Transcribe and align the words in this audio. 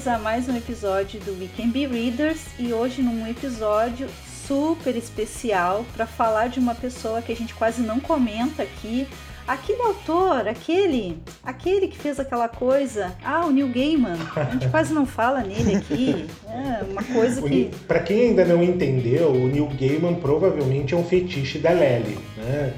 bem-vindos 0.00 0.06
a 0.08 0.18
mais 0.18 0.48
um 0.48 0.56
episódio 0.56 1.20
do 1.20 1.32
We 1.32 1.48
Can 1.54 1.68
Be 1.68 1.86
Readers 1.86 2.40
e 2.58 2.72
hoje 2.72 3.02
num 3.02 3.26
episódio 3.28 4.08
super 4.46 4.96
especial 4.96 5.84
para 5.94 6.06
falar 6.06 6.48
de 6.48 6.58
uma 6.58 6.74
pessoa 6.74 7.20
que 7.20 7.30
a 7.30 7.36
gente 7.36 7.52
quase 7.52 7.82
não 7.82 8.00
comenta 8.00 8.62
aqui. 8.62 9.06
Aquele 9.46 9.82
autor, 9.82 10.48
aquele, 10.48 11.18
aquele 11.42 11.86
que 11.88 11.98
fez 11.98 12.18
aquela 12.18 12.48
coisa, 12.48 13.14
ah, 13.22 13.44
o 13.44 13.50
Neil 13.50 13.68
Gaiman, 13.68 14.16
a 14.36 14.44
gente 14.44 14.68
quase 14.70 14.94
não 14.94 15.04
fala 15.04 15.42
nele 15.42 15.76
aqui, 15.76 16.26
é 16.48 16.82
uma 16.90 17.02
coisa 17.02 17.42
que... 17.42 17.70
Para 17.86 18.00
quem 18.00 18.28
ainda 18.28 18.44
não 18.44 18.62
entendeu, 18.62 19.30
o 19.30 19.48
Neil 19.48 19.68
Gaiman 19.78 20.14
provavelmente 20.14 20.94
é 20.94 20.96
um 20.96 21.04
fetiche 21.04 21.58
da 21.58 21.72
Lely, 21.72 22.18
né? 22.38 22.74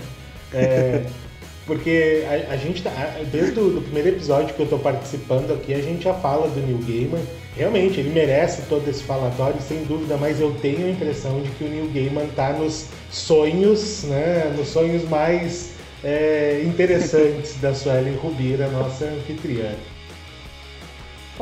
É, 0.52 1.04
porque 1.72 2.22
a, 2.28 2.52
a 2.52 2.56
gente, 2.58 2.82
tá, 2.82 2.90
desde 3.30 3.58
o 3.58 3.80
primeiro 3.80 4.10
episódio 4.10 4.54
que 4.54 4.60
eu 4.60 4.64
estou 4.64 4.78
participando 4.78 5.54
aqui, 5.54 5.72
a 5.72 5.80
gente 5.80 6.04
já 6.04 6.12
fala 6.12 6.46
do 6.48 6.60
Neil 6.60 6.78
Gaiman. 6.86 7.24
Realmente, 7.56 7.98
ele 7.98 8.10
merece 8.10 8.62
todo 8.68 8.86
esse 8.88 9.02
falatório, 9.02 9.58
sem 9.66 9.82
dúvida, 9.84 10.18
mas 10.18 10.38
eu 10.38 10.54
tenho 10.60 10.86
a 10.86 10.90
impressão 10.90 11.40
de 11.40 11.48
que 11.52 11.64
o 11.64 11.68
Neil 11.68 11.90
Gaiman 11.94 12.24
está 12.24 12.52
nos 12.52 12.88
sonhos, 13.10 14.04
né, 14.04 14.54
nos 14.54 14.68
sonhos 14.68 15.08
mais 15.08 15.70
é, 16.04 16.62
interessantes 16.62 17.56
da 17.60 17.72
Suelen 17.74 18.16
Rubira, 18.16 18.68
nossa 18.68 19.06
anfitriã. 19.06 19.70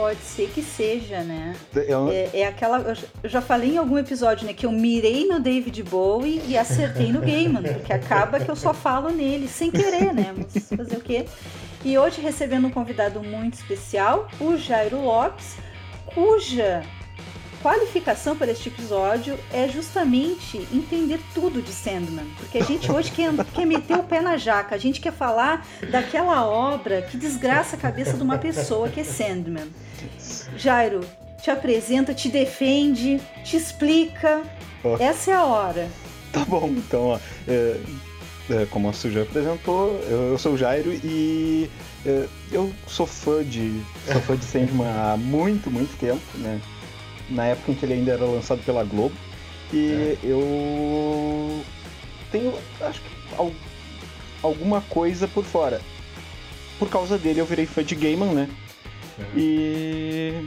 Pode 0.00 0.20
ser 0.20 0.48
que 0.48 0.62
seja, 0.62 1.20
né? 1.22 1.54
Eu... 1.74 2.08
É, 2.08 2.30
é, 2.32 2.46
aquela. 2.46 2.96
Eu 3.22 3.28
já 3.28 3.42
falei 3.42 3.74
em 3.74 3.76
algum 3.76 3.98
episódio, 3.98 4.46
né? 4.46 4.54
Que 4.54 4.64
eu 4.64 4.72
mirei 4.72 5.26
no 5.26 5.38
David 5.38 5.82
Bowie 5.82 6.40
e 6.48 6.56
acertei 6.56 7.12
no 7.12 7.20
Gaiman, 7.20 7.62
porque 7.62 7.92
acaba 7.92 8.40
que 8.40 8.50
eu 8.50 8.56
só 8.56 8.72
falo 8.72 9.10
nele, 9.10 9.46
sem 9.46 9.70
querer, 9.70 10.14
né? 10.14 10.34
Mas 10.34 10.70
fazer 10.74 10.96
o 10.96 11.00
quê? 11.02 11.26
E 11.84 11.98
hoje 11.98 12.22
recebendo 12.22 12.66
um 12.66 12.70
convidado 12.70 13.22
muito 13.22 13.54
especial, 13.54 14.26
o 14.40 14.56
Jairo 14.56 15.02
Lopes, 15.02 15.56
cuja 16.06 16.82
qualificação 17.62 18.36
para 18.36 18.50
este 18.50 18.68
episódio 18.68 19.38
é 19.52 19.68
justamente 19.68 20.66
entender 20.72 21.20
tudo 21.34 21.62
de 21.62 21.72
Sandman. 21.72 22.26
Porque 22.36 22.58
a 22.58 22.64
gente 22.64 22.90
hoje 22.90 23.10
quer, 23.10 23.32
quer 23.54 23.66
meter 23.66 23.96
o 23.96 24.02
pé 24.02 24.20
na 24.20 24.36
jaca, 24.36 24.74
a 24.74 24.78
gente 24.78 25.00
quer 25.00 25.12
falar 25.12 25.66
daquela 25.90 26.46
obra 26.46 27.02
que 27.02 27.16
desgraça 27.16 27.76
a 27.76 27.78
cabeça 27.78 28.14
de 28.14 28.22
uma 28.22 28.38
pessoa 28.38 28.88
que 28.88 29.00
é 29.00 29.04
Sandman. 29.04 29.68
Jairo, 30.56 31.00
te 31.42 31.50
apresenta, 31.50 32.14
te 32.14 32.28
defende, 32.28 33.20
te 33.44 33.56
explica. 33.56 34.42
Oh. 34.82 34.96
Essa 34.98 35.30
é 35.30 35.34
a 35.34 35.44
hora. 35.44 35.88
Tá 36.32 36.44
bom, 36.44 36.68
então, 36.68 37.08
ó, 37.08 37.20
é, 37.48 37.80
é, 38.50 38.66
como 38.70 38.88
a 38.88 38.92
Su 38.92 39.10
já 39.10 39.22
apresentou, 39.22 40.00
eu, 40.08 40.30
eu 40.30 40.38
sou 40.38 40.52
o 40.52 40.56
Jairo 40.56 40.92
e 40.92 41.68
é, 42.06 42.26
eu 42.52 42.72
sou 42.86 43.06
fã 43.06 43.44
de 43.44 43.82
sou 44.10 44.20
fã 44.22 44.36
de 44.36 44.44
Sandman 44.44 44.86
há 44.86 45.16
muito, 45.16 45.70
muito 45.70 45.96
tempo, 45.98 46.22
né? 46.36 46.60
Na 47.30 47.46
época 47.46 47.72
em 47.72 47.74
que 47.74 47.84
ele 47.84 47.94
ainda 47.94 48.12
era 48.12 48.24
lançado 48.24 48.62
pela 48.64 48.84
Globo. 48.84 49.14
E 49.72 49.92
é. 49.92 50.18
eu 50.24 51.60
tenho, 52.30 52.52
acho 52.80 53.00
que, 53.00 53.54
alguma 54.42 54.80
coisa 54.82 55.28
por 55.28 55.44
fora. 55.44 55.80
Por 56.78 56.88
causa 56.88 57.18
dele 57.18 57.40
eu 57.40 57.46
virei 57.46 57.66
fã 57.66 57.84
de 57.84 57.94
Gaiman, 57.94 58.32
né? 58.32 58.48
É. 59.18 59.38
E. 59.38 60.44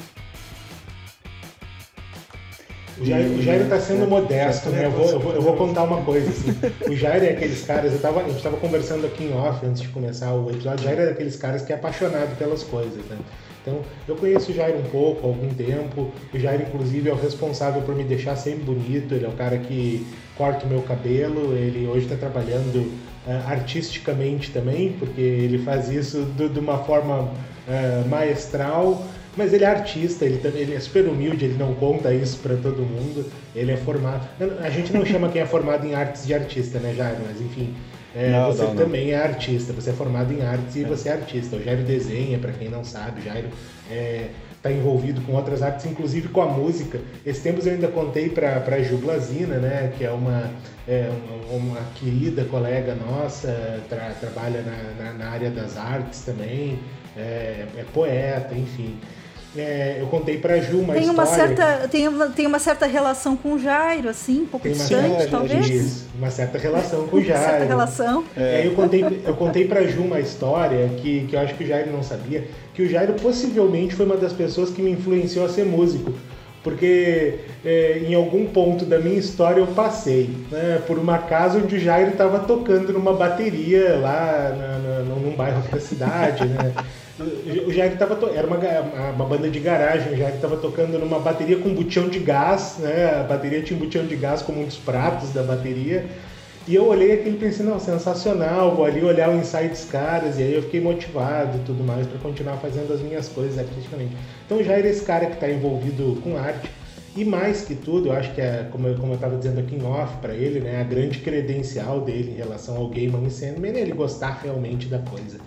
O 2.97 3.05
Jair, 3.05 3.31
o 3.31 3.41
Jair 3.41 3.67
tá 3.67 3.79
sendo 3.79 4.07
modesto, 4.07 4.69
né? 4.69 4.85
Eu 4.85 4.91
vou, 4.91 5.09
eu 5.09 5.19
vou, 5.19 5.33
eu 5.33 5.41
vou 5.41 5.55
contar 5.55 5.83
uma 5.83 6.03
coisa, 6.03 6.29
assim. 6.29 6.55
O 6.87 6.95
Jair 6.95 7.23
é 7.23 7.31
aqueles 7.31 7.63
caras, 7.63 7.91
eu 7.91 7.99
tava, 7.99 8.21
a 8.21 8.29
gente 8.29 8.41
tava 8.41 8.57
conversando 8.57 9.05
aqui 9.07 9.23
em 9.23 9.33
off 9.33 9.65
antes 9.65 9.81
de 9.81 9.87
começar 9.87 10.31
o 10.33 10.49
episódio, 10.49 10.81
o 10.81 10.83
Jair 10.83 10.99
é 10.99 11.05
daqueles 11.07 11.35
caras 11.35 11.63
que 11.63 11.73
é 11.73 11.75
apaixonado 11.75 12.37
pelas 12.37 12.63
coisas, 12.63 13.03
né? 13.05 13.17
Então, 13.63 13.79
eu 14.05 14.15
conheço 14.17 14.51
o 14.51 14.53
Jair 14.53 14.75
um 14.75 14.83
pouco, 14.83 15.25
há 15.25 15.29
algum 15.29 15.47
tempo. 15.49 16.11
O 16.33 16.37
Jair, 16.37 16.61
inclusive, 16.61 17.09
é 17.09 17.13
o 17.13 17.15
responsável 17.15 17.81
por 17.81 17.95
me 17.95 18.03
deixar 18.03 18.35
sempre 18.35 18.65
bonito. 18.65 19.15
Ele 19.15 19.25
é 19.25 19.29
o 19.29 19.31
cara 19.31 19.57
que 19.57 20.05
corta 20.37 20.65
o 20.65 20.69
meu 20.69 20.81
cabelo. 20.81 21.55
Ele 21.55 21.87
hoje 21.87 22.05
está 22.05 22.17
trabalhando 22.17 22.91
uh, 23.25 23.47
artisticamente 23.47 24.51
também, 24.51 24.91
porque 24.99 25.21
ele 25.21 25.59
faz 25.59 25.89
isso 25.89 26.23
do, 26.37 26.49
de 26.49 26.59
uma 26.59 26.79
forma 26.79 27.21
uh, 27.21 28.09
maestral. 28.09 29.01
Mas 29.35 29.53
ele 29.53 29.63
é 29.63 29.67
artista, 29.67 30.25
ele, 30.25 30.39
ele 30.55 30.75
é 30.75 30.79
super 30.79 31.05
humilde, 31.05 31.45
ele 31.45 31.57
não 31.57 31.73
conta 31.73 32.13
isso 32.13 32.37
para 32.39 32.55
todo 32.57 32.79
mundo. 32.83 33.25
Ele 33.55 33.71
é 33.71 33.77
formado. 33.77 34.27
A 34.61 34.69
gente 34.69 34.91
não 34.91 35.05
chama 35.05 35.29
quem 35.29 35.41
é 35.41 35.45
formado 35.45 35.87
em 35.87 35.95
artes 35.95 36.27
de 36.27 36.33
artista, 36.33 36.79
né, 36.79 36.93
Jair? 36.93 37.17
Mas 37.25 37.39
enfim, 37.39 37.73
é, 38.15 38.29
não, 38.29 38.51
você 38.51 38.63
não, 38.63 38.75
também 38.75 39.11
não. 39.11 39.17
é 39.17 39.23
artista, 39.23 39.73
você 39.73 39.89
é 39.89 39.93
formado 39.93 40.31
em 40.31 40.41
artes 40.41 40.75
e 40.75 40.83
é. 40.83 40.87
você 40.87 41.09
é 41.09 41.13
artista. 41.13 41.55
O 41.55 41.63
Jairo 41.63 41.83
desenha, 41.83 42.37
para 42.37 42.51
quem 42.51 42.69
não 42.69 42.83
sabe, 42.83 43.21
o 43.21 43.23
Jairo 43.23 43.47
está 44.55 44.69
é, 44.69 44.73
envolvido 44.73 45.21
com 45.21 45.33
outras 45.33 45.63
artes, 45.63 45.85
inclusive 45.85 46.27
com 46.27 46.41
a 46.41 46.45
música. 46.45 46.99
Esses 47.25 47.41
tempos 47.41 47.65
eu 47.65 47.73
ainda 47.73 47.87
contei 47.87 48.29
para 48.29 48.63
a 48.63 48.81
Jublazina, 48.83 49.57
né, 49.57 49.91
que 49.97 50.03
é 50.03 50.11
uma, 50.11 50.51
é, 50.87 51.09
uma 51.49 51.79
querida 51.95 52.45
colega 52.45 52.95
nossa, 52.95 53.81
tra, 53.89 54.11
trabalha 54.19 54.61
na, 54.61 55.03
na, 55.03 55.13
na, 55.13 55.29
área 55.29 55.49
das 55.49 55.75
artes 55.75 56.21
também, 56.21 56.79
é, 57.17 57.65
é 57.77 57.85
poeta, 57.93 58.53
enfim. 58.53 58.99
É, 59.55 59.97
eu 59.99 60.07
contei 60.07 60.37
pra 60.37 60.59
Ju 60.59 60.79
uma 60.79 60.93
tem 60.93 61.03
história. 61.03 61.11
Uma 61.11 61.25
certa, 61.25 61.87
tem, 61.87 62.07
uma, 62.07 62.27
tem 62.29 62.47
uma 62.47 62.59
certa 62.59 62.85
relação 62.87 63.37
com 63.37 63.53
o 63.53 63.59
Jairo, 63.59 64.09
assim, 64.09 64.41
um 64.41 64.45
pouco 64.47 64.67
distante, 64.67 65.15
certa, 65.15 65.27
talvez? 65.27 65.69
Isso, 65.69 66.07
uma 66.17 66.31
certa 66.31 66.57
relação 66.57 67.07
com 67.07 67.17
o 67.17 67.23
Jairo. 67.23 67.43
Uma 67.43 67.49
certa 67.49 67.65
relação. 67.65 68.23
É. 68.35 68.65
eu, 68.65 68.73
contei, 68.73 69.21
eu 69.25 69.33
contei 69.35 69.67
pra 69.67 69.83
Ju 69.83 70.01
uma 70.01 70.19
história 70.19 70.89
que, 70.97 71.25
que 71.27 71.35
eu 71.35 71.39
acho 71.39 71.53
que 71.55 71.63
o 71.63 71.67
Jairo 71.67 71.91
não 71.91 72.01
sabia, 72.01 72.47
que 72.73 72.81
o 72.81 72.89
Jairo 72.89 73.13
possivelmente 73.13 73.95
foi 73.95 74.05
uma 74.05 74.17
das 74.17 74.33
pessoas 74.33 74.69
que 74.69 74.81
me 74.81 74.91
influenciou 74.91 75.45
a 75.45 75.49
ser 75.49 75.65
músico. 75.65 76.13
Porque 76.63 77.39
é, 77.65 78.01
em 78.07 78.15
algum 78.15 78.45
ponto 78.45 78.85
da 78.85 78.97
minha 78.97 79.19
história 79.19 79.59
eu 79.59 79.67
passei 79.67 80.29
né, 80.49 80.81
por 80.87 80.97
uma 80.97 81.17
casa 81.17 81.59
onde 81.59 81.75
o 81.75 81.79
Jairo 81.79 82.11
estava 82.11 82.39
tocando 82.39 82.93
numa 82.93 83.13
bateria 83.13 83.97
lá 83.97 84.55
na, 84.57 84.79
na, 84.79 84.99
num 85.01 85.35
bairro 85.35 85.61
da 85.69 85.79
cidade, 85.79 86.45
né? 86.45 86.73
O 87.19 87.71
Jair 87.71 87.95
tava 87.97 88.15
to... 88.15 88.27
era 88.29 88.47
uma, 88.47 88.57
uma 89.11 89.25
banda 89.25 89.47
de 89.47 89.59
garagem, 89.59 90.13
o 90.13 90.17
Jair 90.17 90.33
estava 90.33 90.57
tocando 90.57 90.97
numa 90.97 91.19
bateria 91.19 91.57
com 91.57 91.73
botão 91.73 92.09
de 92.09 92.17
gás, 92.17 92.77
né? 92.79 93.19
A 93.19 93.23
bateria 93.23 93.61
tinha 93.61 93.77
um 93.77 93.83
botão 93.83 94.03
de 94.05 94.15
gás 94.15 94.41
como 94.41 94.61
um 94.61 94.65
dos 94.65 94.77
pratos 94.77 95.31
da 95.31 95.43
bateria. 95.43 96.05
E 96.67 96.73
eu 96.73 96.87
olhei 96.87 97.11
aquilo 97.11 97.35
e 97.35 97.39
pensei, 97.39 97.65
não, 97.65 97.79
sensacional, 97.79 98.73
vou 98.73 98.85
ali 98.85 99.03
olhar 99.03 99.29
o 99.29 99.35
ensaio 99.35 99.69
dos 99.69 99.83
caras, 99.83 100.39
e 100.39 100.43
aí 100.43 100.53
eu 100.55 100.63
fiquei 100.63 100.79
motivado 100.79 101.57
e 101.57 101.59
tudo 101.65 101.83
mais 101.83 102.07
para 102.07 102.17
continuar 102.19 102.55
fazendo 102.57 102.91
as 102.93 103.01
minhas 103.01 103.27
coisas 103.27 103.59
artisticamente. 103.59 104.15
Então 104.45 104.57
o 104.57 104.63
Jair 104.63 104.85
é 104.85 104.89
esse 104.89 105.03
cara 105.03 105.25
que 105.25 105.33
está 105.33 105.49
envolvido 105.49 106.19
com 106.23 106.37
arte, 106.37 106.71
e 107.15 107.23
mais 107.23 107.61
que 107.61 107.75
tudo, 107.75 108.07
eu 108.07 108.13
acho 108.13 108.33
que, 108.33 108.41
é, 108.41 108.67
como 108.71 108.87
eu 108.87 109.13
estava 109.13 109.37
dizendo 109.37 109.59
aqui 109.59 109.75
em 109.75 109.85
off 109.85 110.17
para 110.17 110.33
ele, 110.33 110.61
né, 110.61 110.81
a 110.81 110.83
grande 110.83 111.19
credencial 111.19 112.01
dele 112.01 112.31
em 112.31 112.37
relação 112.37 112.75
ao 112.77 112.87
Gaiman 112.87 113.21
e 113.27 113.67
é 113.67 113.79
ele 113.81 113.91
gostar 113.91 114.39
realmente 114.41 114.87
da 114.87 114.97
coisa. 114.97 115.37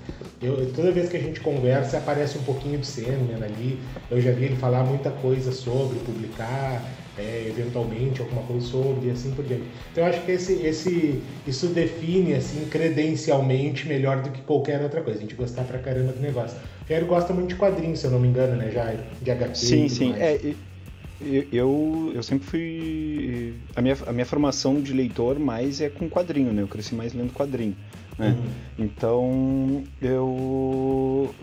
Eu, 0.42 0.70
toda 0.74 0.92
vez 0.92 1.08
que 1.08 1.16
a 1.16 1.20
gente 1.20 1.40
conversa, 1.40 1.98
aparece 1.98 2.36
um 2.38 2.42
pouquinho 2.42 2.78
de 2.78 2.86
Sandman 2.86 3.42
ali. 3.42 3.78
Eu 4.10 4.20
já 4.20 4.30
vi 4.32 4.44
ele 4.44 4.56
falar 4.56 4.84
muita 4.84 5.10
coisa 5.10 5.50
sobre, 5.50 5.98
publicar 6.00 6.82
é, 7.18 7.46
eventualmente 7.48 8.20
alguma 8.20 8.42
coisa 8.42 8.66
sobre 8.66 9.08
e 9.08 9.10
assim 9.10 9.30
por 9.32 9.44
diante. 9.44 9.64
Então 9.90 10.04
eu 10.04 10.10
acho 10.10 10.22
que 10.22 10.32
esse, 10.32 10.52
esse, 10.62 11.22
isso 11.46 11.68
define 11.68 12.34
assim 12.34 12.66
credencialmente 12.68 13.88
melhor 13.88 14.22
do 14.22 14.30
que 14.30 14.42
qualquer 14.42 14.82
outra 14.82 15.00
coisa. 15.00 15.18
A 15.18 15.22
gente 15.22 15.34
gostar 15.34 15.64
pra 15.64 15.78
caramba 15.78 16.12
do 16.12 16.20
negócio. 16.20 16.58
Jairo 16.88 17.06
gosta 17.06 17.32
muito 17.32 17.48
de 17.48 17.54
quadrinhos, 17.56 18.00
se 18.00 18.06
eu 18.06 18.10
não 18.10 18.20
me 18.20 18.28
engano, 18.28 18.56
né, 18.56 18.70
Jairo? 18.70 19.00
De 19.22 19.30
HQ. 19.30 19.56
Sim, 19.56 19.88
sim. 19.88 20.10
Mais. 20.10 20.22
É, 20.22 20.54
eu, 21.50 22.12
eu 22.14 22.22
sempre 22.22 22.46
fui. 22.46 23.54
A 23.74 23.80
minha, 23.80 23.96
a 24.06 24.12
minha 24.12 24.26
formação 24.26 24.80
de 24.80 24.92
leitor 24.92 25.38
mais 25.38 25.80
é 25.80 25.88
com 25.88 26.10
quadrinho, 26.10 26.52
né? 26.52 26.62
Eu 26.62 26.68
cresci 26.68 26.94
mais 26.94 27.14
lendo 27.14 27.32
quadrinho. 27.32 27.74
Né? 28.18 28.28
Uhum. 28.28 28.84
Então 28.84 29.84
eu 30.00 31.34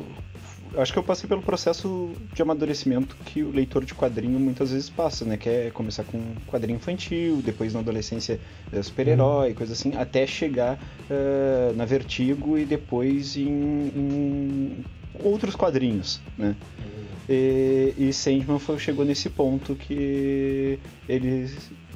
acho 0.77 0.91
que 0.91 0.99
eu 0.99 1.03
passei 1.03 1.27
pelo 1.29 1.41
processo 1.41 2.11
de 2.33 2.41
amadurecimento 2.41 3.15
que 3.25 3.43
o 3.43 3.51
leitor 3.51 3.85
de 3.85 3.93
quadrinho 3.93 4.39
muitas 4.39 4.71
vezes 4.71 4.89
passa, 4.89 5.23
né? 5.23 5.37
Que 5.37 5.49
é 5.49 5.71
começar 5.71 6.03
com 6.03 6.19
quadrinho 6.47 6.77
infantil, 6.77 7.41
depois 7.43 7.73
na 7.73 7.79
adolescência 7.79 8.39
é, 8.71 8.81
super-herói, 8.81 9.49
uhum. 9.49 9.55
coisa 9.55 9.73
assim, 9.73 9.95
até 9.95 10.25
chegar 10.25 10.79
uh, 11.09 11.75
na 11.75 11.85
Vertigo 11.85 12.57
e 12.57 12.65
depois 12.65 13.37
em, 13.37 13.47
em 13.95 14.85
outros 15.23 15.55
quadrinhos, 15.55 16.19
né? 16.37 16.55
Uhum. 16.79 17.03
E, 17.29 17.93
e 17.97 18.13
Sandman 18.13 18.59
foi, 18.59 18.79
chegou 18.79 19.05
nesse 19.05 19.29
ponto 19.29 19.75
que 19.75 20.79
ele 21.07 21.49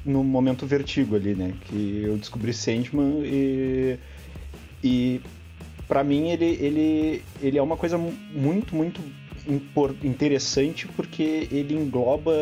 no 0.06 0.24
momento 0.24 0.66
vertigo 0.66 1.16
ali, 1.16 1.36
né? 1.36 1.54
Que 1.66 2.04
eu 2.06 2.18
descobri 2.18 2.54
Sandman 2.54 3.24
e, 3.26 4.00
e 4.84 5.22
para 5.88 6.04
mim 6.04 6.30
ele, 6.30 6.46
ele, 6.46 7.24
ele 7.42 7.58
é 7.58 7.62
uma 7.62 7.78
coisa 7.78 7.98
muito, 7.98 8.76
muito 8.76 9.02
interessante 10.04 10.88
porque 10.88 11.48
ele 11.52 11.74
engloba 11.74 12.34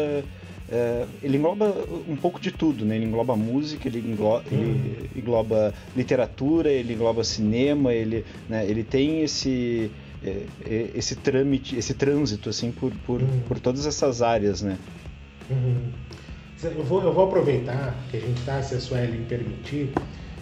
é, 0.68 1.06
ele 1.22 1.38
engloba 1.38 1.76
um 2.08 2.16
pouco 2.16 2.40
de 2.40 2.52
tudo, 2.52 2.86
né? 2.86 2.96
Ele 2.96 3.06
engloba 3.06 3.36
música, 3.36 3.88
ele 3.88 4.00
engloba, 4.00 4.44
hum. 4.52 4.58
ele 4.58 5.10
engloba 5.16 5.74
literatura, 5.96 6.72
ele 6.72 6.94
engloba 6.94 7.24
cinema, 7.24 7.94
ele, 7.94 8.26
né? 8.50 8.66
ele 8.68 8.84
tem 8.84 9.22
esse 9.22 9.92
é, 10.24 10.46
é, 10.66 10.90
esse 10.96 11.16
trâmite, 11.16 11.76
esse 11.76 11.94
trânsito 11.94 12.50
assim 12.50 12.72
por, 12.72 12.92
por, 13.06 13.22
uhum. 13.22 13.42
por 13.48 13.60
todas 13.60 13.86
essas 13.86 14.24
áreas, 14.24 14.64
né? 14.64 14.78
Uhum. 15.52 15.92
Eu, 16.64 16.84
vou, 16.84 17.04
eu 17.04 17.14
vou 17.14 17.26
aproveitar 17.26 17.96
que 18.10 18.18
a 18.18 18.20
gente 18.20 18.40
está, 18.40 18.60
se 18.64 18.74
a 18.74 18.80
Sueli 18.80 19.24
permitir, 19.30 19.92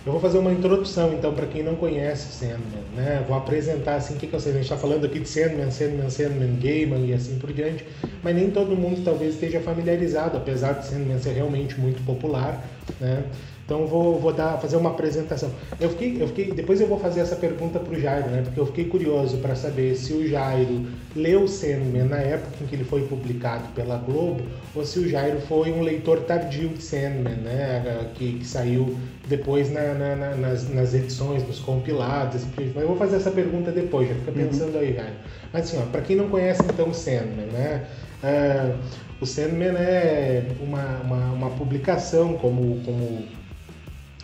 eu 0.05 0.11
vou 0.11 0.19
fazer 0.19 0.37
uma 0.37 0.51
introdução, 0.51 1.13
então, 1.13 1.33
para 1.33 1.45
quem 1.45 1.63
não 1.63 1.75
conhece 1.75 2.33
Sandman, 2.33 2.83
né? 2.93 3.23
Vou 3.25 3.37
apresentar, 3.37 3.95
assim, 3.95 4.15
o 4.15 4.17
que, 4.17 4.27
que 4.27 4.33
eu 4.33 4.39
sei. 4.39 4.51
A 4.51 4.55
gente 4.55 4.65
está 4.65 4.75
falando 4.75 5.05
aqui 5.05 5.17
de 5.17 5.29
Sandman, 5.29 5.71
Sandman, 5.71 6.09
Sandman, 6.09 6.59
Gaiman 6.61 7.05
e 7.05 7.13
assim 7.13 7.39
por 7.39 7.53
diante, 7.53 7.85
mas 8.21 8.35
nem 8.35 8.51
todo 8.51 8.75
mundo 8.75 9.01
talvez 9.03 9.35
esteja 9.35 9.61
familiarizado, 9.61 10.35
apesar 10.35 10.73
de 10.73 10.87
Sandman 10.87 11.19
ser 11.19 11.31
realmente 11.31 11.79
muito 11.79 12.03
popular, 12.05 12.67
né? 12.99 13.23
Então 13.65 13.87
vou, 13.87 14.19
vou 14.19 14.33
dar, 14.33 14.57
fazer 14.57 14.75
uma 14.75 14.89
apresentação. 14.89 15.49
Eu 15.79 15.89
fiquei, 15.89 16.21
eu 16.21 16.27
fiquei, 16.27 16.51
depois 16.51 16.81
eu 16.81 16.87
vou 16.87 16.99
fazer 16.99 17.21
essa 17.21 17.35
pergunta 17.35 17.79
para 17.79 17.93
o 17.93 17.99
Jairo, 17.99 18.29
né? 18.29 18.41
Porque 18.43 18.59
eu 18.59 18.65
fiquei 18.65 18.85
curioso 18.85 19.37
para 19.37 19.55
saber 19.55 19.95
se 19.95 20.11
o 20.11 20.27
Jairo 20.27 20.85
leu 21.15 21.47
Sandman 21.47 22.03
na 22.03 22.17
época 22.17 22.51
em 22.61 22.67
que 22.67 22.75
ele 22.75 22.83
foi 22.83 23.03
publicado 23.07 23.69
pela 23.73 23.97
Globo 23.97 24.41
ou 24.75 24.83
se 24.85 24.99
o 24.99 25.07
Jairo 25.07 25.39
foi 25.41 25.71
um 25.71 25.81
leitor 25.81 26.21
tardio 26.21 26.69
de 26.69 26.83
Sandman, 26.83 27.37
né? 27.37 28.09
Que, 28.15 28.39
que 28.39 28.45
saiu 28.45 28.97
depois 29.29 29.71
na, 29.71 29.93
na, 29.93 30.15
na, 30.15 30.35
nas, 30.35 30.69
nas, 30.69 30.93
edições, 30.93 31.47
nos 31.47 31.59
compilados. 31.59 32.41
Mas 32.57 32.75
eu 32.75 32.87
vou 32.87 32.97
fazer 32.97 33.15
essa 33.15 33.31
pergunta 33.31 33.71
depois, 33.71 34.09
já 34.09 34.15
fica 34.15 34.31
uhum. 34.31 34.47
pensando 34.47 34.73
uhum. 34.73 34.81
aí, 34.81 34.93
Jairo. 34.93 35.13
Mas 35.53 35.73
assim, 35.73 35.81
para 35.89 36.01
quem 36.01 36.17
não 36.17 36.27
conhece 36.27 36.61
então 36.63 36.89
o 36.89 36.93
Sandman, 36.93 37.45
né? 37.45 37.85
Uh, 38.23 38.77
o 39.21 39.25
Sandman 39.25 39.75
é 39.77 40.47
uma, 40.59 40.99
uma, 41.01 41.31
uma 41.33 41.49
publicação 41.51 42.33
como, 42.33 42.81
como 42.83 43.23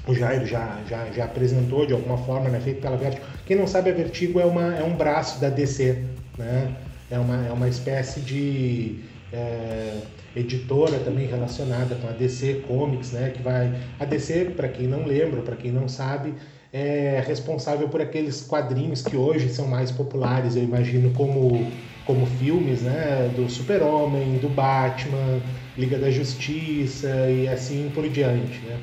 o 0.09 0.15
Jair 0.15 0.45
já, 0.45 0.79
já, 0.89 1.05
já 1.11 1.25
apresentou 1.25 1.85
de 1.85 1.93
alguma 1.93 2.17
forma, 2.17 2.49
né, 2.49 2.59
feito 2.59 2.81
pela 2.81 2.97
Vertigo. 2.97 3.25
Quem 3.45 3.55
não 3.55 3.67
sabe, 3.67 3.91
a 3.91 3.93
Vertigo 3.93 4.39
é, 4.39 4.45
uma, 4.45 4.75
é 4.75 4.83
um 4.83 4.95
braço 4.95 5.39
da 5.39 5.49
DC, 5.49 6.03
né? 6.37 6.75
é, 7.11 7.19
uma, 7.19 7.45
é 7.45 7.51
uma 7.51 7.67
espécie 7.67 8.19
de 8.19 8.99
é, 9.31 9.99
editora 10.35 10.99
também 10.99 11.27
relacionada 11.27 11.95
com 11.95 12.07
a 12.07 12.11
DC 12.11 12.63
Comics, 12.67 13.11
né? 13.11 13.31
que 13.35 13.41
vai... 13.41 13.71
A 13.99 14.05
DC, 14.05 14.53
para 14.55 14.67
quem 14.67 14.87
não 14.87 15.05
lembra, 15.05 15.41
para 15.41 15.55
quem 15.55 15.71
não 15.71 15.87
sabe, 15.87 16.33
é 16.73 17.23
responsável 17.25 17.87
por 17.89 18.01
aqueles 18.01 18.41
quadrinhos 18.41 19.01
que 19.01 19.15
hoje 19.15 19.49
são 19.49 19.67
mais 19.67 19.91
populares, 19.91 20.55
eu 20.55 20.63
imagino, 20.63 21.11
como, 21.11 21.67
como 22.05 22.25
filmes, 22.25 22.81
né? 22.81 23.31
Do 23.35 23.49
Super-Homem, 23.49 24.37
do 24.37 24.49
Batman, 24.49 25.41
Liga 25.75 25.97
da 25.97 26.11
Justiça 26.11 27.09
e 27.29 27.47
assim 27.47 27.91
por 27.93 28.07
diante, 28.07 28.59
né? 28.67 28.79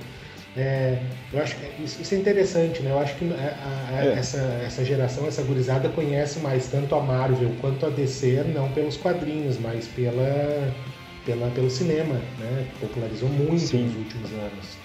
É, 0.56 0.98
eu 1.32 1.42
acho 1.42 1.54
que 1.56 1.82
isso, 1.82 2.00
isso, 2.00 2.14
é 2.14 2.18
interessante, 2.18 2.82
né? 2.82 2.90
Eu 2.90 2.98
acho 2.98 3.14
que 3.16 3.26
é, 3.26 3.54
a, 3.62 3.98
a, 3.98 4.04
é. 4.06 4.12
essa, 4.12 4.38
essa 4.64 4.82
geração, 4.82 5.26
essa 5.26 5.42
gurizada 5.42 5.88
conhece 5.90 6.38
mais 6.38 6.66
tanto 6.68 6.94
a 6.94 7.02
Marvel 7.02 7.52
quanto 7.60 7.84
a 7.84 7.90
DC, 7.90 8.42
não 8.54 8.70
pelos 8.72 8.96
quadrinhos, 8.96 9.58
mas 9.58 9.86
pela, 9.88 10.72
pela, 11.26 11.50
pelo 11.50 11.68
cinema, 11.68 12.14
né? 12.38 12.66
Que 12.72 12.86
popularizou 12.86 13.28
muito 13.28 13.58
Sim. 13.58 13.84
nos 13.84 13.96
últimos 13.96 14.32
anos. 14.32 14.78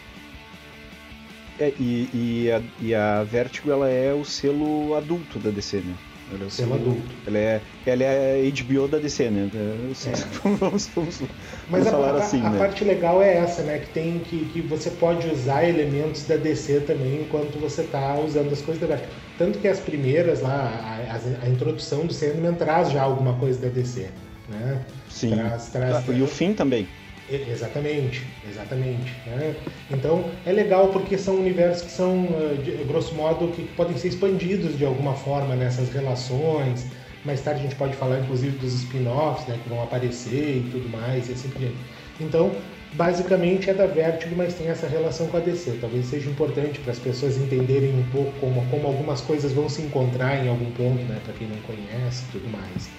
É, 1.57 1.71
e, 1.79 2.09
e, 2.13 2.51
a, 2.51 2.61
e 2.81 2.93
a 2.93 3.23
Vertigo 3.23 3.71
ela 3.71 3.87
é 3.87 4.13
o 4.13 4.25
selo 4.25 4.95
adulto 4.95 5.39
da 5.39 5.51
DC, 5.51 5.77
né? 5.77 5.95
Ela 6.33 6.45
é 6.45 6.49
selo 6.49 6.75
adulto. 6.75 7.01
Ela 7.27 7.37
é, 7.37 7.61
ela 7.85 8.03
é 8.03 8.51
HBO 8.51 8.87
da 8.87 8.97
DC, 8.97 9.29
né? 9.29 9.49
É. 9.53 10.11
vamos, 10.57 10.87
vamos, 10.95 11.21
Mas 11.69 11.87
a, 11.87 11.91
falar 11.91 12.15
a, 12.15 12.17
assim, 12.17 12.41
a, 12.45 12.49
né? 12.49 12.57
parte 12.57 12.83
legal 12.83 13.21
é 13.21 13.37
essa, 13.37 13.61
né? 13.63 13.79
Que 13.79 13.87
tem 13.93 14.19
que, 14.19 14.45
que 14.45 14.61
você 14.61 14.89
pode 14.91 15.27
usar 15.29 15.67
elementos 15.67 16.23
da 16.25 16.37
DC 16.37 16.81
também 16.81 17.21
enquanto 17.21 17.59
você 17.59 17.81
está 17.81 18.17
usando 18.19 18.51
as 18.51 18.61
coisas 18.61 18.81
da 18.81 18.87
Vertigo. 18.87 19.11
Tanto 19.37 19.59
que 19.59 19.67
as 19.67 19.79
primeiras 19.79 20.41
lá, 20.41 20.99
a, 21.09 21.45
a, 21.45 21.49
introdução 21.49 22.05
do 22.05 22.13
Sandman 22.13 22.53
traz 22.53 22.91
já 22.91 23.01
alguma 23.01 23.33
coisa 23.33 23.59
da 23.59 23.67
DC, 23.67 24.07
né? 24.49 24.81
Sim. 25.09 25.35
Traz, 25.35 25.67
traz, 25.67 25.95
ah, 25.95 26.13
e 26.13 26.21
o 26.21 26.27
fim 26.27 26.53
também. 26.53 26.87
Exatamente, 27.35 28.25
exatamente. 28.49 29.13
Né? 29.25 29.55
Então 29.89 30.25
é 30.45 30.51
legal 30.51 30.89
porque 30.89 31.17
são 31.17 31.35
universos 31.35 31.83
que 31.83 31.91
são, 31.91 32.27
eh, 32.33 32.61
de, 32.61 32.83
grosso 32.83 33.15
modo, 33.15 33.47
que 33.49 33.63
podem 33.75 33.97
ser 33.97 34.09
expandidos 34.09 34.77
de 34.77 34.85
alguma 34.85 35.13
forma 35.13 35.55
nessas 35.55 35.91
relações. 35.91 36.85
Mais 37.23 37.41
tarde 37.41 37.61
a 37.61 37.63
gente 37.63 37.75
pode 37.75 37.95
falar 37.95 38.19
inclusive 38.19 38.57
dos 38.57 38.73
spin-offs 38.73 39.47
né, 39.47 39.57
que 39.61 39.69
vão 39.69 39.81
aparecer 39.81 40.57
e 40.57 40.69
tudo 40.71 40.89
mais 40.89 41.29
e 41.29 41.33
assim 41.33 41.49
por 41.49 41.59
diante. 41.59 41.77
Então, 42.19 42.51
basicamente 42.93 43.69
é 43.69 43.73
da 43.73 43.85
Vertigo, 43.85 44.35
mas 44.35 44.53
tem 44.53 44.67
essa 44.67 44.87
relação 44.87 45.27
com 45.27 45.37
a 45.37 45.39
DC. 45.39 45.77
Talvez 45.79 46.07
seja 46.07 46.29
importante 46.29 46.79
para 46.79 46.91
as 46.91 46.99
pessoas 46.99 47.37
entenderem 47.37 47.93
um 47.93 48.03
pouco 48.11 48.31
como, 48.39 48.65
como 48.69 48.87
algumas 48.87 49.21
coisas 49.21 49.53
vão 49.53 49.69
se 49.69 49.81
encontrar 49.81 50.43
em 50.43 50.49
algum 50.49 50.71
ponto, 50.71 51.03
né, 51.03 51.19
para 51.23 51.33
quem 51.33 51.47
não 51.47 51.57
conhece 51.57 52.23
e 52.29 52.31
tudo 52.31 52.49
mais. 52.49 52.89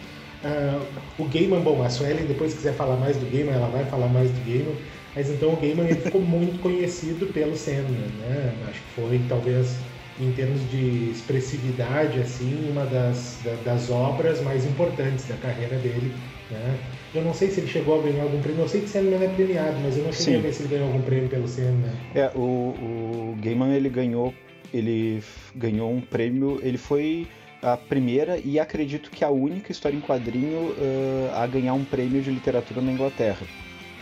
Uh, 0.44 0.84
o 1.18 1.24
Gaiman, 1.28 1.60
bom, 1.60 1.82
a 1.82 1.88
Suelen 1.88 2.26
depois 2.26 2.52
quiser 2.52 2.74
falar 2.74 2.96
mais 2.96 3.16
do 3.16 3.26
Gaiman, 3.30 3.52
ela 3.52 3.68
vai 3.68 3.84
falar 3.84 4.08
mais 4.08 4.30
do 4.30 4.40
Gaiman, 4.44 4.74
mas 5.14 5.30
então 5.30 5.52
o 5.52 5.56
Gaiman 5.56 5.86
ele 5.86 6.00
ficou 6.00 6.20
muito 6.20 6.58
conhecido 6.58 7.26
pelo 7.26 7.56
Sandman, 7.56 8.10
né? 8.18 8.52
Acho 8.68 8.80
que 8.80 8.90
foi 8.90 9.20
talvez 9.28 9.76
em 10.20 10.32
termos 10.32 10.68
de 10.68 11.10
expressividade 11.10 12.20
assim 12.20 12.68
uma 12.70 12.84
das, 12.84 13.38
da, 13.44 13.54
das 13.64 13.90
obras 13.90 14.42
mais 14.42 14.66
importantes 14.66 15.26
da 15.26 15.36
carreira 15.36 15.76
dele, 15.76 16.12
né? 16.50 16.76
Eu 17.14 17.22
não 17.22 17.32
sei 17.32 17.48
se 17.48 17.60
ele 17.60 17.68
chegou 17.68 18.00
a 18.00 18.02
ganhar 18.02 18.24
algum 18.24 18.40
prêmio, 18.40 18.62
eu 18.62 18.68
sei 18.68 18.80
que 18.80 18.88
Sandman 18.88 19.22
é 19.22 19.28
premiado, 19.28 19.76
mas 19.80 19.96
eu 19.96 20.04
não 20.04 20.12
cheguei 20.12 20.34
Sim. 20.34 20.38
a 20.40 20.42
ver 20.42 20.52
se 20.52 20.62
ele 20.62 20.70
ganhou 20.70 20.88
algum 20.88 21.02
prêmio 21.02 21.28
pelo 21.28 21.46
Sandman. 21.46 21.92
É, 22.14 22.30
o, 22.34 22.40
o 22.40 23.36
Gaiman 23.40 23.72
ele 23.74 23.88
ganhou 23.88 24.34
ele 24.72 25.22
ganhou 25.54 25.92
um 25.92 26.00
prêmio, 26.00 26.58
ele 26.62 26.78
foi 26.78 27.28
a 27.62 27.76
primeira 27.76 28.40
e 28.44 28.58
acredito 28.58 29.10
que 29.10 29.24
a 29.24 29.30
única 29.30 29.70
história 29.70 29.96
em 29.96 30.00
quadrinho 30.00 30.70
uh, 30.72 31.30
a 31.34 31.46
ganhar 31.46 31.74
um 31.74 31.84
prêmio 31.84 32.20
de 32.20 32.30
literatura 32.30 32.82
na 32.82 32.90
Inglaterra. 32.90 33.46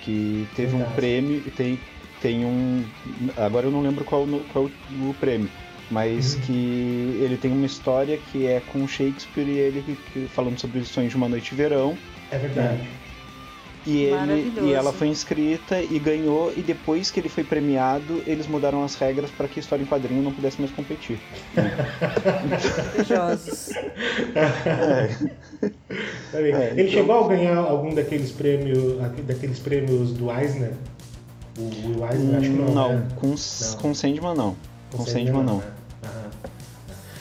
Que 0.01 0.49
teve 0.57 0.71
Verdade. 0.71 0.93
um 0.93 0.95
prêmio 0.97 1.43
e 1.47 1.51
tem, 1.51 1.79
tem 2.23 2.45
um. 2.45 2.83
Agora 3.37 3.67
eu 3.67 3.71
não 3.71 3.83
lembro 3.83 4.03
qual, 4.03 4.27
qual 4.51 4.65
o 4.65 5.15
prêmio, 5.21 5.51
mas 5.91 6.35
uhum. 6.35 6.41
que 6.41 7.19
ele 7.21 7.37
tem 7.37 7.53
uma 7.53 7.67
história 7.67 8.19
que 8.33 8.47
é 8.47 8.63
com 8.73 8.89
Shakespeare 8.89 9.47
e 9.47 9.59
ele 9.59 9.99
falando 10.29 10.59
sobre 10.59 10.79
os 10.79 10.89
sonhos 10.89 11.11
de 11.11 11.17
uma 11.17 11.29
noite 11.29 11.51
de 11.51 11.57
verão. 11.57 11.99
É 12.31 12.39
verdade. 12.39 12.79
Né? 12.79 12.89
E, 13.87 14.03
ele, 14.03 14.53
e 14.63 14.73
ela 14.73 14.93
foi 14.93 15.09
inscrita 15.09 15.81
e 15.81 15.99
ganhou, 15.99 16.53
e 16.55 16.61
depois 16.61 17.11
que 17.11 17.19
ele 17.19 17.31
foi 17.31 17.43
premiado, 17.43 18.23
eles 18.27 18.47
mudaram 18.47 18.85
as 18.85 18.95
regras 18.95 19.31
para 19.31 19.49
que 19.49 19.59
a 19.59 19.63
história 19.63 19.83
em 19.83 19.87
quadrinho 19.87 20.23
não 20.23 20.33
pudesse 20.33 20.61
mais 20.61 20.73
competir. 20.73 21.19
É. 21.57 23.05
É, 26.33 26.71
ele 26.71 26.83
então... 26.83 26.93
chegou 26.93 27.25
a 27.25 27.29
ganhar 27.29 27.57
algum 27.57 27.95
daqueles 27.95 28.31
prêmios, 28.31 28.99
daqueles 29.27 29.59
prêmios 29.59 30.13
do 30.13 30.31
Eisner? 30.31 30.73
O, 31.59 31.63
o 31.63 32.07
Eisner, 32.11 32.39
acho 32.39 32.51
que 32.51 32.57
não. 32.57 32.75
Não, 32.75 32.89
né? 32.95 33.09
com, 33.17 33.27
não. 33.27 33.37
com 33.79 33.95
Sandman 33.95 34.35
não. 34.35 34.57
Com, 34.91 34.99
com 34.99 35.07
Sandman, 35.07 35.27
Sandman 35.27 35.45
não. 35.45 35.57
Né? 35.59 35.65
É, 36.05 36.09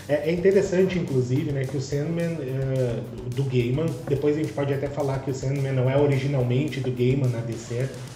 é, 0.09 0.31
interessante, 0.31 0.97
inclusive, 0.97 1.51
né, 1.51 1.65
que 1.65 1.77
o 1.77 1.81
Sandman 1.81 2.37
é, 2.41 2.99
do 3.35 3.43
Gaiman, 3.43 3.85
depois 4.07 4.35
a 4.35 4.39
gente 4.39 4.51
pode 4.53 4.73
até 4.73 4.87
falar 4.87 5.19
que 5.19 5.29
o 5.29 5.35
Sandman 5.35 5.71
não 5.71 5.87
é 5.87 5.95
originalmente 5.95 6.79
do 6.79 6.91
Gaiman 6.91 7.29
na 7.29 7.39
DC, 7.41 7.75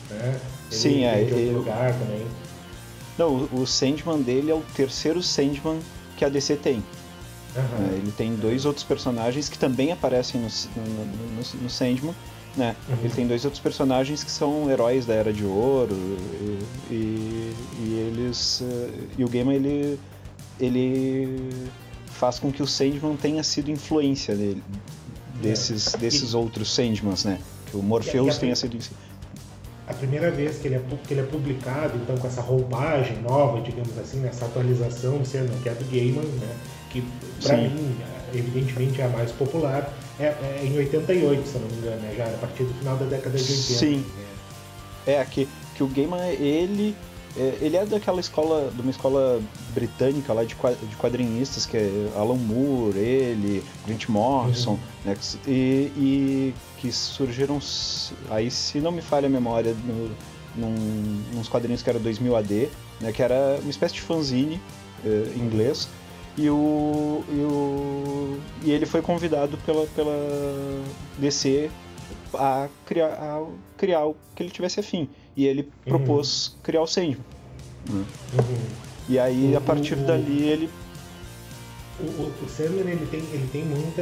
né? 0.09 0.39
Ele 0.71 0.75
Sim, 0.75 1.03
é. 1.03 1.23
De 1.23 1.33
outro 1.33 1.53
lugar 1.53 1.93
também. 1.93 2.25
Não, 3.15 3.47
o 3.53 3.67
Sandman 3.67 4.23
dele 4.23 4.49
é 4.49 4.55
o 4.55 4.63
terceiro 4.75 5.21
Sandman 5.21 5.79
que 6.17 6.25
a 6.25 6.29
DC 6.29 6.55
tem. 6.55 6.83
Uhum. 7.55 7.97
ele 7.97 8.11
tem 8.17 8.35
dois 8.35 8.65
outros 8.65 8.83
personagens 8.83 9.47
que 9.47 9.59
também 9.59 9.91
aparecem 9.91 10.41
no, 10.41 10.47
no, 10.75 11.05
no, 11.05 11.61
no 11.61 11.69
Sandman. 11.69 12.15
Né? 12.57 12.75
Uhum. 12.89 12.95
Ele 13.03 13.13
tem 13.13 13.27
dois 13.27 13.45
outros 13.45 13.61
personagens 13.61 14.23
que 14.23 14.31
são 14.31 14.69
heróis 14.71 15.05
da 15.05 15.13
Era 15.13 15.31
de 15.31 15.45
Ouro 15.45 15.93
e, 15.93 16.59
e, 16.91 17.53
e 17.79 18.07
eles 18.07 18.61
uh, 18.61 18.91
e 19.15 19.23
o 19.23 19.29
Gaiman 19.29 19.55
ele 19.55 19.99
ele 20.59 21.51
faz 22.23 22.39
com 22.39 22.53
que 22.53 22.63
o 22.63 22.67
Sandman 22.67 23.17
tenha 23.17 23.43
sido 23.43 23.69
influência 23.69 24.33
dele, 24.33 24.63
desses, 25.41 25.93
é. 25.93 25.97
desses 25.97 26.31
e, 26.31 26.35
outros 26.37 26.73
Sandmans, 26.73 27.25
né? 27.25 27.37
Que 27.69 27.75
o 27.75 27.83
Morpheus 27.83 28.37
tenha 28.37 28.55
sido 28.55 28.79
a 29.85 29.93
primeira 29.93 30.31
vez 30.31 30.57
que 30.59 30.69
ele, 30.69 30.75
é, 30.75 30.81
que 31.05 31.13
ele 31.13 31.19
é 31.19 31.25
publicado, 31.25 31.97
então 31.97 32.15
com 32.15 32.25
essa 32.25 32.39
roupagem 32.39 33.21
nova, 33.21 33.59
digamos 33.59 33.97
assim, 33.97 34.21
nessa 34.21 34.45
atualização 34.45 35.25
sendo 35.25 35.61
que 35.61 35.67
é 35.67 35.73
do 35.73 35.83
Gaiman, 35.91 36.23
né? 36.23 36.55
Que 36.91 37.03
para 37.41 37.57
mim, 37.57 37.93
evidentemente, 38.33 39.01
é 39.01 39.05
a 39.05 39.09
mais 39.09 39.29
popular, 39.33 39.93
é, 40.17 40.27
é, 40.27 40.61
em 40.63 40.77
88, 40.77 41.45
se 41.45 41.55
eu 41.55 41.61
não 41.61 41.67
me 41.67 41.75
engano, 41.75 42.01
né? 42.03 42.13
Já 42.15 42.23
a 42.23 42.37
partir 42.37 42.63
do 42.63 42.73
final 42.75 42.95
da 42.95 43.05
década 43.05 43.37
de 43.37 43.43
80. 43.43 43.61
Sim. 43.61 43.97
Né? 43.97 45.15
É, 45.15 45.25
que, 45.25 45.45
que 45.75 45.83
o 45.83 45.87
Gaiman, 45.87 46.25
ele 46.29 46.95
ele 47.35 47.77
é 47.77 47.85
daquela 47.85 48.19
escola, 48.19 48.71
de 48.73 48.81
uma 48.81 48.91
escola 48.91 49.41
britânica 49.73 50.31
lá 50.33 50.43
de 50.43 50.55
quadrinistas, 50.97 51.65
que 51.65 51.77
é 51.77 52.11
Alan 52.15 52.35
Moore, 52.37 52.97
ele, 52.97 53.63
Grant 53.87 54.07
Morrison, 54.07 54.71
uhum. 54.71 54.79
né, 55.05 55.17
e, 55.47 55.91
e, 55.97 56.53
que 56.77 56.91
surgiram, 56.91 57.59
aí 58.29 58.51
se 58.51 58.79
não 58.79 58.91
me 58.91 59.01
falha 59.01 59.25
a 59.25 59.29
memória, 59.29 59.73
no, 59.73 60.11
num, 60.55 61.23
nos 61.33 61.49
quadrinhos 61.49 61.81
que 61.81 61.89
era 61.89 61.97
2000 61.97 62.35
AD, 62.35 62.69
né, 63.01 63.11
que 63.11 63.23
era 63.23 63.57
uma 63.61 63.71
espécie 63.71 63.95
de 63.95 64.01
fanzine 64.01 64.61
eh, 65.03 65.33
em 65.35 65.39
inglês, 65.39 65.87
E, 66.37 66.49
o, 66.49 67.23
e, 67.29 67.39
o, 67.41 68.39
e 68.63 68.71
ele 68.71 68.85
foi 68.85 69.01
convidado 69.01 69.57
pela, 69.65 69.85
pela 69.87 70.15
DC 71.17 71.69
a 72.33 72.67
criar, 72.85 73.13
a 73.13 73.45
criar 73.77 74.05
o 74.05 74.15
que 74.35 74.43
ele 74.43 74.49
tivesse 74.49 74.79
afim. 74.79 75.07
E 75.35 75.45
ele 75.45 75.61
uhum. 75.61 75.67
propôs 75.85 76.55
criar 76.63 76.81
o 76.81 76.87
Sandman. 76.87 77.17
Né? 77.89 77.93
Uhum. 77.93 78.05
E 79.09 79.19
aí, 79.19 79.55
a 79.55 79.61
partir 79.61 79.95
dali, 79.95 80.43
ele 80.43 80.69
o, 81.99 82.05
o, 82.05 82.33
o 82.43 82.49
Sandman 82.49 82.91
ele 82.91 83.05
tem, 83.05 83.19
ele 83.19 83.47
tem 83.51 83.63
muita. 83.63 84.01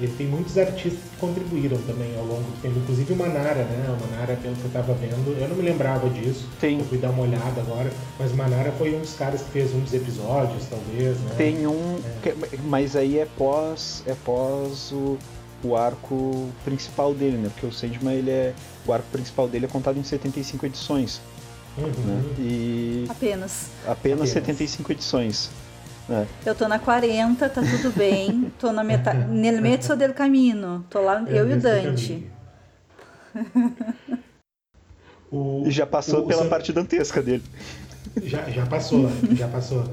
Ele 0.00 0.14
tem 0.16 0.26
muitos 0.26 0.56
artistas 0.56 0.98
que 1.10 1.16
contribuíram 1.18 1.76
também 1.82 2.16
ao 2.16 2.24
longo 2.24 2.42
do 2.42 2.62
tempo, 2.62 2.78
inclusive 2.78 3.12
o 3.12 3.16
Manara, 3.16 3.64
né? 3.64 3.86
O 3.88 4.10
Manara, 4.10 4.36
pelo 4.36 4.54
que 4.56 4.62
eu 4.62 4.68
estava 4.68 4.94
vendo, 4.94 5.38
eu 5.38 5.48
não 5.48 5.56
me 5.56 5.62
lembrava 5.62 6.08
disso. 6.08 6.48
Tem. 6.58 6.78
Eu 6.78 6.84
fui 6.86 6.96
dar 6.96 7.10
uma 7.10 7.24
olhada 7.24 7.60
agora, 7.60 7.90
mas 8.18 8.32
o 8.32 8.34
Manara 8.34 8.72
foi 8.72 8.94
um 8.94 9.00
dos 9.00 9.14
caras 9.14 9.42
que 9.42 9.50
fez 9.50 9.74
um 9.74 9.80
dos 9.80 9.92
episódios, 9.92 10.64
talvez, 10.70 11.18
né? 11.20 11.34
Tem 11.36 11.66
um. 11.66 11.98
É. 12.24 12.34
Mas 12.64 12.96
aí 12.96 13.18
é 13.18 13.26
pós. 13.36 14.02
É 14.06 14.14
pós 14.24 14.90
o, 14.92 15.18
o 15.62 15.76
arco 15.76 16.48
principal 16.64 17.12
dele, 17.12 17.36
né? 17.36 17.50
Porque 17.52 17.66
o 17.66 17.72
Sandman, 17.72 18.14
ele 18.14 18.30
é. 18.30 18.54
O 18.86 18.92
arco 18.92 19.06
principal 19.12 19.48
dele 19.48 19.66
é 19.66 19.68
contado 19.68 19.98
em 19.98 20.04
75 20.04 20.66
edições. 20.66 21.20
Uhum. 21.78 21.86
Né? 21.86 22.22
E. 22.38 23.06
Apenas. 23.08 23.70
Apenas, 23.86 24.20
Apenas 24.20 24.28
75 24.30 24.92
edições. 24.92 25.50
É. 26.10 26.26
Eu 26.44 26.54
tô 26.54 26.66
na 26.66 26.78
40, 26.78 27.48
tá 27.48 27.62
tudo 27.62 27.96
bem. 27.96 28.52
Tô 28.58 28.72
na 28.72 28.82
metade. 28.82 29.24
Nel 29.30 29.62
mezzo 29.62 29.96
del 29.96 30.12
cammino. 30.12 30.84
Tô 30.90 31.00
lá, 31.00 31.24
é, 31.28 31.38
eu 31.38 31.48
e 31.48 31.54
o 31.54 31.60
Dante. 31.60 32.26
o, 35.30 35.62
e 35.66 35.70
já 35.70 35.86
passou 35.86 36.24
o, 36.24 36.26
pela 36.26 36.42
o, 36.42 36.48
parte 36.48 36.72
dantesca 36.72 37.22
dele. 37.22 37.42
Já, 38.22 38.50
já 38.50 38.66
passou, 38.66 39.08
já 39.32 39.48
passou. 39.48 39.84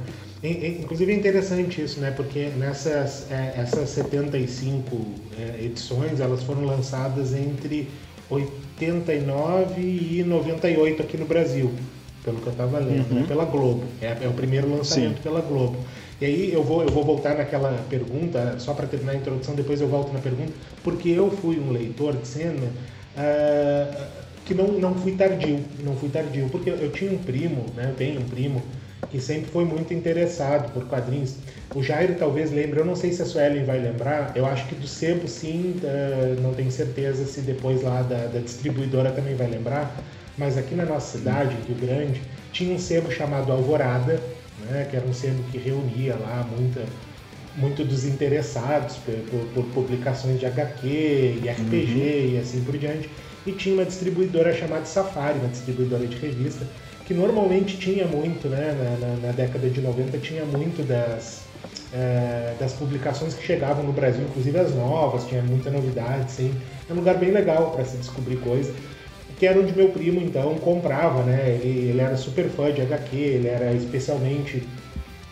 Inclusive 0.41 1.11
é 1.11 1.15
interessante 1.15 1.81
isso, 1.81 1.99
né? 1.99 2.11
Porque 2.11 2.49
nessas 2.57 3.29
é, 3.29 3.53
essas 3.57 3.89
75 3.89 4.95
é, 5.37 5.63
edições, 5.63 6.19
elas 6.19 6.43
foram 6.43 6.65
lançadas 6.65 7.33
entre 7.33 7.89
89 8.29 9.81
e 9.81 10.23
98 10.23 11.01
aqui 11.01 11.17
no 11.17 11.25
Brasil 11.25 11.71
pelo 12.23 12.37
que 12.37 12.47
eu 12.47 12.51
estava 12.51 12.79
lendo, 12.79 13.11
uhum. 13.11 13.21
né? 13.21 13.25
pela 13.27 13.45
Globo. 13.45 13.83
É, 14.01 14.17
é, 14.21 14.27
o 14.27 14.33
primeiro 14.33 14.69
lançamento 14.69 15.17
Sim. 15.17 15.23
pela 15.23 15.41
Globo. 15.41 15.77
E 16.21 16.25
aí 16.25 16.53
eu 16.53 16.63
vou, 16.63 16.83
eu 16.83 16.89
vou 16.89 17.03
voltar 17.03 17.35
naquela 17.35 17.71
pergunta, 17.89 18.55
só 18.59 18.73
para 18.73 18.87
terminar 18.87 19.13
a 19.13 19.15
introdução, 19.15 19.55
depois 19.55 19.79
eu 19.79 19.87
volto 19.87 20.11
na 20.11 20.19
pergunta, 20.19 20.51
porque 20.83 21.09
eu 21.09 21.31
fui 21.31 21.59
um 21.59 21.71
leitor 21.71 22.15
de 22.15 22.27
cena 22.27 22.67
uh, 23.15 24.05
que 24.45 24.53
não, 24.53 24.67
não 24.67 24.95
fui 24.95 25.13
tardio, 25.13 25.59
não 25.81 25.95
fui 25.95 26.09
tardio, 26.09 26.49
porque 26.49 26.69
eu 26.69 26.91
tinha 26.91 27.11
um 27.11 27.17
primo, 27.17 27.65
né? 27.75 27.87
Eu 27.89 27.95
tenho 27.95 28.19
um 28.19 28.25
primo 28.25 28.61
que 29.09 29.19
sempre 29.19 29.49
foi 29.49 29.63
muito 29.63 29.93
interessado 29.93 30.71
por 30.73 30.85
quadrinhos. 30.85 31.35
O 31.75 31.83
Jairo 31.83 32.15
talvez 32.15 32.51
lembre, 32.51 32.79
eu 32.79 32.85
não 32.85 32.95
sei 32.95 33.13
se 33.13 33.21
a 33.21 33.25
Suelen 33.25 33.63
vai 33.63 33.79
lembrar, 33.79 34.31
eu 34.35 34.45
acho 34.45 34.65
que 34.67 34.73
do 34.73 34.87
Sebo 34.87 35.27
sim, 35.27 35.75
uh, 35.83 36.41
não 36.41 36.51
tenho 36.51 36.71
certeza 36.71 37.25
se 37.25 37.41
depois 37.41 37.83
lá 37.83 38.01
da, 38.01 38.25
da 38.25 38.39
distribuidora 38.39 39.11
também 39.11 39.35
vai 39.35 39.47
lembrar, 39.47 39.95
mas 40.35 40.57
aqui 40.57 40.73
na 40.73 40.85
nossa 40.85 41.17
cidade, 41.17 41.55
Rio 41.67 41.77
Grande, 41.77 42.21
tinha 42.51 42.73
um 42.73 42.79
sebo 42.79 43.11
chamado 43.11 43.51
Alvorada, 43.51 44.19
né, 44.67 44.87
que 44.89 44.95
era 44.95 45.05
um 45.05 45.13
sebo 45.13 45.43
que 45.51 45.59
reunia 45.59 46.15
lá 46.15 46.47
muita, 46.57 46.83
muito 47.55 47.83
dos 47.83 48.03
interessados 48.03 48.95
por, 48.97 49.15
por, 49.29 49.45
por 49.53 49.65
publicações 49.73 50.39
de 50.39 50.47
HQ 50.47 50.87
e 50.87 51.49
RPG 51.49 51.93
uhum. 51.93 52.33
e 52.33 52.39
assim 52.41 52.63
por 52.63 52.77
diante. 52.77 53.09
E 53.45 53.51
tinha 53.51 53.75
uma 53.75 53.85
distribuidora 53.85 54.53
chamada 54.53 54.85
Safari, 54.85 55.37
uma 55.37 55.49
distribuidora 55.49 56.07
de 56.07 56.17
revista, 56.17 56.65
que 57.05 57.13
normalmente 57.13 57.77
tinha 57.77 58.07
muito, 58.07 58.47
né, 58.47 58.75
na, 58.77 59.07
na, 59.07 59.27
na 59.27 59.31
década 59.31 59.69
de 59.69 59.81
90, 59.81 60.17
tinha 60.17 60.45
muito 60.45 60.85
das, 60.85 61.41
é, 61.93 62.53
das 62.59 62.73
publicações 62.73 63.33
que 63.33 63.45
chegavam 63.45 63.83
no 63.83 63.91
Brasil, 63.91 64.23
inclusive 64.23 64.57
as 64.59 64.73
novas, 64.75 65.25
tinha 65.25 65.41
muita 65.41 65.69
novidade, 65.69 66.31
sim. 66.31 66.53
É 66.89 66.93
um 66.93 66.97
lugar 66.97 67.17
bem 67.17 67.31
legal 67.31 67.71
para 67.71 67.85
se 67.85 67.97
descobrir 67.97 68.37
coisa 68.37 68.73
que 69.39 69.45
era 69.45 69.57
onde 69.57 69.73
meu 69.73 69.89
primo 69.89 70.19
então 70.19 70.55
comprava, 70.55 71.23
né? 71.23 71.57
Ele, 71.61 71.89
ele 71.89 72.01
era 72.01 72.17
super 72.17 72.49
fã 72.49 72.71
de 72.71 72.81
HQ, 72.81 73.15
ele 73.15 73.47
era 73.47 73.71
especialmente 73.73 74.67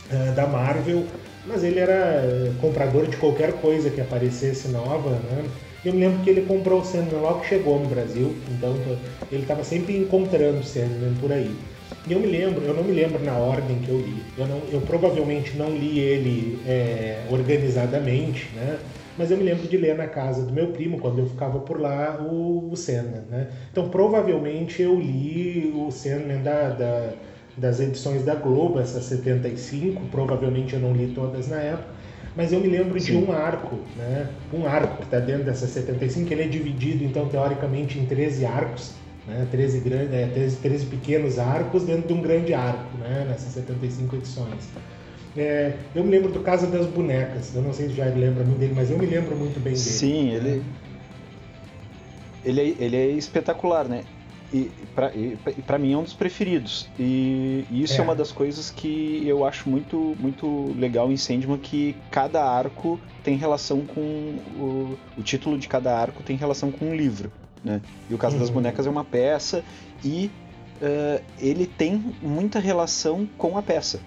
uh, 0.09 0.33
da 0.33 0.47
Marvel, 0.47 1.05
mas 1.45 1.63
ele 1.63 1.79
era 1.79 2.23
uh, 2.25 2.53
comprador 2.61 3.07
de 3.07 3.17
qualquer 3.17 3.51
coisa 3.53 3.89
que 3.89 3.99
aparecesse 3.99 4.69
nova, 4.69 5.09
né? 5.09 5.43
Eu 5.83 5.93
me 5.93 5.99
lembro 5.99 6.23
que 6.23 6.29
ele 6.29 6.41
comprou 6.41 6.81
o 6.81 6.85
Sandman 6.85 7.19
logo 7.21 7.41
que 7.41 7.49
chegou 7.49 7.79
no 7.79 7.87
Brasil, 7.87 8.33
então 8.49 8.75
ele 9.31 9.41
estava 9.41 9.63
sempre 9.63 9.97
encontrando 9.97 10.59
o 10.59 10.63
Sandman 10.63 11.13
por 11.19 11.31
aí. 11.31 11.53
E 12.07 12.13
eu 12.13 12.19
me 12.19 12.27
lembro, 12.27 12.63
eu 12.63 12.73
não 12.73 12.83
me 12.83 12.93
lembro 12.93 13.23
na 13.23 13.33
ordem 13.33 13.79
que 13.79 13.89
eu 13.89 13.97
li. 13.97 14.23
Eu, 14.37 14.47
não, 14.47 14.61
eu 14.71 14.81
provavelmente 14.81 15.57
não 15.57 15.69
li 15.69 15.99
ele 15.99 16.59
é, 16.65 17.25
organizadamente, 17.29 18.49
né? 18.55 18.79
mas 19.17 19.31
eu 19.31 19.37
me 19.37 19.43
lembro 19.43 19.67
de 19.67 19.75
ler 19.75 19.95
na 19.95 20.07
casa 20.07 20.43
do 20.43 20.53
meu 20.53 20.67
primo, 20.67 20.99
quando 20.99 21.19
eu 21.19 21.25
ficava 21.25 21.59
por 21.59 21.81
lá, 21.81 22.19
o, 22.21 22.69
o 22.71 22.77
Sandman, 22.77 23.23
né? 23.29 23.47
Então, 23.71 23.89
provavelmente 23.89 24.81
eu 24.81 24.97
li 24.99 25.73
o 25.75 25.89
Sandman 25.89 26.43
da, 26.43 26.69
da, 26.69 27.13
das 27.57 27.79
edições 27.79 28.23
da 28.23 28.35
Globo, 28.35 28.79
essas 28.79 29.03
75, 29.05 30.03
provavelmente 30.11 30.75
eu 30.75 30.79
não 30.79 30.93
li 30.93 31.07
todas 31.07 31.47
na 31.47 31.57
época, 31.57 31.89
mas 32.35 32.53
eu 32.53 32.59
me 32.59 32.67
lembro 32.67 32.99
Sim. 32.99 33.19
de 33.19 33.25
um 33.25 33.31
arco, 33.31 33.79
né? 33.95 34.29
Um 34.53 34.67
arco 34.67 34.97
que 34.97 35.05
está 35.05 35.19
dentro 35.19 35.45
dessas 35.45 35.71
75, 35.71 36.31
ele 36.31 36.43
é 36.43 36.47
dividido, 36.47 37.03
então, 37.03 37.27
teoricamente, 37.27 37.97
em 37.97 38.05
13 38.05 38.45
arcos, 38.45 38.93
né? 39.27 39.47
13, 39.51 39.79
grandes, 39.81 40.13
é, 40.13 40.27
13, 40.27 40.55
13 40.57 40.85
pequenos 40.85 41.37
arcos 41.37 41.83
dentro 41.83 42.07
de 42.07 42.13
um 42.13 42.21
grande 42.21 42.53
arco, 42.53 42.97
né? 42.97 43.25
Nessas 43.27 43.53
75 43.53 44.15
edições. 44.15 44.69
É, 45.35 45.73
eu 45.93 46.03
me 46.03 46.09
lembro 46.09 46.31
do 46.31 46.39
Casa 46.39 46.65
das 46.65 46.87
Bonecas. 46.87 47.53
Eu 47.53 47.61
não 47.61 47.73
sei 47.73 47.89
se 47.89 47.93
já 47.93 48.05
lembra 48.05 48.43
muito 48.43 48.57
dele, 48.57 48.73
mas 48.75 48.89
eu 48.89 48.97
me 48.97 49.05
lembro 49.05 49.35
muito 49.35 49.59
bem 49.59 49.73
dele. 49.73 49.77
Sim, 49.77 50.29
ele. 50.29 50.63
Ele 52.43 52.61
é, 52.61 52.83
ele 52.83 52.95
é 52.95 53.07
espetacular, 53.07 53.87
né? 53.87 54.03
E 54.53 54.71
para 55.65 55.77
mim 55.77 55.91
é 55.91 55.97
um 55.97 56.03
dos 56.03 56.13
preferidos. 56.13 56.87
E, 56.97 57.65
e 57.69 57.83
isso 57.83 57.95
é. 57.95 57.97
é. 57.97 58.01
uma 58.01 58.15
das 58.15 58.31
coisas 58.31 58.71
que 58.71 59.21
eu 59.27 59.45
acho 59.45 59.69
muito, 59.69 60.15
muito 60.19 60.73
legal 60.77 61.11
em 61.11 61.17
Sandman, 61.17 61.57
que 61.57 61.95
cada 62.09 62.43
arco 62.43 62.99
tem 63.23 63.35
relação 63.35 63.81
com. 63.81 63.99
O, 64.57 64.97
o 65.17 65.21
título 65.21 65.57
de 65.57 65.67
cada 65.67 65.95
arco 65.95 66.23
tem 66.23 66.37
relação 66.37 66.71
com 66.71 66.85
um 66.85 66.95
livro. 66.95 67.31
Né? 67.63 67.81
E 68.09 68.13
o 68.13 68.17
Casa 68.17 68.35
uhum. 68.35 68.41
das 68.41 68.49
Bonecas 68.49 68.85
é 68.85 68.89
uma 68.89 69.03
peça 69.03 69.63
e 70.03 70.29
uh, 70.81 71.23
ele 71.39 71.65
tem 71.65 72.15
muita 72.21 72.59
relação 72.59 73.27
com 73.37 73.57
a 73.57 73.61
peça 73.61 73.99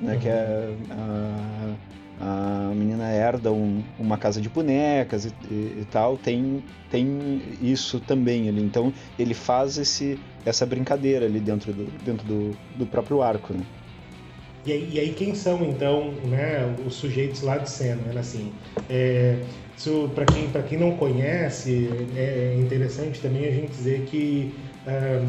né? 0.00 0.14
Uhum. 0.14 0.20
Que 0.20 0.28
é 0.28 0.74
a, 0.90 1.74
a 2.20 2.74
menina 2.74 3.10
herda 3.10 3.52
um, 3.52 3.82
uma 3.98 4.16
casa 4.16 4.40
de 4.40 4.48
bonecas 4.48 5.24
e, 5.26 5.32
e, 5.50 5.54
e, 5.80 5.86
tal, 5.90 6.16
tem, 6.16 6.62
tem 6.90 7.42
isso 7.60 8.00
também 8.00 8.48
ali. 8.48 8.62
Então 8.62 8.92
ele 9.18 9.34
faz 9.34 9.78
esse, 9.78 10.18
essa 10.44 10.64
brincadeira 10.64 11.26
ali 11.26 11.40
dentro 11.40 11.72
do, 11.72 11.84
dentro 12.04 12.26
do, 12.26 12.56
do 12.76 12.86
próprio 12.86 13.22
arco. 13.22 13.52
Né? 13.52 13.64
E 14.68 14.72
aí, 14.72 14.90
e 14.92 15.00
aí, 15.00 15.14
quem 15.14 15.34
são 15.34 15.64
então 15.64 16.12
né, 16.24 16.76
os 16.86 16.96
sujeitos 16.96 17.40
lá 17.40 17.56
de 17.56 17.70
cena, 17.70 18.02
né, 18.02 18.20
assim, 18.20 18.52
é, 18.90 19.38
para 20.14 20.26
quem 20.26 20.50
quem 20.68 20.78
não 20.78 20.94
conhece 20.94 21.88
é 22.14 22.54
interessante 22.58 23.18
também 23.18 23.48
a 23.48 23.50
gente 23.50 23.70
dizer 23.70 24.02
que 24.02 24.54
é, 24.86 25.22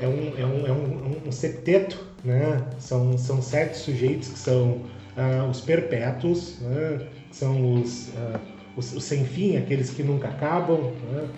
é 0.00 0.06
um, 0.06 0.32
é 0.38 0.46
um, 0.46 0.66
é 0.68 0.72
um, 0.72 1.22
um 1.26 1.32
septeto 1.32 2.14
né? 2.24 2.64
São, 2.78 3.18
são 3.18 3.42
sete 3.42 3.76
sujeitos 3.76 4.28
que 4.28 4.38
são 4.38 4.82
ah, 5.16 5.46
os 5.50 5.60
perpétuos, 5.60 6.58
né? 6.60 7.06
que 7.28 7.36
são 7.36 7.74
os, 7.74 8.10
ah, 8.16 8.40
os, 8.76 8.94
os, 8.94 9.04
sem 9.04 9.24
fim, 9.24 9.56
aqueles 9.56 9.90
que 9.90 10.02
nunca 10.02 10.28
acabam. 10.28 10.92
Né? 11.10 11.28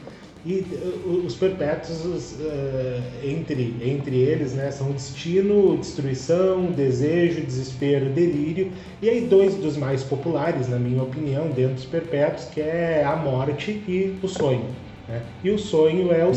E 0.47 0.61
uh, 0.61 1.25
os 1.27 1.35
perpétuos, 1.35 2.05
uh, 2.05 3.03
entre, 3.25 3.75
entre 3.83 4.17
eles, 4.17 4.53
né, 4.53 4.71
são 4.71 4.93
destino, 4.93 5.77
destruição, 5.77 6.67
desejo, 6.67 7.41
desespero, 7.41 8.11
delírio. 8.11 8.71
E 9.03 9.11
aí 9.11 9.23
dois 9.23 9.57
dos 9.57 9.77
mais 9.77 10.05
populares, 10.05 10.69
na 10.69 10.79
minha 10.79 11.03
opinião, 11.03 11.49
dentro 11.49 11.75
dos 11.75 11.85
perpétuos, 11.85 12.45
que 12.45 12.61
é 12.61 13.05
a 13.05 13.17
morte 13.17 13.73
e 13.89 14.17
o 14.23 14.29
sonho. 14.29 14.67
Né? 15.09 15.21
E 15.43 15.51
o 15.51 15.59
sonho 15.59 16.13
é 16.13 16.25
o 16.25 16.29
uhum. 16.29 16.33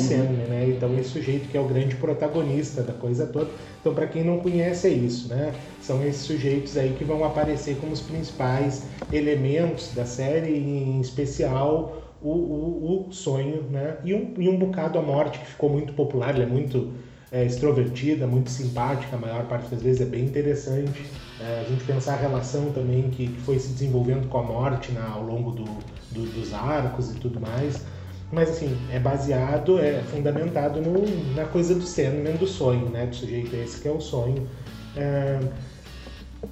Né? 0.47 0.73
Então 0.75 0.97
esse 0.97 1.09
sujeito 1.09 1.47
que 1.47 1.55
é 1.55 1.61
o 1.61 1.67
grande 1.67 1.95
protagonista 1.95 2.81
da 2.81 2.93
coisa 2.93 3.27
toda. 3.27 3.49
Então 3.79 3.93
para 3.93 4.07
quem 4.07 4.23
não 4.23 4.39
conhece 4.39 4.87
é 4.87 4.91
isso, 4.91 5.29
né? 5.29 5.53
São 5.81 6.05
esses 6.05 6.21
sujeitos 6.21 6.77
aí 6.77 6.95
que 6.97 7.03
vão 7.03 7.23
aparecer 7.23 7.77
como 7.77 7.93
os 7.93 8.01
principais 8.01 8.83
elementos 9.11 9.91
da 9.95 10.05
série, 10.05 10.57
em 10.57 10.99
especial 10.99 12.08
o, 12.21 12.29
o, 12.29 13.07
o 13.09 13.13
sonho, 13.13 13.63
né? 13.69 13.97
E 14.03 14.13
um, 14.13 14.33
e 14.37 14.49
um 14.49 14.57
bocado 14.57 14.99
a 14.99 15.01
morte 15.01 15.39
que 15.39 15.45
ficou 15.45 15.69
muito 15.69 15.93
popular, 15.93 16.33
ele 16.33 16.43
é 16.43 16.45
muito 16.45 16.93
é, 17.31 17.45
extrovertida, 17.45 18.25
muito 18.27 18.49
simpática, 18.49 19.15
a 19.15 19.19
maior 19.19 19.45
parte 19.45 19.69
das 19.69 19.81
vezes 19.81 20.01
é 20.01 20.05
bem 20.05 20.25
interessante. 20.25 21.05
É, 21.39 21.63
a 21.65 21.69
gente 21.69 21.83
pensar 21.85 22.13
a 22.13 22.17
relação 22.17 22.71
também 22.71 23.09
que, 23.09 23.27
que 23.27 23.41
foi 23.41 23.57
se 23.59 23.69
desenvolvendo 23.69 24.27
com 24.27 24.39
a 24.39 24.43
morte 24.43 24.91
né, 24.91 25.01
ao 25.13 25.23
longo 25.23 25.51
do, 25.51 25.65
do, 26.11 26.25
dos 26.33 26.53
arcos 26.53 27.11
e 27.11 27.15
tudo 27.15 27.39
mais. 27.39 27.85
Mas 28.31 28.49
assim, 28.49 28.77
é 28.91 28.99
baseado, 28.99 29.79
é 29.79 30.03
fundamentado 30.03 30.81
no, 30.81 31.35
na 31.35 31.45
coisa 31.45 31.73
do 31.73 31.81
Sandman, 31.81 32.35
do 32.35 32.45
sonho, 32.45 32.87
né? 32.89 33.07
Do 33.07 33.15
sujeito 33.15 33.55
esse 33.55 33.81
que 33.81 33.87
é 33.87 33.91
o 33.91 33.99
sonho. 33.99 34.47
É... 34.95 35.39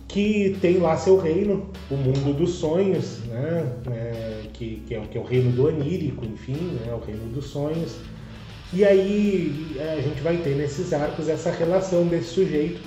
que 0.07 0.57
tem 0.61 0.77
lá 0.77 0.97
seu 0.97 1.17
reino, 1.17 1.69
o 1.89 1.95
mundo 1.95 2.33
dos 2.33 2.55
sonhos, 2.55 3.19
né? 3.25 3.71
É, 3.91 4.41
que, 4.53 4.83
que, 4.87 4.95
é, 4.95 5.01
que 5.01 5.17
é 5.17 5.21
o 5.21 5.23
reino 5.23 5.51
do 5.51 5.67
onírico, 5.67 6.25
enfim, 6.25 6.77
né? 6.85 6.93
o 6.93 7.05
reino 7.05 7.31
dos 7.33 7.45
sonhos. 7.45 7.95
E 8.73 8.83
aí 8.83 9.77
a 9.79 10.01
gente 10.01 10.21
vai 10.21 10.37
ter 10.37 10.55
nesses 10.55 10.91
arcos 10.91 11.29
essa 11.29 11.51
relação 11.51 12.05
desse 12.05 12.33
sujeito. 12.33 12.81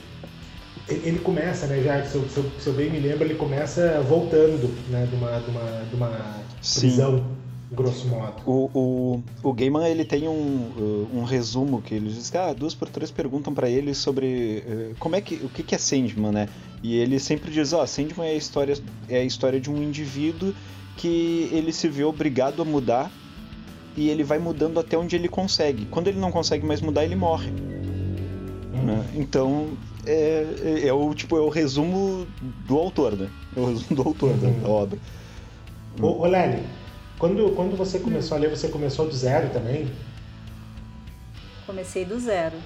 Ele 0.89 1.21
começa, 1.21 1.67
né, 1.67 1.81
já, 1.83 2.05
se 2.05 2.17
eu, 2.17 2.29
se, 2.29 2.37
eu, 2.39 2.45
se 2.59 2.67
eu 2.67 2.73
bem 2.73 2.91
me 2.91 2.99
lembro, 2.99 3.25
ele 3.25 3.37
começa 3.37 4.01
voltando 4.09 4.69
né, 4.91 5.07
de 5.09 5.15
uma, 5.15 5.39
de 5.39 5.51
uma, 5.51 5.85
de 5.89 5.95
uma 5.95 6.43
prisão. 6.61 7.19
Sim 7.19 7.40
grosso 7.71 8.09
modo. 8.09 8.35
O, 8.47 8.71
o, 8.75 9.23
o 9.43 9.53
Gaiman 9.53 9.87
ele 9.89 10.05
tem 10.05 10.29
um, 10.29 10.33
uh, 10.33 11.09
um 11.15 11.25
resumo 11.25 11.81
que 11.81 11.95
ele 11.95 12.11
diz 12.11 12.31
que 12.31 12.37
ah, 12.37 12.53
duas 12.53 12.75
por 12.75 12.89
três 12.89 13.11
perguntam 13.11 13.55
para 13.55 13.69
ele 13.69 13.95
sobre 13.95 14.65
uh, 14.67 14.95
como 14.99 15.17
é 15.17 15.21
que 15.21 15.35
o 15.37 15.49
que, 15.49 15.63
que 15.63 15.75
é 15.75 15.79
Sandman, 15.79 16.33
né? 16.33 16.49
E 16.83 16.97
ele 16.97 17.19
sempre 17.19 17.51
diz, 17.51 17.73
ó, 17.73 17.83
oh, 17.83 17.87
Sandman 17.87 18.27
é 18.27 18.33
a 18.33 18.37
história 18.37 18.77
é 19.09 19.19
a 19.19 19.25
história 19.25 19.61
de 19.61 19.71
um 19.71 19.83
indivíduo 19.83 20.55
que 20.97 21.49
ele 21.53 21.73
se 21.73 21.89
vê 21.89 22.05
obrigado 22.05 22.63
a 22.63 22.65
mudar 22.65 23.11
e 23.97 24.09
ele 24.09 24.25
vai 24.25 24.39
mudando 24.39 24.79
até 24.81 24.97
onde 24.97 25.17
ele 25.17 25.29
consegue. 25.29 25.87
Quando 25.87 26.09
ele 26.09 26.19
não 26.19 26.31
consegue 26.31 26.67
mais 26.67 26.81
mudar, 26.81 27.05
ele 27.05 27.17
morre. 27.17 27.51
Hum. 27.51 28.85
Né? 28.85 29.07
Então 29.15 29.69
é, 30.07 30.47
é, 30.65 30.87
é, 30.89 30.93
o 30.93 31.15
tipo 31.15 31.37
é 31.37 31.41
o 31.41 31.49
resumo 31.49 32.27
do 32.67 32.79
autor, 32.79 33.17
né? 33.17 33.29
É 33.57 33.61
o 33.61 33.67
resumo 33.67 34.03
do 34.03 34.09
autor 34.09 34.31
uhum. 34.31 34.61
da, 34.61 34.69
obra. 34.69 34.99
Ô, 36.01 36.23
ô 36.23 36.27
Lely, 36.27 36.63
quando, 37.21 37.55
quando 37.55 37.77
você 37.77 37.99
começou 37.99 38.39
a 38.39 38.41
ler, 38.41 38.49
você 38.49 38.67
começou 38.69 39.07
do 39.07 39.15
zero 39.15 39.51
também? 39.51 39.93
Comecei 41.67 42.03
do 42.03 42.19
zero. 42.19 42.57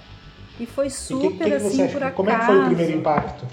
E 0.60 0.64
foi 0.64 0.88
super 0.88 1.32
que, 1.32 1.38
que 1.38 1.52
assim 1.52 1.88
por 1.88 1.96
acaso. 1.96 2.14
Como 2.14 2.30
é 2.30 2.38
que 2.38 2.46
foi 2.46 2.60
o 2.60 2.66
primeiro 2.66 2.92
impacto? 2.96 3.44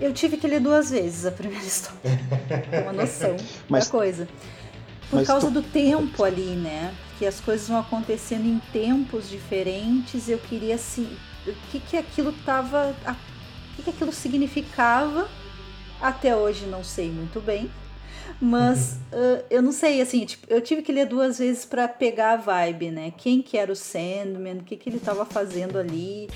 Eu 0.00 0.12
tive 0.12 0.36
que 0.36 0.46
ler 0.46 0.60
duas 0.60 0.90
vezes 0.90 1.26
a 1.26 1.32
primeira 1.32 1.64
história. 1.66 1.98
Ter 2.70 2.82
uma 2.84 2.92
noção 2.92 3.36
mas, 3.68 3.86
da 3.86 3.90
coisa. 3.90 4.28
Por 5.10 5.26
causa 5.26 5.48
tu... 5.48 5.54
do 5.54 5.62
tempo 5.62 6.22
ali, 6.22 6.54
né? 6.54 6.94
Que 7.18 7.26
as 7.26 7.40
coisas 7.40 7.66
vão 7.66 7.80
acontecendo 7.80 8.46
em 8.46 8.60
tempos 8.72 9.28
diferentes. 9.28 10.28
Eu 10.28 10.38
queria 10.38 10.76
assim. 10.76 11.08
O 11.44 11.52
que, 11.72 11.80
que 11.80 11.96
aquilo 11.96 12.32
tava. 12.44 12.94
O 13.04 13.76
que, 13.76 13.82
que 13.82 13.90
aquilo 13.90 14.12
significava? 14.12 15.28
Até 16.00 16.36
hoje 16.36 16.66
não 16.66 16.84
sei 16.84 17.10
muito 17.10 17.40
bem. 17.40 17.68
Mas 18.40 18.98
uh, 19.12 19.44
eu 19.50 19.62
não 19.62 19.72
sei, 19.72 20.00
assim, 20.00 20.24
tipo, 20.24 20.46
eu 20.48 20.60
tive 20.60 20.82
que 20.82 20.92
ler 20.92 21.06
duas 21.06 21.38
vezes 21.38 21.64
para 21.64 21.88
pegar 21.88 22.32
a 22.32 22.36
vibe, 22.36 22.90
né? 22.90 23.12
Quem 23.16 23.42
que 23.42 23.56
era 23.56 23.72
o 23.72 23.76
Sandman, 23.76 24.58
o 24.58 24.64
que, 24.64 24.76
que 24.76 24.88
ele 24.88 24.98
estava 24.98 25.24
fazendo 25.24 25.78
ali. 25.78 26.28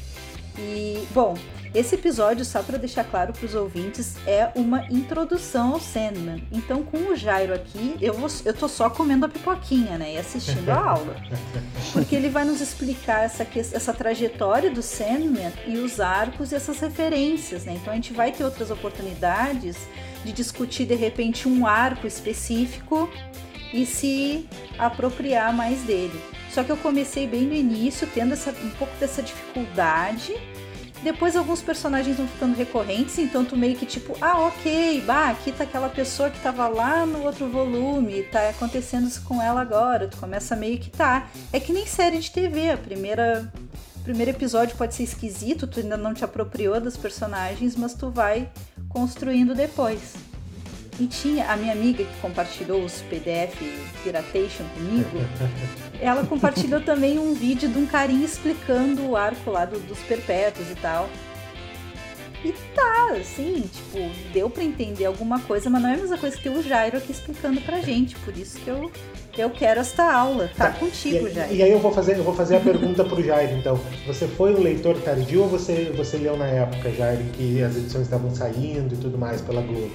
E, 0.58 1.06
bom, 1.12 1.36
esse 1.72 1.94
episódio, 1.94 2.44
só 2.44 2.62
para 2.64 2.76
deixar 2.76 3.04
claro 3.04 3.32
para 3.32 3.46
os 3.46 3.54
ouvintes, 3.54 4.16
é 4.26 4.50
uma 4.56 4.84
introdução 4.90 5.74
ao 5.74 5.80
Sandman. 5.80 6.42
Então, 6.50 6.82
com 6.82 6.98
o 6.98 7.16
Jairo 7.16 7.54
aqui, 7.54 7.96
eu, 8.00 8.12
vou, 8.12 8.28
eu 8.44 8.52
tô 8.52 8.66
só 8.66 8.90
comendo 8.90 9.24
a 9.24 9.28
pipoquinha, 9.28 9.96
né? 9.96 10.14
E 10.14 10.18
assistindo 10.18 10.68
a 10.68 10.74
aula. 10.90 11.14
Porque 11.92 12.16
ele 12.16 12.28
vai 12.28 12.44
nos 12.44 12.60
explicar 12.60 13.24
essa, 13.24 13.46
essa 13.54 13.94
trajetória 13.94 14.68
do 14.68 14.82
Sandman 14.82 15.52
e 15.64 15.78
os 15.78 16.00
arcos 16.00 16.50
e 16.50 16.56
essas 16.56 16.80
referências, 16.80 17.64
né? 17.64 17.78
Então, 17.80 17.92
a 17.92 17.96
gente 17.96 18.12
vai 18.12 18.32
ter 18.32 18.42
outras 18.42 18.70
oportunidades 18.72 19.76
de 20.24 20.32
discutir 20.32 20.86
de 20.86 20.94
repente 20.94 21.48
um 21.48 21.66
arco 21.66 22.06
específico 22.06 23.08
e 23.72 23.86
se 23.86 24.46
apropriar 24.78 25.54
mais 25.54 25.80
dele. 25.82 26.20
Só 26.50 26.64
que 26.64 26.70
eu 26.70 26.76
comecei 26.76 27.26
bem 27.26 27.42
no 27.42 27.54
início, 27.54 28.08
tendo 28.12 28.32
essa, 28.32 28.50
um 28.50 28.70
pouco 28.70 28.94
dessa 28.98 29.22
dificuldade. 29.22 30.34
Depois 31.02 31.34
alguns 31.34 31.62
personagens 31.62 32.16
vão 32.18 32.28
ficando 32.28 32.54
recorrentes, 32.54 33.18
então 33.18 33.42
tu 33.42 33.56
meio 33.56 33.74
que 33.74 33.86
tipo, 33.86 34.14
ah, 34.20 34.38
ok, 34.38 35.00
bah, 35.06 35.30
aqui 35.30 35.50
tá 35.50 35.64
aquela 35.64 35.88
pessoa 35.88 36.28
que 36.28 36.38
tava 36.40 36.68
lá 36.68 37.06
no 37.06 37.22
outro 37.22 37.48
volume, 37.48 38.24
tá 38.24 38.50
acontecendo 38.50 39.08
isso 39.08 39.22
com 39.22 39.40
ela 39.40 39.62
agora. 39.62 40.08
Tu 40.08 40.18
começa 40.18 40.54
meio 40.54 40.78
que 40.78 40.90
tá. 40.90 41.28
É 41.52 41.60
que 41.60 41.72
nem 41.72 41.86
série 41.86 42.18
de 42.18 42.30
TV, 42.30 42.70
a 42.70 42.76
primeira 42.76 43.50
o 44.00 44.02
primeiro 44.02 44.30
episódio 44.30 44.76
pode 44.76 44.94
ser 44.94 45.02
esquisito, 45.02 45.66
tu 45.66 45.78
ainda 45.78 45.96
não 45.96 46.14
te 46.14 46.24
apropriou 46.24 46.80
dos 46.80 46.96
personagens, 46.96 47.76
mas 47.76 47.92
tu 47.92 48.10
vai 48.10 48.50
construindo 48.88 49.54
depois. 49.54 50.14
E 50.98 51.06
tinha 51.06 51.50
a 51.50 51.56
minha 51.56 51.72
amiga 51.72 52.02
que 52.02 52.20
compartilhou 52.20 52.82
os 52.82 53.02
PDF 53.02 53.56
Piratation 54.02 54.64
comigo, 54.74 55.18
ela 56.00 56.24
compartilhou 56.26 56.80
também 56.80 57.18
um 57.18 57.34
vídeo 57.34 57.68
de 57.68 57.78
um 57.78 57.86
carinha 57.86 58.24
explicando 58.24 59.06
o 59.06 59.16
arco 59.16 59.50
lá 59.50 59.66
do, 59.66 59.78
dos 59.80 59.98
perpétuos 60.00 60.70
e 60.70 60.74
tal. 60.76 61.08
E 62.42 62.52
tá, 62.74 63.16
assim, 63.20 63.68
tipo, 63.70 63.98
deu 64.32 64.48
para 64.48 64.64
entender 64.64 65.04
alguma 65.04 65.40
coisa, 65.40 65.68
mas 65.68 65.82
não 65.82 65.90
é 65.90 65.94
a 65.94 65.98
mesma 65.98 66.16
coisa 66.16 66.34
que 66.34 66.42
ter 66.42 66.48
o 66.48 66.62
Jairo 66.62 66.96
aqui 66.96 67.12
explicando 67.12 67.60
pra 67.60 67.80
gente. 67.80 68.16
Por 68.16 68.34
isso 68.34 68.58
que 68.60 68.68
eu, 68.68 68.90
eu 69.40 69.50
quero 69.50 69.80
esta 69.80 70.12
aula. 70.12 70.48
Tá, 70.56 70.70
tá. 70.70 70.78
contigo, 70.78 71.26
e, 71.26 71.32
Jairo. 71.32 71.54
E 71.54 71.62
aí 71.62 71.70
eu 71.70 71.78
vou 71.78 71.92
fazer, 71.92 72.16
eu 72.16 72.24
vou 72.24 72.34
fazer 72.34 72.56
a 72.56 72.60
pergunta 72.60 73.04
pro 73.04 73.22
Jairo, 73.22 73.56
então. 73.56 73.80
Você 74.06 74.26
foi 74.26 74.54
um 74.54 74.60
leitor 74.60 75.00
tardio 75.00 75.42
ou 75.42 75.48
você, 75.48 75.92
você 75.96 76.16
leu 76.16 76.36
na 76.36 76.46
época, 76.46 76.90
Jairo, 76.90 77.22
que 77.32 77.62
as 77.62 77.76
edições 77.76 78.04
estavam 78.04 78.34
saindo 78.34 78.94
e 78.94 78.98
tudo 78.98 79.18
mais 79.18 79.40
pela 79.40 79.62
Globo? 79.62 79.90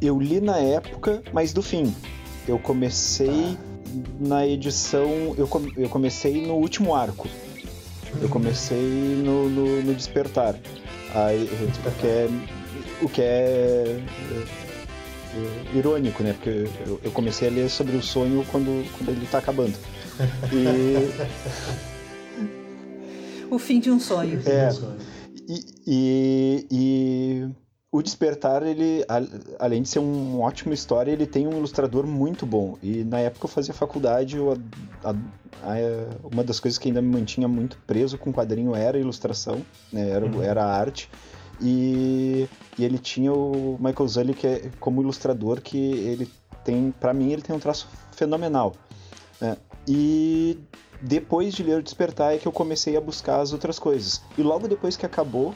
Eu 0.00 0.18
li 0.18 0.40
na 0.40 0.58
época, 0.58 1.22
mas 1.32 1.52
do 1.52 1.62
fim. 1.62 1.94
Eu 2.48 2.58
comecei 2.58 3.28
ah. 3.28 4.00
na 4.18 4.46
edição. 4.46 5.34
Eu, 5.36 5.48
eu 5.76 5.88
comecei 5.88 6.46
no 6.46 6.54
último 6.54 6.94
arco. 6.94 7.28
Eu 8.20 8.28
comecei 8.28 8.76
no, 8.78 9.48
no, 9.48 9.82
no 9.82 9.94
Despertar. 9.94 10.56
Aí, 11.14 11.44
o 11.44 11.90
que 11.90 12.06
é, 12.06 12.28
o 13.02 13.08
que 13.08 13.22
é, 13.22 13.24
é 13.24 14.69
irônico, 15.74 16.22
né? 16.22 16.32
Porque 16.32 16.68
eu, 16.86 17.00
eu, 17.02 17.10
comecei 17.12 17.48
a 17.48 17.50
ler 17.50 17.68
sobre 17.70 17.96
o 17.96 18.02
sonho 18.02 18.44
quando, 18.50 18.84
quando 18.96 19.10
ele 19.10 19.24
está 19.24 19.38
acabando. 19.38 19.74
E... 20.52 21.10
o 23.50 23.58
fim 23.58 23.80
de 23.80 23.90
um 23.90 23.98
sonho. 24.00 24.40
É. 24.46 24.68
E, 25.48 25.64
e, 25.86 26.66
e, 26.70 27.48
o 27.92 28.02
Despertar, 28.02 28.62
ele, 28.62 29.04
além 29.58 29.82
de 29.82 29.88
ser 29.88 29.98
uma 29.98 30.44
ótima 30.44 30.74
história, 30.74 31.10
ele 31.10 31.26
tem 31.26 31.48
um 31.48 31.56
ilustrador 31.58 32.06
muito 32.06 32.46
bom. 32.46 32.76
E 32.82 33.02
na 33.02 33.18
época 33.18 33.46
eu 33.46 33.50
fazia 33.50 33.74
faculdade, 33.74 34.36
eu, 34.36 34.56
a, 35.02 35.10
a, 35.10 35.74
uma 36.22 36.44
das 36.44 36.60
coisas 36.60 36.78
que 36.78 36.88
ainda 36.88 37.02
me 37.02 37.08
mantinha 37.08 37.48
muito 37.48 37.76
preso 37.86 38.16
com 38.16 38.30
o 38.30 38.32
quadrinho 38.32 38.76
era 38.76 38.96
a 38.96 39.00
ilustração, 39.00 39.60
né? 39.92 40.08
era, 40.10 40.24
uhum. 40.24 40.42
era 40.42 40.64
a 40.64 40.72
arte. 40.72 41.10
E, 41.60 42.48
e, 42.78 42.84
ele 42.84 42.98
tinha 42.98 43.32
o 43.32 43.76
Michael 43.80 44.08
Zully 44.08 44.34
que 44.34 44.46
é 44.46 44.70
como 44.80 45.02
ilustrador 45.02 45.60
que 45.60 45.76
ele 45.76 46.30
tem, 46.64 46.90
para 46.98 47.12
mim, 47.12 47.32
ele 47.32 47.42
tem 47.42 47.54
um 47.54 47.58
traço 47.58 47.88
fenomenal. 48.12 48.74
Né? 49.40 49.56
E 49.86 50.58
depois 51.02 51.54
de 51.54 51.62
ler 51.62 51.78
o 51.78 51.82
Despertar 51.82 52.34
é 52.34 52.38
que 52.38 52.46
eu 52.46 52.52
comecei 52.52 52.96
a 52.96 53.00
buscar 53.00 53.40
as 53.40 53.52
outras 53.52 53.78
coisas. 53.78 54.22
E 54.36 54.42
logo 54.42 54.68
depois 54.68 54.96
que 54.96 55.06
acabou, 55.06 55.54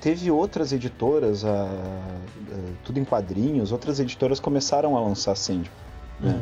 teve 0.00 0.30
outras 0.30 0.72
editoras, 0.72 1.44
a, 1.44 1.64
a, 1.64 1.68
tudo 2.84 2.98
em 2.98 3.04
quadrinhos, 3.04 3.72
outras 3.72 3.98
editoras 4.00 4.38
começaram 4.38 4.96
a 4.96 5.00
lançar 5.00 5.34
Sandman. 5.34 5.70
Né? 6.20 6.40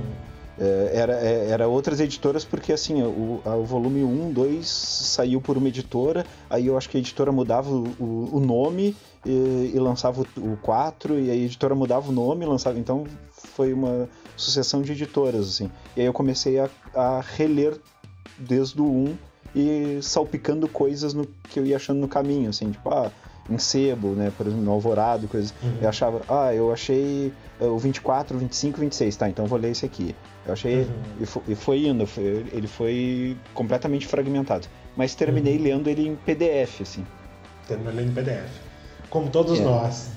É, 0.63 0.91
era, 0.95 1.13
é, 1.15 1.49
era 1.51 1.67
outras 1.67 1.99
editoras 1.99 2.45
porque 2.45 2.73
assim 2.73 3.03
o, 3.03 3.43
o 3.45 3.65
volume 3.65 4.05
1, 4.05 4.33
2 4.33 4.69
saiu 4.69 5.41
por 5.41 5.59
uma 5.59 5.67
editora, 5.67 6.25
aí 6.49 6.69
eu 6.69 6.79
acho 6.79 6.89
que 6.89 6.97
a 6.97 7.01
editora 7.01 7.33
mudava 7.33 7.69
o, 7.69 8.29
o 8.33 8.39
nome 8.39 8.95
e, 9.27 9.73
e, 9.75 9.79
lançava 9.81 10.23
o, 10.23 10.53
o 10.53 10.57
4, 10.59 11.19
e 11.19 11.33
a 11.33 11.35
editora 11.35 11.75
mudava 11.75 12.11
o 12.11 12.13
nome 12.13 12.47
lançava. 12.47 12.79
Então 12.79 13.05
foi 13.33 13.73
uma 13.73 14.09
sucessão 14.37 14.83
de 14.83 14.93
editoras, 14.93 15.49
assim. 15.49 15.69
E 15.97 16.01
aí 16.01 16.07
eu 16.07 16.13
comecei 16.13 16.61
a, 16.61 16.71
a 16.95 17.21
reler 17.21 17.77
desde 18.39 18.81
o 18.81 18.87
1 18.87 19.17
e 19.57 19.99
salpicando 20.01 20.69
coisas 20.69 21.13
no, 21.13 21.27
que 21.51 21.59
eu 21.59 21.67
ia 21.67 21.75
achando 21.75 21.99
no 21.99 22.09
caminho, 22.09 22.51
assim, 22.51 22.71
tipo, 22.71 22.89
ah, 22.89 23.11
em 23.51 23.59
sebo, 23.59 24.09
né? 24.11 24.33
Por 24.37 24.47
exemplo, 24.47 24.65
no 24.65 24.73
Alvorado, 24.73 25.27
coisas. 25.29 25.53
Uhum. 25.63 25.79
Eu 25.81 25.89
achava, 25.89 26.21
ah, 26.29 26.55
eu 26.55 26.73
achei 26.73 27.33
eh, 27.61 27.65
o 27.65 27.79
24, 27.79 28.39
25, 28.39 28.81
26, 28.81 29.17
tá, 29.17 29.29
então 29.29 29.47
vou 29.47 29.59
ler 29.59 29.71
esse 29.71 29.85
aqui. 29.85 30.15
Eu 30.47 30.53
achei. 30.53 30.83
Uhum. 30.83 30.89
E, 31.21 31.27
foi, 31.27 31.43
e, 31.49 31.55
foi, 31.55 31.87
indo, 31.87 32.07
foi, 32.07 32.47
ele 32.53 32.67
foi 32.67 33.37
completamente 33.55 34.07
fragmentado. 34.07 34.67
Mas 34.97 35.15
terminei 35.15 35.57
uhum. 35.57 35.63
lendo 35.63 35.89
ele 35.89 36.09
em 36.09 36.17
PDF, 36.17 36.83
assim. 36.83 37.05
Terminei 37.67 37.95
lendo 37.95 38.11
em 38.11 38.15
PDF. 38.15 38.51
Como 39.09 39.29
todos 39.31 39.59
é. 39.59 39.63
nós. 39.63 40.11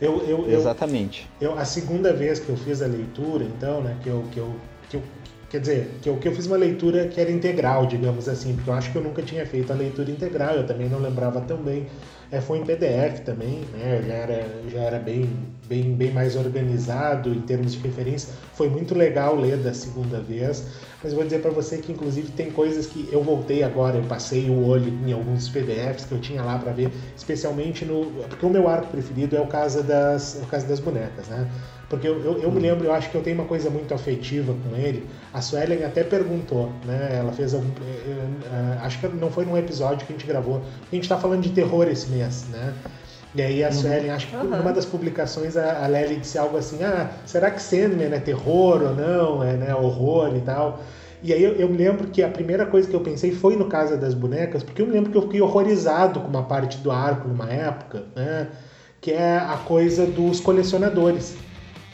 Eu, 0.00 0.22
eu, 0.26 0.50
Exatamente. 0.50 1.28
Eu, 1.40 1.58
a 1.58 1.64
segunda 1.64 2.12
vez 2.12 2.38
que 2.38 2.48
eu 2.48 2.56
fiz 2.56 2.80
a 2.80 2.86
leitura, 2.86 3.44
então, 3.44 3.82
né, 3.82 3.98
que 4.02 4.08
eu, 4.08 4.24
que 4.32 4.38
eu, 4.38 4.54
que 4.88 4.96
eu 4.96 5.02
Quer 5.50 5.60
dizer, 5.60 5.98
que 6.00 6.08
eu, 6.08 6.16
que 6.16 6.28
eu 6.28 6.32
fiz 6.32 6.46
uma 6.46 6.56
leitura 6.56 7.08
que 7.08 7.20
era 7.20 7.28
integral, 7.28 7.84
digamos 7.84 8.28
assim, 8.28 8.54
porque 8.54 8.70
eu 8.70 8.74
acho 8.74 8.92
que 8.92 8.96
eu 8.96 9.02
nunca 9.02 9.20
tinha 9.20 9.44
feito 9.44 9.72
a 9.72 9.74
leitura 9.74 10.08
integral, 10.08 10.54
eu 10.54 10.64
também 10.64 10.88
não 10.88 11.00
lembrava 11.00 11.40
tão 11.40 11.56
bem. 11.56 11.88
É, 12.32 12.40
foi 12.40 12.58
em 12.58 12.64
PDF 12.64 13.20
também, 13.24 13.64
né? 13.72 14.02
Já 14.06 14.14
era, 14.14 14.48
já 14.68 14.80
era 14.80 14.98
bem, 15.00 15.28
bem, 15.66 15.94
bem 15.94 16.12
mais 16.12 16.36
organizado 16.36 17.34
em 17.34 17.40
termos 17.40 17.72
de 17.72 17.78
referência. 17.80 18.32
Foi 18.54 18.68
muito 18.68 18.94
legal 18.94 19.34
ler 19.34 19.56
da 19.56 19.74
segunda 19.74 20.20
vez, 20.20 20.64
mas 21.02 21.12
vou 21.12 21.24
dizer 21.24 21.40
para 21.42 21.50
você 21.50 21.78
que 21.78 21.90
inclusive 21.90 22.30
tem 22.30 22.52
coisas 22.52 22.86
que 22.86 23.08
eu 23.10 23.22
voltei 23.24 23.64
agora, 23.64 23.96
eu 23.96 24.04
passei 24.04 24.48
o 24.48 24.64
olho 24.64 24.92
em 25.04 25.12
alguns 25.12 25.48
PDFs 25.48 26.04
que 26.04 26.12
eu 26.12 26.20
tinha 26.20 26.42
lá 26.42 26.56
para 26.56 26.70
ver, 26.72 26.92
especialmente 27.16 27.84
no, 27.84 28.12
porque 28.28 28.46
o 28.46 28.50
meu 28.50 28.68
arco 28.68 28.86
preferido 28.88 29.36
é 29.36 29.40
o 29.40 29.46
Casa 29.48 29.82
das, 29.82 30.36
é 30.40 30.44
o 30.44 30.46
Casa 30.46 30.68
das 30.68 30.78
Bonecas, 30.78 31.26
né? 31.26 31.50
Porque 31.90 32.06
eu, 32.06 32.22
eu, 32.22 32.40
eu, 32.40 32.52
me 32.52 32.60
lembro, 32.60 32.86
eu 32.86 32.94
acho 32.94 33.10
que 33.10 33.16
eu 33.16 33.20
tenho 33.20 33.34
uma 33.34 33.46
coisa 33.46 33.68
muito 33.68 33.92
afetiva 33.92 34.54
com 34.54 34.76
ele. 34.76 35.04
A 35.34 35.40
Suelen 35.42 35.84
até 35.84 36.04
perguntou, 36.04 36.70
né? 36.86 37.16
Ela 37.18 37.32
fez 37.32 37.52
algum. 37.52 37.66
Uh, 37.66 38.78
acho 38.80 39.00
que 39.00 39.08
não 39.08 39.28
foi 39.28 39.44
num 39.44 39.58
episódio 39.58 40.06
que 40.06 40.12
a 40.12 40.16
gente 40.16 40.24
gravou. 40.24 40.62
A 40.90 40.94
gente 40.94 41.08
tá 41.08 41.18
falando 41.18 41.42
de 41.42 41.50
terror 41.50 41.88
esse 41.88 42.08
mês, 42.08 42.46
né? 42.48 42.72
E 43.34 43.42
aí 43.42 43.64
a 43.64 43.68
uhum. 43.68 43.72
Suelen, 43.72 44.10
acho 44.10 44.28
que 44.28 44.36
uhum. 44.36 44.44
numa 44.44 44.72
das 44.72 44.86
publicações 44.86 45.56
a, 45.56 45.84
a 45.84 45.88
Lely 45.88 46.18
disse 46.18 46.38
algo 46.38 46.56
assim: 46.56 46.80
ah, 46.84 47.10
será 47.26 47.50
que 47.50 47.60
Sandman 47.60 48.14
é 48.14 48.20
terror 48.20 48.82
ou 48.82 48.94
não? 48.94 49.42
É 49.42 49.54
né, 49.54 49.74
horror 49.74 50.36
e 50.36 50.40
tal. 50.42 50.80
E 51.24 51.32
aí 51.32 51.42
eu, 51.42 51.54
eu, 51.54 51.68
me 51.68 51.76
lembro 51.76 52.06
que 52.06 52.22
a 52.22 52.28
primeira 52.28 52.66
coisa 52.66 52.88
que 52.88 52.94
eu 52.94 53.00
pensei 53.00 53.32
foi 53.32 53.56
no 53.56 53.66
Casa 53.66 53.96
das 53.96 54.14
Bonecas, 54.14 54.62
porque 54.62 54.80
eu 54.80 54.86
me 54.86 54.92
lembro 54.92 55.10
que 55.10 55.18
eu 55.18 55.22
fiquei 55.22 55.40
horrorizado 55.40 56.20
com 56.20 56.28
uma 56.28 56.44
parte 56.44 56.78
do 56.78 56.90
arco 56.92 57.26
numa 57.26 57.50
época, 57.50 58.04
né? 58.14 58.46
Que 59.00 59.10
é 59.10 59.38
a 59.38 59.56
coisa 59.56 60.06
dos 60.06 60.38
colecionadores. 60.38 61.36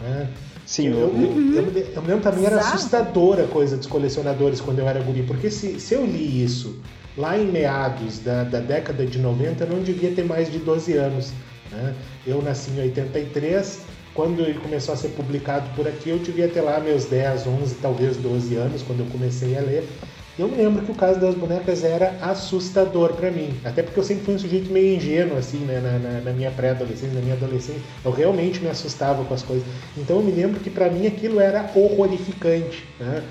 Né? 0.01 0.29
Sim, 0.67 0.89
eu, 0.89 0.99
eu, 0.99 1.07
uhum. 1.09 1.53
eu, 1.55 1.65
eu, 1.95 2.03
me 2.03 2.09
lembro 2.09 2.21
também 2.21 2.45
era 2.45 2.59
assustadora 2.59 3.45
a 3.45 3.49
coisa 3.49 3.77
dos 3.77 3.87
colecionadores 3.87 4.61
quando 4.61 4.81
eu 4.81 4.89
era 4.89 5.01
guri, 5.01 5.23
porque 5.23 5.51
se, 5.51 5.79
se 5.79 5.95
eu 5.95 6.05
li 6.05 6.43
isso 6.43 6.81
lá 7.17 7.39
em 7.39 7.47
meados 7.47 8.19
da, 8.19 8.45
da 8.45 8.61
década 8.61 9.07
de 9.07 9.19
90, 9.19 9.65
eu 9.65 9.71
não 9.71 9.83
devia 9.83 10.11
ter 10.11 10.25
mais 10.25 10.51
de 10.51 10.59
12 10.59 10.93
anos. 10.95 11.33
Né? 11.71 11.95
Eu 12.27 12.43
nasci 12.43 12.71
em 12.71 12.81
83, 12.81 13.81
quando 14.13 14.43
ele 14.43 14.59
começou 14.59 14.95
a 14.95 14.97
ser 14.97 15.09
publicado 15.09 15.69
por 15.75 15.87
aqui, 15.87 16.11
eu 16.11 16.19
devia 16.19 16.49
ter 16.49 16.61
lá 16.61 16.81
meus 16.81 17.07
10, 17.07 17.47
11, 17.47 17.75
talvez 17.77 18.17
12 18.17 18.55
anos, 18.57 18.83
quando 18.83 19.01
eu 19.01 19.07
comecei 19.07 19.57
a 19.57 19.61
ler. 19.61 19.89
Eu 20.39 20.49
me 20.49 20.57
lembro 20.57 20.85
que 20.85 20.93
o 20.93 20.95
caso 20.95 21.19
das 21.19 21.35
bonecas 21.35 21.83
era 21.83 22.11
assustador 22.21 23.15
para 23.15 23.31
mim, 23.31 23.59
até 23.65 23.83
porque 23.83 23.99
eu 23.99 24.05
sempre 24.05 24.25
fui 24.25 24.35
um 24.35 24.39
sujeito 24.39 24.71
meio 24.71 24.97
ingênuo, 24.97 25.39
assim, 25.39 25.59
né, 25.61 25.81
na, 25.81 25.99
na, 25.99 26.21
na 26.21 26.33
minha 26.33 26.51
pré-adolescência, 26.51 27.15
na 27.15 27.23
minha 27.23 27.35
adolescência, 27.35 27.81
eu 28.05 28.11
realmente 28.11 28.61
me 28.61 28.69
assustava 28.69 29.25
com 29.25 29.33
as 29.33 29.43
coisas. 29.43 29.67
Então 29.97 30.17
eu 30.17 30.23
me 30.23 30.33
lembro 30.33 30.61
que 30.61 30.69
para 30.69 30.91
mim 30.91 31.07
aquilo 31.07 31.41
era 31.41 31.71
horrorificante, 31.75 32.87
né? 33.01 33.23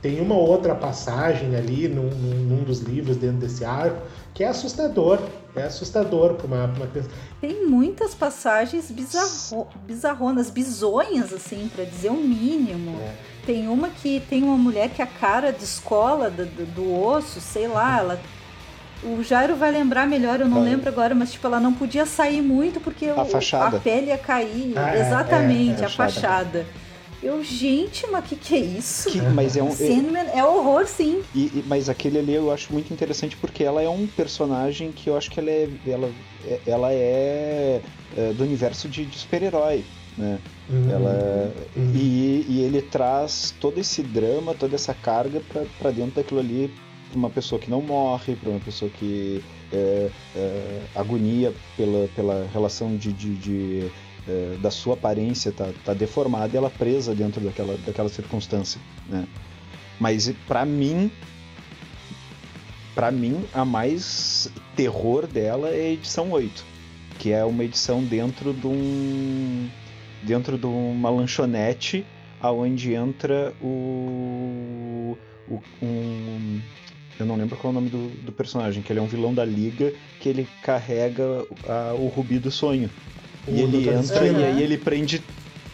Tem 0.00 0.20
uma 0.20 0.36
outra 0.36 0.74
passagem 0.74 1.56
ali 1.56 1.88
num, 1.88 2.08
num, 2.08 2.62
dos 2.62 2.80
livros 2.80 3.16
dentro 3.16 3.38
desse 3.38 3.64
arco 3.64 4.06
que 4.32 4.44
é 4.44 4.48
assustador, 4.48 5.18
é 5.54 5.62
assustador 5.62 6.34
para 6.34 6.46
uma, 6.46 6.64
uma 6.66 6.86
criança. 6.86 7.10
Tem 7.40 7.66
muitas 7.66 8.14
passagens 8.14 8.90
bizarro, 8.90 9.66
bizarronas, 9.86 10.48
bizonhas, 10.48 11.32
assim, 11.32 11.68
para 11.74 11.84
dizer 11.84 12.10
o 12.10 12.16
mínimo. 12.16 12.96
É. 13.00 13.35
Tem 13.46 13.68
uma 13.68 13.88
que 13.88 14.20
tem 14.28 14.42
uma 14.42 14.56
mulher 14.56 14.90
que 14.90 15.00
a 15.00 15.06
cara 15.06 15.52
descola 15.52 16.28
do, 16.28 16.44
do, 16.44 16.66
do 16.66 17.00
osso, 17.00 17.40
sei 17.40 17.68
lá, 17.68 17.98
ela 17.98 18.20
o 19.02 19.22
Jairo 19.22 19.56
vai 19.56 19.70
lembrar 19.70 20.06
melhor, 20.06 20.40
eu 20.40 20.48
não 20.48 20.60
vai. 20.60 20.70
lembro 20.70 20.88
agora, 20.88 21.14
mas 21.14 21.32
tipo, 21.32 21.46
ela 21.46 21.60
não 21.60 21.72
podia 21.72 22.06
sair 22.06 22.42
muito 22.42 22.80
porque 22.80 23.06
a, 23.06 23.14
o, 23.14 23.20
a 23.20 23.70
pele 23.80 24.06
ia 24.06 24.18
cair. 24.18 24.72
Ah, 24.76 24.96
é, 24.96 25.00
Exatamente, 25.00 25.80
é, 25.80 25.82
é, 25.82 25.86
a 25.86 25.88
fachada. 25.88 26.66
Eu, 27.22 27.42
gente, 27.42 28.06
mas 28.08 28.24
o 28.24 28.28
que, 28.28 28.36
que 28.36 28.54
é 28.54 28.58
isso? 28.58 29.10
Que, 29.10 29.20
mas 29.20 29.56
é 29.56 29.62
um. 29.62 29.70
Sandman 29.70 30.26
é 30.34 30.44
horror, 30.44 30.86
sim. 30.86 31.22
E, 31.34 31.46
e, 31.46 31.64
mas 31.66 31.88
aquele 31.88 32.18
ali 32.18 32.34
eu 32.34 32.52
acho 32.52 32.72
muito 32.72 32.92
interessante 32.92 33.36
porque 33.36 33.64
ela 33.64 33.82
é 33.82 33.88
um 33.88 34.06
personagem 34.06 34.92
que 34.92 35.08
eu 35.08 35.16
acho 35.16 35.30
que 35.30 35.40
ela 35.40 35.50
é. 35.50 35.68
Ela, 35.86 36.10
ela 36.66 36.92
é, 36.92 37.80
é 38.16 38.32
do 38.32 38.44
universo 38.44 38.88
de, 38.88 39.04
de 39.06 39.18
super-herói. 39.18 39.84
Né? 40.16 40.38
Uhum. 40.68 40.90
Ela, 40.90 41.52
uhum. 41.76 41.92
E, 41.94 42.46
e 42.48 42.60
ele 42.62 42.80
traz 42.80 43.54
todo 43.60 43.78
esse 43.78 44.02
drama, 44.02 44.54
toda 44.54 44.74
essa 44.74 44.94
carga 44.94 45.42
para 45.78 45.90
dentro 45.90 46.16
daquilo 46.16 46.40
ali 46.40 46.72
para 47.10 47.18
uma 47.18 47.30
pessoa 47.30 47.60
que 47.60 47.70
não 47.70 47.80
morre, 47.80 48.34
para 48.34 48.50
uma 48.50 48.60
pessoa 48.60 48.90
que 48.90 49.42
é, 49.72 50.10
é, 50.34 50.82
agonia 50.94 51.52
pela, 51.76 52.08
pela 52.08 52.48
relação 52.52 52.96
de, 52.96 53.12
de, 53.12 53.34
de 53.36 53.90
é, 54.28 54.56
da 54.60 54.70
sua 54.70 54.94
aparência 54.94 55.52
tá, 55.52 55.70
tá 55.84 55.94
deformada 55.94 56.54
e 56.54 56.56
ela 56.56 56.70
presa 56.70 57.14
dentro 57.14 57.40
daquela, 57.40 57.76
daquela 57.78 58.08
circunstância, 58.08 58.80
né? 59.08 59.26
Mas 60.00 60.30
para 60.46 60.64
mim, 60.66 61.10
para 62.94 63.10
mim 63.10 63.44
a 63.54 63.64
mais 63.64 64.50
terror 64.74 65.26
dela 65.26 65.68
é 65.70 65.86
a 65.86 65.92
edição 65.92 66.30
8, 66.30 66.64
que 67.18 67.32
é 67.32 67.44
uma 67.44 67.64
edição 67.64 68.02
dentro 68.02 68.52
de 68.52 68.66
um 68.66 69.68
dentro 70.26 70.58
de 70.58 70.66
uma 70.66 71.08
lanchonete 71.08 72.04
aonde 72.40 72.92
entra 72.92 73.54
o, 73.62 75.16
o 75.48 75.62
um 75.80 76.60
eu 77.18 77.24
não 77.24 77.36
lembro 77.36 77.56
qual 77.56 77.72
é 77.72 77.76
o 77.76 77.80
nome 77.80 77.88
do, 77.88 78.08
do, 78.24 78.32
personagem, 78.32 78.82
que 78.82 78.92
ele 78.92 79.00
é 79.00 79.02
um 79.02 79.06
vilão 79.06 79.32
da 79.32 79.44
liga 79.44 79.92
que 80.20 80.28
ele 80.28 80.46
carrega 80.62 81.46
a, 81.66 81.94
o 81.94 82.08
rubi 82.08 82.38
do 82.38 82.50
sonho. 82.50 82.90
O 83.48 83.52
e 83.52 83.60
ele 83.60 83.88
entra 83.88 84.26
e 84.26 84.44
aí 84.44 84.62
ele 84.62 84.76
prende. 84.76 85.22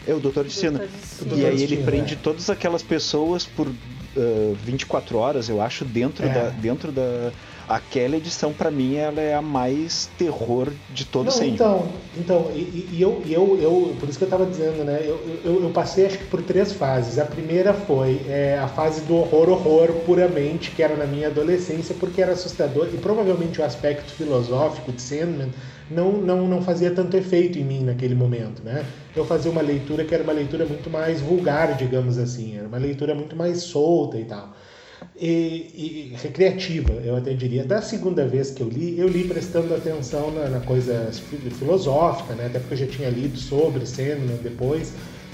É 0.07 0.13
o 0.13 0.19
Doutor 0.19 0.45
de 0.45 0.53
Sina. 0.53 0.87
E 1.35 1.45
aí 1.45 1.61
ele 1.61 1.77
prende 1.77 2.13
é. 2.13 2.17
todas 2.17 2.49
aquelas 2.49 2.81
pessoas 2.81 3.45
por 3.45 3.67
uh, 3.67 4.57
24 4.63 5.17
horas, 5.17 5.49
eu 5.49 5.61
acho, 5.61 5.83
dentro, 5.83 6.25
é. 6.25 6.29
da, 6.29 6.49
dentro 6.49 6.91
da. 6.91 7.31
Aquela 7.67 8.17
edição, 8.17 8.53
para 8.53 8.69
mim, 8.69 8.95
ela 8.95 9.21
é 9.21 9.33
a 9.33 9.41
mais 9.41 10.05
terror 10.17 10.73
de 10.89 11.05
todo 11.05 11.31
sempre. 11.31 11.53
Então, 11.53 11.93
então 12.15 12.51
e, 12.53 12.89
e, 12.91 13.01
eu, 13.01 13.21
eu, 13.25 13.59
eu, 13.59 13.97
por 13.99 14.09
isso 14.09 14.17
que 14.17 14.23
eu 14.25 14.29
tava 14.29 14.45
dizendo, 14.45 14.83
né? 14.83 15.01
Eu, 15.03 15.41
eu, 15.43 15.63
eu 15.63 15.69
passei 15.71 16.05
acho 16.05 16.17
que 16.17 16.25
por 16.25 16.41
três 16.41 16.73
fases. 16.73 17.17
A 17.17 17.25
primeira 17.25 17.73
foi 17.73 18.21
é, 18.27 18.57
a 18.57 18.67
fase 18.67 19.01
do 19.05 19.15
horror, 19.15 19.49
horror 19.49 19.93
puramente, 20.05 20.71
que 20.71 20.83
era 20.83 20.95
na 20.95 21.05
minha 21.05 21.27
adolescência, 21.27 21.95
porque 21.95 22.21
era 22.21 22.33
assustador, 22.33 22.89
e 22.93 22.97
provavelmente 22.97 23.61
o 23.61 23.63
aspecto 23.63 24.11
filosófico 24.13 24.91
de 24.91 25.01
Sandman 25.01 25.51
não, 25.89 26.13
não, 26.13 26.47
não 26.47 26.61
fazia 26.61 26.91
tanto 26.91 27.15
efeito 27.17 27.57
em 27.57 27.63
mim 27.63 27.83
naquele 27.83 28.15
momento, 28.15 28.63
né? 28.63 28.85
Eu 29.15 29.25
fazia 29.25 29.51
uma 29.51 29.61
leitura 29.61 30.03
que 30.05 30.13
era 30.13 30.23
uma 30.23 30.33
leitura 30.33 30.65
muito 30.65 30.89
mais 30.89 31.21
vulgar, 31.21 31.75
digamos 31.75 32.17
assim, 32.17 32.57
era 32.57 32.67
uma 32.67 32.77
leitura 32.77 33.13
muito 33.15 33.35
mais 33.35 33.63
solta 33.63 34.19
e 34.19 34.25
tal. 34.25 34.53
E, 35.19 36.11
e, 36.13 36.15
recreativa, 36.21 36.93
eu 37.03 37.15
até 37.15 37.33
diria. 37.33 37.63
Da 37.63 37.81
segunda 37.81 38.25
vez 38.25 38.51
que 38.51 38.61
eu 38.61 38.69
li, 38.69 38.99
eu 38.99 39.07
li 39.07 39.23
prestando 39.25 39.73
atenção 39.73 40.31
na, 40.31 40.49
na 40.49 40.59
coisa 40.59 41.09
filosófica, 41.57 42.33
né? 42.33 42.47
até 42.47 42.59
porque 42.59 42.73
eu 42.73 42.77
já 42.79 42.87
tinha 42.87 43.09
lido 43.09 43.37
sobre 43.37 43.85
Sandman 43.85 44.37
depois, 44.41 44.93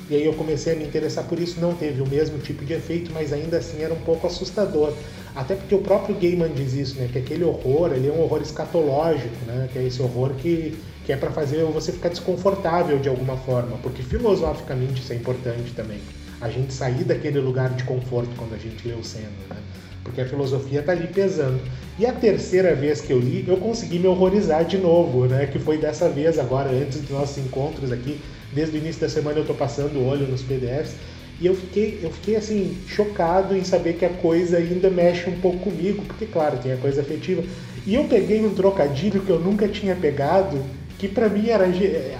e 0.10 0.16
aí 0.16 0.26
eu 0.26 0.34
comecei 0.34 0.74
a 0.74 0.76
me 0.76 0.84
interessar 0.84 1.24
por 1.26 1.40
isso. 1.40 1.60
Não 1.60 1.74
teve 1.74 2.02
o 2.02 2.08
mesmo 2.08 2.40
tipo 2.40 2.66
de 2.66 2.74
efeito, 2.74 3.12
mas 3.14 3.32
ainda 3.32 3.58
assim 3.58 3.82
era 3.82 3.94
um 3.94 4.02
pouco 4.02 4.26
assustador. 4.26 4.94
Até 5.36 5.56
porque 5.56 5.76
o 5.76 5.80
próprio 5.80 6.16
Gaiman 6.16 6.52
diz 6.54 6.74
isso, 6.74 6.96
né? 7.00 7.08
Que 7.12 7.20
aquele 7.20 7.44
horror, 7.44 7.94
ele 7.94 8.08
é 8.08 8.12
um 8.12 8.22
horror 8.22 8.42
escatológico, 8.42 9.46
né? 9.46 9.70
Que 9.72 9.80
é 9.80 9.84
esse 9.86 10.02
horror 10.02 10.34
que, 10.34 10.76
que 11.06 11.14
é 11.14 11.16
para 11.16 11.30
fazer 11.30 11.64
você 11.66 11.92
ficar 11.92 12.10
desconfortável 12.10 12.98
de 12.98 13.08
alguma 13.08 13.38
forma, 13.38 13.78
porque 13.84 14.02
filosoficamente 14.02 15.02
isso 15.02 15.14
é 15.14 15.16
importante 15.16 15.72
também. 15.76 16.00
A 16.42 16.50
gente 16.50 16.74
sair 16.74 17.04
daquele 17.04 17.40
lugar 17.40 17.70
de 17.72 17.84
conforto 17.84 18.30
quando 18.38 18.54
a 18.56 18.58
gente 18.58 18.88
lê 18.88 18.94
o 18.94 19.04
Senna, 19.04 19.28
né? 19.50 19.58
Porque 20.04 20.22
a 20.22 20.26
filosofia 20.26 20.82
tá 20.82 20.94
ali 20.94 21.08
pesando. 21.08 21.60
E 21.98 22.06
a 22.06 22.14
terceira 22.14 22.74
vez 22.74 23.02
que 23.02 23.12
eu 23.12 23.20
li, 23.20 23.44
eu 23.48 23.58
consegui 23.58 24.00
me 24.00 24.08
horrorizar 24.08 24.64
de 24.64 24.78
novo, 24.78 25.26
né? 25.26 25.46
Que 25.46 25.60
foi 25.60 25.78
dessa 25.78 26.08
vez 26.10 26.40
agora, 26.40 26.70
antes 26.70 27.02
dos 27.02 27.10
nossos 27.10 27.38
encontros 27.38 27.92
aqui. 27.92 28.20
Desde 28.54 28.78
o 28.78 28.80
início 28.80 29.02
da 29.02 29.10
semana 29.10 29.38
eu 29.38 29.46
tô 29.46 29.54
passando 29.54 29.98
o 30.00 30.08
olho 30.08 30.26
nos 30.26 30.42
PDFs 30.42 30.96
e 31.42 31.46
eu 31.46 31.56
fiquei, 31.56 32.00
eu 32.04 32.12
fiquei 32.12 32.36
assim, 32.36 32.76
chocado 32.86 33.56
em 33.56 33.64
saber 33.64 33.94
que 33.94 34.04
a 34.04 34.10
coisa 34.10 34.58
ainda 34.58 34.90
mexe 34.90 35.30
um 35.30 35.40
pouco 35.40 35.60
comigo, 35.60 36.04
porque 36.06 36.26
claro, 36.26 36.58
tem 36.58 36.74
a 36.74 36.78
coisa 36.78 37.02
afetiva. 37.02 37.42
E 37.88 37.96
eu 37.96 38.04
peguei 38.06 38.46
um 38.46 38.54
trocadilho 38.54 39.22
que 39.22 39.30
eu 39.30 39.40
nunca 39.40 39.68
tinha 39.68 39.96
pegado, 39.96 40.62
que 40.98 41.08
para 41.08 41.30
mim 41.30 41.48
era 41.48 41.66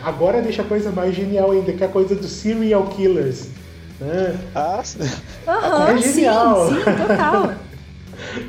agora 0.04 0.42
deixa 0.42 0.62
a 0.62 0.66
coisa 0.66 0.90
mais 0.90 1.14
genial 1.14 1.52
ainda, 1.52 1.74
que 1.74 1.84
é 1.84 1.88
a 1.88 1.90
coisa 1.90 2.16
dos 2.16 2.32
serial 2.32 2.88
killers. 2.88 3.48
Né? 4.00 4.40
Ah, 4.56 4.82
uhum, 5.48 5.88
é 5.88 5.98
genial. 5.98 6.68
Sim, 6.70 6.76
sim, 6.76 7.08
total. 7.08 7.54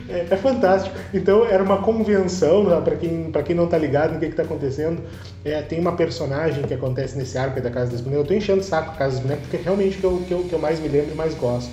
É, 0.09 0.27
é, 0.31 0.37
fantástico. 0.37 0.97
Então 1.15 1.47
era 1.47 1.63
uma 1.63 1.79
convenção, 1.79 2.65
né, 2.65 2.81
para 2.81 2.97
quem, 2.97 3.31
quem 3.45 3.55
não 3.55 3.67
tá 3.67 3.79
ligado 3.79 4.15
no 4.15 4.19
que, 4.19 4.27
está 4.27 4.43
acontecendo. 4.43 5.01
É, 5.45 5.63
tem 5.63 5.79
uma 5.79 5.93
personagem 5.93 6.65
que 6.65 6.75
acontece 6.75 7.17
nesse 7.17 7.39
arco 7.39 7.61
da 7.61 7.71
Casa 7.71 7.93
das 7.93 8.01
Bonecas. 8.01 8.25
Eu 8.25 8.29
tô 8.29 8.35
enchendo 8.35 8.61
o 8.61 8.65
saco 8.65 8.91
da 8.91 8.97
Casa 8.97 9.13
das 9.13 9.23
Bonecas 9.23 9.45
porque 9.45 9.57
é 9.59 9.61
realmente 9.63 9.99
que 9.99 10.05
eu, 10.05 10.23
que 10.27 10.33
eu, 10.33 10.45
que 10.45 10.53
eu 10.53 10.59
mais 10.59 10.81
me 10.81 10.89
lembro 10.89 11.13
e 11.13 11.15
mais 11.15 11.35
gosto. 11.35 11.71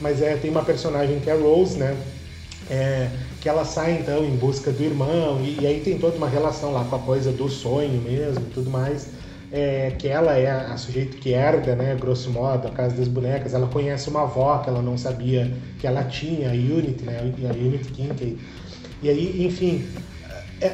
Mas 0.00 0.22
é, 0.22 0.36
tem 0.36 0.50
uma 0.50 0.62
personagem 0.62 1.18
que 1.20 1.30
é 1.30 1.32
a 1.32 1.36
Rose, 1.36 1.78
né? 1.78 1.96
É, 2.70 3.08
que 3.40 3.48
ela 3.48 3.64
sai 3.64 3.92
então 3.92 4.22
em 4.24 4.36
busca 4.36 4.70
do 4.70 4.82
irmão, 4.82 5.40
e, 5.40 5.62
e, 5.62 5.66
aí 5.66 5.80
tem 5.80 5.98
toda 5.98 6.18
uma 6.18 6.28
relação 6.28 6.70
lá 6.70 6.84
com 6.84 6.96
a 6.96 6.98
coisa 6.98 7.32
do 7.32 7.48
sonho 7.48 8.00
mesmo 8.02 8.44
e 8.46 8.50
tudo 8.50 8.68
mais. 8.68 9.06
É, 9.52 9.92
que 9.98 10.08
ela 10.08 10.36
é 10.36 10.50
a, 10.50 10.76
sujeito 10.76 11.16
que 11.16 11.32
herda, 11.32 11.74
né, 11.74 11.96
grosso 11.98 12.30
modo, 12.30 12.68
a 12.68 12.70
Casa 12.70 12.96
das 12.96 13.08
Bonecas, 13.08 13.54
ela 13.54 13.66
conhece 13.66 14.08
uma 14.10 14.22
avó 14.22 14.58
que 14.58 14.68
ela 14.68 14.82
não 14.82 14.98
sabia 14.98 15.52
que 15.78 15.86
ela 15.86 16.04
tinha, 16.04 16.50
a 16.50 16.52
Unity, 16.52 17.04
né, 17.04 17.18
a 17.20 17.52
Unity 17.54 17.92
Kincaid. 17.92 18.38
E 19.02 19.08
aí, 19.08 19.46
enfim, 19.46 19.86
é, 20.60 20.68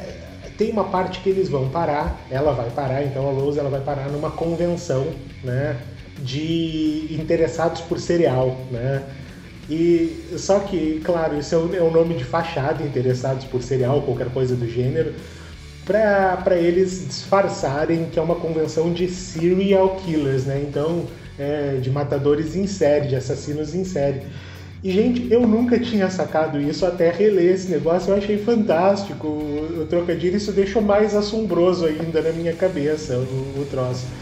tem 0.57 0.71
uma 0.71 0.85
parte 0.85 1.19
que 1.19 1.29
eles 1.29 1.49
vão 1.49 1.69
parar, 1.69 2.19
ela 2.29 2.53
vai 2.53 2.69
parar, 2.69 3.03
então 3.03 3.29
a 3.29 3.33
Rose 3.33 3.59
ela 3.59 3.69
vai 3.69 3.81
parar 3.81 4.09
numa 4.09 4.31
convenção, 4.31 5.07
né, 5.43 5.77
de 6.19 7.07
interessados 7.11 7.81
por 7.81 7.99
cereal, 7.99 8.57
né, 8.71 9.03
e 9.69 10.37
só 10.37 10.59
que, 10.59 11.01
claro, 11.03 11.39
isso 11.39 11.55
é 11.55 11.57
o, 11.57 11.75
é 11.75 11.91
nome 11.91 12.13
de 12.15 12.23
fachada, 12.23 12.83
interessados 12.83 13.45
por 13.45 13.63
cereal, 13.63 14.01
qualquer 14.01 14.29
coisa 14.29 14.55
do 14.55 14.67
gênero, 14.67 15.13
para 15.85 16.57
eles 16.57 17.05
disfarçarem 17.07 18.09
que 18.09 18.17
é 18.17 18.21
uma 18.21 18.35
convenção 18.35 18.91
de 18.91 19.07
serial 19.07 19.97
killers, 19.97 20.45
né? 20.45 20.63
Então, 20.67 21.05
é, 21.37 21.77
de 21.81 21.91
matadores 21.91 22.55
em 22.55 22.65
série, 22.65 23.07
de 23.07 23.15
assassinos 23.15 23.75
em 23.75 23.83
série. 23.83 24.23
E, 24.83 24.91
gente, 24.91 25.31
eu 25.31 25.47
nunca 25.47 25.79
tinha 25.79 26.09
sacado 26.09 26.59
isso 26.61 26.85
até 26.85 27.11
reler 27.11 27.53
esse 27.55 27.71
negócio, 27.71 28.11
eu 28.11 28.17
achei 28.17 28.37
fantástico 28.37 29.27
o, 29.27 29.81
o 29.81 29.85
trocadilho, 29.87 30.37
isso 30.37 30.51
deixou 30.51 30.81
mais 30.81 31.15
assombroso 31.15 31.85
ainda 31.85 32.21
na 32.21 32.31
minha 32.31 32.53
cabeça 32.55 33.17
o, 33.17 33.61
o 33.61 33.65
troço. 33.65 34.13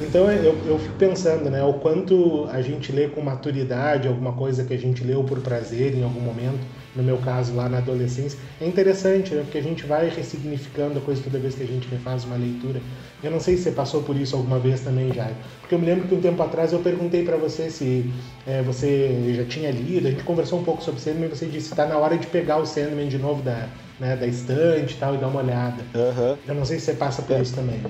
Então 0.00 0.30
eu, 0.30 0.60
eu 0.64 0.78
fico 0.78 0.96
pensando, 0.96 1.50
né, 1.50 1.62
o 1.62 1.74
quanto 1.74 2.46
a 2.50 2.60
gente 2.62 2.92
lê 2.92 3.08
com 3.08 3.20
maturidade 3.20 4.08
alguma 4.08 4.32
coisa 4.32 4.64
que 4.64 4.74
a 4.74 4.78
gente 4.78 5.04
leu 5.04 5.24
por 5.24 5.40
prazer 5.40 5.94
em 5.94 6.02
algum 6.02 6.20
momento, 6.20 6.66
no 6.94 7.02
meu 7.02 7.16
caso 7.18 7.54
lá 7.54 7.68
na 7.68 7.78
adolescência, 7.78 8.38
é 8.60 8.66
interessante, 8.66 9.34
né, 9.34 9.42
porque 9.42 9.58
a 9.58 9.62
gente 9.62 9.84
vai 9.84 10.08
ressignificando 10.08 10.98
a 10.98 11.02
coisa 11.02 11.22
toda 11.22 11.38
vez 11.38 11.54
que 11.54 11.62
a 11.62 11.66
gente 11.66 11.88
refaz 11.88 12.24
uma 12.24 12.36
leitura. 12.36 12.80
Eu 13.22 13.30
não 13.30 13.40
sei 13.40 13.56
se 13.56 13.64
você 13.64 13.72
passou 13.72 14.02
por 14.02 14.16
isso 14.16 14.36
alguma 14.36 14.58
vez 14.58 14.80
também, 14.80 15.12
Jair, 15.12 15.34
porque 15.60 15.74
eu 15.74 15.78
me 15.78 15.86
lembro 15.86 16.06
que 16.06 16.14
um 16.14 16.20
tempo 16.20 16.42
atrás 16.42 16.72
eu 16.72 16.80
perguntei 16.80 17.24
para 17.24 17.36
você 17.36 17.70
se 17.70 18.10
é, 18.46 18.62
você 18.62 19.34
já 19.36 19.44
tinha 19.44 19.70
lido, 19.70 20.06
a 20.06 20.10
gente 20.10 20.24
conversou 20.24 20.60
um 20.60 20.64
pouco 20.64 20.82
sobre 20.82 21.00
Sandman 21.00 21.26
e 21.26 21.28
você 21.28 21.46
disse 21.46 21.68
que 21.68 21.74
está 21.74 21.86
na 21.86 21.96
hora 21.96 22.18
de 22.18 22.26
pegar 22.26 22.58
o 22.58 22.66
Sandman 22.66 23.08
de 23.08 23.18
novo 23.18 23.42
da, 23.42 23.68
né, 23.98 24.16
da 24.16 24.26
estante 24.26 24.94
e 24.94 24.96
tal 24.96 25.14
e 25.14 25.18
dar 25.18 25.28
uma 25.28 25.40
olhada. 25.40 25.82
Uhum. 25.94 26.36
Eu 26.46 26.54
não 26.54 26.64
sei 26.64 26.78
se 26.78 26.86
você 26.86 26.94
passa 26.94 27.22
por 27.22 27.36
é. 27.36 27.42
isso 27.42 27.54
também 27.54 27.80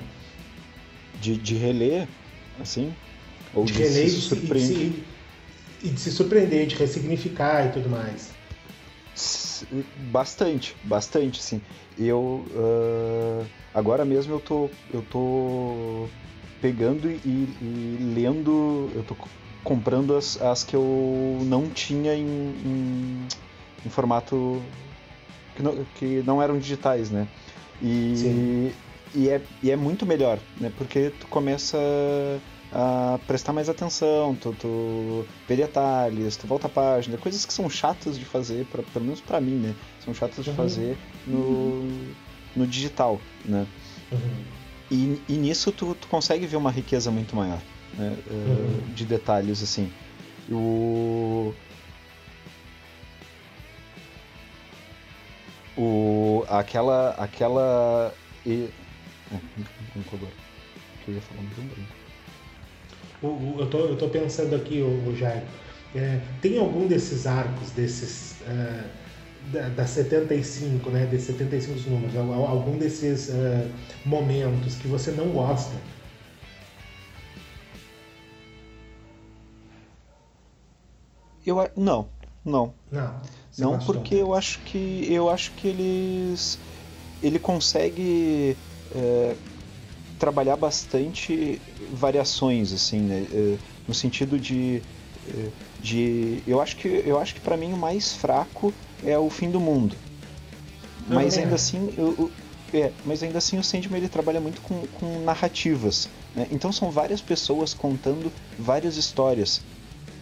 de, 1.22 1.36
de 1.36 1.54
reler, 1.54 2.08
assim? 2.60 2.92
Ou 3.54 3.64
de, 3.64 3.72
de 3.72 3.78
reler 3.78 4.10
se 4.10 4.20
surpreender? 4.20 4.76
E, 4.76 4.90
de, 4.90 5.04
e 5.84 5.88
de 5.90 6.00
se 6.00 6.10
surpreender, 6.10 6.66
de 6.66 6.74
ressignificar 6.74 7.66
e 7.66 7.68
tudo 7.70 7.88
mais. 7.88 8.30
Bastante, 9.96 10.76
bastante, 10.82 11.42
sim. 11.42 11.60
Eu 11.98 12.46
uh, 12.50 13.46
agora 13.74 14.04
mesmo 14.04 14.34
eu 14.34 14.40
tô 14.40 14.70
eu 14.92 15.02
tô 15.02 16.08
pegando 16.60 17.10
e, 17.10 17.18
e, 17.24 17.98
lendo, 18.14 18.90
eu 18.94 19.02
tô 19.02 19.16
comprando 19.64 20.14
as, 20.16 20.40
as 20.40 20.62
que 20.62 20.76
eu 20.76 21.38
não 21.42 21.68
tinha 21.68 22.14
em, 22.14 22.24
em, 22.24 23.28
em 23.84 23.90
formato 23.90 24.62
que 25.56 25.62
não, 25.62 25.84
que 25.94 26.22
não 26.24 26.40
eram 26.40 26.58
digitais, 26.58 27.10
né? 27.10 27.26
E 27.80 28.14
sim 28.16 28.72
e 29.14 29.28
é, 29.28 29.40
e 29.62 29.70
é 29.70 29.76
muito 29.76 30.06
melhor, 30.06 30.38
né? 30.58 30.72
Porque 30.76 31.10
tu 31.10 31.26
começa 31.26 31.78
a 32.74 33.18
prestar 33.26 33.52
mais 33.52 33.68
atenção, 33.68 34.34
tu, 34.34 34.54
tu 34.58 35.26
vê 35.46 35.56
detalhes, 35.56 36.36
tu 36.36 36.46
volta 36.46 36.66
a 36.66 36.70
página, 36.70 37.18
coisas 37.18 37.44
que 37.44 37.52
são 37.52 37.68
chatas 37.68 38.18
de 38.18 38.24
fazer, 38.24 38.64
pra, 38.66 38.82
pelo 38.82 39.04
menos 39.04 39.20
para 39.20 39.40
mim, 39.40 39.56
né? 39.56 39.74
São 40.02 40.14
chatas 40.14 40.42
de 40.44 40.50
uhum. 40.50 40.56
fazer 40.56 40.96
no, 41.26 41.86
no 42.56 42.66
digital, 42.66 43.20
né? 43.44 43.66
Uhum. 44.10 44.44
E, 44.90 45.22
e 45.28 45.32
nisso 45.34 45.70
tu, 45.70 45.94
tu 45.94 46.08
consegue 46.08 46.46
ver 46.46 46.56
uma 46.56 46.70
riqueza 46.70 47.10
muito 47.10 47.36
maior, 47.36 47.60
né? 47.94 48.16
Uhum. 48.30 48.94
De 48.94 49.04
detalhes, 49.04 49.62
assim. 49.62 49.92
O... 50.50 51.54
O, 55.74 56.44
aquela, 56.48 57.10
aquela 57.12 58.14
é, 58.46 58.68
agora. 60.12 60.32
Que 61.04 61.10
eu 61.10 61.14
ia 61.14 61.20
falar 61.22 61.42
muito. 61.42 62.01
Eu, 63.22 63.66
tô, 63.70 63.78
eu 63.80 63.96
tô 63.96 64.08
pensando 64.08 64.54
aqui, 64.56 64.82
o, 64.82 65.14
Jair, 65.14 65.42
é, 65.94 66.20
tem 66.40 66.58
algum 66.58 66.86
desses 66.86 67.26
arcos, 67.26 67.70
desses. 67.70 68.40
Uh, 68.42 69.02
da, 69.50 69.68
da 69.70 69.86
75, 69.86 70.90
né? 70.90 71.06
Desses 71.06 71.26
75 71.26 71.90
números, 71.90 72.16
algum 72.16 72.78
desses 72.78 73.28
uh, 73.28 73.68
momentos 74.04 74.76
que 74.76 74.86
você 74.86 75.10
não 75.10 75.28
gosta? 75.30 75.74
Eu 81.44 81.56
não, 81.76 82.08
não. 82.44 82.72
Não. 82.90 83.20
Não, 83.58 83.78
porque 83.80 84.14
eu 84.14 84.32
acho 84.32 84.60
que 84.60 85.12
eu 85.12 85.28
acho 85.28 85.52
que 85.54 85.68
eles 85.68 86.58
ele 87.20 87.38
consegue 87.38 88.56
é, 88.94 89.36
trabalhar 90.22 90.54
bastante 90.54 91.60
variações, 91.92 92.72
assim, 92.72 93.00
né? 93.00 93.26
É, 93.32 93.56
no 93.88 93.92
sentido 93.92 94.38
de, 94.38 94.80
é, 95.28 95.48
de, 95.80 96.40
eu 96.46 96.60
acho 96.60 96.76
que 96.76 97.02
eu 97.04 97.18
acho 97.18 97.34
que 97.34 97.40
para 97.40 97.56
mim 97.56 97.72
o 97.72 97.76
mais 97.76 98.12
fraco 98.12 98.72
é 99.04 99.18
o 99.18 99.28
fim 99.28 99.50
do 99.50 99.58
mundo. 99.58 99.96
Mas 101.08 101.36
ainda 101.36 101.56
assim, 101.56 101.92
eu, 101.98 102.30
é, 102.72 102.92
mas 103.04 103.20
ainda 103.24 103.38
assim 103.38 103.58
o 103.58 103.64
Sandman 103.64 103.98
ele 103.98 104.08
trabalha 104.08 104.40
muito 104.40 104.60
com, 104.60 104.86
com 105.00 105.24
narrativas. 105.24 106.08
Né? 106.36 106.46
Então 106.52 106.70
são 106.70 106.88
várias 106.88 107.20
pessoas 107.20 107.74
contando 107.74 108.32
várias 108.56 108.96
histórias 108.96 109.60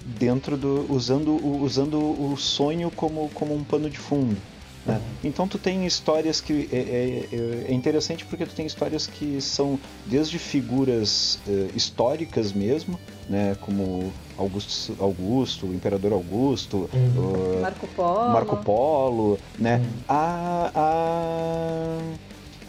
dentro 0.02 0.56
do 0.56 0.86
usando, 0.90 1.36
usando 1.62 1.98
o 1.98 2.34
sonho 2.38 2.90
como, 2.90 3.28
como 3.34 3.54
um 3.54 3.62
pano 3.62 3.90
de 3.90 3.98
fundo. 3.98 4.38
Né? 4.86 5.00
Então 5.22 5.46
tu 5.46 5.58
tem 5.58 5.86
histórias 5.86 6.40
que 6.40 6.68
é, 6.72 6.76
é, 6.76 7.28
é, 7.32 7.70
é, 7.70 7.74
interessante 7.74 8.24
porque 8.24 8.46
tu 8.46 8.54
tem 8.54 8.64
histórias 8.64 9.06
que 9.06 9.40
são 9.40 9.78
desde 10.06 10.38
figuras 10.38 11.38
é, 11.46 11.68
históricas 11.74 12.52
mesmo, 12.52 12.98
né, 13.28 13.56
como 13.60 14.12
Augusto, 14.38 14.96
Augusto, 14.98 15.66
o 15.66 15.74
Imperador 15.74 16.12
Augusto, 16.12 16.88
uhum. 16.92 17.58
uh, 17.58 17.60
Marco 17.60 17.86
Polo, 17.88 18.32
Marco 18.32 18.56
Polo, 18.56 19.38
né, 19.58 19.76
uhum. 19.76 19.84
a, 20.08 20.70
a, 20.74 21.98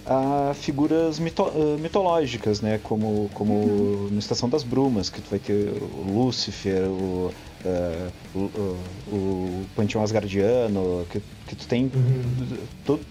a, 0.05 0.53
figuras 0.53 1.19
mito, 1.19 1.43
uh, 1.43 1.77
mitológicas, 1.79 2.61
né, 2.61 2.79
como 2.83 3.29
como 3.33 3.53
uhum. 3.53 4.09
no 4.11 4.19
Estação 4.19 4.49
das 4.49 4.63
Brumas 4.63 5.09
que 5.09 5.21
tu 5.21 5.29
vai 5.29 5.39
ter 5.39 5.69
o 5.69 6.11
Lúcifer, 6.11 6.83
o 6.83 7.31
uh, 7.65 8.11
o, 8.35 8.77
o, 9.07 9.65
Panteão 9.75 10.03
Asgardiano, 10.03 11.05
que, 11.09 11.21
que 11.47 11.55
tu 11.55 11.67
tem 11.67 11.85
uhum. 11.85 12.57
tudo, 12.85 13.05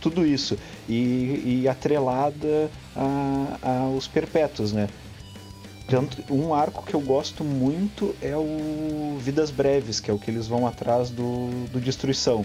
tudo 0.00 0.26
isso. 0.26 0.58
E, 0.88 1.62
e 1.62 1.68
atrelada 1.68 2.70
a, 2.94 3.84
aos 3.84 4.06
perpétuos, 4.06 4.72
né? 4.72 4.88
Tanto, 5.88 6.22
um 6.34 6.52
arco 6.52 6.84
que 6.84 6.94
eu 6.94 7.00
gosto 7.00 7.44
muito 7.44 8.14
é 8.20 8.36
o 8.36 9.16
Vidas 9.20 9.52
Breves, 9.52 10.00
que 10.00 10.10
é 10.10 10.14
o 10.14 10.18
que 10.18 10.30
eles 10.30 10.48
vão 10.48 10.66
atrás 10.66 11.10
do, 11.10 11.48
do 11.70 11.80
Destruição. 11.80 12.44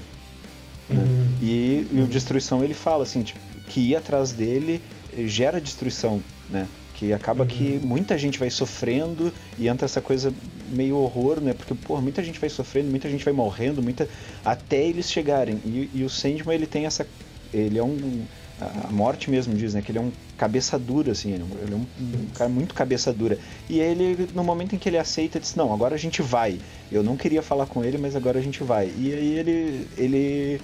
Né? 0.88 1.04
Uhum. 1.04 1.28
E, 1.42 1.88
e, 1.92 2.02
o 2.02 2.08
Destruição 2.08 2.64
ele 2.64 2.76
fala 2.76 3.02
assim, 3.02 3.24
tipo, 3.24 3.40
que 3.72 3.80
ir 3.80 3.96
atrás 3.96 4.34
dele 4.34 4.82
gera 5.26 5.62
destruição, 5.62 6.22
né? 6.50 6.68
Que 6.94 7.14
acaba 7.14 7.44
uhum. 7.44 7.48
que 7.48 7.80
muita 7.82 8.18
gente 8.18 8.38
vai 8.38 8.50
sofrendo 8.50 9.34
e 9.58 9.68
entra 9.68 9.86
essa 9.86 10.02
coisa 10.02 10.32
meio 10.70 10.98
horror, 10.98 11.40
né? 11.40 11.54
Porque, 11.54 11.74
pô, 11.74 12.00
muita 12.00 12.22
gente 12.22 12.40
vai 12.40 12.50
sofrendo, 12.50 12.90
muita 12.90 13.10
gente 13.10 13.24
vai 13.24 13.34
morrendo, 13.34 13.82
muita 13.82 14.08
até 14.46 14.84
eles 14.86 15.10
chegarem. 15.10 15.60
E, 15.66 15.90
e 15.94 16.04
o 16.04 16.10
Sandman, 16.10 16.54
ele 16.54 16.68
tem 16.68 16.86
essa. 16.86 17.08
Ele 17.54 17.80
é 17.80 17.84
um. 17.84 18.24
A 18.60 18.92
morte 18.92 19.32
mesmo 19.32 19.56
diz, 19.56 19.74
né? 19.74 19.82
Que 19.82 19.92
ele 19.92 19.98
é 19.98 20.02
um 20.02 20.12
cabeça 20.38 20.78
dura, 20.78 21.14
assim. 21.14 21.34
Ele 21.34 21.44
é 21.74 21.76
um, 21.76 21.86
um 22.00 22.28
cara 22.36 22.50
muito 22.50 22.76
cabeça 22.76 23.12
dura. 23.12 23.40
E 23.68 23.80
ele, 23.80 24.30
no 24.36 24.44
momento 24.44 24.76
em 24.76 24.78
que 24.78 24.88
ele 24.88 25.00
aceita, 25.00 25.40
diz: 25.40 25.56
Não, 25.56 25.74
agora 25.74 25.96
a 25.96 25.98
gente 25.98 26.22
vai. 26.22 26.60
Eu 26.92 27.02
não 27.02 27.18
queria 27.18 27.42
falar 27.42 27.66
com 27.66 27.84
ele, 27.84 27.98
mas 27.98 28.16
agora 28.16 28.38
a 28.38 28.42
gente 28.42 28.64
vai. 28.64 28.94
E 28.96 29.12
aí 29.12 29.40
ele. 29.40 29.88
ele 29.98 30.62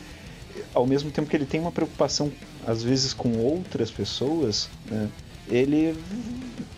ao 0.74 0.86
mesmo 0.86 1.12
tempo 1.12 1.30
que 1.30 1.36
ele 1.36 1.46
tem 1.46 1.60
uma 1.60 1.72
preocupação, 1.72 2.32
às 2.68 2.84
vezes, 2.84 3.14
com 3.14 3.38
outras 3.38 3.90
pessoas, 3.90 4.70
né? 4.92 5.10
ele 5.50 5.98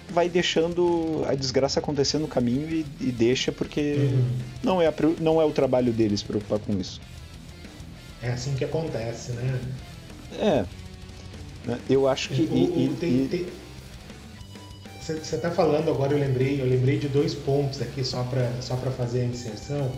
vai 0.10 0.30
deixando 0.30 1.24
a 1.28 1.34
desgraça 1.34 1.80
acontecer 1.80 2.20
no 2.20 2.28
caminho 2.28 2.70
e, 2.70 2.86
e 3.02 3.12
deixa 3.12 3.52
porque 3.52 3.96
uhum. 3.98 4.38
não, 4.64 4.82
é 4.82 4.88
a, 4.88 4.94
não 5.20 5.42
é 5.42 5.46
o 5.46 5.52
trabalho 5.52 5.92
deles 5.92 6.22
preocupar 6.22 6.60
com 6.60 6.80
isso. 6.80 7.02
É 8.22 8.30
assim 8.30 8.54
que 8.54 8.64
acontece, 8.64 9.32
né? 9.32 9.60
É. 10.40 10.66
Né, 11.66 11.80
eu 11.90 12.08
acho 12.08 12.30
que. 12.30 13.48
Você 15.02 15.36
está 15.36 15.50
falando 15.50 15.90
agora, 15.90 16.14
eu 16.14 16.20
lembrei, 16.20 16.62
eu 16.62 16.66
lembrei 16.68 17.00
de 17.00 17.08
dois 17.08 17.34
pontos 17.34 17.82
aqui 17.82 18.04
só 18.04 18.24
para 18.24 18.62
só 18.62 18.78
fazer 18.78 19.22
a 19.22 19.26
inserção. 19.26 19.92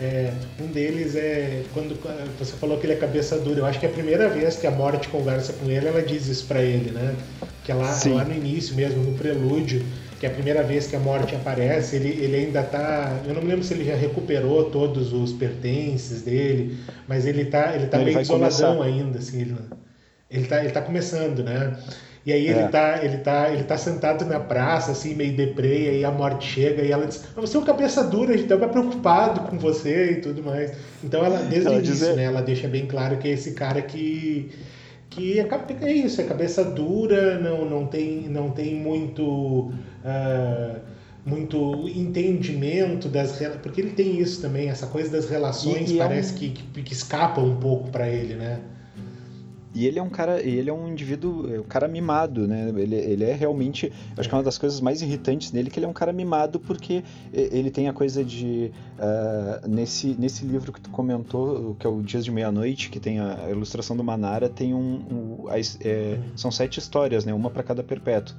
É, 0.00 0.32
um 0.60 0.66
deles 0.66 1.14
é 1.14 1.62
quando 1.72 1.96
você 2.36 2.56
falou 2.56 2.78
que 2.78 2.86
ele 2.86 2.94
é 2.94 2.96
cabeça 2.96 3.38
dura. 3.38 3.60
Eu 3.60 3.66
acho 3.66 3.78
que 3.78 3.86
é 3.86 3.88
a 3.88 3.92
primeira 3.92 4.28
vez 4.28 4.56
que 4.56 4.66
a 4.66 4.70
Morte 4.70 5.08
conversa 5.08 5.52
com 5.52 5.70
ele, 5.70 5.86
ela 5.86 6.02
diz 6.02 6.26
isso 6.26 6.46
para 6.46 6.62
ele, 6.62 6.90
né? 6.90 7.14
Que 7.64 7.70
é 7.70 7.74
lá, 7.74 7.96
lá 8.06 8.24
no 8.24 8.34
início 8.34 8.74
mesmo, 8.74 9.02
no 9.04 9.16
prelúdio, 9.16 9.84
que 10.18 10.26
é 10.26 10.28
a 10.28 10.32
primeira 10.32 10.64
vez 10.64 10.88
que 10.88 10.96
a 10.96 10.98
Morte 10.98 11.36
aparece, 11.36 11.94
ele, 11.94 12.08
ele 12.08 12.36
ainda 12.36 12.62
tá. 12.62 13.20
Eu 13.24 13.34
não 13.34 13.42
me 13.42 13.48
lembro 13.48 13.64
se 13.64 13.72
ele 13.72 13.84
já 13.84 13.94
recuperou 13.94 14.68
todos 14.70 15.12
os 15.12 15.32
pertences 15.32 16.22
dele, 16.22 16.76
mas 17.06 17.24
ele 17.24 17.44
tá, 17.44 17.74
ele 17.76 17.86
tá 17.86 17.98
ele 17.98 18.06
meio 18.06 18.20
isoladão 18.20 18.78
começar. 18.78 18.84
ainda, 18.84 19.18
assim. 19.18 19.42
Ele, 19.42 19.56
ele, 20.28 20.46
tá, 20.46 20.60
ele 20.60 20.72
tá 20.72 20.82
começando, 20.82 21.44
né? 21.44 21.76
E 22.26 22.32
aí 22.32 22.46
ele, 22.46 22.60
é. 22.60 22.68
tá, 22.68 23.04
ele, 23.04 23.18
tá, 23.18 23.50
ele 23.50 23.64
tá 23.64 23.76
sentado 23.76 24.24
na 24.24 24.40
praça, 24.40 24.92
assim, 24.92 25.14
meio 25.14 25.36
deprê, 25.36 25.84
e 25.84 25.88
aí 25.88 26.04
a 26.04 26.10
morte 26.10 26.46
chega 26.46 26.82
e 26.82 26.90
ela 26.90 27.06
diz, 27.06 27.22
você 27.36 27.56
é 27.56 27.60
um 27.60 27.64
cabeça 27.64 28.02
dura, 28.02 28.32
a 28.32 28.36
gente 28.36 28.48
tava 28.48 28.66
preocupado 28.66 29.40
com 29.42 29.58
você 29.58 30.12
e 30.12 30.16
tudo 30.22 30.42
mais. 30.42 30.72
Então 31.02 31.22
ela, 31.22 31.38
desde 31.38 31.66
ela 31.66 31.76
o 31.76 31.78
início, 31.78 31.94
dizer... 31.94 32.16
né, 32.16 32.24
ela 32.24 32.40
deixa 32.40 32.66
bem 32.66 32.86
claro 32.86 33.18
que 33.18 33.28
é 33.28 33.32
esse 33.32 33.52
cara 33.52 33.82
que 33.82 34.50
que 35.10 35.38
é, 35.38 35.48
é 35.82 35.92
isso, 35.92 36.20
é 36.20 36.24
cabeça 36.24 36.64
dura, 36.64 37.38
não, 37.38 37.64
não, 37.64 37.86
tem, 37.86 38.22
não 38.28 38.50
tem 38.50 38.74
muito 38.74 39.70
uh, 39.70 40.80
muito 41.24 41.88
entendimento 41.88 43.08
das 43.08 43.38
porque 43.62 43.80
ele 43.80 43.90
tem 43.90 44.18
isso 44.18 44.42
também, 44.42 44.68
essa 44.68 44.88
coisa 44.88 45.10
das 45.10 45.28
relações 45.28 45.90
e, 45.90 45.94
e 45.94 45.98
parece 45.98 46.32
é 46.32 46.34
um... 46.34 46.38
que, 46.38 46.48
que, 46.50 46.82
que 46.82 46.92
escapa 46.92 47.40
um 47.40 47.56
pouco 47.56 47.90
para 47.90 48.08
ele, 48.08 48.34
né? 48.34 48.60
E 49.74 49.86
ele 49.86 49.98
é 49.98 50.02
um 50.02 50.08
cara, 50.08 50.40
ele 50.40 50.70
é 50.70 50.72
um 50.72 50.88
indivíduo, 50.88 51.52
é 51.52 51.58
um 51.58 51.64
cara 51.64 51.88
mimado, 51.88 52.46
né? 52.46 52.72
Ele, 52.76 52.94
ele 52.94 53.24
é 53.24 53.34
realmente, 53.34 53.92
acho 54.16 54.28
que 54.28 54.34
é 54.34 54.38
uma 54.38 54.44
das 54.44 54.56
coisas 54.56 54.80
mais 54.80 55.02
irritantes 55.02 55.50
nele 55.50 55.68
que 55.68 55.78
ele 55.78 55.86
é 55.86 55.88
um 55.88 55.92
cara 55.92 56.12
mimado 56.12 56.60
porque 56.60 57.02
ele 57.32 57.70
tem 57.70 57.88
a 57.88 57.92
coisa 57.92 58.24
de 58.24 58.70
uh, 58.98 59.68
nesse 59.68 60.14
nesse 60.18 60.44
livro 60.44 60.72
que 60.72 60.80
tu 60.80 60.90
comentou, 60.90 61.74
que 61.78 61.86
é 61.86 61.90
o 61.90 62.00
Dias 62.02 62.24
de 62.24 62.30
Meia-Noite, 62.30 62.88
que 62.88 63.00
tem 63.00 63.18
a 63.18 63.50
ilustração 63.50 63.96
do 63.96 64.04
Manara, 64.04 64.48
tem 64.48 64.72
um, 64.72 65.02
um 65.10 65.46
é, 65.50 66.18
são 66.36 66.52
sete 66.52 66.78
histórias, 66.78 67.24
né? 67.24 67.34
Uma 67.34 67.50
para 67.50 67.62
cada 67.62 67.82
perpétuo. 67.82 68.36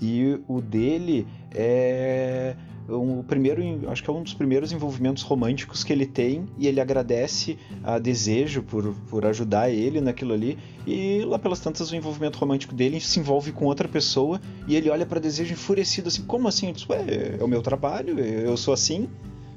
E 0.00 0.40
o 0.48 0.60
dele 0.60 1.26
é 1.52 2.56
o 2.88 3.22
primeiro, 3.22 3.62
acho 3.88 4.02
que 4.02 4.10
é 4.10 4.12
um 4.12 4.22
dos 4.22 4.34
primeiros 4.34 4.72
envolvimentos 4.72 5.22
românticos 5.22 5.84
que 5.84 5.92
ele 5.92 6.06
tem 6.06 6.46
e 6.58 6.66
ele 6.66 6.80
agradece 6.80 7.56
a 7.84 7.98
Desejo 7.98 8.62
por, 8.62 8.94
por 9.08 9.24
ajudar 9.26 9.70
ele 9.70 10.00
naquilo 10.00 10.32
ali 10.32 10.58
e 10.86 11.22
lá 11.24 11.38
pelas 11.38 11.60
tantas 11.60 11.90
o 11.90 11.96
envolvimento 11.96 12.38
romântico 12.38 12.74
dele 12.74 13.00
se 13.00 13.20
envolve 13.20 13.52
com 13.52 13.66
outra 13.66 13.86
pessoa 13.86 14.40
e 14.66 14.74
ele 14.74 14.90
olha 14.90 15.06
para 15.06 15.20
Desejo 15.20 15.52
enfurecido 15.52 16.08
assim, 16.08 16.22
como 16.22 16.48
assim? 16.48 16.72
Disse, 16.72 16.86
Ué, 16.90 17.36
é 17.38 17.44
o 17.44 17.48
meu 17.48 17.62
trabalho, 17.62 18.18
eu 18.18 18.56
sou 18.56 18.74
assim, 18.74 19.08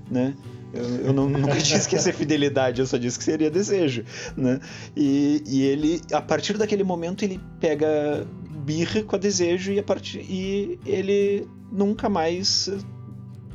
né? 0.10 0.36
Eu, 0.74 1.08
eu 1.08 1.14
não, 1.14 1.30
nunca 1.30 1.58
disse 1.58 1.88
que 1.88 1.96
ia 1.96 2.02
ser 2.02 2.14
fidelidade, 2.14 2.82
eu 2.82 2.88
só 2.88 2.98
disse 2.98 3.18
que 3.18 3.24
seria 3.24 3.50
desejo, 3.50 4.04
né? 4.36 4.60
E, 4.96 5.44
e 5.48 5.64
ele, 5.64 6.02
a 6.12 6.22
partir 6.22 6.58
daquele 6.58 6.84
momento, 6.84 7.24
ele 7.24 7.40
pega 7.60 8.28
birra 8.64 9.04
com 9.04 9.16
a 9.16 9.20
desejo 9.20 9.72
e, 9.72 9.80
a 9.80 9.84
partir, 9.84 10.20
e 10.20 10.80
ele 10.86 11.48
nunca 11.72 12.10
mais 12.10 12.70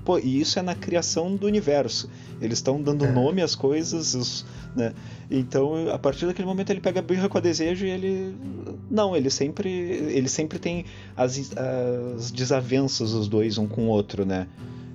Pô, 0.09 0.18
e 0.18 0.40
isso 0.40 0.59
é 0.59 0.62
na 0.62 0.75
criação 0.75 1.37
do 1.37 1.47
universo. 1.47 2.09
Eles 2.40 2.61
estão 2.61 2.83
dando 2.83 3.05
é. 3.05 3.12
nome 3.12 3.42
às 3.42 3.55
coisas, 3.55 4.14
os, 4.14 4.47
né? 4.75 4.94
Então, 5.31 5.90
a 5.90 5.99
partir 5.99 6.25
daquele 6.25 6.49
momento 6.49 6.71
ele 6.71 6.81
pega 6.81 7.01
a 7.01 7.03
birra 7.03 7.29
com 7.29 7.37
a 7.37 7.40
desejo 7.42 7.85
e 7.85 7.90
ele 7.90 8.35
não, 8.90 9.14
ele 9.14 9.29
sempre 9.29 9.68
ele 9.68 10.31
sempre 10.31 10.59
tem 10.59 10.87
as, 11.14 11.53
as 12.16 12.31
desavenças 12.31 13.12
os 13.12 13.29
dois 13.29 13.59
um 13.59 13.68
com 13.68 13.83
o 13.83 13.88
outro, 13.88 14.25
né? 14.25 14.47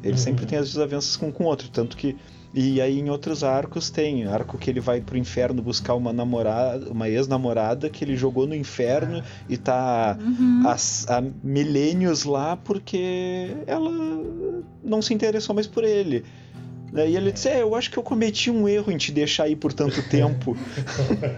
Ele 0.01 0.13
uhum. 0.13 0.17
sempre 0.17 0.47
tem 0.47 0.57
as 0.57 0.69
desavenças 0.69 1.15
com, 1.15 1.31
com 1.31 1.43
o 1.43 1.47
outro, 1.47 1.69
tanto 1.69 1.95
que 1.95 2.15
e 2.53 2.79
aí 2.79 2.99
em 2.99 3.09
outros 3.09 3.43
arcos 3.43 3.89
tem 3.89 4.27
arco 4.27 4.59
que 4.59 4.69
ele 4.69 4.79
vai 4.79 5.01
pro 5.01 5.17
inferno 5.17 5.61
buscar 5.61 5.95
uma 5.95 6.13
namorada, 6.13 6.87
uma 6.91 7.09
ex-namorada 7.09 7.89
que 7.89 8.03
ele 8.03 8.15
jogou 8.15 8.45
no 8.45 8.53
inferno 8.53 9.23
e 9.49 9.57
tá 9.57 10.17
uhum. 10.21 10.61
há, 10.65 10.75
há 11.15 11.23
milênios 11.43 12.23
lá 12.25 12.55
porque 12.55 13.55
ela 13.65 13.89
não 14.83 15.01
se 15.01 15.15
interessou 15.15 15.55
mais 15.55 15.65
por 15.65 15.83
ele. 15.83 16.23
E 16.93 17.15
ele 17.15 17.31
disse: 17.31 17.49
é, 17.49 17.63
Eu 17.63 17.73
acho 17.73 17.89
que 17.89 17.97
eu 17.97 18.03
cometi 18.03 18.51
um 18.51 18.67
erro 18.67 18.91
em 18.91 18.97
te 18.97 19.11
deixar 19.11 19.45
aí 19.45 19.55
por 19.55 19.73
tanto 19.73 20.01
tempo. 20.07 20.55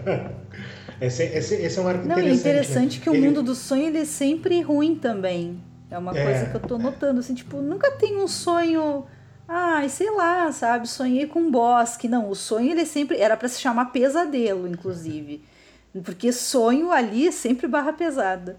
esse, 1.00 1.22
esse, 1.22 1.54
esse, 1.54 1.78
é 1.78 1.82
um 1.82 1.88
arco 1.88 2.06
Não, 2.06 2.18
interessante. 2.18 2.28
É 2.28 2.50
interessante 2.50 2.98
né? 2.98 3.02
que 3.04 3.10
o 3.10 3.14
ele... 3.14 3.26
mundo 3.26 3.42
do 3.42 3.54
sonho 3.54 3.86
ele 3.86 3.98
é 3.98 4.04
sempre 4.04 4.60
ruim 4.60 4.94
também. 4.96 5.58
É 5.90 5.96
uma 5.96 6.16
é. 6.16 6.22
coisa 6.22 6.46
que 6.50 6.56
eu 6.56 6.60
tô 6.60 6.78
notando, 6.78 7.20
assim, 7.20 7.32
tipo, 7.32 7.62
nunca 7.62 7.90
tem 7.92 8.18
um 8.18 8.28
sonho 8.28 9.06
Ai, 9.48 9.88
sei 9.88 10.10
lá, 10.10 10.50
sabe? 10.50 10.88
Sonhei 10.88 11.26
com 11.26 11.40
um 11.40 11.50
bosque. 11.50 12.08
Não, 12.08 12.28
o 12.28 12.34
sonho 12.34 12.72
ele 12.72 12.84
sempre 12.84 13.18
era 13.18 13.36
para 13.36 13.48
se 13.48 13.60
chamar 13.60 13.86
pesadelo, 13.86 14.66
inclusive. 14.66 15.42
Porque 16.04 16.32
sonho 16.32 16.90
ali 16.90 17.28
é 17.28 17.32
sempre 17.32 17.66
barra 17.66 17.92
pesada. 17.92 18.56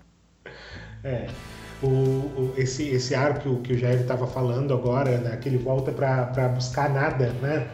É. 1.04 1.28
O, 1.84 1.88
o, 1.88 2.54
esse, 2.58 2.88
esse 2.88 3.13
arco 3.13 3.62
que 3.62 3.73
o 3.73 3.78
Jair 3.78 4.02
estava 4.02 4.26
falando 4.26 4.73
agora, 4.73 5.17
né, 5.19 5.38
que 5.38 5.47
ele 5.47 5.58
volta 5.58 5.91
para 5.91 6.47
buscar 6.50 6.89
nada, 6.89 7.32
né? 7.41 7.67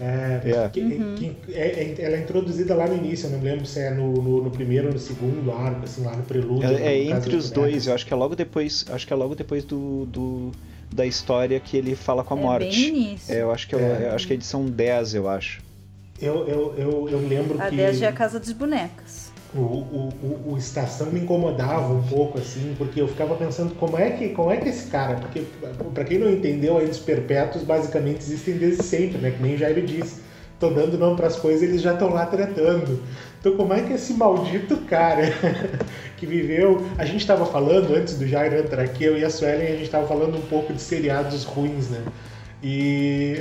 É, 0.00 0.40
yeah. 0.44 0.70
que, 0.70 0.80
uhum. 0.80 1.14
que, 1.16 1.36
é, 1.52 1.82
é, 1.82 1.94
ela 1.98 2.14
é 2.14 2.20
introduzida 2.20 2.72
lá 2.72 2.86
no 2.86 2.94
início, 2.94 3.26
eu 3.26 3.32
não 3.32 3.40
lembro 3.40 3.66
se 3.66 3.80
é 3.80 3.90
no, 3.90 4.12
no, 4.12 4.44
no 4.44 4.50
primeiro 4.50 4.86
ou 4.86 4.92
no 4.92 4.98
segundo 4.98 5.50
arco, 5.50 5.82
assim, 5.82 6.04
lá 6.04 6.14
no 6.14 6.22
prelúdio. 6.22 6.68
É, 6.68 6.98
é 6.98 7.04
entre 7.06 7.34
os 7.34 7.50
dois, 7.50 7.88
eu 7.88 7.94
acho 7.94 8.06
que 8.06 8.12
é 8.14 8.16
logo 8.16 8.36
depois, 8.36 8.86
acho 8.90 9.04
que 9.04 9.12
é 9.12 9.16
logo 9.16 9.34
depois 9.34 9.64
do, 9.64 10.06
do 10.06 10.52
da 10.92 11.06
história 11.06 11.58
que 11.60 11.76
ele 11.76 11.94
fala 11.94 12.24
com 12.24 12.34
a 12.34 12.38
é 12.38 12.40
morte. 12.40 12.68
Bem 12.68 12.88
início. 12.88 13.34
É, 13.34 13.42
eu 13.42 13.50
acho 13.50 13.68
que 13.68 13.76
é, 13.76 13.78
é. 13.78 14.10
acho 14.14 14.26
que 14.26 14.32
é 14.32 14.36
edição 14.36 14.64
10, 14.66 15.14
eu 15.14 15.28
acho. 15.28 15.62
Eu, 16.20 16.48
eu, 16.48 16.74
eu, 16.76 17.08
eu 17.10 17.28
lembro 17.28 17.54
a 17.60 17.68
que. 17.68 17.74
A 17.74 17.76
10 17.76 17.98
já 17.98 18.06
é 18.06 18.08
a 18.08 18.12
Casa 18.12 18.40
dos 18.40 18.52
Bonecas. 18.52 19.30
O, 19.54 19.60
o, 19.60 20.08
o, 20.22 20.52
o, 20.52 20.58
Estação 20.58 21.10
me 21.10 21.20
incomodava 21.20 21.94
um 21.94 22.02
pouco, 22.02 22.38
assim, 22.38 22.74
porque 22.76 23.00
eu 23.00 23.08
ficava 23.08 23.34
pensando 23.34 23.74
como 23.76 23.96
é 23.96 24.10
que, 24.10 24.28
como 24.30 24.50
é 24.50 24.58
que 24.58 24.68
esse 24.68 24.90
cara, 24.90 25.16
porque 25.16 25.42
para 25.94 26.04
quem 26.04 26.18
não 26.18 26.30
entendeu, 26.30 26.76
aí 26.76 26.84
os 26.84 26.98
perpétuos 26.98 27.64
basicamente 27.64 28.18
existem 28.20 28.58
desde 28.58 28.82
sempre, 28.82 29.16
né? 29.16 29.30
Que 29.30 29.42
nem 29.42 29.56
Jair 29.56 29.82
disse. 29.86 30.20
Tô 30.58 30.70
dando 30.70 30.98
nome 30.98 31.16
para 31.16 31.28
as 31.28 31.36
coisas, 31.36 31.62
eles 31.62 31.80
já 31.80 31.92
estão 31.92 32.10
lá 32.10 32.26
tratando. 32.26 33.00
Então 33.40 33.56
como 33.56 33.72
é 33.72 33.82
que 33.82 33.92
esse 33.92 34.14
maldito 34.14 34.76
cara 34.78 35.22
que 36.16 36.26
viveu. 36.26 36.84
A 36.98 37.04
gente 37.04 37.20
estava 37.20 37.46
falando 37.46 37.94
antes 37.94 38.18
do 38.18 38.26
Jair 38.26 38.52
entrar 38.52 38.82
aqui, 38.82 39.04
eu 39.04 39.16
e 39.16 39.24
a 39.24 39.30
Suelen, 39.30 39.68
a 39.68 39.72
gente 39.72 39.84
estava 39.84 40.06
falando 40.06 40.36
um 40.36 40.42
pouco 40.42 40.72
de 40.72 40.80
seriados 40.80 41.44
ruins, 41.44 41.88
né? 41.88 42.02
E 42.60 43.36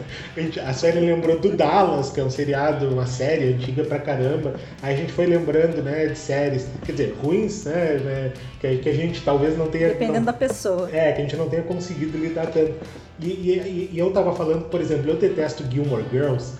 a 0.64 0.72
Suelen 0.72 1.04
lembrou 1.04 1.38
do 1.38 1.54
Dallas, 1.54 2.10
que 2.10 2.20
é 2.20 2.24
um 2.24 2.30
seriado, 2.30 2.88
uma 2.88 3.06
série 3.06 3.52
antiga 3.52 3.84
pra 3.84 3.98
caramba. 3.98 4.54
Aí 4.82 4.94
a 4.94 4.96
gente 4.96 5.12
foi 5.12 5.26
lembrando, 5.26 5.82
né, 5.82 6.06
de 6.06 6.18
séries, 6.18 6.66
quer 6.84 6.92
dizer, 6.92 7.16
ruins, 7.22 7.64
né, 7.64 8.00
né 8.02 8.32
que, 8.58 8.78
que, 8.78 8.88
a 8.88 8.94
gente 8.94 9.20
talvez 9.22 9.58
não 9.58 9.68
tenha. 9.68 9.88
Dependendo 9.88 10.20
não, 10.20 10.24
da 10.24 10.32
pessoa. 10.32 10.88
É, 10.90 11.12
que 11.12 11.20
a 11.20 11.22
gente 11.22 11.36
não 11.36 11.50
tenha 11.50 11.62
conseguido 11.62 12.16
lidar 12.16 12.46
tanto. 12.46 12.74
E, 13.20 13.26
e, 13.26 13.90
e 13.92 13.98
eu 13.98 14.10
tava 14.10 14.34
falando, 14.34 14.68
por 14.68 14.80
exemplo, 14.80 15.10
eu 15.10 15.16
detesto 15.16 15.64
Gilmore 15.70 16.04
Girls 16.10 16.54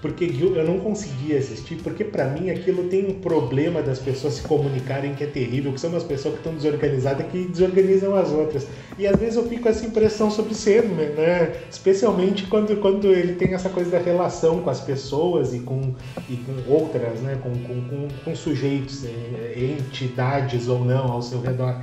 porque 0.00 0.24
eu 0.24 0.64
não 0.64 0.78
conseguia 0.80 1.38
assistir, 1.38 1.76
porque 1.76 2.04
para 2.04 2.26
mim 2.26 2.50
aquilo 2.50 2.84
tem 2.84 3.06
um 3.06 3.20
problema 3.20 3.82
das 3.82 3.98
pessoas 3.98 4.34
se 4.34 4.42
comunicarem 4.42 5.14
que 5.14 5.24
é 5.24 5.26
terrível, 5.26 5.72
que 5.72 5.80
são 5.80 5.90
umas 5.90 6.02
pessoas 6.02 6.34
que 6.34 6.40
estão 6.40 6.54
desorganizadas 6.54 7.26
que 7.30 7.44
desorganizam 7.44 8.14
as 8.14 8.30
outras. 8.30 8.66
E 8.98 9.06
às 9.06 9.16
vezes 9.16 9.36
eu 9.36 9.46
fico 9.46 9.64
com 9.64 9.68
essa 9.68 9.84
impressão 9.84 10.30
sobre 10.30 10.54
Sandman, 10.54 11.10
né? 11.10 11.52
Especialmente 11.70 12.46
quando, 12.46 12.74
quando 12.80 13.08
ele 13.08 13.34
tem 13.34 13.52
essa 13.52 13.68
coisa 13.68 13.90
da 13.90 13.98
relação 13.98 14.60
com 14.60 14.70
as 14.70 14.80
pessoas 14.80 15.52
e 15.52 15.60
com, 15.60 15.94
e 16.28 16.36
com 16.36 16.72
outras, 16.72 17.20
né? 17.20 17.38
Com, 17.42 17.50
com, 17.50 17.88
com, 17.88 18.08
com 18.24 18.34
sujeitos, 18.34 19.04
é, 19.04 19.54
entidades 19.58 20.66
ou 20.66 20.82
não 20.82 21.12
ao 21.12 21.20
seu 21.20 21.42
redor. 21.42 21.78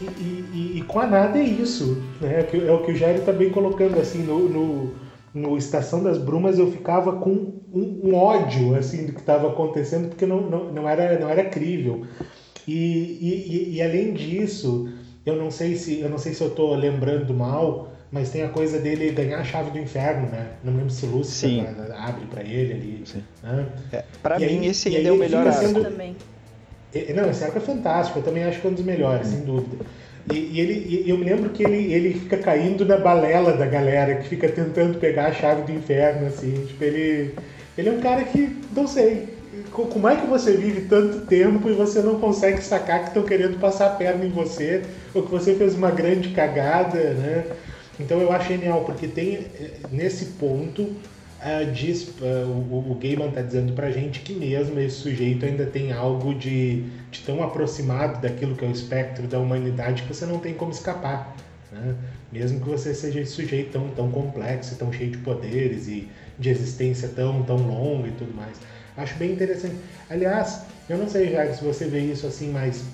E, 0.00 0.04
e, 0.04 0.72
e, 0.76 0.82
com 0.82 1.00
a 1.00 1.06
nada 1.06 1.38
é 1.38 1.42
isso, 1.42 2.02
né? 2.20 2.46
É 2.52 2.72
o 2.72 2.84
que 2.84 2.92
o 2.92 2.94
Jair 2.94 3.16
está 3.16 3.32
bem 3.32 3.50
colocando 3.50 3.98
assim 3.98 4.22
no, 4.22 4.48
no 4.48 4.94
no 5.34 5.56
Estação 5.56 6.02
das 6.02 6.18
Brumas 6.18 6.58
eu 6.58 6.70
ficava 6.70 7.12
com 7.12 7.30
um, 7.72 8.00
um 8.04 8.14
ódio 8.14 8.74
assim 8.74 9.06
do 9.06 9.12
que 9.12 9.20
estava 9.20 9.48
acontecendo 9.48 10.08
porque 10.08 10.26
não, 10.26 10.40
não, 10.40 10.72
não, 10.72 10.88
era, 10.88 11.18
não 11.18 11.28
era 11.28 11.44
crível. 11.44 12.06
E, 12.66 12.74
e, 12.74 13.76
e, 13.76 13.82
além 13.82 14.12
disso, 14.12 14.92
eu 15.24 15.36
não 15.36 15.50
sei 15.50 15.74
se 15.76 16.00
eu 16.00 16.08
não 16.10 16.18
sei 16.18 16.34
se 16.34 16.42
eu 16.42 16.48
estou 16.48 16.74
lembrando 16.74 17.32
mal, 17.32 17.92
mas 18.10 18.30
tem 18.30 18.42
a 18.42 18.48
coisa 18.48 18.78
dele 18.78 19.10
ganhar 19.12 19.38
a 19.38 19.44
chave 19.44 19.70
do 19.70 19.78
inferno, 19.78 20.28
né? 20.28 20.52
Não 20.62 20.74
lembro 20.74 20.90
se 20.90 21.06
Lúcifer 21.06 21.66
abre 21.96 22.26
para 22.26 22.42
ele 22.42 22.72
ali. 22.74 23.04
Né? 23.42 23.66
É, 23.92 24.04
para 24.22 24.38
mim 24.38 24.44
aí, 24.44 24.66
esse 24.66 24.88
ainda 24.88 25.08
é 25.08 25.12
o 25.12 25.16
melhor 25.16 25.46
arco. 25.46 25.60
Sendo... 25.60 25.82
Também. 25.82 26.14
Não, 27.14 27.30
esse 27.30 27.44
arco 27.44 27.58
é 27.58 27.60
fantástico, 27.60 28.18
eu 28.18 28.22
também 28.22 28.44
acho 28.44 28.60
que 28.60 28.66
é 28.66 28.70
um 28.70 28.74
dos 28.74 28.84
melhores, 28.84 29.28
sem 29.28 29.40
dúvida. 29.40 29.84
E, 30.32 30.36
e 30.36 30.60
ele, 30.60 31.04
e 31.06 31.10
eu 31.10 31.16
me 31.16 31.24
lembro 31.24 31.50
que 31.50 31.62
ele, 31.62 31.92
ele 31.92 32.14
fica 32.14 32.36
caindo 32.36 32.84
na 32.84 32.98
balela 32.98 33.52
da 33.52 33.66
galera, 33.66 34.16
que 34.16 34.28
fica 34.28 34.48
tentando 34.48 34.98
pegar 34.98 35.26
a 35.26 35.32
chave 35.32 35.62
do 35.62 35.72
inferno, 35.72 36.26
assim. 36.26 36.66
Tipo, 36.66 36.84
ele, 36.84 37.34
ele 37.76 37.88
é 37.88 37.92
um 37.92 38.00
cara 38.00 38.24
que, 38.24 38.56
não 38.74 38.86
sei, 38.86 39.28
como 39.70 40.08
é 40.08 40.16
que 40.16 40.26
você 40.26 40.52
vive 40.52 40.82
tanto 40.82 41.26
tempo 41.26 41.68
e 41.70 41.72
você 41.72 42.00
não 42.00 42.18
consegue 42.20 42.62
sacar 42.62 43.00
que 43.00 43.08
estão 43.08 43.22
querendo 43.22 43.58
passar 43.58 43.86
a 43.86 43.90
perna 43.90 44.24
em 44.24 44.30
você, 44.30 44.82
ou 45.14 45.22
que 45.22 45.30
você 45.30 45.54
fez 45.54 45.74
uma 45.74 45.90
grande 45.90 46.30
cagada, 46.30 46.98
né? 47.14 47.44
Então 47.98 48.20
eu 48.20 48.30
acho 48.30 48.48
genial, 48.48 48.84
porque 48.84 49.08
tem 49.08 49.34
eh, 49.34 49.70
nesse 49.90 50.26
ponto 50.26 50.94
uh, 51.42 51.70
diz, 51.72 52.08
uh, 52.20 52.46
o, 52.46 52.92
o 52.92 52.98
Gaiman 53.00 53.28
está 53.28 53.42
dizendo 53.42 53.72
pra 53.72 53.90
gente 53.90 54.20
que 54.20 54.32
mesmo 54.32 54.78
esse 54.80 54.96
sujeito 54.96 55.44
ainda 55.44 55.66
tem 55.66 55.92
algo 55.92 56.34
de, 56.34 56.82
de 57.10 57.20
tão 57.20 57.42
aproximado 57.42 58.20
daquilo 58.20 58.56
que 58.56 58.64
é 58.64 58.68
o 58.68 58.72
espectro 58.72 59.26
da 59.26 59.38
humanidade 59.38 60.02
que 60.02 60.14
você 60.14 60.26
não 60.26 60.38
tem 60.38 60.54
como 60.54 60.72
escapar. 60.72 61.34
Né? 61.72 61.94
Mesmo 62.32 62.60
que 62.60 62.68
você 62.68 62.94
seja 62.94 63.20
esse 63.20 63.32
sujeito 63.32 63.72
tão, 63.72 63.88
tão 63.90 64.10
complexo, 64.10 64.76
tão 64.76 64.92
cheio 64.92 65.10
de 65.10 65.18
poderes 65.18 65.88
e 65.88 66.08
de 66.38 66.50
existência 66.50 67.08
tão, 67.08 67.42
tão 67.42 67.56
longa 67.56 68.08
e 68.08 68.12
tudo 68.12 68.34
mais. 68.34 68.56
Acho 68.96 69.14
bem 69.16 69.32
interessante. 69.32 69.76
Aliás, 70.10 70.62
eu 70.88 70.98
não 70.98 71.08
sei, 71.08 71.30
Jair, 71.30 71.54
se 71.54 71.64
você 71.64 71.86
vê 71.86 72.00
isso 72.00 72.26
assim, 72.26 72.50
mas 72.50 72.84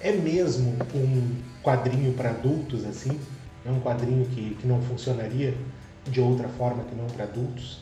é 0.00 0.12
mesmo 0.12 0.74
um 0.94 1.36
quadrinho 1.62 2.12
para 2.12 2.30
adultos 2.30 2.84
assim? 2.84 3.18
É 3.66 3.70
um 3.70 3.80
quadrinho 3.80 4.26
que, 4.26 4.56
que 4.60 4.66
não 4.66 4.80
funcionaria 4.82 5.54
de 6.08 6.20
outra 6.20 6.48
forma 6.48 6.84
que 6.84 6.94
não 6.94 7.06
para 7.06 7.24
adultos? 7.24 7.80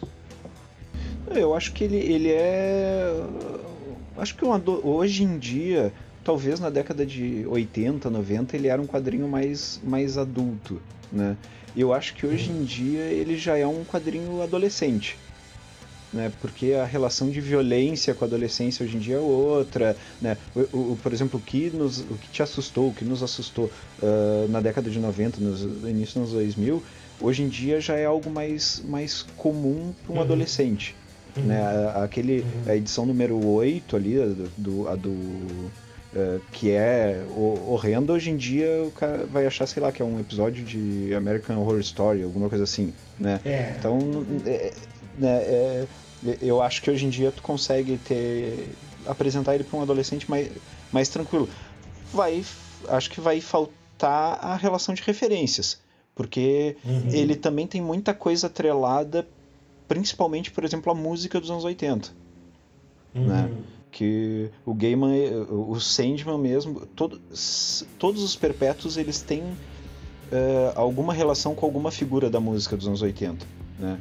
Eu 1.31 1.55
acho 1.55 1.73
que 1.73 1.85
ele, 1.85 1.97
ele 1.97 2.31
é. 2.31 3.15
Acho 4.17 4.35
que 4.37 4.45
um 4.45 4.51
hoje 4.85 5.25
em 5.25 5.39
dia, 5.39 5.93
talvez 6.23 6.61
na 6.61 6.69
década 6.69 7.07
de 7.07 7.47
80, 7.47 8.11
90, 8.11 8.57
ele 8.57 8.69
era 8.69 8.81
um 8.81 8.87
quadrinho 8.87 9.27
mais, 9.27 9.81
mais 9.83 10.19
adulto, 10.19 10.81
né? 11.11 11.37
Eu 11.75 11.93
acho 11.93 12.15
que 12.15 12.27
hoje 12.27 12.51
em 12.51 12.65
dia 12.65 13.01
ele 13.01 13.37
já 13.39 13.57
é 13.57 13.67
um 13.67 13.83
quadrinho 13.85 14.43
adolescente 14.43 15.17
né? 16.13 16.31
Porque 16.41 16.73
a 16.75 16.85
relação 16.85 17.31
de 17.31 17.41
violência 17.41 18.15
com 18.15 18.25
a 18.25 18.29
adolescência 18.29 18.85
hoje 18.85 18.97
em 18.97 19.01
dia 19.01 19.17
é 19.17 19.19
outra, 19.19 19.97
né? 20.21 20.37
O, 20.55 20.93
o 20.93 20.99
por 21.03 21.13
exemplo, 21.13 21.41
o 21.41 21.43
que, 21.43 21.71
nos, 21.71 22.01
o 22.01 22.19
que 22.21 22.29
te 22.29 22.43
assustou, 22.43 22.89
o 22.89 22.95
que 22.95 23.05
nos 23.05 23.23
assustou 23.23 23.71
uh, 24.03 24.49
na 24.49 24.61
década 24.61 24.91
de 24.91 24.99
90, 24.99 25.41
nos, 25.41 25.63
no 25.63 25.89
início 25.89 26.21
dos 26.21 26.33
2000, 26.33 26.83
hoje 27.23 27.43
em 27.43 27.49
dia 27.49 27.81
já 27.81 27.95
é 27.95 28.05
algo 28.05 28.29
mais, 28.29 28.83
mais 28.87 29.23
comum 29.37 29.93
para 30.05 30.13
um 30.13 30.17
uhum. 30.17 30.23
adolescente. 30.23 30.95
Uhum. 31.37 31.45
Né? 31.45 31.61
Aquele, 32.03 32.41
uhum. 32.41 32.73
A 32.73 32.77
edição 32.77 33.07
número 33.07 33.45
8 33.47 33.97
ali, 33.97 34.21
a 34.21 34.27
do, 34.57 34.89
a 34.89 34.97
do 34.97 35.11
uh, 35.11 36.41
que 36.51 36.71
é 36.71 37.25
horrenda, 37.35 38.13
hoje 38.13 38.31
em 38.31 38.37
dia 38.37 38.83
o 38.85 38.91
cara 38.91 39.25
vai 39.27 39.47
achar, 39.47 39.67
sei 39.67 39.83
lá, 39.83 39.91
que 39.91 40.03
é 40.03 40.05
um 40.05 40.21
episódio 40.21 40.65
de 40.65 41.15
American 41.15 41.59
Horror 41.59 41.81
Story, 41.81 42.23
alguma 42.23 42.49
coisa 42.49 42.65
assim, 42.65 42.93
né? 43.19 43.41
É. 43.45 43.75
Então, 43.79 43.99
é, 44.45 44.73
né, 45.19 45.43
é, 45.43 45.87
eu 46.41 46.61
acho 46.63 46.83
que 46.83 46.91
hoje 46.91 47.07
em 47.07 47.09
dia 47.09 47.33
tu 47.33 47.43
consegue 47.43 47.97
ter 47.99 48.69
apresentar 49.07 49.55
ele 49.55 49.65
para 49.65 49.79
um 49.79 49.83
adolescente 49.83 50.31
mais, 50.31 50.49
mais 50.93 51.09
tranquilo. 51.09 51.49
Vai, 52.13 52.45
acho 52.89 53.11
que 53.11 53.21
vai 53.21 53.41
faltar 53.41 54.39
a 54.41 54.57
relação 54.57 54.95
de 54.95 55.03
referências, 55.03 55.79
porque 56.15 56.77
uhum. 56.85 57.09
ele 57.11 57.35
também 57.35 57.67
tem 57.67 57.81
muita 57.81 58.13
coisa 58.13 58.47
atrelada, 58.47 59.27
principalmente, 59.89 60.51
por 60.51 60.65
exemplo, 60.65 60.93
a 60.93 60.95
música 60.95 61.41
dos 61.41 61.51
anos 61.51 61.65
80. 61.65 62.11
Uhum. 63.15 63.27
Né? 63.27 63.51
Que 63.91 64.51
o 64.65 64.73
Gaiman, 64.73 65.13
o 65.51 65.79
Sandman 65.79 66.39
mesmo, 66.39 66.87
todo, 66.97 67.21
todos 67.99 68.23
os 68.23 68.35
perpétuos 68.35 68.97
eles 68.97 69.21
têm 69.21 69.43
uh, 69.43 70.73
alguma 70.75 71.13
relação 71.13 71.55
com 71.55 71.67
alguma 71.67 71.91
figura 71.91 72.31
da 72.31 72.41
música 72.41 72.77
dos 72.77 72.87
anos 72.87 73.03
80. 73.03 73.45
Né? 73.79 73.99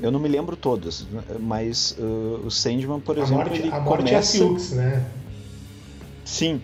Eu 0.00 0.10
não 0.10 0.20
me 0.20 0.28
lembro 0.28 0.56
todas, 0.56 1.06
mas 1.40 1.96
uh, 1.98 2.46
o 2.46 2.50
Sandman, 2.50 3.00
por 3.00 3.18
a 3.18 3.22
exemplo, 3.22 3.44
morte, 3.44 3.58
ele 3.60 3.70
a 3.70 3.80
morte 3.80 4.04
começa... 4.04 4.14
é 4.14 4.18
a 4.18 4.22
Silks, 4.22 4.72
né? 4.72 5.10
Sim. 6.24 6.60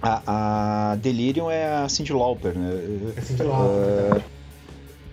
A, 0.00 0.92
a, 0.92 0.96
Delirium 0.96 1.50
é 1.50 1.66
a 1.66 1.88
Cyndi 1.88 2.12
Lauper, 2.12 2.56
né? 2.56 3.12
É 3.16 3.20
Cyndi 3.20 3.42
Lauper, 3.42 4.22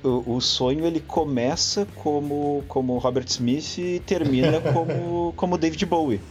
uh, 0.03 0.07
o, 0.07 0.35
o, 0.35 0.41
sonho 0.41 0.85
ele 0.85 0.99
começa 0.99 1.87
como, 1.95 2.63
como 2.67 2.97
Robert 2.99 3.25
Smith 3.27 3.77
e 3.79 3.99
termina 4.05 4.61
como, 4.73 5.33
como 5.35 5.57
David 5.57 5.85
Bowie. 5.85 6.21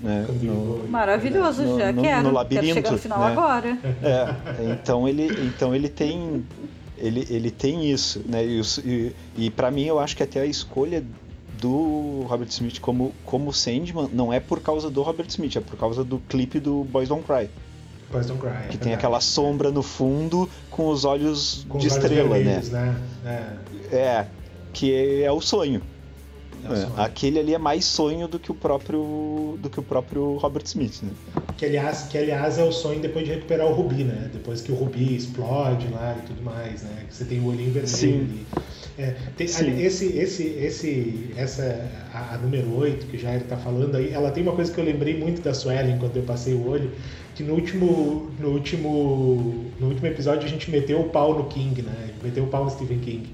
Né? 0.00 0.26
No, 0.42 0.86
Maravilhoso, 0.88 1.62
no, 1.62 1.78
já 1.78 1.90
no, 1.90 2.02
quero. 2.02 2.22
No 2.22 2.32
labirinto, 2.32 2.74
quero 2.74 2.74
chegar 2.74 2.92
no 2.92 2.98
final 2.98 3.18
né? 3.20 3.26
agora. 3.26 3.78
É, 4.02 4.72
então 4.72 5.08
ele, 5.08 5.26
então 5.46 5.74
ele 5.74 5.88
tem 5.88 6.44
ele, 6.98 7.26
ele 7.28 7.50
tem 7.50 7.90
isso, 7.90 8.22
né? 8.26 8.44
E, 8.44 8.60
e, 8.84 9.12
e 9.36 9.50
para 9.50 9.70
mim 9.70 9.84
eu 9.84 9.98
acho 9.98 10.16
que 10.16 10.22
até 10.22 10.40
a 10.40 10.46
escolha 10.46 11.04
do 11.60 12.24
Robert 12.28 12.48
Smith 12.48 12.80
como, 12.80 13.12
como 13.24 13.52
Sandman 13.52 14.08
não 14.12 14.32
é 14.32 14.40
por 14.40 14.60
causa 14.60 14.90
do 14.90 15.02
Robert 15.02 15.26
Smith, 15.28 15.56
é 15.56 15.60
por 15.60 15.76
causa 15.76 16.04
do 16.04 16.18
clipe 16.28 16.60
do 16.60 16.84
Boys 16.84 17.08
Don't 17.08 17.24
Cry. 17.24 17.48
Boys 18.10 18.26
Don't 18.26 18.40
Cry. 18.40 18.50
É 18.50 18.68
que 18.68 18.76
é 18.76 18.80
tem 18.80 18.94
aquela 18.94 19.20
sombra 19.20 19.70
no 19.70 19.82
fundo 19.82 20.48
com 20.70 20.88
os 20.88 21.04
olhos 21.04 21.66
com 21.68 21.78
de 21.78 21.88
os 21.88 21.92
estrela, 21.92 22.30
olhos 22.30 22.44
vermelhos, 22.44 22.70
né? 22.70 22.96
né? 23.24 23.58
É. 23.90 23.96
é, 23.96 24.26
que 24.72 25.22
é 25.22 25.32
o 25.32 25.40
sonho. 25.40 25.82
É, 26.64 27.02
aquele 27.02 27.38
ali 27.38 27.54
é 27.54 27.58
mais 27.58 27.84
sonho 27.84 28.26
do 28.26 28.38
que 28.38 28.50
o 28.50 28.54
próprio 28.54 29.56
do 29.60 29.70
que 29.70 29.78
o 29.78 29.82
próprio 29.82 30.36
Robert 30.36 30.64
Smith, 30.64 31.00
né? 31.02 31.10
Que 31.56 31.66
aliás, 31.66 32.02
que 32.02 32.18
aliás 32.18 32.58
é 32.58 32.64
o 32.64 32.72
sonho 32.72 32.98
depois 33.00 33.24
de 33.24 33.32
recuperar 33.32 33.66
o 33.66 33.72
Rubi, 33.72 34.02
né? 34.02 34.30
Depois 34.32 34.60
que 34.60 34.72
o 34.72 34.74
Rubi 34.74 35.14
explode 35.14 35.86
lá 35.88 36.16
e 36.18 36.26
tudo 36.26 36.42
mais, 36.42 36.82
né? 36.82 37.04
Que 37.08 37.14
você 37.14 37.24
tem 37.24 37.40
o 37.40 37.46
olhinho 37.46 37.72
vermelho 37.72 37.88
Sim. 37.88 38.14
ali. 38.14 38.46
É, 38.98 39.14
tem, 39.36 39.46
Sim. 39.46 39.78
esse, 39.80 40.06
esse, 40.16 40.44
esse, 40.44 41.30
essa, 41.36 41.88
a, 42.12 42.34
a 42.34 42.38
número 42.38 42.74
8 42.74 43.06
que 43.06 43.18
já 43.18 43.34
ele 43.34 43.44
tá 43.44 43.56
falando 43.56 43.94
aí, 43.94 44.10
ela 44.12 44.30
tem 44.30 44.42
uma 44.42 44.52
coisa 44.52 44.72
que 44.72 44.80
eu 44.80 44.84
lembrei 44.84 45.18
muito 45.18 45.42
da 45.42 45.52
Suelen 45.52 45.98
quando 45.98 46.16
eu 46.16 46.22
passei 46.22 46.54
o 46.54 46.66
olho, 46.66 46.90
que 47.36 47.42
no 47.42 47.52
último, 47.52 48.30
no 48.40 48.48
último, 48.48 49.66
no 49.78 49.88
último 49.88 50.06
episódio 50.06 50.46
a 50.46 50.48
gente 50.48 50.70
meteu 50.70 51.00
o 51.00 51.10
pau 51.10 51.36
no 51.36 51.44
King, 51.44 51.82
né? 51.82 52.10
Meteu 52.22 52.44
o 52.44 52.46
pau 52.46 52.64
no 52.64 52.70
Stephen 52.70 52.98
King. 52.98 53.28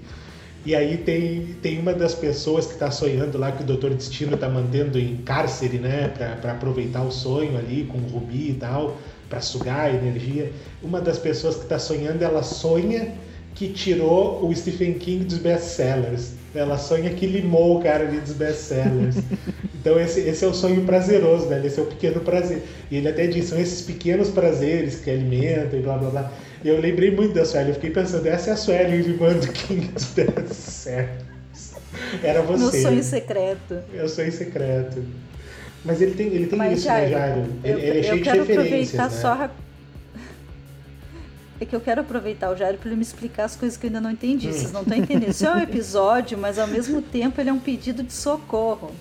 E 0.67 0.75
aí 0.75 0.97
tem, 0.97 1.55
tem 1.63 1.79
uma 1.79 1.95
das 1.95 2.13
pessoas 2.13 2.67
que 2.67 2.73
está 2.73 2.91
sonhando 2.91 3.39
lá 3.39 3.53
que 3.53 3.63
o 3.63 3.67
Doutor 3.67 3.95
Destino 3.95 4.35
está 4.35 4.49
mantendo 4.49 4.99
em 4.99 5.19
cárcere, 5.19 5.79
né? 5.79 6.09
Para 6.09 6.51
aproveitar 6.51 7.03
o 7.03 7.13
sonho 7.13 7.57
ali 7.57 7.85
com 7.85 7.99
o 7.99 8.09
Rubi 8.09 8.51
e 8.51 8.55
tal, 8.55 8.97
para 9.29 9.41
sugar 9.41 9.87
a 9.87 9.95
energia. 9.95 10.51
Uma 10.83 11.01
das 11.01 11.19
pessoas 11.19 11.55
que 11.55 11.63
está 11.63 11.79
sonhando, 11.79 12.23
ela 12.23 12.43
sonha 12.43 13.15
que 13.55 13.69
tirou 13.69 14.45
o 14.45 14.53
Stephen 14.53 14.95
King 14.95 15.25
dos 15.25 15.39
best-sellers. 15.39 16.33
Ela 16.53 16.77
sonha 16.77 17.11
que 17.11 17.25
limou 17.25 17.79
o 17.79 17.83
cara 17.83 18.05
ali 18.05 18.19
dos 18.19 18.33
best-sellers. 18.33 19.17
Então 19.83 19.99
esse, 19.99 20.21
esse 20.21 20.45
é 20.45 20.49
o 20.49 20.55
sonho 20.55 20.85
prazeroso, 20.85 21.47
né? 21.47 21.61
Esse 21.65 21.81
é 21.81 21.83
o 21.83 21.87
pequeno 21.87 22.21
prazer. 22.21 22.63
E 22.89 22.97
ele 22.97 23.09
até 23.09 23.27
diz, 23.27 23.47
são 23.47 23.59
esses 23.59 23.83
pequenos 23.83 24.31
prazeres 24.31 25.01
que 25.01 25.11
alimentam 25.11 25.77
e 25.77 25.83
blá 25.83 25.99
blá 25.99 26.09
blá. 26.09 26.33
E 26.63 26.69
eu 26.69 26.81
lembrei 26.81 27.11
muito 27.11 27.35
da 27.35 27.45
Sueli, 27.45 27.71
eu 27.71 27.75
fiquei 27.75 27.91
pensando, 27.91 28.25
essa 28.27 28.51
é 28.51 28.53
a 28.53 28.57
Sueli 28.57 29.03
limando 29.03 29.45
King 29.49 29.89
dos 29.89 30.05
best-sellers. 30.05 31.11
Era 32.23 32.43
você. 32.43 32.63
No 32.63 32.71
sonho 32.71 33.03
secreto. 33.03 33.79
É 33.93 34.05
o 34.05 34.09
sonho 34.09 34.31
secreto. 34.31 35.05
Mas 35.85 36.01
ele 36.01 36.15
tem, 36.15 36.29
ele 36.29 36.47
tem 36.47 36.57
Mas, 36.57 36.79
isso, 36.79 36.87
Jairo, 36.87 37.11
né, 37.11 37.19
Jairo? 37.19 37.47
Ele, 37.65 37.73
eu, 37.73 37.79
ele 37.79 37.99
é 37.99 38.03
cheio 38.05 38.23
de 38.23 38.31
referências, 38.31 38.93
né? 38.93 39.11
Só 39.11 39.51
é 41.61 41.65
que 41.65 41.75
eu 41.77 41.81
quero 41.81 42.01
aproveitar 42.01 42.51
o 42.51 42.57
Jairo 42.57 42.79
para 42.79 42.89
ele 42.89 42.97
me 42.97 43.03
explicar 43.03 43.45
as 43.45 43.57
coisas 43.57 43.77
que 43.77 43.87
eu 43.87 43.89
ainda 43.89 44.01
não 44.01 44.11
entendi. 44.11 44.49
Hum. 44.49 44.53
Vocês 44.53 44.73
não 44.73 44.83
estão 44.83 44.97
entendendo. 44.97 45.31
Isso 45.31 45.47
é 45.47 45.53
um 45.53 45.59
episódio, 45.63 46.39
mas 46.39 46.59
ao 46.59 46.67
mesmo 46.67 47.03
tempo 47.03 47.41
ele 47.41 47.51
é 47.51 47.53
um 47.53 47.59
pedido 47.59 48.03
de 48.03 48.13
socorro. 48.13 48.93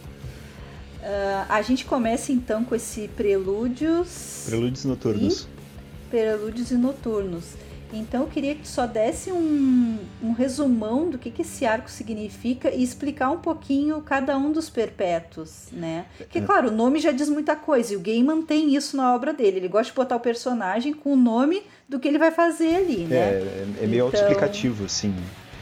Uh, 1.01 1.45
a 1.49 1.61
gente 1.61 1.83
começa 1.85 2.31
então 2.31 2.63
com 2.63 2.75
esse 2.75 3.07
prelúdios. 3.09 4.43
Prelúdios 4.45 4.85
noturnos. 4.85 5.41
E 5.41 6.09
prelúdios 6.09 6.71
e 6.71 6.75
noturnos. 6.75 7.45
Então 7.93 8.21
eu 8.21 8.27
queria 8.27 8.55
que 8.55 8.61
tu 8.61 8.67
só 8.67 8.85
desse 8.85 9.31
um, 9.31 9.97
um 10.23 10.31
resumão 10.31 11.09
do 11.09 11.17
que, 11.17 11.29
que 11.29 11.41
esse 11.41 11.65
arco 11.65 11.89
significa 11.89 12.73
e 12.73 12.81
explicar 12.81 13.29
um 13.31 13.39
pouquinho 13.39 14.01
cada 14.01 14.37
um 14.37 14.51
dos 14.51 14.69
perpétuos, 14.69 15.67
né? 15.73 16.05
Porque, 16.17 16.37
é. 16.37 16.41
claro, 16.41 16.69
o 16.69 16.71
nome 16.71 16.99
já 16.99 17.11
diz 17.11 17.27
muita 17.27 17.55
coisa 17.55 17.93
e 17.93 17.97
o 17.97 17.99
Gay 17.99 18.23
mantém 18.23 18.75
isso 18.75 18.95
na 18.95 19.13
obra 19.13 19.33
dele. 19.33 19.57
Ele 19.57 19.67
gosta 19.67 19.91
de 19.91 19.95
botar 19.95 20.15
o 20.15 20.21
personagem 20.21 20.93
com 20.93 21.13
o 21.13 21.17
nome 21.17 21.63
do 21.89 21.99
que 21.99 22.07
ele 22.07 22.17
vai 22.17 22.31
fazer 22.31 22.75
ali, 22.75 22.99
né? 22.99 23.17
É, 23.17 23.65
é 23.81 23.87
meio 23.87 23.95
então, 23.95 24.05
autoexplicativo, 24.05 24.85
assim. 24.85 25.13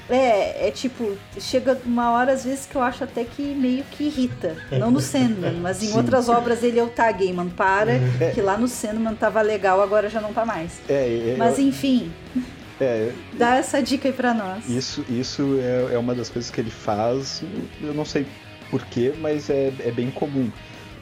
É, 0.09 0.67
é 0.67 0.71
tipo, 0.71 1.15
chega 1.39 1.79
uma 1.85 2.11
hora 2.11 2.31
às 2.33 2.43
vezes 2.43 2.65
que 2.65 2.75
eu 2.75 2.81
acho 2.81 3.03
até 3.03 3.23
que 3.23 3.41
meio 3.41 3.83
que 3.85 4.05
irrita. 4.05 4.55
Não 4.71 4.89
no 4.89 4.99
Sandman, 4.99 5.59
mas 5.61 5.83
em 5.83 5.87
Sim. 5.93 5.97
outras 5.97 6.29
obras 6.29 6.63
ele 6.63 6.79
é 6.79 6.83
o 6.83 6.87
tá, 6.87 7.11
Gaiman, 7.11 7.49
para, 7.49 7.93
é. 7.93 8.31
que 8.33 8.41
lá 8.41 8.57
no 8.57 8.67
Sandman 8.67 9.15
tava 9.15 9.41
legal, 9.41 9.81
agora 9.81 10.09
já 10.09 10.19
não 10.19 10.33
tá 10.33 10.45
mais. 10.45 10.79
É, 10.89 11.33
é, 11.33 11.35
mas 11.37 11.59
enfim. 11.59 12.11
É, 12.81 13.11
dá 13.33 13.57
essa 13.57 13.83
dica 13.83 14.07
aí 14.07 14.13
pra 14.13 14.33
nós. 14.33 14.69
Isso, 14.69 15.03
isso 15.09 15.59
é, 15.59 15.95
é 15.95 15.97
uma 15.97 16.15
das 16.15 16.29
coisas 16.29 16.49
que 16.49 16.61
ele 16.61 16.69
faz, 16.69 17.43
eu 17.81 17.93
não 17.93 18.05
sei 18.05 18.25
porquê, 18.71 19.13
mas 19.19 19.49
é, 19.49 19.73
é 19.79 19.91
bem 19.91 20.09
comum. 20.09 20.49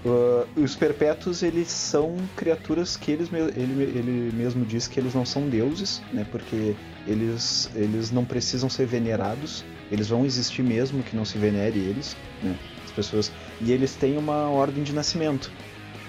Uh, 0.06 0.48
os 0.64 0.76
perpétuos 0.76 1.44
eles 1.44 1.68
são 1.68 2.16
criaturas 2.36 2.96
que 2.96 3.12
eles, 3.12 3.30
ele, 3.32 3.84
ele 3.84 4.32
mesmo 4.34 4.66
diz 4.66 4.88
que 4.88 5.00
eles 5.00 5.14
não 5.14 5.26
são 5.26 5.50
deuses, 5.50 6.02
né? 6.14 6.26
Porque 6.32 6.76
eles, 7.08 7.70
eles 7.76 8.12
não 8.12 8.26
precisam 8.26 8.70
ser 8.70 8.86
venerados, 8.86 9.64
eles 9.92 10.10
vão 10.10 10.26
existir 10.26 10.62
mesmo 10.62 11.02
que 11.02 11.16
não 11.16 11.26
se 11.26 11.38
venere 11.38 11.80
eles, 11.80 12.16
né? 12.44 12.56
As 12.84 12.92
pessoas 12.92 13.32
e 13.62 13.72
eles 13.72 13.96
têm 13.96 14.18
uma 14.18 14.50
ordem 14.50 14.84
de 14.84 14.94
nascimento. 14.94 15.52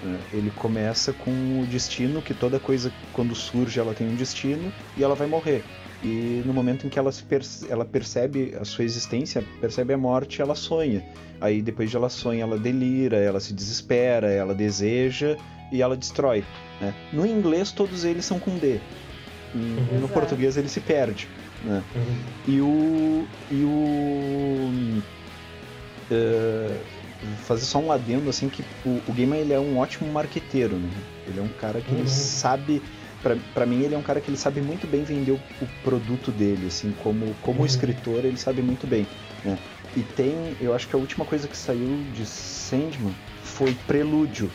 Né? 0.02 0.18
Ele 0.32 0.50
começa 0.50 1.12
com 1.12 1.30
o 1.60 1.66
destino 1.66 2.20
que 2.22 2.34
toda 2.34 2.58
coisa 2.58 2.92
quando 3.12 3.34
surge 3.34 3.78
ela 3.78 3.94
tem 3.94 4.08
um 4.08 4.14
destino 4.14 4.72
e 4.96 5.02
ela 5.02 5.14
vai 5.14 5.26
morrer. 5.26 5.64
E 6.02 6.42
no 6.46 6.52
momento 6.52 6.86
em 6.86 6.88
que 6.88 6.98
ela, 6.98 7.10
perce 7.28 7.66
ela 7.68 7.84
percebe 7.84 8.54
a 8.60 8.64
sua 8.64 8.84
existência, 8.84 9.44
percebe 9.60 9.92
a 9.92 9.98
morte, 9.98 10.40
ela 10.40 10.54
sonha. 10.54 11.04
Aí 11.40 11.60
depois 11.60 11.90
de 11.90 11.96
ela 11.96 12.08
sonha, 12.08 12.42
ela 12.42 12.58
delira, 12.58 13.16
ela 13.16 13.40
se 13.40 13.52
desespera, 13.52 14.30
ela 14.30 14.54
deseja 14.54 15.36
e 15.72 15.82
ela 15.82 15.96
destrói. 15.96 16.44
Né? 16.80 16.94
No 17.12 17.26
inglês 17.26 17.72
todos 17.72 18.04
eles 18.04 18.24
são 18.24 18.38
com 18.38 18.56
D. 18.56 18.80
Uhum. 19.54 20.00
No 20.00 20.08
português 20.08 20.56
ele 20.56 20.68
se 20.68 20.80
perde. 20.80 21.28
Né? 21.64 21.82
Uhum. 21.94 22.16
E 22.46 22.60
o. 22.60 23.26
E 23.50 23.64
o. 23.64 25.02
Uh, 26.10 26.76
fazer 27.44 27.64
só 27.64 27.78
um 27.78 27.90
adendo 27.90 28.30
assim 28.30 28.48
que 28.48 28.64
o, 28.86 29.00
o 29.08 29.12
Gamer 29.12 29.40
ele 29.40 29.52
é 29.52 29.58
um 29.58 29.78
ótimo 29.78 30.10
marqueteiro, 30.10 30.76
né? 30.76 30.90
Ele 31.26 31.40
é 31.40 31.42
um 31.42 31.48
cara 31.48 31.80
que 31.80 31.92
uhum. 31.92 32.00
ele 32.00 32.08
sabe 32.08 32.82
para 33.52 33.66
mim 33.66 33.82
ele 33.82 33.96
é 33.96 33.98
um 33.98 34.02
cara 34.02 34.20
que 34.20 34.30
ele 34.30 34.36
sabe 34.36 34.60
muito 34.60 34.86
bem 34.86 35.02
vender 35.02 35.32
o, 35.32 35.40
o 35.60 35.66
produto 35.82 36.30
dele, 36.30 36.68
assim, 36.68 36.94
como 37.02 37.34
como 37.42 37.60
uhum. 37.60 37.66
escritor 37.66 38.24
ele 38.24 38.36
sabe 38.36 38.62
muito 38.62 38.86
bem, 38.86 39.06
né? 39.44 39.58
E 39.96 40.02
tem, 40.02 40.56
eu 40.60 40.74
acho 40.74 40.86
que 40.86 40.94
a 40.94 40.98
última 40.98 41.24
coisa 41.24 41.48
que 41.48 41.56
saiu 41.56 42.04
de 42.14 42.24
Sandman 42.24 43.14
foi 43.42 43.74
Prelúdio, 43.86 44.50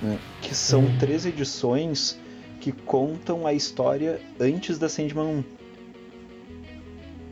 né? 0.00 0.18
que 0.40 0.54
são 0.54 0.80
uhum. 0.80 0.98
três 0.98 1.26
edições 1.26 2.18
que 2.62 2.70
contam 2.70 3.44
a 3.44 3.52
história 3.52 4.20
antes 4.40 4.78
da 4.78 4.88
Sandman 4.88 5.26
1 5.26 5.44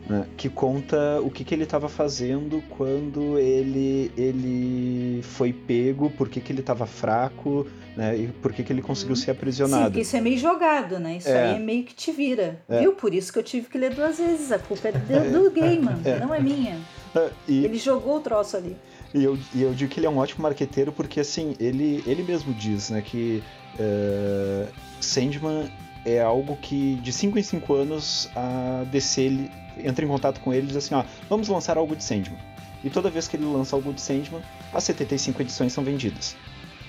né, 0.09 0.25
que 0.35 0.49
conta 0.49 1.21
o 1.21 1.31
que, 1.31 1.45
que 1.45 1.55
ele 1.55 1.63
estava 1.63 1.87
fazendo 1.87 2.61
quando 2.69 3.39
ele, 3.39 4.11
ele 4.17 5.21
foi 5.23 5.53
pego, 5.53 6.09
por 6.09 6.27
que, 6.27 6.41
que 6.41 6.51
ele 6.51 6.59
estava 6.59 6.85
fraco, 6.85 7.65
né, 7.95 8.17
e 8.17 8.27
por 8.27 8.51
que, 8.51 8.61
que 8.61 8.73
ele 8.73 8.81
conseguiu 8.81 9.13
hum. 9.13 9.15
ser 9.15 9.31
aprisionado. 9.31 9.95
Sim, 9.95 10.01
isso 10.01 10.17
é 10.17 10.19
meio 10.19 10.37
jogado, 10.37 10.99
né? 10.99 11.15
Isso 11.15 11.29
é. 11.29 11.51
aí 11.51 11.55
é 11.55 11.59
meio 11.59 11.85
que 11.85 11.95
te 11.95 12.11
vira. 12.11 12.59
É. 12.67 12.81
Viu? 12.81 12.91
Por 12.91 13.13
isso 13.13 13.31
que 13.31 13.39
eu 13.39 13.43
tive 13.43 13.67
que 13.69 13.77
ler 13.77 13.93
duas 13.93 14.17
vezes. 14.17 14.51
A 14.51 14.59
culpa 14.59 14.89
é 14.89 14.91
do, 14.91 15.43
do 15.43 15.51
Gaiman, 15.51 16.01
é. 16.03 16.19
não 16.19 16.35
é 16.35 16.41
minha. 16.41 16.77
É, 17.15 17.29
e... 17.47 17.63
Ele 17.63 17.77
jogou 17.77 18.17
o 18.17 18.19
troço 18.19 18.57
ali. 18.57 18.75
E 19.13 19.23
eu, 19.23 19.37
e 19.55 19.61
eu 19.61 19.73
digo 19.73 19.89
que 19.89 19.99
ele 19.99 20.07
é 20.07 20.09
um 20.09 20.17
ótimo 20.17 20.43
marqueteiro 20.43 20.91
porque, 20.91 21.21
assim, 21.21 21.55
ele, 21.57 22.03
ele 22.05 22.23
mesmo 22.23 22.53
diz, 22.53 22.89
né, 22.89 23.01
que 23.01 23.41
uh, 23.75 24.90
Sandman 25.05 25.69
é 26.05 26.19
algo 26.21 26.57
que 26.57 26.95
de 26.95 27.11
5 27.11 27.37
em 27.37 27.43
5 27.43 27.73
anos 27.73 28.29
a 28.35 28.83
DC 28.91 29.49
entra 29.77 30.03
em 30.03 30.07
contato 30.07 30.39
com 30.41 30.53
ele 30.53 30.63
e 30.63 30.67
diz 30.67 30.77
assim, 30.77 30.95
ó, 30.95 31.03
vamos 31.29 31.47
lançar 31.47 31.77
algo 31.77 31.95
de 31.95 32.03
Sandman. 32.03 32.39
E 32.83 32.89
toda 32.89 33.09
vez 33.09 33.27
que 33.27 33.37
ele 33.37 33.45
lança 33.45 33.75
algo 33.75 33.93
de 33.93 34.01
Sandman, 34.01 34.41
as 34.73 34.83
75 34.83 35.41
edições 35.41 35.71
são 35.71 35.83
vendidas. 35.83 36.35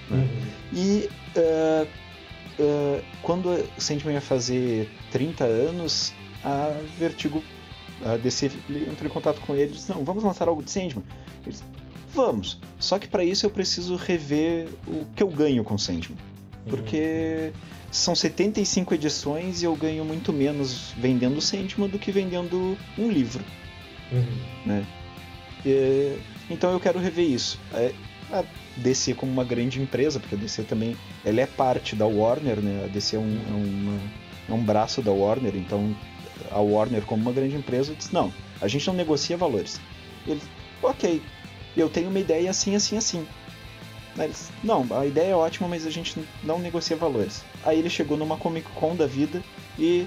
Né? 0.09 0.17
Uhum. 0.17 0.47
E 0.73 1.09
uh, 1.37 1.87
uh, 2.59 3.05
quando 3.23 3.69
Sandman 3.79 4.15
ia 4.15 4.21
fazer 4.21 4.91
30 5.11 5.45
anos, 5.45 6.15
a 6.43 6.75
Vertigo, 6.99 7.43
a 8.05 8.17
DC 8.17 8.51
entrou 8.71 9.07
em 9.07 9.13
contato 9.13 9.41
com 9.43 9.55
ele 9.55 9.73
e 9.73 9.75
disse, 9.75 9.93
não, 9.93 10.03
vamos 10.03 10.25
lançar 10.25 10.49
algo 10.49 10.63
de 10.63 10.71
Sandman. 10.71 11.05
Eles, 11.47 11.63
vamos. 12.15 12.59
Só 12.79 12.99
que 12.99 13.07
para 13.07 13.23
isso 13.23 13.45
eu 13.45 13.51
preciso 13.51 13.97
rever 13.97 14.69
o 14.87 15.05
que 15.15 15.23
eu 15.23 15.29
ganho 15.29 15.63
com 15.63 15.77
Sandman. 15.77 16.17
Porque... 16.67 17.53
Uhum 17.55 17.73
são 17.93 18.15
75 18.15 18.95
edições 18.95 19.63
e 19.63 19.67
eu 19.67 19.77
ganho 19.77 20.05
muito 20.05 20.33
menos 20.33 20.93
vendendo 20.97 21.41
Sandman 21.43 21.89
do 21.89 21.99
que 21.99 22.11
vendendo 22.11 22.77
um 22.99 23.11
livro. 23.11 23.45
Uhum. 24.11 24.39
Né? 24.65 24.87
E, 25.65 26.17
então 26.51 26.73
eu 26.73 26.81
quero 26.81 26.99
rever 26.99 27.31
isso. 27.31 27.61
É, 27.75 27.93
a 28.33 28.43
DC 28.79 29.13
como 29.13 29.31
uma 29.31 29.45
grande 29.45 29.81
empresa, 29.81 30.19
porque 30.19 30.35
a 30.35 30.39
DC 30.39 30.63
também 30.63 30.97
ela 31.23 31.43
é 31.43 31.47
parte 31.47 31.95
da 31.95 32.07
Warner, 32.07 32.61
né? 32.61 32.85
A 32.85 32.89
DC 32.89 33.17
é 33.17 33.19
um, 33.19 33.41
é, 33.47 33.53
uma, 33.53 34.01
é 34.49 34.53
um 34.55 34.65
braço 34.65 35.03
da 35.03 35.13
Warner, 35.13 35.55
então 35.55 35.95
a 36.51 36.61
Warner 36.61 37.03
como 37.03 37.23
uma 37.23 37.33
grande 37.33 37.57
empresa 37.57 37.95
diz, 37.95 38.11
não, 38.11 38.33
a 38.61 38.69
gente 38.69 38.87
não 38.87 38.95
negocia 38.95 39.37
valores. 39.37 39.79
Ele, 40.27 40.41
ok, 40.83 41.21
eu 41.77 41.91
tenho 41.91 42.09
uma 42.09 42.19
ideia 42.19 42.51
assim, 42.51 42.75
assim, 42.75 42.97
assim. 42.97 43.27
Eles, 44.19 44.51
não, 44.65 44.87
a 44.91 45.07
ideia 45.07 45.33
é 45.33 45.37
ótima, 45.37 45.69
mas 45.69 45.87
a 45.87 45.91
gente 45.91 46.19
não 46.43 46.59
negocia 46.59 46.97
valores. 46.97 47.45
Aí 47.65 47.79
ele 47.79 47.91
chegou 47.91 48.17
numa 48.17 48.37
Comic 48.37 48.69
Con 48.73 48.97
da 48.97 49.07
vida 49.07 49.43
e 49.79 50.07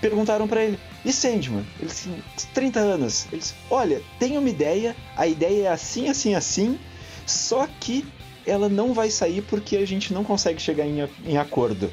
perguntaram 0.00 0.46
para 0.46 0.62
ele: 0.62 0.78
"E 1.04 1.12
Sandman?" 1.12 1.64
Ele 1.80 1.90
assim, 1.90 2.22
30 2.54 2.80
anos. 2.80 3.26
Eles: 3.32 3.54
"Olha, 3.70 4.02
tem 4.18 4.36
uma 4.36 4.48
ideia, 4.48 4.96
a 5.16 5.26
ideia 5.26 5.68
é 5.68 5.72
assim, 5.72 6.08
assim, 6.08 6.34
assim, 6.34 6.78
só 7.26 7.66
que 7.80 8.04
ela 8.46 8.68
não 8.68 8.92
vai 8.92 9.10
sair 9.10 9.42
porque 9.42 9.76
a 9.76 9.86
gente 9.86 10.12
não 10.12 10.24
consegue 10.24 10.60
chegar 10.60 10.86
em, 10.86 11.08
em 11.24 11.36
acordo." 11.36 11.90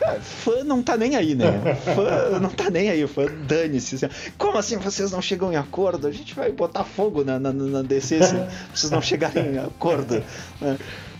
É, 0.00 0.20
fã 0.20 0.62
não 0.62 0.82
tá 0.82 0.96
nem 0.96 1.16
aí, 1.16 1.34
né? 1.34 1.46
Fã 1.94 2.38
não 2.38 2.50
tá 2.50 2.68
nem 2.70 2.90
aí, 2.90 3.06
fã 3.06 3.26
dane-se. 3.46 3.94
Assim, 3.94 4.08
Como 4.36 4.58
assim 4.58 4.76
vocês 4.76 5.10
não 5.10 5.22
chegam 5.22 5.52
em 5.52 5.56
acordo? 5.56 6.06
A 6.06 6.12
gente 6.12 6.34
vai 6.34 6.52
botar 6.52 6.84
fogo 6.84 7.24
na, 7.24 7.38
na, 7.38 7.52
na 7.52 7.82
DC 7.82 8.22
se 8.22 8.34
vocês 8.74 8.90
não 8.90 9.00
chegarem 9.00 9.54
em 9.54 9.58
acordo. 9.58 10.22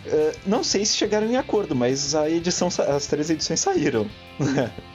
Uh, 0.06 0.38
não 0.46 0.62
sei 0.62 0.84
se 0.84 0.96
chegaram 0.96 1.26
em 1.26 1.36
acordo, 1.36 1.74
mas 1.74 2.14
a 2.14 2.30
edição, 2.30 2.68
as 2.68 3.06
três 3.06 3.30
edições 3.30 3.60
saíram. 3.60 4.06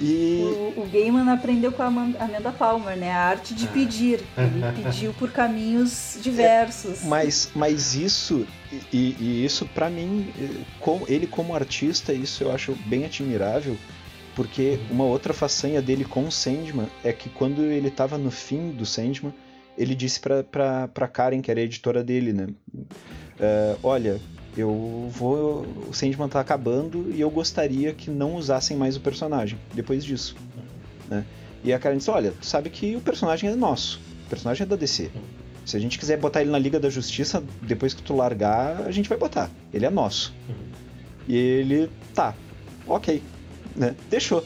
E... 0.00 0.72
O, 0.76 0.82
o 0.82 0.88
Gaiman 0.92 1.30
aprendeu 1.30 1.70
com 1.70 1.82
a 1.82 1.86
Amanda 1.86 2.52
Palmer, 2.52 2.96
né? 2.96 3.12
A 3.12 3.26
arte 3.26 3.54
de 3.54 3.66
pedir. 3.68 4.20
Ele 4.36 4.82
pediu 4.82 5.14
por 5.14 5.30
caminhos 5.30 6.18
diversos. 6.20 7.04
É, 7.04 7.06
mas, 7.06 7.50
mas 7.54 7.94
isso, 7.94 8.46
e, 8.92 9.16
e 9.18 9.44
isso 9.44 9.66
para 9.66 9.88
mim, 9.88 10.32
com, 10.80 11.02
ele 11.06 11.26
como 11.26 11.54
artista, 11.54 12.12
isso 12.12 12.42
eu 12.42 12.52
acho 12.52 12.76
bem 12.86 13.04
admirável, 13.04 13.76
porque 14.34 14.78
uma 14.90 15.04
outra 15.04 15.32
façanha 15.32 15.80
dele 15.80 16.04
com 16.04 16.26
o 16.26 16.32
Sandman 16.32 16.88
é 17.04 17.12
que 17.12 17.28
quando 17.28 17.62
ele 17.62 17.88
estava 17.88 18.18
no 18.18 18.30
fim 18.30 18.70
do 18.70 18.84
Sandman, 18.84 19.32
ele 19.78 19.94
disse 19.94 20.20
pra, 20.20 20.42
pra, 20.42 20.88
pra 20.88 21.08
Karen, 21.08 21.40
que 21.40 21.50
era 21.50 21.60
a 21.60 21.64
editora 21.64 22.02
dele, 22.02 22.32
né? 22.32 22.48
Uh, 23.38 23.78
olha, 23.82 24.20
eu 24.56 25.08
vou. 25.10 25.66
O 25.88 25.92
Sandman 25.92 26.28
tá 26.28 26.40
acabando 26.40 27.10
e 27.12 27.20
eu 27.20 27.30
gostaria 27.30 27.92
que 27.92 28.10
não 28.10 28.36
usassem 28.36 28.76
mais 28.76 28.96
o 28.96 29.00
personagem 29.00 29.58
depois 29.74 30.04
disso. 30.04 30.36
Né? 31.08 31.24
E 31.62 31.72
a 31.72 31.78
Karen 31.78 31.96
disse: 31.96 32.10
Olha, 32.10 32.32
tu 32.32 32.46
sabe 32.46 32.70
que 32.70 32.94
o 32.94 33.00
personagem 33.00 33.50
é 33.50 33.56
nosso, 33.56 34.00
o 34.26 34.28
personagem 34.28 34.62
é 34.62 34.66
da 34.66 34.76
DC. 34.76 35.10
Se 35.64 35.76
a 35.76 35.80
gente 35.80 35.98
quiser 35.98 36.18
botar 36.18 36.42
ele 36.42 36.50
na 36.50 36.58
Liga 36.58 36.78
da 36.78 36.90
Justiça, 36.90 37.42
depois 37.62 37.94
que 37.94 38.02
tu 38.02 38.14
largar, 38.14 38.82
a 38.82 38.90
gente 38.90 39.08
vai 39.08 39.16
botar. 39.16 39.50
Ele 39.72 39.86
é 39.86 39.90
nosso. 39.90 40.34
E 41.26 41.34
ele, 41.34 41.90
tá, 42.14 42.34
ok, 42.86 43.22
né? 43.74 43.96
Deixou. 44.10 44.44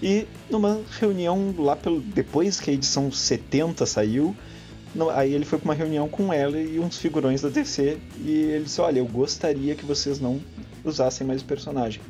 E 0.00 0.26
numa 0.48 0.80
reunião 0.98 1.54
lá 1.58 1.74
pelo, 1.74 2.00
depois 2.00 2.60
que 2.60 2.70
a 2.70 2.72
edição 2.72 3.10
70 3.10 3.84
saiu, 3.84 4.34
aí 5.14 5.34
ele 5.34 5.44
foi 5.44 5.58
para 5.58 5.66
uma 5.66 5.74
reunião 5.74 6.08
com 6.08 6.32
ela 6.32 6.58
e 6.58 6.78
uns 6.80 6.98
figurões 6.98 7.42
da 7.42 7.48
DC 7.48 7.98
e 8.18 8.30
ele 8.30 8.64
disse: 8.64 8.80
Olha, 8.80 8.98
eu 8.98 9.06
gostaria 9.06 9.74
que 9.74 9.84
vocês 9.84 10.20
não 10.20 10.40
usassem 10.84 11.26
mais 11.26 11.42
o 11.42 11.44
personagem. 11.44 12.00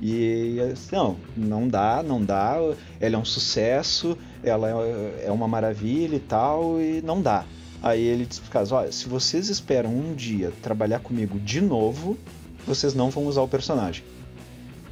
E 0.00 0.58
disse, 0.74 0.92
não, 0.92 1.16
não 1.36 1.66
dá, 1.66 2.02
não 2.02 2.22
dá. 2.22 2.56
Ela 3.00 3.14
é 3.14 3.18
um 3.18 3.24
sucesso, 3.24 4.16
ela 4.42 4.68
é, 4.68 5.26
é 5.26 5.32
uma 5.32 5.48
maravilha 5.48 6.16
e 6.16 6.20
tal, 6.20 6.80
e 6.80 7.00
não 7.02 7.22
dá. 7.22 7.44
Aí 7.82 8.02
ele 8.02 8.26
disse 8.26 8.40
para 8.42 8.64
olha, 8.74 8.92
se 8.92 9.08
vocês 9.08 9.48
esperam 9.48 9.90
um 9.90 10.14
dia 10.14 10.52
trabalhar 10.62 10.98
comigo 11.00 11.38
de 11.38 11.60
novo, 11.60 12.18
vocês 12.66 12.94
não 12.94 13.10
vão 13.10 13.26
usar 13.26 13.42
o 13.42 13.48
personagem. 13.48 14.04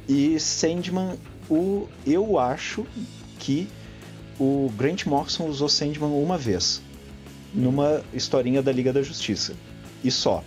E 0.07 0.39
Sandman, 0.39 1.17
o, 1.49 1.87
eu 2.05 2.39
acho 2.39 2.85
que 3.39 3.67
o 4.39 4.71
Grant 4.77 5.05
Morrison 5.05 5.47
usou 5.47 5.69
Sandman 5.69 6.09
uma 6.09 6.37
vez 6.37 6.81
numa 7.55 8.03
historinha 8.13 8.61
da 8.61 8.71
Liga 8.71 8.91
da 8.91 9.01
Justiça. 9.01 9.53
E 10.03 10.11
só. 10.11 10.43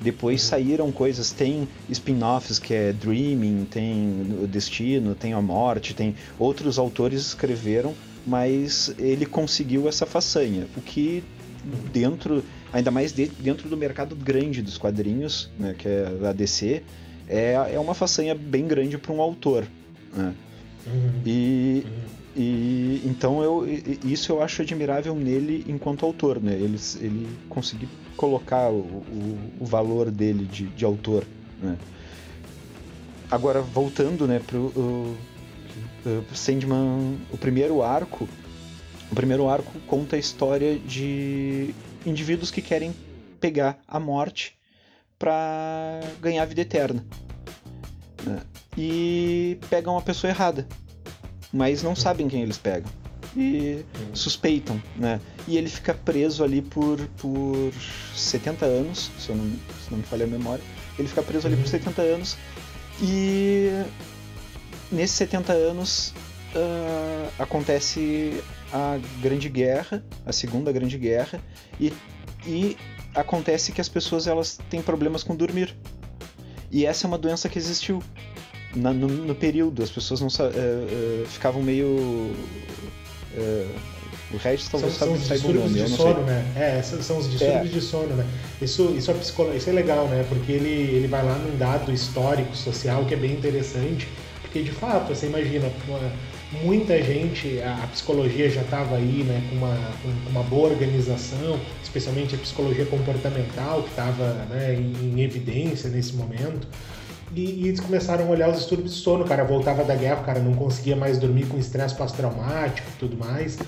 Depois 0.00 0.42
uhum. 0.42 0.48
saíram 0.48 0.92
coisas, 0.92 1.30
tem 1.30 1.68
spin-offs 1.88 2.58
que 2.58 2.74
é 2.74 2.92
Dreaming, 2.92 3.66
tem 3.70 4.36
o 4.42 4.46
Destino, 4.46 5.14
tem 5.14 5.32
a 5.32 5.40
Morte, 5.40 5.94
tem 5.94 6.16
outros 6.38 6.78
autores 6.78 7.20
escreveram, 7.20 7.94
mas 8.26 8.92
ele 8.98 9.24
conseguiu 9.24 9.88
essa 9.88 10.04
façanha, 10.04 10.66
o 10.76 10.80
que 10.80 11.22
dentro, 11.92 12.42
ainda 12.72 12.90
mais 12.90 13.12
dentro 13.12 13.68
do 13.68 13.76
mercado 13.76 14.16
grande 14.16 14.60
dos 14.60 14.76
quadrinhos, 14.76 15.48
né, 15.56 15.74
que 15.78 15.86
é 15.86 16.28
a 16.28 16.32
DC, 16.32 16.82
é, 17.28 17.52
é 17.74 17.78
uma 17.78 17.94
façanha 17.94 18.34
bem 18.34 18.66
grande 18.66 18.98
para 18.98 19.12
um 19.12 19.20
autor. 19.20 19.64
Né? 20.12 20.34
Uhum. 20.86 21.12
E 21.24 21.84
uhum. 21.86 21.92
E 22.34 23.02
então 23.04 23.42
eu 23.42 23.66
isso 24.04 24.32
eu 24.32 24.42
acho 24.42 24.62
admirável 24.62 25.14
nele 25.14 25.64
enquanto 25.68 26.06
autor, 26.06 26.40
né? 26.40 26.54
Ele, 26.54 26.78
ele 27.00 27.28
conseguir 27.48 27.88
colocar 28.16 28.70
o, 28.70 28.78
o, 28.78 29.38
o 29.60 29.64
valor 29.66 30.10
dele 30.10 30.46
de, 30.46 30.66
de 30.68 30.84
autor, 30.84 31.24
né? 31.60 31.76
Agora 33.30 33.60
voltando, 33.60 34.26
né, 34.26 34.40
pro 34.46 34.58
o, 34.58 35.16
o 36.06 36.34
Sandman, 36.34 37.18
o 37.30 37.36
primeiro 37.36 37.82
arco, 37.82 38.26
o 39.10 39.14
primeiro 39.14 39.48
arco 39.48 39.70
conta 39.86 40.16
a 40.16 40.18
história 40.18 40.78
de 40.78 41.74
indivíduos 42.04 42.50
que 42.50 42.62
querem 42.62 42.94
pegar 43.40 43.78
a 43.86 44.00
morte 44.00 44.56
para 45.18 46.00
ganhar 46.20 46.42
a 46.42 46.46
vida 46.46 46.62
eterna. 46.62 47.04
Né? 48.24 48.40
E 48.76 49.58
pegam 49.68 49.98
a 49.98 50.02
pessoa 50.02 50.30
errada 50.30 50.66
mas 51.52 51.82
não 51.82 51.94
sabem 51.94 52.28
quem 52.28 52.42
eles 52.42 52.58
pegam 52.58 52.90
e 53.36 53.84
suspeitam, 54.12 54.82
né? 54.96 55.20
E 55.46 55.56
ele 55.56 55.68
fica 55.68 55.94
preso 55.94 56.44
ali 56.44 56.62
por, 56.62 56.98
por 57.18 57.72
70 58.14 58.64
anos, 58.64 59.10
se, 59.18 59.30
eu 59.30 59.36
não, 59.36 59.44
se 59.46 59.90
não 59.90 59.98
me 59.98 60.04
falha 60.04 60.24
a 60.24 60.28
memória. 60.28 60.62
Ele 60.98 61.08
fica 61.08 61.22
preso 61.22 61.46
ali 61.46 61.56
por 61.56 61.66
70 61.66 62.02
uhum. 62.02 62.14
anos 62.14 62.36
e 63.00 63.70
nesses 64.90 65.16
70 65.16 65.52
anos 65.52 66.12
uh, 66.54 67.32
acontece 67.38 68.42
a 68.72 68.98
Grande 69.20 69.48
Guerra, 69.48 70.04
a 70.26 70.32
Segunda 70.32 70.70
Grande 70.70 70.98
Guerra, 70.98 71.40
e, 71.80 71.92
e 72.46 72.76
acontece 73.14 73.72
que 73.72 73.80
as 73.80 73.88
pessoas 73.88 74.26
elas 74.26 74.58
têm 74.68 74.82
problemas 74.82 75.22
com 75.22 75.34
dormir. 75.34 75.74
E 76.70 76.86
essa 76.86 77.06
é 77.06 77.08
uma 77.08 77.18
doença 77.18 77.48
que 77.48 77.58
existiu 77.58 78.02
na, 78.74 78.92
no, 78.92 79.08
no, 79.08 79.34
período. 79.34 79.82
As 79.82 79.90
pessoas 79.90 80.20
não 80.20 80.28
uh, 80.28 80.30
uh, 80.30 81.26
ficavam 81.26 81.62
meio 81.62 82.32
é, 83.36 83.66
o 84.32 84.36
resto 84.38 84.70
talvez 84.70 84.94
são, 84.94 85.08
são 85.08 85.16
os 85.16 85.28
distúrbios 85.28 85.74
de 85.74 85.88
sono, 85.88 86.22
né? 86.22 86.44
É, 86.56 86.82
são 86.82 87.18
os 87.18 87.30
distúrbios 87.30 87.70
é. 87.70 87.74
de 87.74 87.80
sono, 87.80 88.14
né? 88.14 88.26
Isso, 88.60 88.94
isso, 88.96 89.10
é 89.10 89.14
psicolo... 89.14 89.54
isso 89.54 89.68
é 89.68 89.72
legal, 89.72 90.06
né? 90.08 90.24
Porque 90.28 90.52
ele, 90.52 90.68
ele 90.68 91.06
vai 91.06 91.22
lá 91.22 91.34
num 91.34 91.56
dado 91.58 91.92
histórico, 91.92 92.56
social, 92.56 93.04
que 93.04 93.14
é 93.14 93.16
bem 93.16 93.32
interessante. 93.32 94.08
Porque, 94.40 94.62
de 94.62 94.70
fato, 94.70 95.14
você 95.14 95.26
imagina, 95.26 95.70
muita 96.62 97.02
gente, 97.02 97.60
a, 97.60 97.84
a 97.84 97.86
psicologia 97.88 98.48
já 98.48 98.62
estava 98.62 98.96
aí, 98.96 99.22
né? 99.22 99.42
Com 99.50 99.56
uma, 99.56 99.76
com 100.02 100.30
uma 100.30 100.42
boa 100.44 100.70
organização, 100.70 101.60
especialmente 101.82 102.34
a 102.34 102.38
psicologia 102.38 102.86
comportamental, 102.86 103.82
que 103.82 103.90
estava 103.90 104.46
né, 104.48 104.74
em, 104.74 105.14
em 105.14 105.20
evidência 105.20 105.90
nesse 105.90 106.14
momento. 106.14 106.66
E, 107.34 107.62
e, 107.62 107.68
eles 107.68 107.80
começaram 107.80 108.26
a 108.26 108.28
olhar 108.28 108.50
os 108.50 108.58
distúrbios 108.58 108.94
de 108.94 109.00
sono. 109.00 109.24
O 109.24 109.28
cara 109.28 109.44
voltava 109.44 109.84
da 109.84 109.94
guerra, 109.94 110.20
o 110.20 110.24
cara 110.24 110.40
não 110.40 110.54
conseguia 110.54 110.96
mais 110.96 111.18
dormir 111.18 111.46
com 111.46 111.58
estresse 111.58 111.94
pós-traumático 111.94 112.88
e 112.94 112.98
tudo 112.98 113.16
mais. 113.16 113.58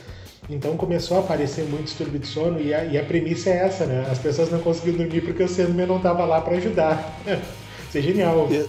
Então 0.49 0.77
começou 0.77 1.17
a 1.17 1.21
aparecer 1.21 1.65
muito 1.65 1.85
distúrbio 1.85 2.19
de 2.19 2.27
sono 2.27 2.61
e 2.61 2.75
a, 2.75 2.85
e 2.85 2.99
a 2.99 3.05
premissa 3.05 3.51
é 3.51 3.65
essa, 3.65 3.87
né? 3.87 4.07
As 4.11 4.19
pessoas 4.19 4.51
não 4.51 4.61
conseguiam 4.61 4.99
dormir 4.99 5.23
porque 5.23 5.43
o 5.43 5.49
Sandman 5.49 5.87
não 5.87 5.97
estava 5.97 6.25
lá 6.25 6.41
para 6.41 6.57
ajudar. 6.57 7.19
Isso 7.89 7.99
é 7.99 8.03
genial. 8.03 8.49
E, 8.51 8.69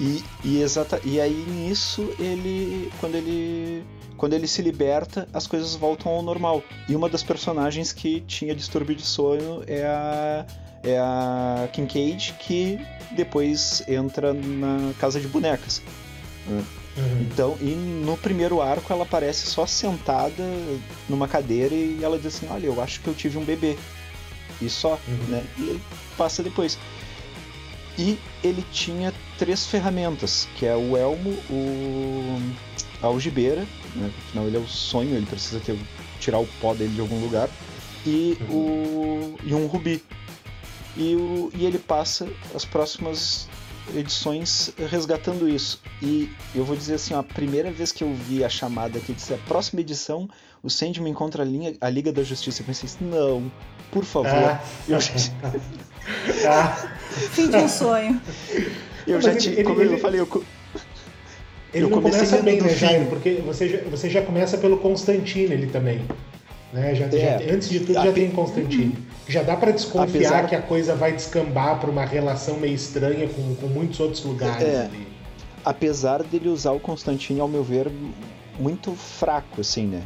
e, 0.00 0.24
e, 0.44 0.62
exata, 0.62 1.00
e 1.04 1.20
aí 1.20 1.44
nisso 1.48 2.08
ele 2.18 2.92
quando 3.00 3.16
ele 3.16 3.84
quando 4.16 4.34
ele 4.34 4.46
se 4.46 4.62
liberta 4.62 5.26
as 5.32 5.46
coisas 5.46 5.74
voltam 5.74 6.12
ao 6.12 6.22
normal 6.22 6.62
e 6.88 6.94
uma 6.94 7.08
das 7.08 7.24
personagens 7.24 7.92
que 7.92 8.20
tinha 8.20 8.54
distúrbio 8.54 8.94
de 8.94 9.02
sono 9.02 9.64
é 9.66 9.84
a 9.84 10.46
é 10.84 10.98
a 10.98 11.68
Kincaid 11.72 12.34
que 12.38 12.78
depois 13.10 13.82
entra 13.88 14.32
na 14.32 14.92
casa 14.98 15.20
de 15.20 15.28
bonecas. 15.28 15.82
Né? 16.46 16.64
Uhum. 16.96 17.22
Então, 17.22 17.58
e 17.60 17.70
no 18.04 18.16
primeiro 18.16 18.60
arco 18.60 18.92
ela 18.92 19.02
aparece 19.02 19.46
só 19.46 19.66
sentada 19.66 20.44
numa 21.08 21.26
cadeira 21.26 21.74
e 21.74 21.98
ela 22.02 22.16
diz 22.16 22.36
assim: 22.36 22.46
Olha, 22.50 22.66
eu 22.66 22.80
acho 22.80 23.00
que 23.00 23.08
eu 23.08 23.14
tive 23.14 23.38
um 23.38 23.44
bebê. 23.44 23.76
E 24.60 24.68
só, 24.68 24.98
uhum. 25.08 25.26
né? 25.28 25.44
E 25.58 25.80
passa 26.16 26.42
depois. 26.42 26.78
E 27.98 28.18
ele 28.42 28.64
tinha 28.72 29.12
três 29.38 29.66
ferramentas, 29.66 30.48
que 30.56 30.66
é 30.66 30.74
o 30.74 30.96
elmo, 30.96 31.30
o 31.50 32.40
a 33.02 33.06
algibeira, 33.06 33.66
né? 33.94 34.10
afinal 34.28 34.46
ele 34.46 34.56
é 34.56 34.60
o 34.60 34.66
sonho, 34.66 35.14
ele 35.14 35.26
precisa 35.26 35.60
ter, 35.60 35.76
tirar 36.18 36.38
o 36.38 36.46
pó 36.60 36.74
dele 36.74 36.94
de 36.94 37.00
algum 37.00 37.20
lugar, 37.20 37.48
e, 38.06 38.36
uhum. 38.48 38.56
o, 38.56 39.38
e 39.44 39.54
um 39.54 39.66
rubi. 39.66 40.02
E, 40.96 41.14
o, 41.14 41.50
e 41.54 41.64
ele 41.64 41.78
passa 41.78 42.28
as 42.54 42.64
próximas 42.64 43.48
edições 43.94 44.72
resgatando 44.90 45.48
isso. 45.48 45.80
E 46.00 46.30
eu 46.54 46.64
vou 46.64 46.76
dizer 46.76 46.94
assim, 46.94 47.14
ó, 47.14 47.18
a 47.18 47.22
primeira 47.22 47.70
vez 47.70 47.92
que 47.92 48.02
eu 48.02 48.14
vi 48.14 48.44
a 48.44 48.48
chamada 48.48 48.98
que 49.00 49.12
disse 49.12 49.34
a 49.34 49.38
próxima 49.38 49.80
edição, 49.80 50.28
o 50.62 50.70
Sandman 50.70 51.10
encontra 51.10 51.42
a, 51.42 51.46
linha, 51.46 51.74
a 51.80 51.90
Liga 51.90 52.12
da 52.12 52.22
Justiça. 52.22 52.62
Eu 52.62 52.66
pensei 52.66 52.88
assim, 52.88 53.04
não, 53.04 53.50
por 53.90 54.04
favor. 54.04 54.30
Ah. 54.30 54.62
Eu 54.88 55.00
já... 55.00 55.12
ah. 56.48 56.88
Fim 57.32 57.50
de 57.50 57.56
um 57.56 57.68
sonho. 57.68 58.20
Eu 59.06 59.20
já 59.20 59.36
tinha, 59.36 59.62
como 59.62 59.80
ele, 59.80 59.94
eu 59.94 59.98
falei, 59.98 60.20
eu, 60.20 60.44
ele 61.72 61.84
eu 61.84 61.90
não 61.90 62.00
começa 62.00 62.40
bem, 62.40 62.60
né, 62.60 62.70
Jairo? 62.70 63.06
Porque 63.06 63.42
você 63.44 63.68
já, 63.68 63.78
você 63.90 64.08
já 64.08 64.22
começa 64.22 64.56
pelo 64.56 64.78
Constantino, 64.78 65.52
ele 65.52 65.66
também. 65.66 66.04
Né? 66.74 66.92
Já, 66.92 67.06
é. 67.06 67.38
já, 67.38 67.54
antes 67.54 67.68
de 67.68 67.80
tudo, 67.80 67.94
já 67.94 68.12
tem 68.12 68.30
Constantino. 68.32 68.96
Já 69.28 69.44
dá 69.44 69.56
para 69.56 69.70
desconfiar 69.70 70.28
Apesar... 70.28 70.48
que 70.48 70.56
a 70.56 70.60
coisa 70.60 70.96
vai 70.96 71.12
descambar 71.12 71.78
para 71.78 71.88
uma 71.88 72.04
relação 72.04 72.56
meio 72.58 72.74
estranha 72.74 73.28
com, 73.28 73.54
com 73.54 73.68
muitos 73.68 74.00
outros 74.00 74.24
lugares 74.24 74.66
é. 74.66 74.80
ali. 74.86 75.06
Apesar 75.64 76.24
dele 76.24 76.48
usar 76.48 76.72
o 76.72 76.80
Constantino, 76.80 77.40
ao 77.40 77.48
meu 77.48 77.62
ver, 77.62 77.90
muito 78.58 78.92
fraco, 78.92 79.60
assim, 79.60 79.86
né? 79.86 80.02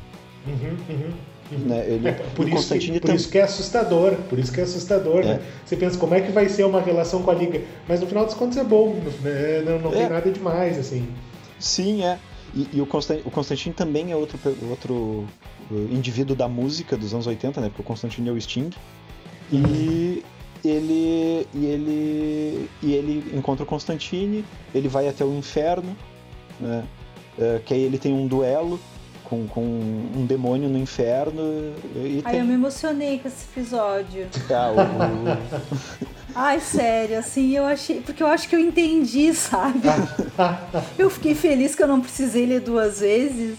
Uhum, 0.46 0.76
uhum. 0.90 1.12
Uhum. 1.50 1.58
Né? 1.66 1.86
Ele, 1.88 2.08
é, 2.08 2.12
por, 2.12 2.46
isso 2.46 2.78
que, 2.78 3.00
por 3.00 3.14
isso 3.14 3.30
que 3.30 3.38
é 3.38 3.42
assustador, 3.42 4.14
por 4.28 4.38
isso 4.38 4.52
que 4.52 4.60
é 4.60 4.64
assustador, 4.64 5.20
é. 5.20 5.24
né? 5.24 5.40
Você 5.64 5.74
pensa 5.74 5.98
como 5.98 6.14
é 6.14 6.20
que 6.20 6.30
vai 6.30 6.50
ser 6.50 6.64
uma 6.64 6.82
relação 6.82 7.22
com 7.22 7.30
a 7.30 7.34
liga, 7.34 7.62
mas 7.88 7.98
no 8.00 8.06
final 8.06 8.26
das 8.26 8.34
contas 8.34 8.58
é 8.58 8.64
bom, 8.64 8.94
né? 9.22 9.62
não, 9.64 9.78
não 9.78 9.92
é. 9.94 9.96
tem 9.96 10.08
nada 10.10 10.30
demais 10.30 10.78
assim. 10.78 11.08
Sim, 11.58 12.04
é. 12.04 12.18
E, 12.54 12.68
e 12.74 12.80
o, 12.80 12.86
Constant, 12.86 13.20
o 13.24 13.30
Constantino 13.30 13.74
também 13.74 14.12
é 14.12 14.16
outro, 14.16 14.38
outro 14.68 15.26
indivíduo 15.70 16.34
da 16.34 16.48
música 16.48 16.96
dos 16.96 17.12
anos 17.12 17.26
80, 17.26 17.60
né? 17.60 17.68
Porque 17.68 17.82
o 17.82 17.84
Constantino 17.84 18.28
é 18.28 18.32
o 18.32 18.40
Sting. 18.40 18.70
E 19.52 20.22
ele 20.64 21.46
e 21.54 21.66
ele 21.66 22.70
e 22.82 22.92
ele 22.92 23.36
encontra 23.36 23.64
o 23.64 23.66
Constantine, 23.66 24.44
ele 24.74 24.88
vai 24.88 25.08
até 25.08 25.24
o 25.24 25.34
inferno, 25.34 25.96
né? 26.60 26.84
É, 27.38 27.60
que 27.64 27.72
aí 27.72 27.82
ele 27.82 27.98
tem 27.98 28.12
um 28.12 28.26
duelo 28.26 28.80
com, 29.28 29.46
com 29.46 29.62
um 29.62 30.26
demônio 30.26 30.68
no 30.68 30.78
inferno. 30.78 31.42
E 31.94 32.22
Ai, 32.24 32.32
tem... 32.32 32.40
eu 32.40 32.46
me 32.46 32.54
emocionei 32.54 33.18
com 33.18 33.28
esse 33.28 33.46
episódio. 33.52 34.26
Ah, 34.50 34.72
o... 34.72 36.34
Ai, 36.34 36.60
sério, 36.60 37.18
assim, 37.18 37.56
eu 37.56 37.64
achei. 37.64 38.00
Porque 38.00 38.22
eu 38.22 38.26
acho 38.26 38.48
que 38.48 38.56
eu 38.56 38.60
entendi, 38.60 39.34
sabe? 39.34 39.80
eu 40.98 41.10
fiquei 41.10 41.34
feliz 41.34 41.74
que 41.74 41.82
eu 41.82 41.88
não 41.88 42.00
precisei 42.00 42.46
ler 42.46 42.60
duas 42.60 43.00
vezes. 43.00 43.56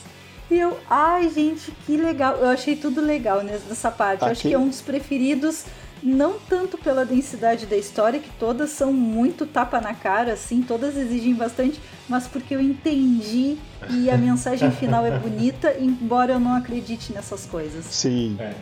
E 0.50 0.60
eu, 0.60 0.78
ai, 0.90 1.30
gente, 1.30 1.72
que 1.86 1.96
legal. 1.96 2.38
Eu 2.38 2.48
achei 2.48 2.76
tudo 2.76 3.02
legal 3.02 3.44
nessa 3.44 3.92
parte. 3.92 4.24
Eu 4.24 4.30
acho 4.30 4.42
que 4.42 4.54
é 4.54 4.58
um 4.58 4.68
dos 4.68 4.82
preferidos, 4.82 5.66
não 6.02 6.40
tanto 6.40 6.78
pela 6.78 7.06
densidade 7.06 7.66
da 7.66 7.78
história, 7.78 8.20
que 8.20 8.30
todas 8.40 8.72
são 8.72 8.92
muito 8.92 9.46
tapa 9.46 9.80
na 9.80 9.94
cara, 9.94 10.34
assim, 10.34 10.62
todas 10.62 10.98
exigem 10.98 11.36
bastante, 11.36 11.80
mas 12.08 12.28
porque 12.28 12.56
eu 12.56 12.62
entendi 12.62 13.58
e 13.92 14.10
a 14.10 14.18
mensagem 14.18 14.72
final 14.72 15.06
é 15.06 15.18
bonita, 15.20 15.76
embora 15.80 16.34
eu 16.34 16.40
não 16.40 16.56
acredite 16.56 17.14
nessas 17.14 17.46
coisas. 17.46 17.86
Sim. 17.86 18.36
É. 18.40 18.54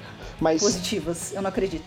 Mas... 0.41 0.61
Positivas, 0.61 1.33
eu 1.33 1.41
não 1.41 1.49
acredito. 1.49 1.85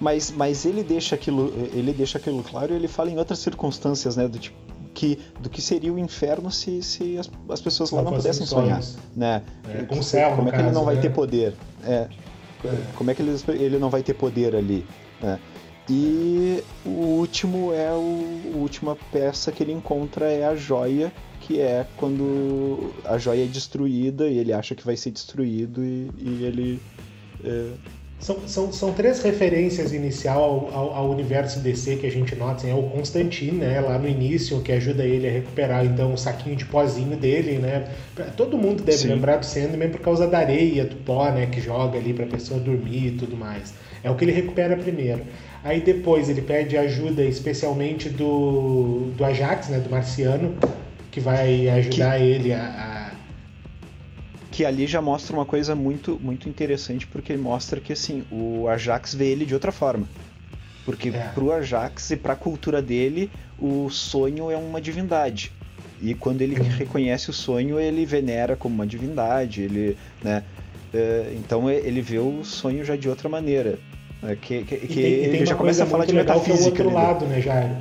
Mas, 0.00 0.30
mas 0.30 0.64
ele 0.64 0.84
deixa 0.84 1.14
aquilo, 1.14 1.52
ele 1.72 1.92
deixa 1.92 2.18
aquilo 2.18 2.42
claro 2.42 2.72
e 2.72 2.76
ele 2.76 2.86
fala 2.86 3.10
em 3.10 3.18
outras 3.18 3.40
circunstâncias, 3.40 4.16
né? 4.16 4.28
Do 4.28 4.38
tipo, 4.38 4.56
que, 4.98 5.16
do 5.38 5.48
que 5.48 5.62
seria 5.62 5.92
o 5.92 5.98
inferno 5.98 6.50
se, 6.50 6.82
se 6.82 7.16
as, 7.16 7.30
as 7.48 7.60
pessoas 7.60 7.92
lá 7.92 8.02
não 8.02 8.14
pudessem 8.14 8.44
sonhar, 8.44 8.82
né? 9.14 9.44
É, 9.72 9.84
com 9.84 10.00
o 10.00 10.02
céu, 10.02 10.34
como 10.34 10.48
é 10.48 10.50
que 10.50 10.56
caso, 10.56 10.68
ele 10.68 10.74
não 10.74 10.84
vai 10.84 10.96
né? 10.96 11.00
ter 11.00 11.10
poder? 11.10 11.54
É, 11.84 12.08
é. 12.64 12.78
Como 12.96 13.08
é 13.08 13.14
que 13.14 13.22
ele, 13.22 13.36
ele 13.50 13.78
não 13.78 13.90
vai 13.90 14.02
ter 14.02 14.14
poder 14.14 14.56
ali? 14.56 14.84
Né? 15.22 15.38
E 15.88 16.64
o 16.84 16.90
último 16.90 17.72
é 17.72 17.92
o 17.92 18.52
a 18.52 18.56
última 18.56 18.96
peça 19.12 19.52
que 19.52 19.62
ele 19.62 19.72
encontra 19.72 20.32
é 20.32 20.44
a 20.44 20.56
joia, 20.56 21.12
que 21.42 21.60
é 21.60 21.86
quando 21.96 22.92
a 23.04 23.16
joia 23.18 23.44
é 23.44 23.46
destruída 23.46 24.26
e 24.26 24.36
ele 24.36 24.52
acha 24.52 24.74
que 24.74 24.84
vai 24.84 24.96
ser 24.96 25.12
destruído 25.12 25.84
e, 25.84 26.10
e 26.18 26.44
ele 26.44 26.82
é, 27.44 27.70
são, 28.20 28.48
são, 28.48 28.72
são 28.72 28.92
três 28.92 29.22
referências 29.22 29.92
inicial 29.92 30.70
ao, 30.72 30.74
ao, 30.74 30.94
ao, 30.94 31.10
universo 31.10 31.60
DC 31.60 31.96
que 31.96 32.06
a 32.06 32.10
gente 32.10 32.34
nota. 32.34 32.56
Assim, 32.56 32.70
é 32.70 32.74
o 32.74 32.82
Constantine, 32.82 33.58
né, 33.58 33.80
lá 33.80 33.96
no 33.96 34.08
início, 34.08 34.60
que 34.60 34.72
ajuda 34.72 35.04
ele 35.04 35.28
a 35.28 35.30
recuperar 35.30 35.84
então 35.84 36.12
o 36.12 36.18
saquinho 36.18 36.56
de 36.56 36.64
pozinho 36.64 37.16
dele, 37.16 37.58
né? 37.58 37.88
Todo 38.36 38.58
mundo 38.58 38.82
deve 38.82 38.98
Sim. 38.98 39.08
lembrar 39.08 39.36
do 39.36 39.46
Sandman 39.46 39.90
por 39.90 40.00
causa 40.00 40.26
da 40.26 40.38
areia, 40.38 40.84
do 40.84 40.96
pó, 40.96 41.30
né, 41.30 41.46
que 41.46 41.60
joga 41.60 41.96
ali 41.98 42.12
para 42.12 42.24
a 42.24 42.28
pessoa 42.28 42.58
dormir 42.58 43.06
e 43.06 43.10
tudo 43.12 43.36
mais. 43.36 43.72
É 44.02 44.10
o 44.10 44.16
que 44.16 44.24
ele 44.24 44.32
recupera 44.32 44.76
primeiro. 44.76 45.22
Aí 45.62 45.80
depois 45.80 46.28
ele 46.28 46.42
pede 46.42 46.76
ajuda 46.76 47.22
especialmente 47.22 48.08
do, 48.08 49.10
do 49.16 49.24
Ajax, 49.24 49.68
né, 49.68 49.78
do 49.78 49.90
Marciano, 49.90 50.54
que 51.10 51.20
vai 51.20 51.68
ajudar 51.68 52.18
que... 52.18 52.24
ele 52.24 52.52
a, 52.52 52.62
a 52.62 52.97
que 54.50 54.64
ali 54.64 54.86
já 54.86 55.00
mostra 55.00 55.34
uma 55.36 55.44
coisa 55.44 55.74
muito, 55.74 56.18
muito 56.22 56.48
interessante, 56.48 57.06
porque 57.06 57.36
mostra 57.36 57.80
que 57.80 57.92
assim, 57.92 58.24
o 58.30 58.66
Ajax 58.68 59.14
vê 59.14 59.26
ele 59.26 59.44
de 59.44 59.54
outra 59.54 59.70
forma. 59.70 60.08
Porque 60.84 61.10
é. 61.10 61.30
pro 61.34 61.52
Ajax 61.52 62.10
e 62.10 62.16
pra 62.16 62.34
cultura 62.34 62.80
dele, 62.80 63.30
o 63.58 63.90
sonho 63.90 64.50
é 64.50 64.56
uma 64.56 64.80
divindade. 64.80 65.52
E 66.00 66.14
quando 66.14 66.40
ele 66.42 66.58
uhum. 66.58 66.68
reconhece 66.68 67.28
o 67.28 67.32
sonho, 67.32 67.78
ele 67.78 68.06
venera 68.06 68.56
como 68.56 68.74
uma 68.74 68.86
divindade, 68.86 69.62
ele, 69.62 69.96
né? 70.22 70.44
É, 70.94 71.34
então 71.36 71.68
ele 71.68 72.00
vê 72.00 72.18
o 72.18 72.42
sonho 72.42 72.84
já 72.84 72.96
de 72.96 73.08
outra 73.08 73.28
maneira. 73.28 73.78
Né? 74.22 74.38
Que, 74.40 74.64
que, 74.64 74.76
que 74.76 74.94
tem, 74.94 75.04
ele 75.04 75.46
já 75.46 75.54
começa 75.54 75.84
a 75.84 75.86
falar 75.86 76.06
de 76.06 76.14
metafísica. 76.14 76.70
Que 76.74 76.82
é 76.82 76.84
o 76.84 76.88
outro 76.88 76.94
lado, 76.94 77.26
né, 77.26 77.40
Jair? 77.40 77.76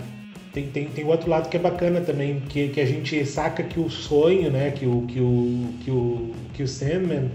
Tem, 0.57 0.67
tem, 0.67 0.85
tem 0.87 1.05
outro 1.05 1.29
lado 1.29 1.49
que 1.49 1.57
é 1.57 1.59
bacana 1.59 2.01
também, 2.01 2.39
que, 2.49 2.69
que 2.69 2.81
a 2.81 2.85
gente 2.85 3.23
saca 3.25 3.61
que 3.61 3.79
o 3.79 3.89
sonho, 3.89 4.49
né, 4.49 4.71
que 4.71 4.85
o, 4.85 5.03
que 5.03 5.19
o, 5.19 5.69
que 5.83 5.91
o, 5.91 6.31
que 6.53 6.63
o 6.63 6.67
Sandman, 6.67 7.29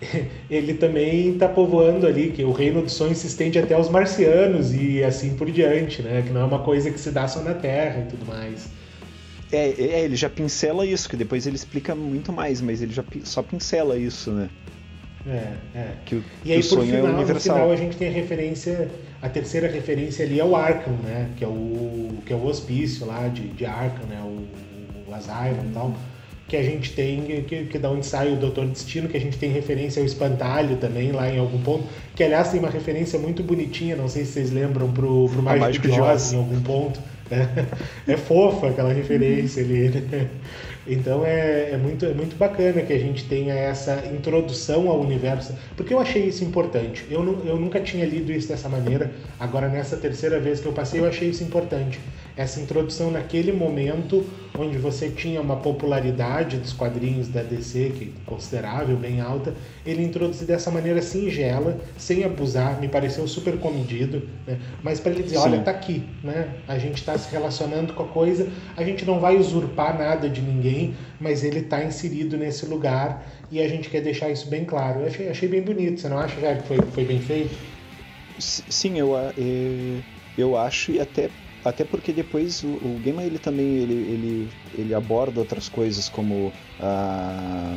ele 0.50 0.74
também 0.74 1.34
está 1.34 1.48
povoando 1.48 2.06
ali, 2.06 2.32
que 2.32 2.42
o 2.42 2.52
reino 2.52 2.82
do 2.82 2.90
sonho 2.90 3.14
se 3.14 3.26
estende 3.26 3.58
até 3.58 3.78
os 3.78 3.88
marcianos 3.88 4.74
e 4.74 5.02
assim 5.04 5.36
por 5.36 5.50
diante, 5.50 6.02
né, 6.02 6.22
que 6.26 6.32
não 6.32 6.40
é 6.40 6.44
uma 6.44 6.58
coisa 6.60 6.90
que 6.90 6.98
se 6.98 7.10
dá 7.10 7.28
só 7.28 7.40
na 7.40 7.54
Terra 7.54 8.00
e 8.00 8.10
tudo 8.10 8.26
mais. 8.26 8.68
É, 9.52 9.68
é, 9.68 10.04
ele 10.04 10.16
já 10.16 10.28
pincela 10.28 10.84
isso, 10.84 11.08
que 11.08 11.16
depois 11.16 11.46
ele 11.46 11.54
explica 11.54 11.94
muito 11.94 12.32
mais, 12.32 12.60
mas 12.60 12.82
ele 12.82 12.92
já 12.92 13.04
só 13.22 13.42
pincela 13.42 13.96
isso, 13.96 14.32
né? 14.32 14.48
É, 15.28 15.52
é. 15.74 15.88
Que 16.04 16.16
o, 16.16 16.24
e 16.44 16.52
aí, 16.52 16.62
por 16.62 16.78
é 16.78 16.86
final, 16.86 17.06
é 17.06 17.10
universal. 17.10 17.56
no 17.56 17.62
final, 17.62 17.72
a 17.72 17.76
gente 17.76 17.96
tem 17.96 18.08
a 18.08 18.12
referência, 18.12 18.88
a 19.20 19.28
terceira 19.28 19.68
referência 19.68 20.24
ali 20.24 20.38
é 20.38 20.44
o 20.44 20.54
Arkham, 20.54 20.94
né? 21.04 21.28
Que 21.36 21.44
é 21.44 21.48
o, 21.48 22.10
que 22.24 22.32
é 22.32 22.36
o 22.36 22.44
hospício 22.46 23.06
lá 23.06 23.26
de, 23.28 23.48
de 23.48 23.66
Arkham, 23.66 24.06
né? 24.06 24.20
O, 24.22 25.10
o 25.10 25.14
Asylum 25.14 25.68
e 25.68 25.74
tal. 25.74 25.94
Que 26.46 26.56
a 26.56 26.62
gente 26.62 26.92
tem, 26.92 27.22
que, 27.42 27.64
que 27.64 27.76
da 27.76 27.90
onde 27.90 28.06
sai 28.06 28.32
o 28.32 28.36
Doutor 28.36 28.66
Destino, 28.66 29.08
que 29.08 29.16
a 29.16 29.20
gente 29.20 29.36
tem 29.36 29.50
referência 29.50 29.98
ao 30.00 30.06
Espantalho 30.06 30.76
também, 30.76 31.10
lá 31.10 31.28
em 31.28 31.40
algum 31.40 31.60
ponto. 31.60 31.84
Que, 32.14 32.22
aliás, 32.22 32.50
tem 32.50 32.60
uma 32.60 32.70
referência 32.70 33.18
muito 33.18 33.42
bonitinha, 33.42 33.96
não 33.96 34.08
sei 34.08 34.24
se 34.24 34.34
vocês 34.34 34.52
lembram, 34.52 34.92
pro, 34.92 35.28
pro 35.28 35.42
Mágico, 35.42 35.64
Mágico 35.66 35.88
de 35.88 36.00
Oz, 36.00 36.32
em 36.32 36.36
algum 36.36 36.60
ponto. 36.60 37.00
É, 37.28 37.66
é 38.12 38.16
fofa 38.16 38.68
aquela 38.68 38.92
referência 38.92 39.60
ali. 39.60 39.88
Né? 39.88 40.28
Então 40.86 41.24
é, 41.24 41.70
é, 41.72 41.76
muito, 41.76 42.06
é 42.06 42.14
muito 42.14 42.36
bacana 42.36 42.82
que 42.82 42.92
a 42.92 42.98
gente 42.98 43.24
tenha 43.24 43.54
essa 43.54 44.04
introdução 44.06 44.88
ao 44.88 45.00
universo, 45.00 45.54
porque 45.76 45.92
eu 45.92 45.98
achei 45.98 46.24
isso 46.26 46.44
importante. 46.44 47.04
Eu, 47.10 47.20
eu 47.44 47.56
nunca 47.56 47.80
tinha 47.80 48.04
lido 48.04 48.30
isso 48.32 48.48
dessa 48.48 48.68
maneira, 48.68 49.10
agora 49.38 49.68
nessa 49.68 49.96
terceira 49.96 50.38
vez 50.38 50.60
que 50.60 50.66
eu 50.66 50.72
passei, 50.72 51.00
eu 51.00 51.06
achei 51.06 51.28
isso 51.28 51.42
importante 51.42 51.98
essa 52.36 52.60
introdução 52.60 53.10
naquele 53.10 53.50
momento 53.50 54.24
onde 54.58 54.78
você 54.78 55.08
tinha 55.08 55.40
uma 55.40 55.56
popularidade 55.56 56.58
dos 56.58 56.72
quadrinhos 56.72 57.28
da 57.28 57.42
DC, 57.42 57.92
que 57.98 58.12
considerável, 58.24 58.96
bem 58.96 59.20
alta, 59.20 59.54
ele 59.84 60.02
introduzir 60.02 60.46
dessa 60.46 60.70
maneira 60.70 61.00
singela, 61.02 61.78
sem 61.96 62.24
abusar, 62.24 62.80
me 62.80 62.88
pareceu 62.88 63.26
super 63.26 63.58
comedido, 63.58 64.28
né? 64.46 64.58
mas 64.82 65.00
para 65.00 65.12
ele 65.12 65.22
dizer, 65.22 65.36
Sim. 65.36 65.42
olha, 65.42 65.60
tá 65.62 65.70
aqui, 65.70 66.04
né? 66.22 66.56
a 66.66 66.78
gente 66.78 66.96
está 66.96 67.16
se 67.18 67.30
relacionando 67.30 67.92
com 67.92 68.02
a 68.02 68.08
coisa, 68.08 68.48
a 68.76 68.82
gente 68.82 69.04
não 69.04 69.20
vai 69.20 69.36
usurpar 69.36 69.98
nada 69.98 70.28
de 70.28 70.40
ninguém, 70.40 70.94
mas 71.20 71.44
ele 71.44 71.60
está 71.60 71.84
inserido 71.84 72.36
nesse 72.36 72.66
lugar 72.66 73.26
e 73.50 73.60
a 73.60 73.68
gente 73.68 73.88
quer 73.88 74.00
deixar 74.00 74.30
isso 74.30 74.48
bem 74.48 74.64
claro. 74.64 75.00
Eu 75.00 75.06
achei, 75.06 75.28
achei 75.28 75.48
bem 75.48 75.62
bonito, 75.62 76.00
você 76.00 76.08
não 76.08 76.18
acha, 76.18 76.40
já 76.40 76.54
que 76.54 76.66
foi, 76.66 76.78
foi 76.92 77.04
bem 77.04 77.20
feito? 77.20 77.56
Sim, 78.38 78.98
eu, 78.98 79.12
eu, 79.36 80.04
eu 80.36 80.56
acho 80.56 80.92
e 80.92 81.00
até 81.00 81.30
até 81.66 81.84
porque 81.84 82.12
depois 82.12 82.62
o, 82.62 82.68
o 82.68 83.00
Gaiman 83.04 83.26
ele 83.26 83.38
também 83.38 83.66
ele, 83.78 83.94
ele, 83.94 84.48
ele 84.78 84.94
aborda 84.94 85.40
outras 85.40 85.68
coisas 85.68 86.08
como 86.08 86.52
a, 86.80 87.76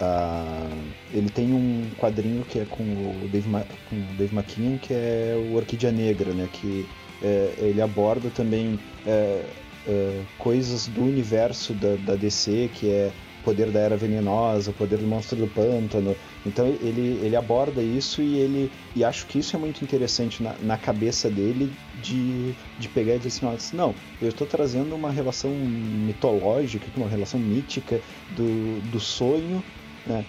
a, 0.00 0.68
ele 1.12 1.30
tem 1.30 1.54
um 1.54 1.88
quadrinho 1.98 2.44
que 2.44 2.58
é 2.58 2.66
com 2.66 2.82
o 2.82 3.28
Dave, 3.32 3.48
com 3.88 3.96
o 3.96 4.16
Dave 4.18 4.36
McKean 4.36 4.76
que 4.76 4.92
é 4.92 5.34
o 5.50 5.56
Orquídea 5.56 5.90
Negra, 5.90 6.32
né? 6.34 6.46
Que 6.52 6.86
é, 7.22 7.54
ele 7.56 7.80
aborda 7.80 8.28
também 8.28 8.78
é, 9.06 9.42
é, 9.88 10.20
coisas 10.38 10.86
do 10.86 11.04
universo 11.04 11.72
da, 11.72 11.96
da 11.96 12.16
DC 12.16 12.70
que 12.74 12.90
é 12.90 13.10
poder 13.42 13.70
da 13.70 13.80
era 13.80 13.96
venenosa, 13.96 14.70
o 14.70 14.74
poder 14.74 14.98
do 14.98 15.06
monstro 15.06 15.36
do 15.36 15.46
pântano. 15.46 16.16
Então 16.44 16.66
ele, 16.66 17.20
ele 17.22 17.36
aborda 17.36 17.82
isso 17.82 18.22
e 18.22 18.36
ele 18.36 18.72
e 18.96 19.04
acho 19.04 19.26
que 19.26 19.38
isso 19.38 19.54
é 19.56 19.58
muito 19.58 19.82
interessante 19.82 20.42
na, 20.42 20.54
na 20.62 20.76
cabeça 20.76 21.30
dele 21.30 21.72
de, 22.04 22.54
de 22.78 22.88
pegar 22.88 23.14
e 23.14 23.18
dizer 23.18 23.46
assim, 23.46 23.76
não, 23.76 23.94
eu 24.20 24.28
estou 24.28 24.46
trazendo 24.46 24.94
uma 24.94 25.10
relação 25.10 25.50
mitológica, 25.50 26.86
uma 26.96 27.08
relação 27.08 27.40
mítica 27.40 28.00
do, 28.36 28.80
do 28.82 29.00
sonho, 29.00 29.64
né? 30.06 30.24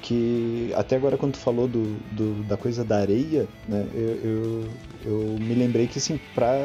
que 0.00 0.70
até 0.76 0.94
agora 0.96 1.18
quando 1.18 1.32
tu 1.32 1.38
falou 1.38 1.66
do, 1.66 1.96
do, 2.12 2.42
da 2.44 2.56
coisa 2.56 2.84
da 2.84 2.98
areia, 2.98 3.48
né, 3.68 3.84
eu, 3.92 4.14
eu, 4.22 4.64
eu 5.04 5.36
me 5.40 5.54
lembrei 5.54 5.88
que 5.88 5.98
assim, 5.98 6.20
para 6.34 6.56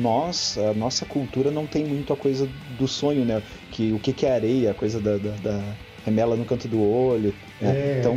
nós, 0.00 0.56
a 0.56 0.72
nossa 0.72 1.04
cultura 1.04 1.50
não 1.50 1.66
tem 1.66 1.84
muito 1.84 2.12
a 2.14 2.16
coisa 2.16 2.48
do 2.78 2.88
sonho, 2.88 3.26
né? 3.26 3.42
Que 3.70 3.92
o 3.92 3.98
que, 3.98 4.12
que 4.14 4.24
é 4.24 4.32
areia, 4.32 4.70
a 4.70 4.74
coisa 4.74 4.98
da, 4.98 5.18
da, 5.18 5.30
da 5.32 5.76
remela 6.04 6.36
no 6.36 6.44
canto 6.44 6.66
do 6.66 6.80
olho. 6.80 7.34
Né? 7.60 7.70
É, 7.70 7.98
então 8.00 8.16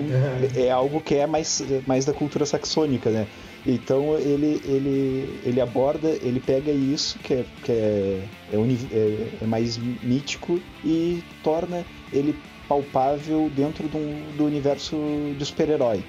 é. 0.56 0.68
é 0.68 0.72
algo 0.72 1.02
que 1.02 1.16
é 1.16 1.28
mais, 1.28 1.62
mais 1.86 2.06
da 2.06 2.14
cultura 2.14 2.46
saxônica, 2.46 3.10
né? 3.10 3.28
Então 3.66 4.18
ele, 4.18 4.60
ele, 4.66 5.40
ele 5.46 5.62
aborda, 5.62 6.10
ele 6.22 6.40
pega 6.40 6.72
isso 6.72 7.20
que 7.20 7.36
é, 7.36 7.46
que 7.64 7.72
é, 7.72 8.24
é, 8.52 8.56
é, 8.56 9.28
é 9.42 9.46
mais 9.46 9.78
mítico 9.78 10.60
e 10.84 11.24
torna 11.44 11.86
ele 12.12 12.36
palpável 12.68 13.52
dentro 13.56 13.88
do, 13.88 14.38
do 14.38 14.46
universo 14.46 14.98
de 15.38 15.46
super-herói, 15.46 16.04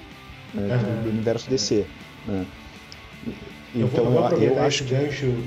né? 0.53 0.75
uhum. 0.75 1.03
do, 1.03 1.09
universo 1.09 1.49
DC. 1.49 1.85
Né? 2.25 2.45
Então, 3.75 4.05
eu 4.05 4.11
vou, 4.11 4.29
eu, 4.31 4.53
eu 4.53 4.63
acho 4.63 4.83
esse 4.83 4.93
gancho, 4.93 5.43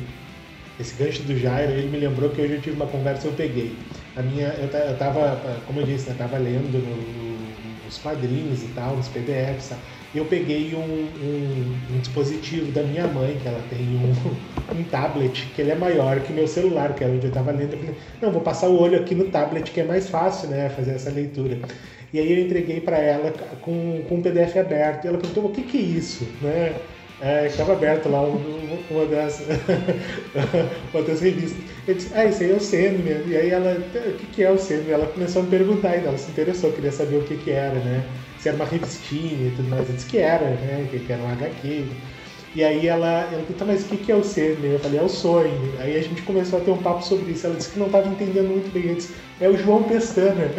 esse 0.78 0.94
gancho 1.02 1.22
do 1.22 1.36
Jairo, 1.36 1.72
ele 1.72 1.88
me 1.88 1.98
lembrou 1.98 2.30
que 2.30 2.40
hoje 2.40 2.54
eu 2.54 2.60
tive 2.60 2.76
uma 2.76 2.86
conversa, 2.86 3.26
eu 3.26 3.32
peguei. 3.32 3.74
A 4.14 4.22
minha, 4.22 4.48
eu, 4.48 4.68
eu 4.68 4.96
tava, 4.96 5.40
como 5.66 5.80
eu 5.80 5.86
disse, 5.86 6.08
eu 6.08 6.16
tava 6.16 6.38
lendo 6.38 6.78
no, 6.78 7.84
nos 7.84 7.98
quadrinhos 7.98 8.62
e 8.62 8.68
tal, 8.68 8.96
nos 8.96 9.08
PDFs, 9.08 9.70
tá? 9.70 9.76
Eu 10.18 10.24
peguei 10.24 10.74
um, 10.74 10.80
um, 10.80 11.94
um, 11.94 11.98
dispositivo 11.98 12.70
da 12.72 12.82
minha 12.82 13.06
mãe, 13.06 13.36
que 13.40 13.48
ela 13.48 13.60
tem 13.68 13.80
um, 13.80 14.78
um 14.78 14.84
tablet, 14.84 15.48
que 15.54 15.60
ele 15.60 15.70
é 15.70 15.74
maior 15.74 16.20
que 16.20 16.32
meu 16.32 16.46
celular, 16.46 16.94
que 16.94 17.04
era 17.04 17.12
onde 17.12 17.26
eu 17.26 17.28
estava 17.28 17.50
lendo. 17.50 17.72
Eu 17.72 17.78
falei, 17.78 17.94
não, 18.20 18.32
vou 18.32 18.40
passar 18.40 18.68
o 18.68 18.80
olho 18.80 18.98
aqui 18.98 19.14
no 19.14 19.24
tablet, 19.26 19.70
que 19.70 19.80
é 19.80 19.84
mais 19.84 20.08
fácil, 20.08 20.48
né, 20.48 20.68
fazer 20.68 20.92
essa 20.92 21.10
leitura. 21.10 21.58
E 22.12 22.20
aí 22.20 22.32
eu 22.32 22.46
entreguei 22.46 22.80
para 22.80 22.98
ela 22.98 23.32
com, 23.60 24.02
com 24.08 24.14
um 24.16 24.22
PDF 24.22 24.56
aberto. 24.56 25.04
E 25.04 25.08
ela 25.08 25.18
perguntou, 25.18 25.46
o 25.46 25.50
que, 25.50 25.62
que 25.62 25.76
é 25.76 25.80
isso? 25.80 26.26
Né? 26.40 26.74
É, 27.20 27.46
estava 27.46 27.72
aberto 27.72 28.08
lá 28.08 28.22
uma 28.22 29.06
das, 29.06 29.42
uma 30.94 31.02
das 31.02 31.20
revistas. 31.20 31.58
Eu 31.88 31.94
disse, 31.94 32.10
ah, 32.14 32.24
isso 32.24 32.42
aí 32.42 32.50
é 32.50 32.54
o 32.54 32.60
Sandman. 32.60 33.22
E 33.26 33.36
aí 33.36 33.50
ela, 33.50 33.72
o 33.72 34.12
que, 34.18 34.26
que 34.26 34.42
é 34.42 34.50
o 34.50 34.58
Sandman? 34.58 34.92
Ela 34.92 35.06
começou 35.06 35.42
a 35.42 35.44
me 35.44 35.50
perguntar, 35.50 35.96
e 35.96 36.06
ela 36.06 36.16
se 36.16 36.30
interessou, 36.30 36.72
queria 36.72 36.92
saber 36.92 37.16
o 37.16 37.22
que, 37.22 37.36
que 37.36 37.50
era, 37.50 37.74
né? 37.74 38.04
Se 38.46 38.50
era 38.50 38.56
uma 38.56 38.64
revistinha 38.64 39.48
e 39.48 39.52
tudo 39.56 39.68
mais. 39.68 39.88
Eu 39.88 39.96
disse 39.96 40.06
que 40.06 40.18
era, 40.18 40.44
né? 40.44 40.86
Que, 40.88 41.00
que 41.00 41.12
era 41.12 41.20
um 41.20 41.32
HQ. 41.32 41.84
E 42.54 42.62
aí 42.62 42.86
ela, 42.86 43.22
ela 43.22 43.42
perguntou, 43.42 43.66
mas 43.66 43.82
o 43.82 43.88
que, 43.88 43.96
que 43.96 44.12
é 44.12 44.14
o 44.14 44.22
Sandman? 44.22 44.70
Eu 44.70 44.78
falei, 44.78 45.00
é 45.00 45.02
o 45.02 45.08
sonho. 45.08 45.74
Aí 45.80 45.96
a 45.96 46.00
gente 46.00 46.22
começou 46.22 46.60
a 46.60 46.62
ter 46.62 46.70
um 46.70 46.78
papo 46.78 47.04
sobre 47.04 47.32
isso. 47.32 47.44
Ela 47.44 47.56
disse 47.56 47.70
que 47.70 47.78
não 47.78 47.86
estava 47.86 48.08
entendendo 48.08 48.48
muito 48.48 48.72
bem. 48.72 48.86
Eu 48.86 48.94
disse, 48.94 49.14
é 49.40 49.48
o 49.48 49.56
João 49.56 49.82
Pestana. 49.82 50.50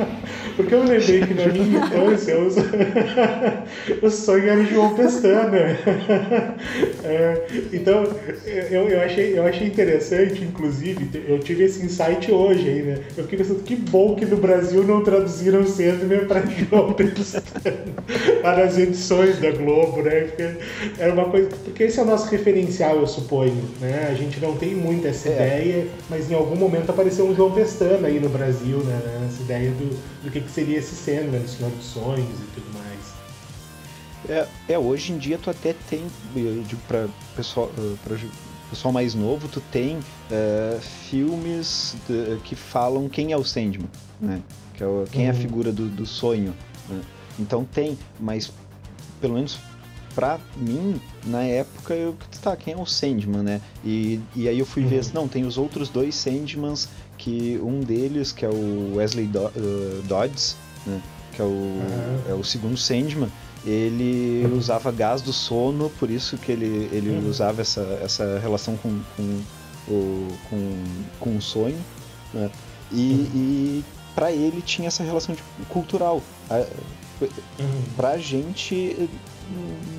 Porque 0.56 0.74
eu 0.74 0.84
lembrei 0.84 1.20
que 1.20 1.34
na 1.34 1.46
minha 1.46 1.78
infância 1.78 2.36
o, 2.38 4.06
o 4.06 4.10
sonho 4.10 4.48
era 4.48 4.60
o 4.60 4.66
João 4.66 4.94
Pestana. 4.94 5.56
É, 7.04 7.46
então 7.72 8.04
eu, 8.44 8.88
eu, 8.88 9.00
achei, 9.00 9.38
eu 9.38 9.46
achei 9.46 9.68
interessante, 9.68 10.42
inclusive, 10.42 11.08
eu 11.28 11.38
tive 11.38 11.64
esse 11.64 11.84
insight 11.84 12.32
hoje 12.32 12.68
aí, 12.68 12.82
né? 12.82 12.98
Eu 13.16 13.24
fiquei 13.24 13.38
pensando 13.38 13.62
que 13.62 13.76
bom 13.76 14.16
que 14.16 14.26
no 14.26 14.36
Brasil 14.36 14.82
não 14.82 15.04
traduziram 15.04 15.60
o 15.60 15.66
Sandman 15.66 16.26
para 16.26 16.42
João 16.46 16.92
Pestana 16.94 17.44
para 18.42 18.64
as 18.64 18.78
edições 18.78 19.38
da 19.38 19.50
Globo, 19.52 20.02
né? 20.02 20.22
Porque 20.22 20.56
era 20.98 21.12
uma 21.12 21.26
coisa. 21.26 21.48
Porque 21.64 21.84
esse 21.84 21.98
é 21.98 22.02
o 22.02 22.06
nosso 22.06 22.28
referencial, 22.30 22.96
eu 22.96 23.06
suponho. 23.06 23.62
Né? 23.80 24.08
A 24.10 24.14
gente 24.14 24.40
não 24.40 24.56
tem 24.56 24.74
muito 24.74 25.06
essa 25.06 25.28
é. 25.28 25.32
ideia, 25.32 25.86
mas 26.10 26.30
em 26.30 26.34
algum 26.34 26.56
momento 26.56 26.90
apareceu 26.90 27.26
um 27.26 27.34
João 27.34 27.52
Pestana 27.52 28.08
aí 28.08 28.18
no 28.18 28.25
Brasil, 28.28 28.78
né? 28.84 29.26
Essa 29.26 29.42
ideia 29.42 29.70
do, 29.70 30.22
do 30.22 30.30
que, 30.30 30.40
que 30.40 30.50
seria 30.50 30.78
esse 30.78 30.94
Sandman, 30.94 31.40
do 31.40 31.48
Senhor 31.48 31.70
dos 31.70 31.84
Sonhos 31.84 32.40
e 32.40 32.54
tudo 32.54 32.78
mais. 32.78 33.16
É, 34.28 34.48
é, 34.68 34.78
hoje 34.78 35.12
em 35.12 35.18
dia 35.18 35.38
tu 35.38 35.50
até 35.50 35.74
tem, 35.88 36.04
eu 36.34 36.62
digo 36.62 36.80
pra 36.88 37.06
pessoal, 37.36 37.70
pra 38.02 38.16
pessoal 38.70 38.92
mais 38.92 39.14
novo, 39.14 39.48
tu 39.48 39.60
tem 39.60 39.96
uh, 39.96 40.80
filmes 41.08 41.94
de, 42.08 42.38
que 42.42 42.56
falam 42.56 43.08
quem 43.08 43.32
é 43.32 43.36
o 43.36 43.44
Sandman, 43.44 43.88
né? 44.20 44.42
Que 44.74 44.82
é 44.82 44.86
o, 44.86 45.04
quem 45.10 45.22
uhum. 45.22 45.26
é 45.28 45.30
a 45.30 45.34
uhum. 45.34 45.40
figura 45.40 45.72
do, 45.72 45.88
do 45.88 46.04
sonho. 46.04 46.54
Né? 46.88 47.00
Então 47.38 47.64
tem, 47.64 47.96
mas 48.18 48.52
pelo 49.20 49.34
menos 49.34 49.58
pra 50.16 50.40
mim, 50.56 50.98
na 51.26 51.42
época, 51.42 51.94
eu, 51.94 52.16
tá, 52.40 52.56
quem 52.56 52.72
é 52.72 52.76
o 52.76 52.86
Sandman, 52.86 53.42
né? 53.42 53.60
E, 53.84 54.18
e 54.34 54.48
aí 54.48 54.58
eu 54.58 54.64
fui 54.64 54.82
uhum. 54.82 54.88
ver, 54.88 55.04
não, 55.12 55.28
tem 55.28 55.44
os 55.44 55.58
outros 55.58 55.90
dois 55.90 56.14
Sandmans 56.14 56.88
que 57.16 57.60
um 57.62 57.80
deles, 57.80 58.32
que 58.32 58.44
é 58.44 58.48
o 58.48 58.94
Wesley 58.96 59.26
Do 59.26 59.46
uh, 59.46 60.02
Dodds, 60.04 60.56
né, 60.86 61.00
que 61.32 61.40
é 61.40 61.44
o, 61.44 61.48
uhum. 61.48 62.22
é 62.28 62.34
o 62.34 62.44
segundo 62.44 62.76
Sandman, 62.76 63.30
ele 63.64 64.46
usava 64.54 64.92
gás 64.92 65.20
do 65.20 65.32
sono, 65.32 65.90
por 65.98 66.08
isso 66.08 66.38
que 66.38 66.52
ele, 66.52 66.88
ele 66.92 67.10
uhum. 67.10 67.28
usava 67.28 67.60
essa, 67.60 67.80
essa 68.02 68.38
relação 68.38 68.76
com, 68.76 69.00
com, 69.16 69.42
o, 69.88 70.28
com, 70.48 70.84
com 71.18 71.36
o 71.36 71.42
sonho. 71.42 71.78
Né? 72.32 72.50
E, 72.92 73.12
uhum. 73.12 73.30
e 73.34 73.84
para 74.14 74.30
ele 74.30 74.62
tinha 74.62 74.88
essa 74.88 75.02
relação 75.02 75.34
de, 75.34 75.42
cultural. 75.68 76.22
A, 76.48 76.64
uhum. 77.20 77.82
Pra 77.96 78.16
gente, 78.18 79.08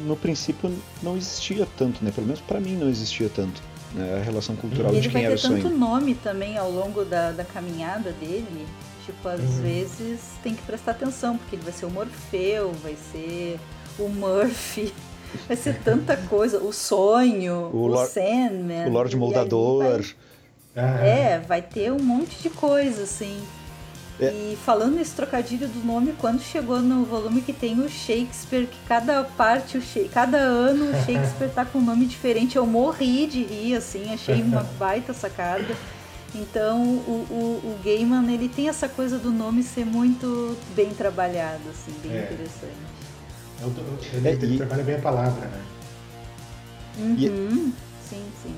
no 0.05 0.15
princípio, 0.15 0.73
não 1.03 1.17
existia 1.17 1.67
tanto, 1.77 2.03
né? 2.03 2.11
Pelo 2.11 2.25
menos 2.25 2.41
para 2.41 2.59
mim 2.59 2.75
não 2.75 2.89
existia 2.89 3.29
tanto. 3.29 3.61
Né, 3.97 4.19
a 4.19 4.23
relação 4.23 4.55
cultural 4.55 4.93
e 4.93 5.01
de 5.01 5.09
quem 5.09 5.25
era 5.25 5.35
o 5.35 5.37
sonho. 5.37 5.53
Ele 5.55 5.61
vai 5.63 5.71
ter 5.71 5.75
tanto 5.75 5.79
nome 5.79 6.15
também 6.15 6.57
ao 6.57 6.71
longo 6.71 7.03
da, 7.03 7.31
da 7.31 7.43
caminhada 7.43 8.11
dele. 8.13 8.67
Tipo, 9.05 9.29
às 9.29 9.39
uhum. 9.39 9.61
vezes 9.61 10.19
tem 10.43 10.53
que 10.53 10.61
prestar 10.63 10.91
atenção, 10.91 11.37
porque 11.37 11.55
ele 11.55 11.63
vai 11.63 11.73
ser 11.73 11.85
o 11.85 11.89
Morfeu, 11.89 12.73
vai 12.83 12.95
ser 13.11 13.57
o 13.97 14.09
Murphy, 14.09 14.93
vai 15.47 15.55
ser 15.55 15.79
tanta 15.81 16.17
coisa. 16.17 16.59
O 16.59 16.73
Sonho, 16.73 17.69
o, 17.73 17.83
o 17.83 17.87
Lord, 17.87 18.11
Sandman. 18.11 18.87
O 18.87 18.91
Lorde 18.91 19.15
Moldador. 19.15 20.05
Vai, 20.75 21.09
é, 21.09 21.39
vai 21.39 21.61
ter 21.61 21.91
um 21.91 21.99
monte 21.99 22.41
de 22.41 22.49
coisa, 22.49 23.03
assim. 23.03 23.41
É. 24.19 24.31
E 24.31 24.57
falando 24.65 24.95
nesse 24.95 25.13
trocadilho 25.13 25.67
do 25.67 25.85
nome, 25.85 26.13
quando 26.17 26.41
chegou 26.41 26.79
no 26.79 27.05
volume 27.05 27.41
que 27.41 27.53
tem 27.53 27.79
o 27.79 27.87
Shakespeare, 27.87 28.65
que 28.65 28.79
cada 28.87 29.23
parte, 29.23 29.77
o 29.77 30.09
cada 30.09 30.37
ano 30.37 30.85
o 30.85 31.05
Shakespeare 31.05 31.51
tá 31.53 31.63
com 31.63 31.77
um 31.77 31.85
nome 31.85 32.05
diferente, 32.05 32.55
eu 32.55 32.65
morri 32.65 33.27
de 33.27 33.43
rir, 33.43 33.75
assim, 33.75 34.11
achei 34.11 34.41
uma 34.41 34.63
baita 34.79 35.13
sacada. 35.13 35.75
Então 36.33 36.81
o, 36.81 37.27
o, 37.29 37.61
o 37.63 37.79
Gaiman, 37.83 38.31
ele 38.33 38.49
tem 38.49 38.69
essa 38.69 38.89
coisa 38.89 39.19
do 39.19 39.29
nome 39.29 39.61
ser 39.61 39.85
muito 39.85 40.57
bem 40.75 40.89
trabalhado, 40.89 41.69
assim, 41.69 41.93
bem 42.01 42.17
é. 42.17 42.23
interessante. 42.23 42.97
Ele, 44.13 44.29
ele 44.29 44.53
é, 44.55 44.57
trabalha 44.57 44.83
bem 44.83 44.95
a 44.95 44.99
palavra, 44.99 45.47
né? 45.47 45.61
Uhum. 46.97 47.15
E... 47.17 47.27
Sim, 48.07 48.23
sim. 48.41 48.55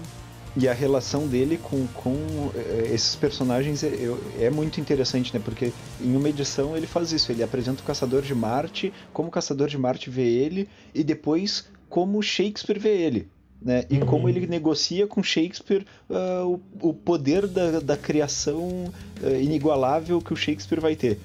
E 0.58 0.68
a 0.68 0.74
relação 0.74 1.28
dele 1.28 1.58
com, 1.58 1.86
com 1.88 2.52
eh, 2.56 2.90
esses 2.92 3.16
personagens 3.16 3.84
é, 3.84 3.92
é, 4.40 4.50
muito 4.50 4.82
interessante, 4.82 5.34
né? 5.34 5.42
Porque 5.44 5.72
em 6.02 6.16
uma 6.16 6.28
edição 6.28 6.76
ele 6.76 6.88
faz 6.88 7.12
isso, 7.12 7.32
ele 7.32 7.44
apresenta 7.44 7.82
o 7.82 7.86
Caçador 7.86 8.24
de 8.24 8.34
Marte, 8.34 8.92
como 9.14 9.30
o 9.30 9.32
Caçador 9.32 9.68
de 9.68 9.78
Marte 9.78 10.10
vê 10.10 10.28
ele, 10.28 10.68
e 10.94 11.04
depois 11.04 11.66
como 11.88 12.22
Shakespeare 12.22 12.80
vê 12.80 12.98
ele. 12.98 13.28
Né? 13.62 13.84
E 13.90 13.98
uhum. 13.98 14.06
como 14.06 14.30
ele 14.30 14.48
negocia 14.48 15.06
com 15.06 15.22
Shakespeare 15.22 15.86
uh, 16.10 16.62
o, 16.82 16.90
o, 16.90 16.94
poder 16.94 17.46
da, 17.46 17.82
da 17.82 17.98
criação 17.98 18.86
uh, 19.22 19.42
inigualável 19.42 20.22
que 20.22 20.32
o 20.32 20.36
Shakespeare 20.36 20.80
vai 20.80 20.96
ter. 20.96 21.20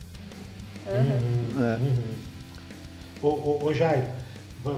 Uhum. 0.87 1.65
É. 1.65 1.77
Uhum. 1.77 2.25
Ô, 3.23 3.29
ô, 3.29 3.65
ô 3.67 3.73
Jairo, 3.73 4.09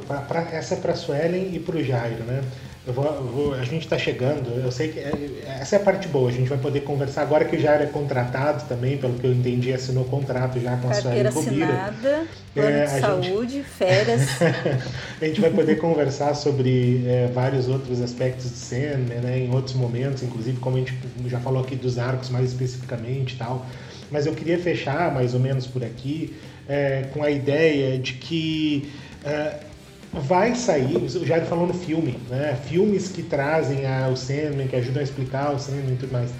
pra, 0.06 0.20
pra, 0.20 0.40
essa 0.52 0.74
é 0.74 0.80
para 0.80 0.94
Suelen 0.94 1.54
e 1.54 1.58
para 1.58 1.76
o 1.76 1.82
Jairo, 1.82 2.24
né? 2.24 2.44
Eu 2.86 2.92
vou, 2.92 3.04
eu 3.04 3.24
vou, 3.24 3.54
a 3.54 3.64
gente 3.64 3.82
está 3.82 3.98
chegando, 3.98 4.48
eu 4.60 4.70
sei 4.70 4.92
que 4.92 5.00
é, 5.00 5.12
essa 5.60 5.74
é 5.74 5.78
a 5.80 5.82
parte 5.82 6.06
boa, 6.06 6.30
a 6.30 6.32
gente 6.32 6.48
vai 6.48 6.56
poder 6.56 6.82
conversar 6.82 7.22
agora 7.22 7.44
que 7.44 7.56
o 7.56 7.58
Jair 7.60 7.82
é 7.82 7.86
contratado 7.86 8.62
também, 8.68 8.96
pelo 8.96 9.14
que 9.14 9.26
eu 9.26 9.32
entendi, 9.32 9.72
assinou 9.72 10.04
contrato 10.04 10.60
já 10.60 10.76
com 10.76 10.88
a 10.88 10.92
Carteira 10.92 11.32
sua 11.32 11.40
assinada, 11.42 12.26
plano 12.54 12.70
é, 12.70 12.84
de 12.84 13.00
saúde, 13.00 13.52
gente... 13.54 13.64
férias. 13.64 14.22
a 15.20 15.24
gente 15.24 15.40
vai 15.40 15.50
poder 15.50 15.78
conversar 15.78 16.34
sobre 16.34 17.04
é, 17.08 17.28
vários 17.34 17.66
outros 17.66 18.00
aspectos 18.00 18.50
de 18.50 18.56
cena, 18.56 19.16
né, 19.16 19.40
em 19.40 19.52
outros 19.52 19.74
momentos, 19.74 20.22
inclusive 20.22 20.60
como 20.60 20.76
a 20.76 20.78
gente 20.78 20.94
já 21.26 21.40
falou 21.40 21.64
aqui 21.64 21.74
dos 21.74 21.98
arcos 21.98 22.30
mais 22.30 22.52
especificamente 22.52 23.34
e 23.34 23.36
tal. 23.36 23.66
Mas 24.12 24.26
eu 24.26 24.32
queria 24.32 24.60
fechar 24.60 25.12
mais 25.12 25.34
ou 25.34 25.40
menos 25.40 25.66
por 25.66 25.82
aqui 25.82 26.36
é, 26.68 27.06
com 27.12 27.24
a 27.24 27.32
ideia 27.32 27.98
de 27.98 28.12
que 28.12 28.92
é, 29.24 29.56
vai 30.20 30.54
sair, 30.54 30.96
o 30.96 31.26
Jair 31.26 31.44
falou 31.44 31.66
no 31.66 31.74
filme, 31.74 32.18
né? 32.28 32.58
Filmes 32.66 33.08
que 33.08 33.22
trazem 33.22 33.86
a, 33.86 34.08
o 34.08 34.16
Sandman, 34.16 34.66
que 34.66 34.76
ajudam 34.76 35.00
a 35.00 35.04
explicar 35.04 35.54
o 35.54 35.58
Sandman 35.58 35.94
e 35.94 35.96
tudo 35.96 36.12
mais. 36.12 36.30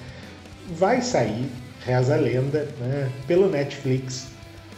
Vai 0.71 1.01
sair, 1.03 1.47
reza 1.85 2.15
a 2.15 2.19
lenda, 2.19 2.69
né? 2.81 3.09
Pelo 3.27 3.49
Netflix 3.49 4.29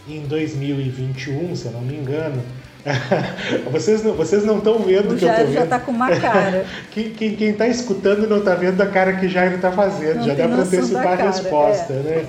em 0.09 0.23
2021, 0.27 1.55
se 1.55 1.67
eu 1.67 1.73
não 1.73 1.83
me 1.83 1.97
engano. 1.97 2.43
vocês 3.71 4.03
não 4.03 4.15
vocês 4.15 4.45
não 4.45 4.59
estão 4.59 4.79
vendo 4.79 5.13
o 5.13 5.15
que 5.15 5.27
Jair 5.27 5.41
eu 5.41 5.47
tô 5.47 5.53
vendo. 5.53 5.61
já 5.61 5.67
tá 5.67 5.79
com 5.81 5.91
uma 5.91 6.11
cara. 6.17 6.65
quem, 6.91 7.11
quem, 7.11 7.37
quem 7.37 7.53
tá 7.53 7.67
escutando 7.67 8.27
não 8.27 8.41
tá 8.41 8.55
vendo 8.55 8.81
a 8.81 8.87
cara 8.87 9.15
que 9.15 9.27
o 9.27 9.29
Jair 9.29 9.61
tá 9.61 9.71
fazendo. 9.71 10.19
Não 10.19 10.27
já 10.27 10.35
dá 10.35 10.49
para 10.49 10.57
antecipar 10.57 11.21
a 11.21 11.27
resposta, 11.27 11.93
é. 11.93 11.97
né? 11.97 12.27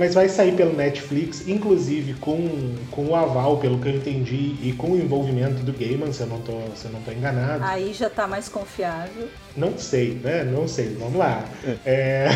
Mas 0.00 0.14
vai 0.14 0.30
sair 0.30 0.56
pelo 0.56 0.74
Netflix, 0.74 1.46
inclusive 1.46 2.14
com, 2.14 2.74
com 2.90 3.08
o 3.08 3.14
aval, 3.14 3.58
pelo 3.58 3.78
que 3.78 3.86
eu 3.86 3.96
entendi, 3.96 4.56
e 4.62 4.72
com 4.72 4.92
o 4.92 4.96
envolvimento 4.98 5.62
do 5.62 5.74
Gaiman, 5.74 6.10
se 6.10 6.22
eu 6.22 6.26
não 6.26 6.40
tô, 6.40 6.58
se 6.74 6.86
eu 6.86 6.90
não 6.90 7.02
tô 7.02 7.12
enganado. 7.12 7.62
Aí 7.62 7.92
já 7.92 8.08
tá 8.08 8.26
mais 8.26 8.48
confiável. 8.48 9.28
Não 9.54 9.76
sei, 9.76 10.18
né? 10.24 10.42
Não 10.42 10.66
sei. 10.66 10.96
Vamos 10.98 11.16
lá. 11.16 11.44
É, 11.84 12.30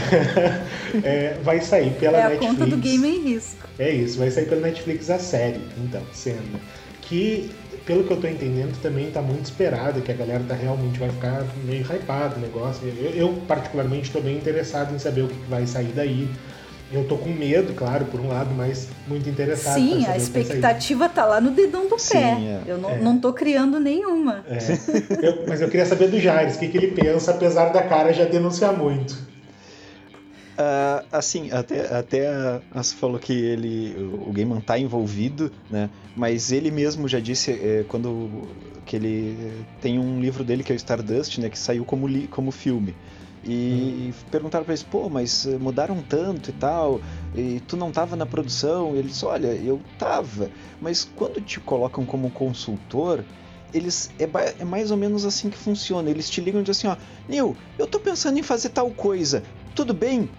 é, 1.03 1.39
vai 1.43 1.63
sair 1.63 1.95
pela 1.95 2.19
é 2.19 2.23
a 2.25 2.29
Netflix. 2.29 2.53
conta 2.53 2.67
do 2.67 2.77
Game 2.77 3.09
em 3.09 3.23
risco. 3.33 3.67
É 3.79 3.91
isso, 3.91 4.19
vai 4.19 4.31
sair 4.31 4.45
pela 4.45 4.61
Netflix 4.61 5.09
a 5.09 5.19
série, 5.19 5.63
então, 5.79 6.03
sendo. 6.13 6.61
Que, 7.01 7.51
pelo 7.87 8.05
que 8.05 8.11
eu 8.11 8.21
tô 8.21 8.29
entendendo, 8.29 8.79
também 8.83 9.11
tá 9.11 9.23
muito 9.23 9.47
esperado, 9.47 10.03
que 10.03 10.13
a 10.13 10.15
galera 10.15 10.45
tá 10.47 10.55
realmente 10.55 10.99
vai 10.99 11.09
ficar 11.09 11.47
meio 11.65 11.81
hypado 11.81 12.37
o 12.37 12.41
negócio. 12.41 12.87
Eu, 12.87 13.11
eu 13.13 13.33
particularmente, 13.49 14.09
estou 14.09 14.21
bem 14.21 14.37
interessado 14.37 14.95
em 14.95 14.99
saber 14.99 15.23
o 15.23 15.29
que 15.29 15.49
vai 15.49 15.67
sair 15.67 15.93
daí. 15.95 16.29
Eu 16.93 17.09
tô 17.09 17.17
com 17.17 17.31
medo, 17.31 17.73
claro, 17.75 18.05
por 18.05 18.21
um 18.21 18.29
lado, 18.29 18.55
mas 18.55 18.89
muito 19.09 19.29
interessado. 19.29 19.75
Sim, 19.75 20.07
a 20.07 20.17
expectativa 20.17 21.09
tá 21.09 21.25
lá 21.25 21.41
no 21.41 21.51
dedão 21.51 21.89
do 21.89 21.99
Sim, 21.99 22.13
pé. 22.13 22.21
É. 22.21 22.61
Eu 22.67 22.79
não, 22.79 22.91
é. 22.91 23.01
não 23.01 23.19
tô 23.19 23.33
criando 23.33 23.81
nenhuma. 23.81 24.45
É. 24.49 24.59
Eu, 25.27 25.45
mas 25.49 25.61
eu 25.61 25.69
queria 25.69 25.87
saber 25.87 26.09
do 26.09 26.21
Jaires, 26.21 26.57
o 26.57 26.59
que, 26.59 26.69
que 26.69 26.77
ele 26.77 26.89
pensa, 26.89 27.33
apesar 27.33 27.71
da 27.71 27.83
cara 27.83 28.13
já 28.13 28.25
denunciar 28.25 28.77
muito. 28.77 29.13
Uh, 30.55 31.05
assim, 31.11 31.51
até, 31.51 31.93
até 31.93 32.29
a, 32.29 32.61
você 32.73 32.95
falou 32.95 33.19
que 33.19 33.33
ele, 33.33 33.97
o, 33.99 34.29
o 34.29 34.33
Gaiman 34.33 34.61
tá 34.61 34.79
envolvido, 34.79 35.51
né? 35.69 35.91
Mas 36.15 36.53
ele 36.53 36.71
mesmo 36.71 37.09
já 37.09 37.19
disse 37.19 37.51
é, 37.51 37.85
quando 37.89 38.47
que 38.87 38.95
ele 38.95 39.65
tem 39.81 39.99
um 39.99 40.21
livro 40.21 40.45
dele 40.45 40.63
que 40.63 40.71
é 40.71 40.75
o 40.75 40.77
Stardust, 40.77 41.39
né? 41.39 41.49
Que 41.49 41.59
saiu 41.59 41.85
como, 41.85 42.07
li, 42.07 42.29
como 42.29 42.53
filme. 42.53 42.95
E 43.47 44.11
hum. 44.11 44.29
perguntaram 44.31 44.65
para 44.65 44.75
ele, 44.75 44.85
pô, 44.91 45.11
mas 45.11 45.45
eh, 45.45 45.59
mudaram 45.59 46.03
tanto 46.03 46.49
e 46.49 46.53
tal, 46.55 47.03
e 47.35 47.61
tu 47.61 47.77
não 47.77 47.93
tava 47.93 48.17
na 48.17 48.25
produção? 48.25 48.97
E 48.97 48.99
ele 48.99 49.09
disse, 49.09 49.25
olha, 49.25 49.49
eu 49.49 49.83
tava, 49.99 50.51
mas 50.81 51.05
quando 51.05 51.43
te 51.43 51.61
colocam 51.61 52.07
como 52.07 52.31
consultor, 52.31 53.23
eles 53.73 54.11
é, 54.19 54.27
é, 54.61 54.65
mais 54.65 54.91
ou 54.91 54.97
menos 54.97 55.27
assim 55.27 55.51
que 55.51 55.59
funciona. 55.59 56.09
Eles 56.09 56.31
te 56.31 56.41
ligam 56.41 56.61
e 56.61 56.65
dizem 56.65 56.91
assim, 56.91 57.01
ó, 57.01 57.05
Neil, 57.29 57.57
eu 57.79 57.87
tô 57.87 57.99
pensando 57.99 58.39
em 58.39 58.43
fazer 58.43 58.71
tal 58.71 58.91
coisa, 58.91 59.43
tudo 59.75 59.93
bem? 59.93 60.31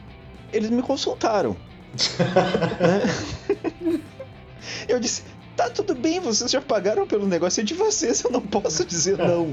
Eles 0.51 0.71
me 0.71 0.81
consultaram. 0.81 1.55
eu 4.87 4.99
disse, 4.99 5.23
tá 5.55 5.69
tudo 5.69 5.95
bem, 5.95 6.19
vocês 6.19 6.51
já 6.51 6.61
pagaram 6.61 7.07
pelo 7.07 7.25
negócio, 7.25 7.61
é 7.61 7.63
de 7.63 7.73
vocês, 7.73 8.23
eu 8.23 8.31
não 8.31 8.41
posso 8.41 8.85
dizer 8.85 9.17
não. 9.17 9.47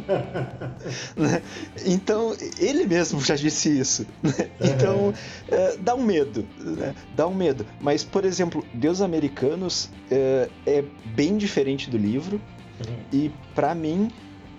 né? 1.17 1.43
Então, 1.87 2.37
ele 2.59 2.87
mesmo 2.87 3.21
já 3.21 3.37
disse 3.37 3.79
isso. 3.79 4.07
Né? 4.23 4.51
Então, 4.61 5.15
é, 5.49 5.77
dá 5.79 5.95
um 5.95 6.03
medo, 6.03 6.47
né? 6.59 6.95
dá 7.15 7.27
um 7.27 7.35
medo. 7.35 7.65
Mas, 7.81 8.03
por 8.03 8.25
exemplo, 8.25 8.65
Deus 8.75 9.01
Americanos 9.01 9.91
é, 10.11 10.49
é 10.67 10.85
bem 11.15 11.37
diferente 11.37 11.89
do 11.89 11.97
livro 11.97 12.41
uhum. 12.87 12.97
e, 13.13 13.33
para 13.55 13.75
mim, 13.75 14.11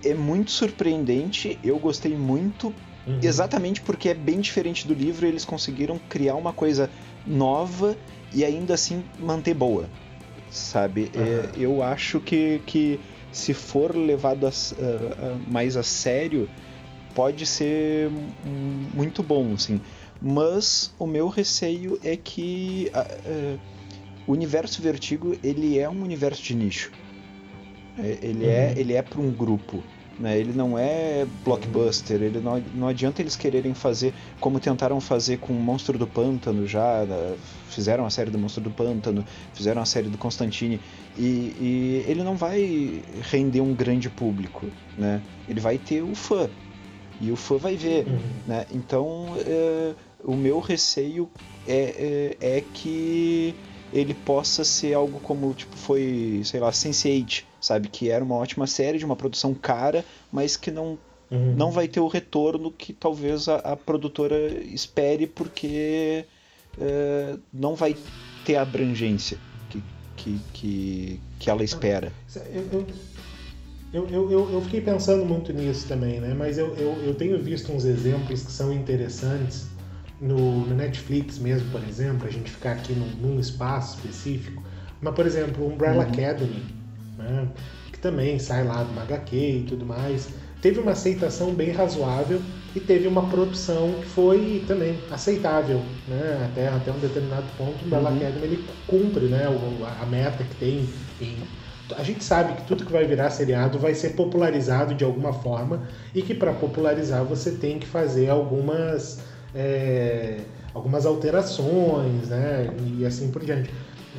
é 0.04 0.14
muito 0.14 0.52
surpreendente, 0.52 1.60
eu 1.64 1.78
gostei 1.78 2.16
muito 2.16 2.74
Uhum. 3.06 3.20
Exatamente 3.22 3.82
porque 3.82 4.08
é 4.08 4.14
bem 4.14 4.40
diferente 4.40 4.88
do 4.88 4.94
livro, 4.94 5.28
eles 5.28 5.44
conseguiram 5.44 6.00
criar 6.08 6.36
uma 6.36 6.54
coisa 6.54 6.90
nova 7.28 7.98
e 8.34 8.46
ainda 8.46 8.76
assim 8.76 9.04
manter 9.20 9.54
boa 9.54 9.90
sabe? 10.54 11.12
Uhum. 11.16 11.24
É, 11.24 11.50
eu 11.58 11.84
acho 11.84 12.20
que, 12.20 12.62
que 12.66 13.00
se 13.32 13.54
for 13.54 13.96
levado 13.96 14.46
a, 14.46 14.50
a, 14.50 15.52
mais 15.52 15.76
a 15.76 15.84
sério, 15.84 16.50
pode 17.16 17.46
ser 17.46 18.10
muito 18.94 19.22
bom, 19.24 19.54
assim. 19.54 19.82
Mas 20.22 20.94
o 20.98 21.06
meu 21.06 21.28
receio 21.28 22.00
é 22.04 22.16
que 22.16 22.90
o 24.26 24.32
universo 24.32 24.82
Vertigo 24.82 25.36
ele 25.44 25.78
é 25.78 25.90
um 25.90 26.02
universo 26.02 26.42
de 26.44 26.56
nicho. 26.56 26.92
É, 27.98 28.20
ele, 28.22 28.46
é, 28.46 28.48
uhum. 28.48 28.54
é, 28.54 28.74
ele 28.80 28.94
é 28.94 29.02
para 29.02 29.20
um 29.20 29.32
grupo. 29.32 29.84
Né? 30.20 30.38
Ele 30.38 30.54
não 30.54 30.78
é 30.78 31.26
blockbuster, 31.44 32.22
ele 32.22 32.40
não, 32.40 32.62
não 32.76 32.88
adianta 32.88 33.22
eles 33.22 33.36
quererem 33.36 33.74
fazer 33.74 34.14
como 34.40 34.60
tentaram 34.60 35.02
fazer 35.02 35.38
com 35.38 35.54
o 35.54 35.56
Monstro 35.56 35.98
do 35.98 36.06
Pântano 36.06 36.68
já, 36.68 37.04
né? 37.06 37.36
fizeram 37.70 38.06
a 38.06 38.10
série 38.10 38.30
do 38.30 38.38
Monstro 38.38 38.62
do 38.62 38.70
Pântano, 38.70 39.26
fizeram 39.54 39.82
a 39.82 39.86
série 39.86 40.10
do 40.10 40.18
Constantine, 40.18 40.80
e, 41.18 41.22
e, 41.22 42.06
ele 42.08 42.24
não 42.24 42.36
vai 42.36 43.02
render 43.32 43.62
um 43.62 43.74
grande 43.74 44.10
público, 44.10 44.68
né? 44.98 45.22
Ele 45.50 45.60
vai 45.60 45.78
ter 45.78 46.04
o 46.04 46.14
fã, 46.14 46.48
e 47.20 47.32
o 47.32 47.36
fã 47.36 47.58
vai 47.58 47.76
ver, 47.76 48.06
uhum. 48.08 48.20
né? 48.48 48.66
Então, 48.72 49.28
é, 49.46 49.94
o 50.24 50.36
meu 50.36 50.60
receio 50.60 51.30
é, 51.68 52.36
é, 52.40 52.58
é 52.58 52.64
que 52.74 53.56
ele 53.92 54.14
possa 54.14 54.64
ser 54.64 54.94
algo 54.94 55.20
como 55.20 55.54
tipo 55.54 55.76
foi, 55.76 56.42
sei 56.44 56.60
lá, 56.60 56.72
Sense8, 56.72 57.44
sabe, 57.64 57.88
que 57.88 58.10
era 58.10 58.24
uma 58.24 58.36
ótima 58.36 58.68
série 58.68 58.98
de 58.98 59.06
uma 59.06 59.16
produção 59.16 59.54
cara, 59.54 60.04
mas 60.32 60.58
que 60.58 60.70
não 60.70 60.98
uhum. 61.32 61.56
não 61.56 61.72
vai 61.72 61.88
ter 61.88 62.02
o 62.02 62.08
retorno 62.08 62.70
que 62.72 62.92
talvez 62.92 63.48
a, 63.48 63.56
a 63.56 63.78
produtora 63.78 64.36
espere 64.66 65.26
porque 65.26 66.26
é, 66.80 67.38
não 67.54 67.74
vai 67.74 67.96
ter 68.46 68.58
a 68.58 68.64
abrangência 68.64 69.38
que, 69.70 69.82
que, 70.18 70.40
que, 70.54 71.20
que 71.40 71.50
ela 71.50 71.64
espera. 71.64 72.12
Eu, 72.36 72.68
eu, 72.72 72.88
Eu, 73.94 74.08
eu, 74.10 74.32
eu, 74.32 74.52
eu, 74.54 74.62
fiquei 74.64 74.82
pensando 74.82 75.24
muito 75.24 75.54
nisso 75.54 75.88
também, 75.88 76.20
né? 76.20 76.34
Mas 76.34 76.58
eu, 76.58 76.74
eu, 76.76 76.94
eu 77.04 77.14
tenho 77.14 77.40
visto 77.40 77.72
uns 77.72 77.86
exemplos 77.86 78.42
que 78.42 78.52
são 78.52 78.74
interessantes 78.74 79.68
no, 80.20 80.66
no 80.66 80.74
Netflix 80.74 81.38
mesmo, 81.38 81.70
por 81.70 81.84
exemplo, 81.84 82.28
a 82.28 82.32
gente 82.32 82.50
ficar 82.50 82.72
aqui 82.72 82.94
num, 82.94 83.08
num 83.22 83.40
espaço 83.40 83.98
específico. 83.98 84.64
Mas, 85.00 85.14
por 85.14 85.28
exemplo, 85.28 85.68
Umbrella 85.68 86.06
uhum. 86.06 86.10
Academy, 86.10 86.64
né? 87.24 87.48
que 87.92 88.00
também 88.00 88.38
sai 88.40 88.64
lá 88.64 88.84
do 88.84 89.00
HQ 89.00 89.36
e 89.36 89.66
tudo 89.68 89.86
mais, 89.86 90.30
teve 90.62 90.80
uma 90.80 90.92
aceitação 90.92 91.54
bem 91.54 91.72
razoável 91.72 92.42
e 92.76 92.80
teve 92.80 93.08
uma 93.08 93.30
produção 93.30 93.94
que 94.02 94.08
foi 94.08 94.64
também 94.68 94.98
aceitável, 95.12 95.82
né? 96.08 96.50
Até, 96.50 96.68
até 96.70 96.92
um 96.92 97.00
determinado 97.00 97.46
ponto, 97.58 97.84
o 97.84 97.86
Umbrella 97.86 98.10
uhum. 98.10 98.18
Academy 98.18 98.46
ele 98.46 98.66
cumpre 98.88 99.26
né? 99.26 99.46
a 100.02 100.06
meta 100.06 100.44
que 100.44 100.56
tem 100.56 100.90
em 101.22 101.38
a 101.98 102.04
gente 102.04 102.24
sabe 102.24 102.54
que 102.54 102.64
tudo 102.66 102.86
que 102.86 102.92
vai 102.92 103.06
virar 103.06 103.30
seriado 103.30 103.78
vai 103.78 103.94
ser 103.94 104.12
popularizado 104.12 104.96
de 104.96 105.04
alguma 105.04 105.34
forma 105.34 105.84
e 106.16 106.22
que 106.22 106.34
para 106.34 106.54
popularizar 106.54 107.24
você 107.24 107.52
tem 107.52 107.78
que 107.78 107.86
fazer 107.86 108.30
algumas 108.30 109.20
é, 109.54 110.40
algumas 110.74 111.06
alterações, 111.06 112.30
né? 112.30 112.70
E 112.98 113.06
assim 113.06 113.30
por 113.32 113.44
diante. 113.44 113.70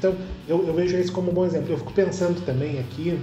Então 0.05 0.15
eu, 0.47 0.67
eu, 0.67 0.75
vejo 0.75 0.99
isso 0.99 1.13
como 1.13 1.31
um 1.31 1.35
bom 1.35 1.47
exemplo. 1.47 1.73
Eu 1.73 1.79
fico 1.79 1.93
pensando 1.95 2.45
também 2.45 2.79
aqui 2.79 3.19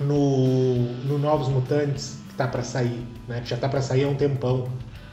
no, 0.00 0.76
no 1.04 1.18
Novos 1.18 1.48
Mutantes 1.48 2.18
que 2.28 2.32
está 2.32 2.46
para 2.46 2.62
sair, 2.62 3.04
né? 3.26 3.40
Que 3.40 3.48
já 3.48 3.56
está 3.56 3.68
para 3.68 3.82
sair 3.82 4.04
há 4.04 4.08
um 4.08 4.14
tempão. 4.14 4.68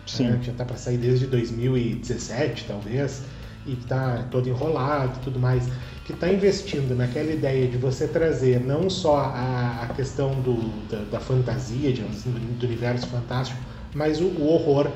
Sim. 0.06 0.28
Né? 0.28 0.38
Que 0.40 0.46
já 0.46 0.52
está 0.52 0.66
para 0.66 0.78
sair 0.78 0.98
desde 0.98 1.26
2017, 1.26 2.66
talvez, 2.68 3.24
e 3.66 3.76
que 3.76 3.84
está 3.84 4.28
todo 4.30 4.48
enrolado 4.48 5.18
e 5.20 5.24
tudo 5.24 5.40
mais 5.40 5.68
que 6.06 6.14
está 6.14 6.32
investindo 6.32 6.96
naquela 6.96 7.30
ideia 7.30 7.68
de 7.68 7.76
você 7.76 8.08
trazer 8.08 8.62
não 8.62 8.90
só 8.90 9.18
a, 9.18 9.88
a 9.90 9.94
questão 9.94 10.32
do, 10.40 10.56
da, 10.88 11.00
da 11.12 11.20
fantasia, 11.20 11.90
assim, 11.90 12.32
do, 12.32 12.60
do, 12.60 12.66
universo 12.66 13.08
fantástico, 13.08 13.60
mas 13.94 14.22
o, 14.22 14.28
o, 14.28 14.48
horror 14.48 14.90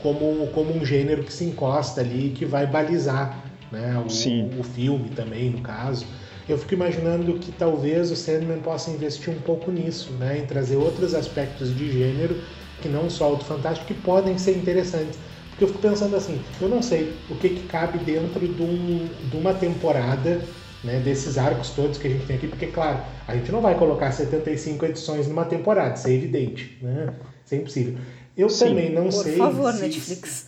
como, 0.00 0.48
como 0.48 0.76
um 0.76 0.84
gênero 0.84 1.22
que 1.22 1.32
se 1.32 1.44
encosta 1.44 2.00
ali 2.00 2.26
e 2.26 2.30
que 2.30 2.44
vai 2.44 2.66
balizar 2.66 3.46
né, 3.70 3.96
o, 3.98 4.60
o, 4.60 4.64
filme 4.64 5.10
também, 5.10 5.50
no 5.50 5.60
caso. 5.60 6.06
Eu 6.48 6.56
fico 6.56 6.74
imaginando 6.74 7.34
que 7.38 7.50
talvez 7.52 8.10
o 8.10 8.16
Sandman 8.16 8.58
possa 8.58 8.90
investir 8.90 9.32
um 9.32 9.40
pouco 9.40 9.70
nisso, 9.70 10.12
né, 10.12 10.38
em 10.38 10.46
trazer 10.46 10.76
outros 10.76 11.14
aspectos 11.14 11.76
de 11.76 11.90
gênero 11.90 12.36
que 12.80 12.88
não 12.88 13.08
só 13.08 13.32
o 13.32 13.36
do 13.36 13.44
fantástico, 13.44 13.86
que 13.86 13.94
podem 13.94 14.38
ser 14.38 14.56
interessantes. 14.56 15.18
Porque 15.50 15.64
eu 15.64 15.68
fico 15.68 15.80
pensando 15.80 16.14
assim, 16.14 16.40
eu 16.60 16.68
não 16.68 16.82
sei 16.82 17.14
o 17.30 17.34
que, 17.36 17.48
que 17.48 17.66
cabe 17.66 17.98
dentro 17.98 18.46
de, 18.46 18.62
um, 18.62 19.08
de 19.30 19.36
uma 19.36 19.54
temporada 19.54 20.42
né, 20.84 21.00
desses 21.00 21.38
arcos 21.38 21.70
todos 21.70 21.98
que 21.98 22.06
a 22.06 22.10
gente 22.10 22.26
tem 22.26 22.36
aqui, 22.36 22.46
porque, 22.46 22.66
claro, 22.66 23.00
a 23.26 23.34
gente 23.34 23.50
não 23.50 23.60
vai 23.60 23.74
colocar 23.74 24.12
75 24.12 24.84
edições 24.84 25.26
numa 25.26 25.44
temporada, 25.44 25.94
isso 25.94 26.08
é 26.08 26.12
evidente, 26.12 26.78
né? 26.82 27.14
Isso 27.44 27.54
é 27.54 27.58
impossível. 27.58 27.98
Eu 28.36 28.50
Sim, 28.50 28.66
também 28.66 28.92
não 28.92 29.04
por 29.04 29.12
sei. 29.12 29.32
Por 29.32 29.38
favor, 29.38 29.72
se... 29.72 29.80
Netflix. 29.80 30.46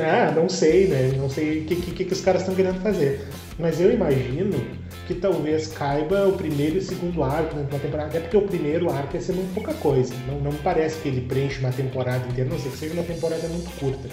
Ah, 0.00 0.32
não 0.34 0.48
sei, 0.48 0.88
né? 0.88 1.12
Não 1.16 1.28
sei 1.28 1.60
o 1.60 1.64
que, 1.66 1.76
que, 1.76 2.04
que 2.06 2.12
os 2.12 2.20
caras 2.20 2.42
estão 2.42 2.54
querendo 2.54 2.80
fazer. 2.80 3.26
Mas 3.58 3.78
eu 3.78 3.92
imagino 3.92 4.58
que 5.06 5.14
talvez 5.14 5.68
caiba 5.68 6.26
o 6.26 6.32
primeiro 6.32 6.76
e 6.76 6.78
o 6.78 6.82
segundo 6.82 7.22
arco 7.22 7.56
na 7.56 7.64
temporada, 7.78 8.08
até 8.08 8.20
porque 8.20 8.36
o 8.36 8.42
primeiro 8.42 8.90
arco 8.90 9.20
ser 9.20 9.32
muito 9.32 9.52
pouca 9.52 9.74
coisa. 9.74 10.14
Não, 10.26 10.40
não 10.40 10.52
parece 10.58 11.00
que 11.00 11.08
ele 11.08 11.22
preenche 11.22 11.58
uma 11.60 11.72
temporada 11.72 12.26
inteira, 12.28 12.48
não 12.48 12.58
sei 12.58 12.70
que 12.70 12.78
seja 12.78 12.94
uma 12.94 13.02
temporada 13.02 13.46
muito 13.48 13.70
curta. 13.78 14.08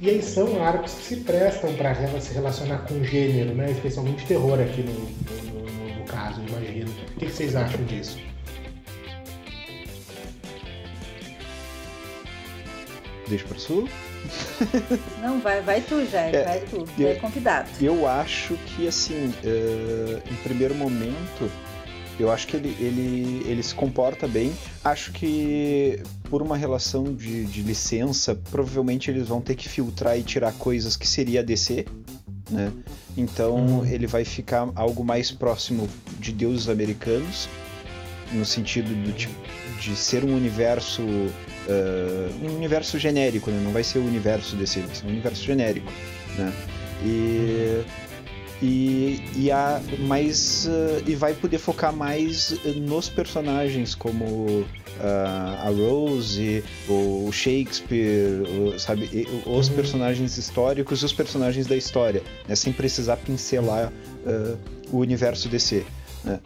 E 0.00 0.10
aí 0.10 0.22
são 0.22 0.62
arcos 0.62 0.92
que 0.92 1.04
se 1.04 1.16
prestam 1.16 1.72
para 1.74 1.94
se 2.20 2.34
relacionar 2.34 2.78
com 2.86 3.02
gênero, 3.02 3.54
né? 3.54 3.70
especialmente 3.70 4.26
terror 4.26 4.60
aqui 4.60 4.82
no, 4.82 4.92
no, 4.92 5.98
no 5.98 6.04
caso, 6.04 6.42
imagino. 6.46 6.90
O 6.90 7.18
que, 7.18 7.26
que 7.26 7.32
vocês 7.32 7.56
acham 7.56 7.82
disso? 7.84 8.18
Deixa 13.28 13.46
para 13.46 13.58
sul? 13.58 13.88
Não, 15.20 15.40
vai, 15.40 15.60
vai 15.60 15.80
tu, 15.80 16.04
já, 16.06 16.20
é, 16.20 16.44
vai 16.44 16.60
tu, 16.60 16.84
eu, 16.98 17.08
é 17.08 17.14
convidado. 17.16 17.68
Eu 17.80 18.08
acho 18.08 18.54
que, 18.66 18.86
assim, 18.86 19.28
uh, 19.28 20.22
em 20.30 20.36
primeiro 20.42 20.74
momento, 20.74 21.50
eu 22.18 22.30
acho 22.30 22.46
que 22.46 22.56
ele, 22.56 22.76
ele, 22.78 23.42
ele 23.46 23.62
se 23.62 23.74
comporta 23.74 24.28
bem. 24.28 24.52
Acho 24.84 25.12
que 25.12 26.00
por 26.30 26.42
uma 26.42 26.56
relação 26.56 27.04
de, 27.14 27.44
de 27.44 27.62
licença, 27.62 28.34
provavelmente 28.50 29.10
eles 29.10 29.28
vão 29.28 29.40
ter 29.40 29.54
que 29.54 29.68
filtrar 29.68 30.18
e 30.18 30.22
tirar 30.22 30.52
coisas 30.52 30.96
que 30.96 31.06
seria 31.08 31.42
DC, 31.42 31.86
né? 32.50 32.72
Então 33.16 33.54
uhum. 33.54 33.86
ele 33.86 34.06
vai 34.06 34.24
ficar 34.24 34.68
algo 34.74 35.04
mais 35.04 35.30
próximo 35.30 35.88
de 36.18 36.32
deuses 36.32 36.68
americanos, 36.68 37.48
no 38.32 38.44
sentido 38.44 38.94
de, 39.12 39.28
de 39.80 39.96
ser 39.96 40.24
um 40.24 40.34
universo 40.34 41.02
uh, 41.68 42.46
um 42.46 42.56
universo 42.56 42.98
genérico, 42.98 43.50
né? 43.50 43.60
não 43.62 43.72
vai 43.72 43.84
ser 43.84 43.98
o 43.98 44.04
universo 44.04 44.56
desse, 44.56 44.80
vai 44.80 44.94
ser 44.94 45.06
um 45.06 45.10
universo 45.10 45.44
genérico, 45.44 45.92
né? 46.36 46.52
E 47.02 47.84
e, 48.62 49.20
e, 49.36 49.50
a, 49.50 49.80
mais, 50.00 50.66
uh, 50.66 51.02
e 51.06 51.14
vai 51.14 51.34
poder 51.34 51.58
focar 51.58 51.92
mais 51.92 52.58
nos 52.76 53.10
personagens 53.10 53.94
como 53.94 54.24
uh, 54.34 54.66
a 55.60 55.68
Rose, 55.68 56.64
o 56.88 57.30
Shakespeare, 57.32 58.42
o, 58.42 58.78
sabe, 58.78 59.28
os 59.44 59.68
uhum. 59.68 59.74
personagens 59.74 60.38
históricos 60.38 61.02
e 61.02 61.04
os 61.04 61.12
personagens 61.12 61.66
da 61.66 61.76
história, 61.76 62.22
né? 62.48 62.54
sem 62.54 62.72
precisar 62.72 63.16
pincelar 63.18 63.92
uh, 64.24 64.58
o 64.90 64.98
universo 64.98 65.48
DC. 65.48 65.84
Né? 66.24 66.40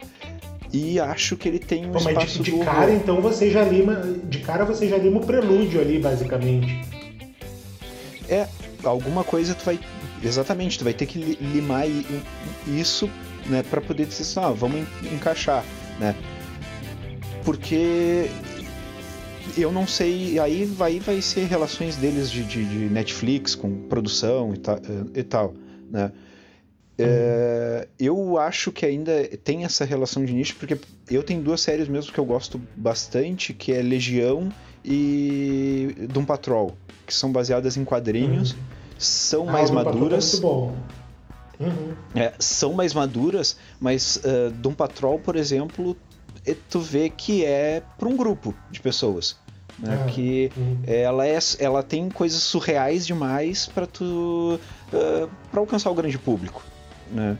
E 0.71 0.99
acho 0.99 1.35
que 1.35 1.47
ele 1.47 1.59
tem 1.59 1.85
um 1.87 1.91
Pô, 1.91 1.97
espaço 1.97 2.15
mas 2.15 2.31
de, 2.33 2.43
de 2.43 2.63
cara, 2.63 2.93
então 2.93 3.21
você 3.21 3.49
já 3.49 3.63
lima, 3.63 3.95
de 4.23 4.39
cara 4.39 4.65
você 4.65 4.87
já 4.87 4.97
lima 4.97 5.19
o 5.19 5.25
prelúdio 5.25 5.81
ali, 5.81 5.97
basicamente. 5.97 6.79
É, 8.27 8.47
alguma 8.83 9.23
coisa 9.23 9.55
tu 9.55 9.65
vai 9.65 9.79
exatamente, 10.23 10.77
tu 10.77 10.83
vai 10.83 10.93
ter 10.93 11.05
que 11.05 11.17
limar 11.17 11.85
isso, 12.67 13.09
né, 13.47 13.63
para 13.63 13.81
poder 13.81 14.05
dizer 14.05 14.21
assim, 14.21 14.39
ah, 14.39 14.51
vamos 14.51 14.87
encaixar, 15.11 15.63
né? 15.99 16.15
Porque 17.43 18.29
eu 19.57 19.71
não 19.71 19.87
sei, 19.87 20.39
aí 20.39 20.65
vai, 20.65 20.99
vai 20.99 21.21
ser 21.21 21.45
relações 21.45 21.95
deles 21.95 22.29
de, 22.29 22.43
de, 22.43 22.65
de 22.65 22.93
Netflix 22.93 23.55
com 23.55 23.87
produção 23.87 24.53
e, 24.53 24.57
ta, 24.57 24.79
e 25.15 25.23
tal, 25.23 25.55
né? 25.89 26.11
É, 27.01 27.87
eu 27.97 28.37
acho 28.37 28.71
que 28.71 28.85
ainda 28.85 29.25
tem 29.43 29.63
essa 29.63 29.85
relação 29.85 30.25
de 30.25 30.33
nicho, 30.33 30.55
porque 30.57 30.77
eu 31.09 31.23
tenho 31.23 31.41
duas 31.41 31.61
séries 31.61 31.87
mesmo 31.87 32.11
que 32.11 32.19
eu 32.19 32.25
gosto 32.25 32.59
bastante, 32.75 33.53
que 33.53 33.71
é 33.71 33.81
Legião 33.81 34.51
e 34.83 35.95
Doom 36.11 36.25
Patrol, 36.25 36.75
que 37.07 37.13
são 37.13 37.31
baseadas 37.31 37.77
em 37.77 37.85
quadrinhos, 37.85 38.51
uhum. 38.51 38.57
são 38.97 39.49
ah, 39.49 39.51
mais 39.53 39.71
maduras. 39.71 40.27
É 40.27 40.31
muito 40.31 40.41
bom. 40.41 40.75
Uhum. 41.59 41.93
É, 42.15 42.33
são 42.37 42.73
mais 42.73 42.93
maduras, 42.93 43.57
mas 43.79 44.17
uh, 44.17 44.51
Doom 44.51 44.73
Patrol, 44.73 45.19
por 45.19 45.35
exemplo, 45.35 45.95
tu 46.69 46.79
vê 46.79 47.09
que 47.09 47.45
é 47.45 47.81
para 47.97 48.09
um 48.09 48.17
grupo 48.17 48.53
de 48.69 48.81
pessoas. 48.81 49.37
Né? 49.77 49.97
Ah, 50.03 50.09
que 50.09 50.51
uhum. 50.57 50.81
ela, 50.85 51.25
é, 51.25 51.39
ela 51.59 51.81
tem 51.81 52.09
coisas 52.09 52.43
surreais 52.43 53.07
demais 53.07 53.65
para 53.65 53.87
tu 53.87 54.59
uh, 54.91 55.29
para 55.49 55.61
alcançar 55.61 55.89
o 55.89 55.95
grande 55.95 56.17
público 56.17 56.61
né? 57.11 57.37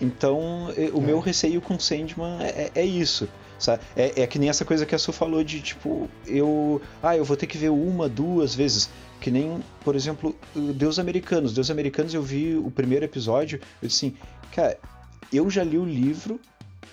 Então, 0.00 0.68
o 0.92 1.00
meu 1.00 1.18
é. 1.18 1.22
receio 1.22 1.60
com 1.60 1.78
Sandman 1.78 2.42
é, 2.42 2.70
é 2.74 2.84
isso. 2.84 3.28
Sabe? 3.58 3.80
É, 3.94 4.22
é, 4.22 4.26
que 4.26 4.40
nem 4.40 4.48
essa 4.48 4.64
coisa 4.64 4.84
que 4.84 4.92
a 4.92 4.98
Su 4.98 5.12
falou 5.12 5.44
de 5.44 5.60
tipo, 5.60 6.10
eu. 6.26 6.82
Ah, 7.00 7.16
eu 7.16 7.24
vou 7.24 7.36
ter 7.36 7.46
que 7.46 7.56
ver 7.56 7.68
uma, 7.68 8.08
duas 8.08 8.54
vezes. 8.54 8.90
Que 9.20 9.30
nem, 9.30 9.62
por 9.84 9.94
exemplo, 9.94 10.34
Deus 10.74 10.98
Americanos. 10.98 11.52
Deus 11.52 11.70
Americanos 11.70 12.12
eu 12.12 12.22
vi 12.22 12.56
o 12.56 12.72
primeiro 12.72 13.04
episódio, 13.04 13.60
eu 13.80 13.86
disse 13.86 14.06
assim, 14.06 14.16
cara, 14.52 14.76
eu 15.32 15.48
já 15.48 15.62
li 15.62 15.78
o 15.78 15.84
livro 15.84 16.40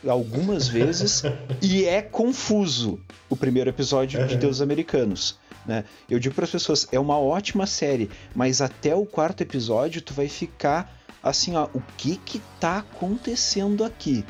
algumas 0.08 0.68
vezes 0.70 1.24
e 1.60 1.86
é 1.86 2.04
confuso 2.04 3.00
o 3.28 3.36
primeiro 3.36 3.72
episódio 3.72 4.28
de 4.28 4.38
Deus 4.38 4.62
Americanos. 4.62 5.40
Né? 5.66 5.84
Eu 6.08 6.20
digo 6.20 6.36
para 6.36 6.46
as 6.46 6.52
pessoas, 6.52 6.88
é 6.92 7.00
uma 7.00 7.18
ótima 7.18 7.66
série, 7.66 8.12
mas 8.36 8.62
até 8.62 8.94
o 8.94 9.08
quarto 9.08 9.42
episódio 9.42 10.04
tu 10.04 10.14
vai 10.14 10.28
ficar 10.28 10.99
assim, 11.24 11.56
ó, 11.56 11.68
o 11.74 11.82
que 11.98 12.18
que 12.18 12.42
tá 12.60 12.80
acontecendo 12.80 13.84
aqui? 13.84 14.26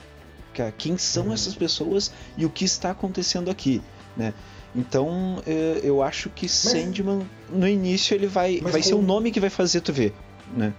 Quem 0.78 0.98
são 0.98 1.28
uhum. 1.28 1.34
essas 1.34 1.56
pessoas 1.56 2.12
e 2.38 2.46
o 2.46 2.50
que 2.50 2.66
está 2.66 2.92
acontecendo 2.92 3.50
aqui, 3.50 3.82
né? 4.18 4.34
Então, 4.76 5.42
é, 5.48 5.80
eu 5.84 6.04
acho 6.04 6.30
que 6.30 6.46
mas, 6.46 6.52
Sandman, 6.52 7.22
no 7.50 7.68
início, 7.68 8.14
ele 8.14 8.28
vai, 8.28 8.60
vai 8.60 8.74
com, 8.74 8.82
ser 8.84 8.94
o 8.94 9.02
nome 9.02 9.32
que 9.32 9.40
vai 9.40 9.50
fazer 9.50 9.82
tu 9.82 9.94
ver, 9.94 10.14
né? 10.56 10.74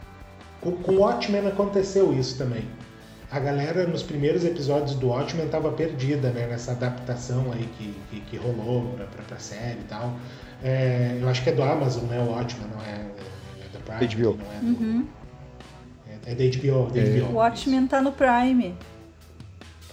Com, 0.61 0.73
com 0.73 0.97
Watchmen 0.97 1.47
aconteceu 1.47 2.13
isso 2.13 2.37
também. 2.37 2.65
A 3.31 3.39
galera, 3.39 3.87
nos 3.87 4.03
primeiros 4.03 4.45
episódios 4.45 4.95
do 4.97 5.09
Watchmen, 5.09 5.47
estava 5.47 5.73
perdida, 5.73 6.31
né? 6.31 6.47
Nessa 6.47 6.73
adaptação 6.73 7.53
aí 7.53 7.69
que, 7.79 7.97
que, 8.11 8.21
que 8.23 8.37
rolou 8.37 8.93
pra, 8.97 9.07
pra, 9.07 9.23
pra, 9.23 9.39
série 9.39 9.81
e 9.81 9.85
tal. 9.89 10.17
É, 10.63 11.17
eu 11.21 11.29
acho 11.29 11.43
que 11.43 11.51
é 11.51 11.53
do 11.53 11.63
Amazon, 11.63 12.05
né? 12.05 12.21
O 12.21 12.33
Watchmen, 12.33 12.69
não 12.69 12.83
é, 12.83 13.07
é 13.65 13.69
da 13.73 13.99
Prime. 13.99 14.15
HBO. 14.15 14.37
Não 14.37 14.53
é 14.53 14.59
do, 14.61 14.67
uhum. 14.67 15.07
É 16.27 16.35
da 16.35 16.45
HBO. 16.45 16.91
Da 16.93 17.01
HBO 17.01 17.33
o 17.33 17.35
Watchmen 17.35 17.87
tá 17.87 18.01
no 18.01 18.13
Prime. 18.13 18.75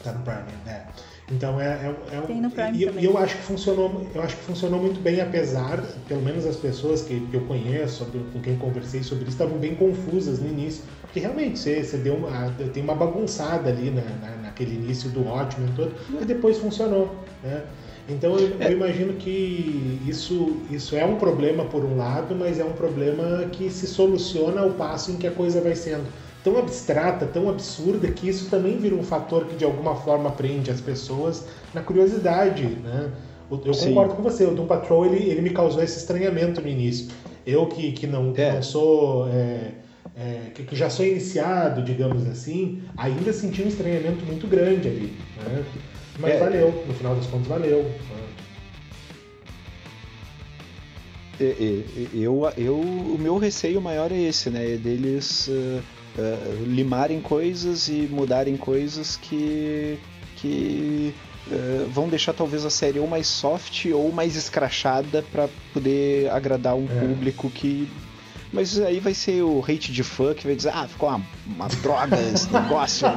Tá 0.04 0.12
no 0.12 0.24
Prime, 0.24 0.44
né? 0.66 0.86
Então 1.30 1.60
é, 1.60 1.66
é, 1.66 2.16
é 2.16 2.22
Tem 2.22 2.40
no 2.42 2.50
Prime 2.50 2.78
e, 2.78 2.86
também. 2.86 3.04
e 3.04 3.06
eu 3.06 3.18
acho 3.18 3.36
que 3.36 3.44
funcionou, 3.44 4.08
eu 4.16 4.22
acho 4.22 4.38
que 4.38 4.44
funcionou 4.44 4.80
muito 4.80 5.02
bem, 5.02 5.20
apesar, 5.20 5.84
pelo 6.08 6.22
menos 6.22 6.46
as 6.46 6.56
pessoas 6.56 7.02
que, 7.02 7.20
que 7.20 7.36
eu 7.36 7.42
conheço, 7.42 8.06
com 8.32 8.40
quem 8.42 8.58
conversei 8.58 9.04
sobre 9.04 9.26
isso, 9.26 9.34
estavam 9.34 9.58
bem 9.58 9.76
confusas 9.76 10.40
no 10.40 10.48
início. 10.48 10.84
Porque 11.02 11.20
realmente 11.20 11.60
você, 11.60 11.84
você 11.84 11.98
deu 11.98 12.16
uma, 12.16 12.50
tem 12.74 12.82
uma 12.82 12.96
bagunçada 12.96 13.70
ali 13.70 13.92
na, 13.92 14.02
na, 14.02 14.36
naquele 14.44 14.76
início 14.76 15.10
do 15.10 15.26
Watchmen 15.26 15.70
todo, 15.76 15.94
e 16.22 16.24
depois 16.24 16.58
funcionou. 16.58 17.14
Né? 17.44 17.62
Então 18.10 18.38
eu, 18.38 18.56
é. 18.60 18.68
eu, 18.68 18.72
imagino 18.74 19.14
que 19.14 20.00
isso, 20.08 20.58
isso 20.72 20.96
é 20.96 21.06
um 21.06 21.16
problema 21.16 21.66
por 21.66 21.84
um 21.84 21.98
lado, 21.98 22.34
mas 22.36 22.60
é 22.60 22.64
um 22.64 22.72
problema 22.72 23.46
que 23.52 23.70
se 23.70 23.86
soluciona 23.86 24.62
ao 24.62 24.72
passo 24.72 25.12
em 25.12 25.18
que 25.18 25.28
a 25.28 25.32
coisa 25.32 25.60
vai 25.60 25.76
sendo 25.76 26.06
tão 26.44 26.58
abstrata, 26.58 27.26
tão 27.26 27.50
absurda, 27.50 28.08
que 28.10 28.30
isso 28.30 28.50
também 28.50 28.78
vira 28.78 28.96
um 28.96 29.04
fator 29.04 29.46
que 29.46 29.56
de 29.56 29.66
alguma 29.66 29.96
forma 29.96 30.32
prende 30.32 30.72
as 30.72 30.80
pessoas 30.80 31.46
na 31.74 31.82
curiosidade, 31.82 32.64
né? 32.64 33.12
Eu 33.50 33.60
concordo 33.60 34.16
com 34.16 34.22
você, 34.22 34.44
o 34.44 34.52
Doom 34.52 34.68
Patrol 34.68 35.06
ele, 35.06 35.30
ele 35.30 35.42
me 35.42 35.52
causou 35.52 35.82
esse 35.82 35.98
estranhamento 35.98 36.62
no 36.62 36.68
início. 36.68 37.08
Eu 37.46 37.66
que, 37.66 37.94
que, 37.94 38.06
não, 38.06 38.34
que 38.34 38.42
é. 38.42 38.54
não 38.54 38.62
sou. 38.62 39.30
É, 39.30 39.72
é, 40.18 40.50
que, 40.54 40.64
que, 40.64 40.76
já 40.76 40.90
sou 40.90 41.06
iniciado, 41.06 41.82
digamos 41.82 42.28
assim, 42.28 42.82
ainda 42.98 43.32
senti 43.32 43.62
um 43.62 43.68
estranhamento 43.68 44.26
muito 44.26 44.48
grande 44.48 44.88
ali. 44.88 45.14
Né? 45.38 45.64
Mas 46.20 46.34
é. 46.34 46.40
valeu, 46.40 46.84
no 46.88 46.94
final 46.94 47.16
das 47.16 47.28
contas 47.28 47.48
valeu. 47.48 47.84
Né? 47.84 48.28
Eu, 52.14 52.52
eu, 52.58 52.80
o 52.80 53.18
meu 53.20 53.38
receio 53.38 53.80
maior 53.80 54.12
é 54.12 54.20
esse, 54.20 54.50
né? 54.50 54.74
É 54.74 54.78
deles 54.78 55.48
uh, 55.48 55.52
uh, 55.52 56.64
limarem 56.66 57.22
coisas 57.22 57.88
e 57.88 58.08
mudarem 58.10 58.58
coisas 58.58 59.18
que, 59.18 60.00
que 60.38 61.14
uh, 61.48 61.88
vão 61.92 62.10
deixar 62.10 62.34
talvez 62.34 62.66
a 62.66 62.72
série 62.72 62.98
ou 62.98 63.06
mais 63.06 63.28
soft 63.28 63.86
ou 63.94 64.12
mais 64.12 64.36
escrachada 64.36 65.24
para 65.32 65.48
poder 65.74 66.28
agradar 66.32 66.76
um 66.76 66.86
é. 66.86 67.00
público 67.00 67.52
que 67.52 67.88
mas 68.52 68.80
aí 68.80 69.00
vai 69.00 69.14
ser 69.14 69.42
o 69.44 69.64
hate 69.64 69.92
de 69.92 70.04
fã 70.04 70.34
que 70.34 70.48
vai 70.48 70.56
dizer, 70.56 70.72
ah, 70.74 70.88
ficou 70.88 71.10
uma, 71.10 71.22
uma 71.46 71.68
droga 71.68 72.18
esse 72.34 72.52
negócio. 72.54 73.08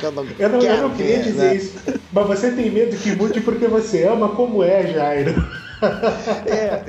Que 0.00 0.06
eu, 0.06 0.12
não 0.12 0.26
eu, 0.38 0.48
não, 0.48 0.62
eu 0.62 0.88
não 0.88 0.96
queria 0.96 1.16
ver, 1.16 1.24
dizer 1.24 1.44
né? 1.44 1.56
isso. 1.56 1.74
Mas 2.12 2.26
você 2.26 2.52
tem 2.52 2.70
medo 2.70 2.96
que 2.96 3.14
mude 3.14 3.40
porque 3.40 3.66
você 3.66 4.06
ama 4.06 4.30
como 4.30 4.62
é, 4.62 4.86
Jairo. 4.92 5.34
é, 6.46 6.82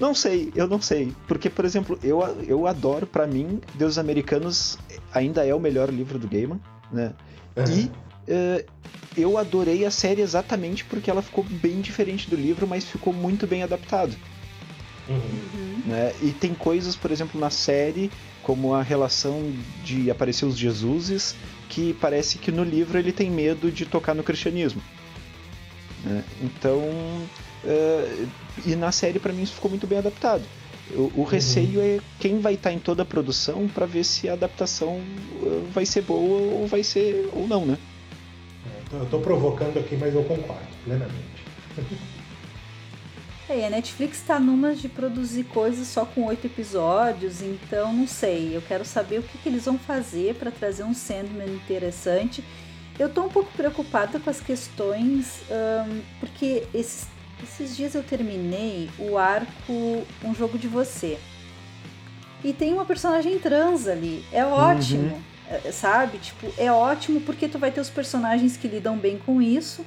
não 0.00 0.14
sei, 0.14 0.52
eu 0.54 0.66
não 0.66 0.80
sei. 0.80 1.12
Porque, 1.26 1.48
por 1.48 1.64
exemplo, 1.64 1.98
eu, 2.02 2.20
eu 2.46 2.66
adoro, 2.66 3.06
para 3.06 3.26
mim, 3.26 3.60
Deus 3.74 3.98
Americanos 3.98 4.78
ainda 5.12 5.46
é 5.46 5.54
o 5.54 5.60
melhor 5.60 5.90
livro 5.90 6.18
do 6.18 6.28
Gaiman, 6.28 6.60
né? 6.92 7.12
E 7.68 7.90
uh, 8.30 8.64
eu 9.16 9.38
adorei 9.38 9.84
a 9.84 9.90
série 9.90 10.20
exatamente 10.20 10.84
porque 10.84 11.10
ela 11.10 11.22
ficou 11.22 11.44
bem 11.44 11.80
diferente 11.80 12.28
do 12.28 12.36
livro, 12.36 12.66
mas 12.66 12.84
ficou 12.84 13.12
muito 13.12 13.46
bem 13.46 13.62
adaptado. 13.62 14.16
Uhum. 15.08 15.82
Né? 15.86 16.14
E 16.22 16.30
tem 16.30 16.54
coisas, 16.54 16.96
por 16.96 17.10
exemplo, 17.10 17.40
na 17.40 17.50
série, 17.50 18.10
como 18.42 18.74
a 18.74 18.82
relação 18.82 19.52
de 19.82 20.10
aparecer 20.10 20.44
os 20.44 20.56
Jesuses, 20.56 21.34
que 21.68 21.94
parece 21.94 22.38
que 22.38 22.50
no 22.52 22.64
livro 22.64 22.98
ele 22.98 23.12
tem 23.12 23.30
medo 23.30 23.70
de 23.70 23.84
tocar 23.84 24.14
no 24.14 24.22
cristianismo. 24.22 24.82
Né? 26.04 26.24
Então, 26.42 26.78
uh, 26.78 28.28
e 28.64 28.76
na 28.76 28.92
série 28.92 29.18
para 29.18 29.32
mim 29.32 29.42
isso 29.42 29.54
ficou 29.54 29.70
muito 29.70 29.86
bem 29.86 29.98
adaptado. 29.98 30.42
O, 30.90 31.20
o 31.20 31.24
receio 31.24 31.80
uhum. 31.80 31.96
é 31.96 32.00
quem 32.20 32.40
vai 32.40 32.54
estar 32.54 32.70
tá 32.70 32.74
em 32.74 32.78
toda 32.78 33.02
a 33.02 33.06
produção 33.06 33.66
para 33.68 33.86
ver 33.86 34.04
se 34.04 34.28
a 34.28 34.34
adaptação 34.34 35.00
uh, 35.42 35.66
vai 35.72 35.86
ser 35.86 36.02
boa 36.02 36.52
ou 36.52 36.66
vai 36.66 36.82
ser 36.82 37.28
ou 37.32 37.48
não, 37.48 37.64
né? 37.64 37.78
É, 38.92 38.96
eu 39.00 39.06
tô 39.06 39.18
provocando 39.18 39.78
aqui, 39.78 39.96
mas 39.96 40.14
eu 40.14 40.22
concordo 40.24 40.66
plenamente. 40.84 41.34
É, 43.48 43.66
a 43.66 43.70
Netflix 43.70 44.18
está 44.18 44.40
numa 44.40 44.74
de 44.74 44.88
produzir 44.88 45.44
coisas 45.44 45.86
só 45.88 46.06
com 46.06 46.24
oito 46.24 46.46
episódios, 46.46 47.42
então 47.42 47.92
não 47.92 48.06
sei. 48.06 48.56
Eu 48.56 48.62
quero 48.62 48.84
saber 48.86 49.18
o 49.18 49.22
que, 49.22 49.36
que 49.36 49.48
eles 49.48 49.66
vão 49.66 49.78
fazer 49.78 50.34
para 50.36 50.50
trazer 50.50 50.82
um 50.82 50.94
Sandman 50.94 51.48
interessante. 51.48 52.42
Eu 52.98 53.10
tô 53.10 53.22
um 53.22 53.28
pouco 53.28 53.50
preocupada 53.54 54.18
com 54.18 54.30
as 54.30 54.40
questões, 54.40 55.42
um, 55.50 56.00
porque 56.20 56.66
esses, 56.72 57.06
esses 57.42 57.76
dias 57.76 57.94
eu 57.94 58.02
terminei 58.02 58.88
o 58.98 59.18
arco 59.18 60.06
Um 60.24 60.34
Jogo 60.34 60.56
de 60.56 60.68
Você. 60.68 61.18
E 62.42 62.52
tem 62.52 62.72
uma 62.72 62.86
personagem 62.86 63.38
trans 63.38 63.86
ali. 63.86 64.24
É 64.32 64.44
ótimo, 64.44 65.22
uhum. 65.50 65.72
Sabe? 65.72 66.16
Tipo, 66.18 66.50
é 66.56 66.72
ótimo 66.72 67.20
porque 67.20 67.46
tu 67.46 67.58
vai 67.58 67.70
ter 67.70 67.80
os 67.80 67.90
personagens 67.90 68.56
que 68.56 68.66
lidam 68.66 68.96
bem 68.96 69.18
com 69.18 69.42
isso 69.42 69.84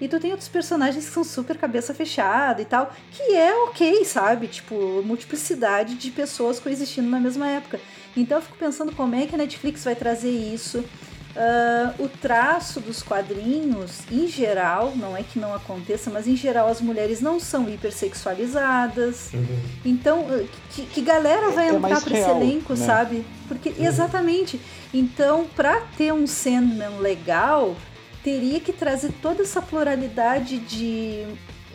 e 0.00 0.08
tu 0.08 0.18
tem 0.18 0.30
outros 0.30 0.48
personagens 0.48 1.04
que 1.04 1.10
são 1.10 1.22
super 1.22 1.58
cabeça 1.58 1.92
fechada 1.92 2.62
e 2.62 2.64
tal, 2.64 2.92
que 3.10 3.34
é 3.34 3.54
ok, 3.64 4.04
sabe? 4.04 4.48
Tipo, 4.48 5.02
multiplicidade 5.04 5.94
de 5.94 6.10
pessoas 6.10 6.58
coexistindo 6.58 7.08
na 7.08 7.20
mesma 7.20 7.46
época. 7.46 7.78
Então 8.16 8.38
eu 8.38 8.42
fico 8.42 8.56
pensando 8.56 8.92
como 8.92 9.14
é 9.14 9.26
que 9.26 9.34
a 9.34 9.38
Netflix 9.38 9.84
vai 9.84 9.94
trazer 9.94 10.30
isso. 10.30 10.84
Uh, 11.30 12.04
o 12.04 12.08
traço 12.08 12.80
dos 12.80 13.04
quadrinhos, 13.04 14.00
em 14.10 14.26
geral, 14.26 14.94
não 14.96 15.16
é 15.16 15.22
que 15.22 15.38
não 15.38 15.54
aconteça, 15.54 16.10
mas 16.10 16.26
em 16.26 16.34
geral 16.34 16.66
as 16.66 16.80
mulheres 16.80 17.20
não 17.20 17.38
são 17.38 17.68
hipersexualizadas. 17.68 19.32
Uhum. 19.32 19.60
Então, 19.84 20.26
ah, 20.28 20.44
que, 20.70 20.82
que 20.86 21.00
galera 21.00 21.50
vai 21.50 21.68
é, 21.68 21.74
entrar 21.74 22.00
para 22.00 22.18
esse 22.18 22.30
elenco, 22.30 22.74
né? 22.74 22.84
sabe? 22.84 23.24
Porque, 23.46 23.68
uhum. 23.68 23.86
exatamente. 23.86 24.60
Então, 24.92 25.46
para 25.54 25.80
ter 25.96 26.12
um 26.12 26.26
Sandman 26.26 26.98
legal, 26.98 27.76
teria 28.22 28.60
que 28.60 28.72
trazer 28.72 29.12
toda 29.20 29.42
essa 29.42 29.60
pluralidade 29.62 30.58
de 30.58 31.24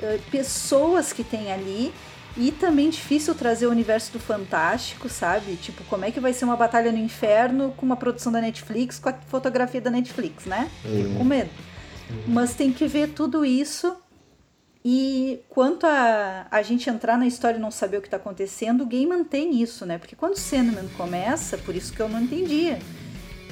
uh, 0.01 0.21
pessoas 0.31 1.11
que 1.11 1.23
tem 1.23 1.51
ali. 1.51 1.93
E 2.37 2.51
também 2.51 2.89
difícil 2.89 3.33
trazer 3.33 3.65
o 3.65 3.71
universo 3.71 4.11
do 4.11 4.19
fantástico, 4.19 5.07
sabe? 5.07 5.55
Tipo, 5.55 5.85
como 5.85 6.03
é 6.03 6.11
que 6.11 6.19
vai 6.19 6.33
ser 6.33 6.43
uma 6.43 6.57
batalha 6.57 6.91
no 6.91 6.97
inferno 6.97 7.73
com 7.77 7.85
uma 7.85 7.95
produção 7.95 8.29
da 8.29 8.41
Netflix, 8.41 8.99
com 8.99 9.07
a 9.07 9.13
fotografia 9.13 9.79
da 9.79 9.89
Netflix, 9.89 10.45
né? 10.45 10.69
Uhum. 10.83 11.15
com 11.17 11.23
medo. 11.23 11.49
Uhum. 12.09 12.23
Mas 12.27 12.53
tem 12.53 12.73
que 12.73 12.85
ver 12.87 13.11
tudo 13.11 13.45
isso. 13.45 13.95
E 14.83 15.39
quanto 15.47 15.87
a 15.87 16.45
a 16.51 16.61
gente 16.61 16.89
entrar 16.89 17.17
na 17.17 17.25
história 17.25 17.57
e 17.57 17.61
não 17.61 17.71
saber 17.71 17.97
o 17.97 18.01
que 18.01 18.07
está 18.07 18.17
acontecendo, 18.17 18.81
o 18.81 18.85
game 18.85 19.07
mantém 19.07 19.61
isso, 19.61 19.85
né? 19.85 19.97
Porque 19.97 20.15
quando 20.15 20.33
o 20.33 20.39
Sandman 20.39 20.89
começa, 20.97 21.57
por 21.57 21.73
isso 21.73 21.93
que 21.93 22.01
eu 22.01 22.09
não 22.09 22.21
entendia 22.21 22.79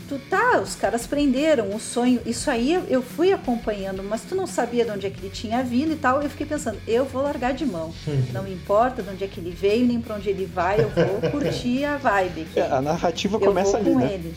tu 0.08 0.20
tá, 0.30 0.60
os 0.60 0.76
caras 0.76 1.08
prenderam 1.08 1.76
o 1.76 1.80
sonho. 1.80 2.22
Isso 2.26 2.50
aí 2.50 2.82
eu 2.90 3.02
fui 3.02 3.32
acompanhando, 3.34 4.04
mas 4.04 4.22
tu 4.22 4.36
não 4.36 4.48
sabia 4.48 4.86
de 4.86 4.92
onde 4.92 5.08
é 5.08 5.10
que 5.10 5.20
ele 5.20 5.30
tinha 5.30 5.64
vindo 5.64 5.94
e 5.94 5.96
tal. 5.96 6.22
Eu 6.22 6.30
fiquei 6.30 6.46
pensando, 6.46 6.80
eu 6.88 7.06
vou 7.06 7.22
largar 7.22 7.54
de 7.54 7.66
mão. 7.66 7.94
Não 8.32 8.48
importa 8.48 9.02
de 9.02 9.10
onde 9.10 9.24
é 9.24 9.28
que 9.28 9.40
ele 9.40 9.52
veio, 9.52 9.86
nem 9.86 10.00
para 10.00 10.16
onde 10.16 10.30
ele 10.30 10.46
vai, 10.46 10.80
eu 10.80 10.90
vou 10.90 11.32
curtir 11.32 11.84
a 11.86 11.98
vibe. 11.98 12.48
É, 12.56 12.62
a 12.62 12.82
narrativa 12.82 13.38
eu 13.38 13.40
começa 13.40 13.78
ali, 13.78 13.96
né? 13.96 14.14
Ele. 14.14 14.34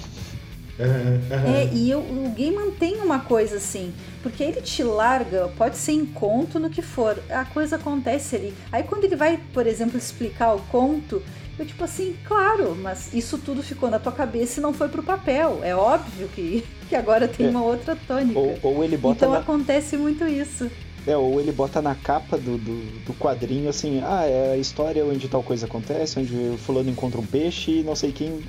É, 0.78 1.70
e 1.72 1.90
eu, 1.90 2.00
o 2.00 2.32
game 2.36 2.54
mantém 2.54 2.96
uma 3.00 3.20
coisa 3.20 3.56
assim, 3.56 3.94
porque 4.22 4.42
ele 4.42 4.60
te 4.60 4.82
larga, 4.82 5.48
pode 5.56 5.78
ser 5.78 5.92
em 5.92 6.04
conto 6.04 6.58
no 6.58 6.68
que 6.68 6.82
for, 6.82 7.18
a 7.30 7.46
coisa 7.46 7.76
acontece 7.76 8.36
ali. 8.36 8.55
Aí 8.70 8.82
quando 8.82 9.05
ele 9.05 9.16
vai, 9.16 9.40
por 9.55 9.66
exemplo, 9.66 9.97
explicar 9.97 10.55
o 10.55 10.59
conto, 10.70 11.22
eu, 11.59 11.65
tipo 11.65 11.83
assim, 11.85 12.15
claro, 12.27 12.77
mas 12.77 13.15
isso 13.15 13.39
tudo 13.39 13.62
ficou 13.62 13.91
na 13.91 13.99
tua 13.99 14.12
cabeça 14.12 14.61
e 14.61 14.62
não 14.62 14.74
foi 14.74 14.89
pro 14.89 15.03
papel. 15.03 15.61
É 15.62 15.74
óbvio 15.74 16.28
que, 16.28 16.62
que 16.89 16.95
agora 16.95 17.27
tem 17.27 17.47
é. 17.47 17.49
uma 17.49 17.62
outra 17.62 17.97
tônica. 17.97 18.39
Ou, 18.39 18.59
ou 18.62 18.85
ele 18.85 18.97
bota 18.97 19.16
então 19.24 19.33
na... 19.33 19.39
acontece 19.39 19.97
muito 19.97 20.27
isso. 20.27 20.70
É, 21.07 21.16
ou 21.16 21.41
ele 21.41 21.53
bota 21.53 21.81
na 21.81 21.95
capa 21.95 22.37
do, 22.37 22.59
do, 22.59 23.05
do, 23.05 23.15
quadrinho 23.15 23.70
assim, 23.70 24.03
ah, 24.05 24.24
é 24.24 24.53
a 24.53 24.57
história 24.57 25.05
onde 25.05 25.28
tal 25.28 25.43
coisa 25.43 25.65
acontece, 25.65 26.19
onde 26.19 26.35
o 26.35 26.59
fulano 26.59 26.91
encontra 26.91 27.20
um 27.20 27.27
peixe 27.27 27.70
e 27.70 27.83
não 27.85 27.95
sei 27.95 28.12
quem. 28.12 28.31
Uhum. 28.31 28.43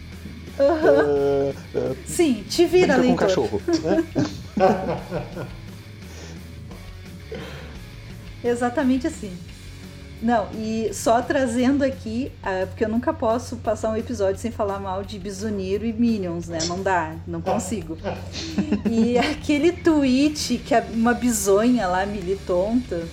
Uh, 0.60 1.52
uh, 1.52 1.98
Sim, 2.06 2.44
te 2.50 2.66
vira, 2.66 2.98
leitor. 2.98 3.06
com 3.06 3.14
um 3.14 3.16
cachorro. 3.16 3.62
Né? 3.84 4.04
Exatamente 8.44 9.06
assim. 9.06 9.32
Não, 10.22 10.48
e 10.54 10.90
só 10.94 11.22
trazendo 11.22 11.84
aqui, 11.84 12.32
uh, 12.42 12.66
porque 12.68 12.84
eu 12.84 12.90
nunca 12.90 13.14
posso 13.14 13.58
passar 13.58 13.92
um 13.92 13.96
episódio 13.96 14.40
sem 14.42 14.52
falar 14.52 14.80
mal 14.80 15.04
de 15.04 15.20
Bisoniro 15.20 15.86
e 15.86 15.94
Minions, 15.94 16.48
né? 16.48 16.58
Não 16.68 16.82
dá, 16.82 17.16
não 17.28 17.40
consigo. 17.40 17.98
e 18.90 19.18
aquele 19.18 19.72
tweet 19.72 20.58
que 20.58 20.74
uma 20.94 21.14
bisonha 21.14 21.86
lá, 21.86 22.06
militonta, 22.06 23.08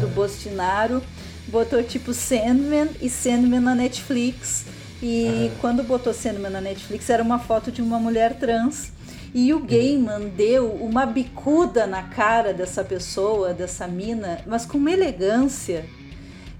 do 0.00 0.08
Bostinaro, 0.08 1.02
botou 1.46 1.82
tipo 1.82 2.12
Sandman 2.12 2.88
e 3.00 3.08
Sandman 3.08 3.60
na 3.60 3.74
Netflix. 3.74 4.64
E 5.02 5.50
quando 5.60 5.82
botou 5.82 6.12
Sandman 6.12 6.50
na 6.50 6.60
Netflix, 6.60 7.08
era 7.08 7.22
uma 7.22 7.38
foto 7.38 7.70
de 7.70 7.80
uma 7.80 7.98
mulher 7.98 8.38
trans. 8.38 8.92
E 9.34 9.52
o 9.52 9.60
Gaiman 9.60 10.28
deu 10.36 10.72
uma 10.72 11.06
bicuda 11.06 11.86
na 11.86 12.02
cara 12.02 12.52
dessa 12.52 12.82
pessoa, 12.82 13.52
dessa 13.52 13.86
mina, 13.86 14.40
mas 14.46 14.64
com 14.64 14.78
uma 14.78 14.90
elegância 14.90 15.84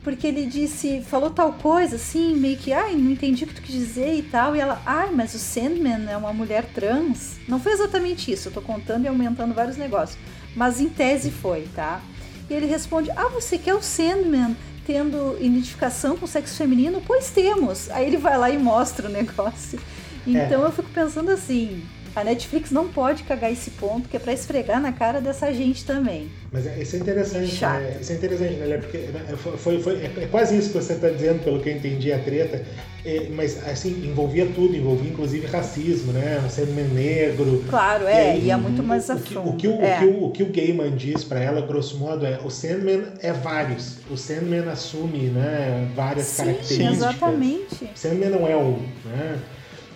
porque 0.02 0.26
ele 0.26 0.46
disse, 0.46 1.02
falou 1.02 1.30
tal 1.30 1.52
coisa, 1.54 1.96
assim, 1.96 2.34
meio 2.34 2.56
que, 2.56 2.72
ai, 2.72 2.94
não 2.94 3.10
entendi 3.10 3.44
o 3.44 3.46
que 3.46 3.54
tu 3.54 3.62
quis 3.62 3.74
dizer 3.74 4.14
e 4.14 4.22
tal. 4.22 4.54
E 4.54 4.60
ela, 4.60 4.80
ai, 4.86 5.10
mas 5.12 5.34
o 5.34 5.38
Sandman 5.38 6.08
é 6.08 6.16
uma 6.16 6.32
mulher 6.32 6.64
trans. 6.72 7.36
Não 7.48 7.60
foi 7.60 7.72
exatamente 7.72 8.30
isso, 8.32 8.48
eu 8.48 8.52
tô 8.52 8.62
contando 8.62 9.04
e 9.04 9.08
aumentando 9.08 9.54
vários 9.54 9.76
negócios. 9.76 10.18
mas 10.54 10.80
em 10.80 10.88
tese 10.88 11.30
foi, 11.30 11.68
tá? 11.74 12.00
E 12.48 12.54
ele 12.54 12.66
responde: 12.66 13.10
Ah, 13.10 13.28
você 13.28 13.58
quer 13.58 13.74
o 13.74 13.82
Sandman 13.82 14.56
tendo 14.86 15.36
identificação 15.40 16.16
com 16.16 16.24
o 16.24 16.28
sexo 16.28 16.56
feminino? 16.56 17.02
Pois 17.06 17.30
temos. 17.30 17.90
Aí 17.90 18.06
ele 18.06 18.16
vai 18.16 18.38
lá 18.38 18.50
e 18.50 18.58
mostra 18.58 19.08
o 19.08 19.12
negócio. 19.12 19.78
É. 20.26 20.30
Então 20.30 20.62
é. 20.62 20.66
eu 20.66 20.72
fico 20.72 20.88
pensando 20.90 21.30
assim, 21.30 21.82
a 22.20 22.24
Netflix 22.24 22.70
não 22.70 22.88
pode 22.88 23.22
cagar 23.22 23.52
esse 23.52 23.70
ponto, 23.72 24.08
que 24.08 24.16
é 24.16 24.20
para 24.20 24.32
esfregar 24.32 24.80
na 24.80 24.92
cara 24.92 25.20
dessa 25.20 25.52
gente 25.52 25.84
também. 25.84 26.28
Mas 26.50 26.66
é, 26.66 26.80
isso 26.80 26.96
é 26.96 26.98
interessante, 26.98 27.64
né? 27.64 27.98
Isso 28.00 28.12
é 28.12 28.14
interessante, 28.16 28.54
né? 28.54 28.78
Porque 28.78 28.98
né, 28.98 29.24
foi, 29.36 29.80
foi, 29.80 29.94
é, 29.96 30.12
é 30.22 30.26
quase 30.30 30.56
isso 30.56 30.70
que 30.70 30.78
você 30.78 30.94
está 30.94 31.08
dizendo, 31.10 31.44
pelo 31.44 31.60
que 31.60 31.68
eu 31.68 31.76
entendi 31.76 32.12
a 32.12 32.18
treta. 32.18 32.64
É, 33.04 33.28
mas, 33.30 33.64
assim, 33.66 34.04
envolvia 34.04 34.46
tudo, 34.46 34.76
envolvia 34.76 35.10
inclusive 35.10 35.46
racismo, 35.46 36.12
né? 36.12 36.42
Um 36.44 36.50
ser 36.50 36.66
negro. 36.66 37.64
Claro, 37.70 38.06
é, 38.06 38.36
e, 38.36 38.40
aí, 38.42 38.50
é 38.50 38.56
muito 38.56 38.82
mais 38.82 39.08
a 39.08 39.16
fundo. 39.16 39.50
O 39.50 39.56
que 39.56 39.68
o, 39.68 39.80
é. 39.80 39.96
o, 39.96 39.98
que 39.98 40.04
o, 40.04 40.24
o 40.24 40.30
que 40.32 40.42
o 40.42 40.46
Gaiman 40.46 40.96
diz 40.96 41.22
para 41.22 41.40
ela, 41.40 41.60
grosso 41.60 41.98
modo, 41.98 42.26
é 42.26 42.40
o 42.42 42.50
Sandman 42.50 43.04
é 43.20 43.32
vários. 43.32 43.98
O 44.10 44.16
Sandman 44.16 44.68
assume 44.68 45.28
né, 45.28 45.88
várias 45.94 46.26
Sim, 46.26 46.44
características. 46.44 46.96
exatamente. 46.96 47.84
O 47.84 47.98
Sandman 47.98 48.30
não 48.30 48.48
é 48.48 48.56
um, 48.56 48.82
né? 49.04 49.38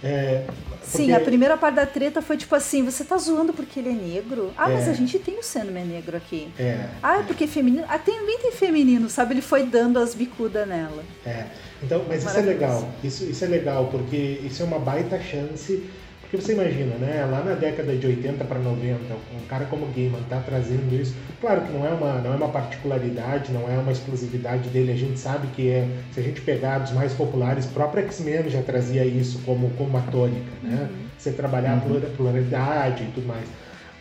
É, 0.04 0.44
Sim, 0.84 1.12
a 1.12 1.20
primeira 1.20 1.56
parte 1.56 1.76
da 1.76 1.86
treta 1.86 2.20
foi 2.20 2.36
tipo 2.36 2.54
assim, 2.54 2.84
você 2.84 3.04
tá 3.04 3.16
zoando 3.16 3.52
porque 3.52 3.80
ele 3.80 3.90
é 3.90 3.92
negro? 3.92 4.52
Ah, 4.56 4.70
é. 4.70 4.74
mas 4.74 4.88
a 4.88 4.92
gente 4.92 5.18
tem 5.18 5.38
o 5.38 5.42
Sandman 5.42 5.84
negro 5.84 6.16
aqui. 6.16 6.52
É. 6.58 6.88
Ah, 7.02 7.18
é 7.18 7.22
porque 7.22 7.46
feminino? 7.46 7.84
Ah, 7.88 7.98
também 7.98 8.38
tem 8.38 8.52
feminino, 8.52 9.08
sabe? 9.08 9.34
Ele 9.34 9.42
foi 9.42 9.64
dando 9.64 9.98
as 9.98 10.14
bicudas 10.14 10.66
nela. 10.66 11.02
É. 11.24 11.46
Então, 11.82 12.04
mas 12.08 12.24
isso 12.24 12.38
é 12.38 12.42
legal. 12.42 12.88
Isso, 13.02 13.24
isso 13.24 13.44
é 13.44 13.48
legal, 13.48 13.88
porque 13.90 14.40
isso 14.44 14.62
é 14.62 14.66
uma 14.66 14.78
baita 14.78 15.20
chance 15.20 15.82
porque 16.32 16.46
você 16.46 16.54
imagina, 16.54 16.96
né? 16.96 17.28
Lá 17.30 17.44
na 17.44 17.52
década 17.52 17.94
de 17.94 18.06
80 18.06 18.42
para 18.44 18.58
90, 18.58 18.98
um 19.36 19.46
cara 19.46 19.66
como 19.66 19.84
Gaiman 19.94 20.22
tá 20.30 20.40
trazendo 20.40 20.90
isso. 20.98 21.14
Claro 21.42 21.60
que 21.60 21.70
não 21.70 21.86
é 21.86 21.90
uma, 21.90 22.14
não 22.22 22.32
é 22.32 22.36
uma 22.36 22.48
particularidade, 22.48 23.52
não 23.52 23.70
é 23.70 23.76
uma 23.76 23.92
exclusividade 23.92 24.70
dele. 24.70 24.92
A 24.92 24.96
gente 24.96 25.20
sabe 25.20 25.48
que 25.48 25.68
é, 25.68 25.86
se 26.10 26.20
a 26.20 26.22
gente 26.22 26.40
pegar 26.40 26.78
dos 26.78 26.92
mais 26.92 27.12
populares, 27.12 27.66
próprio 27.66 28.02
X-Men 28.04 28.48
já 28.48 28.62
trazia 28.62 29.04
isso 29.04 29.40
como, 29.44 29.68
como 29.72 29.90
uma 29.90 30.00
tônica, 30.10 30.50
né? 30.62 30.88
Uhum. 30.90 30.96
Você 31.18 31.32
trabalhar 31.32 31.74
uhum. 31.84 31.98
a 31.98 32.16
pluralidade 32.16 33.02
e 33.02 33.06
tudo 33.08 33.26
mais. 33.26 33.46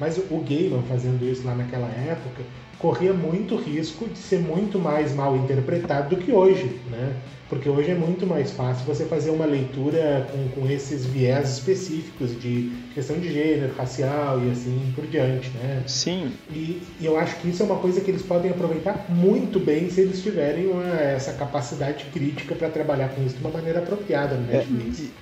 Mas 0.02 0.18
o 0.18 0.38
Gaiman 0.40 0.82
fazendo 0.90 1.24
isso 1.24 1.46
lá 1.46 1.54
naquela 1.54 1.88
época 1.88 2.42
corria 2.80 3.14
muito 3.14 3.56
risco 3.56 4.10
de 4.10 4.18
ser 4.18 4.40
muito 4.40 4.80
mais 4.80 5.14
mal 5.14 5.38
interpretado 5.38 6.16
do 6.16 6.20
que 6.20 6.32
hoje, 6.32 6.80
né? 6.90 7.14
Porque 7.48 7.70
hoje 7.70 7.92
é 7.92 7.94
muito 7.94 8.26
mais 8.26 8.50
fácil 8.50 8.84
você 8.84 9.06
fazer 9.06 9.30
uma 9.30 9.46
leitura 9.46 10.28
com, 10.32 10.62
com 10.62 10.68
esses 10.68 11.06
viés 11.06 11.58
específicos 11.58 12.32
de 12.42 12.72
questão 12.96 13.20
de 13.20 13.32
gênero, 13.32 13.74
racial 13.78 14.42
e 14.44 14.50
assim 14.50 14.92
por 14.96 15.06
diante, 15.06 15.50
né? 15.50 15.84
Sim. 15.86 16.32
E, 16.50 16.82
e 17.00 17.06
eu 17.06 17.16
acho 17.16 17.36
que 17.36 17.50
isso 17.50 17.62
é 17.62 17.66
uma 17.68 17.78
coisa 17.78 18.02
que 18.02 18.10
eles 18.10 18.24
podem 18.24 18.50
aproveitar 18.50 19.06
muito 19.08 19.60
bem 19.60 19.88
se 19.92 20.02
eles 20.02 20.24
tiverem 20.24 20.66
uma, 20.66 21.00
essa 21.00 21.34
capacidade 21.34 22.06
crítica 22.06 22.56
para 22.56 22.70
trabalhar 22.70 23.10
com 23.10 23.24
isso 23.24 23.36
de 23.36 23.42
uma 23.42 23.52
maneira 23.52 23.78
apropriada 23.78 24.34
no 24.34 24.48
Netflix. 24.48 25.02
É, 25.02 25.21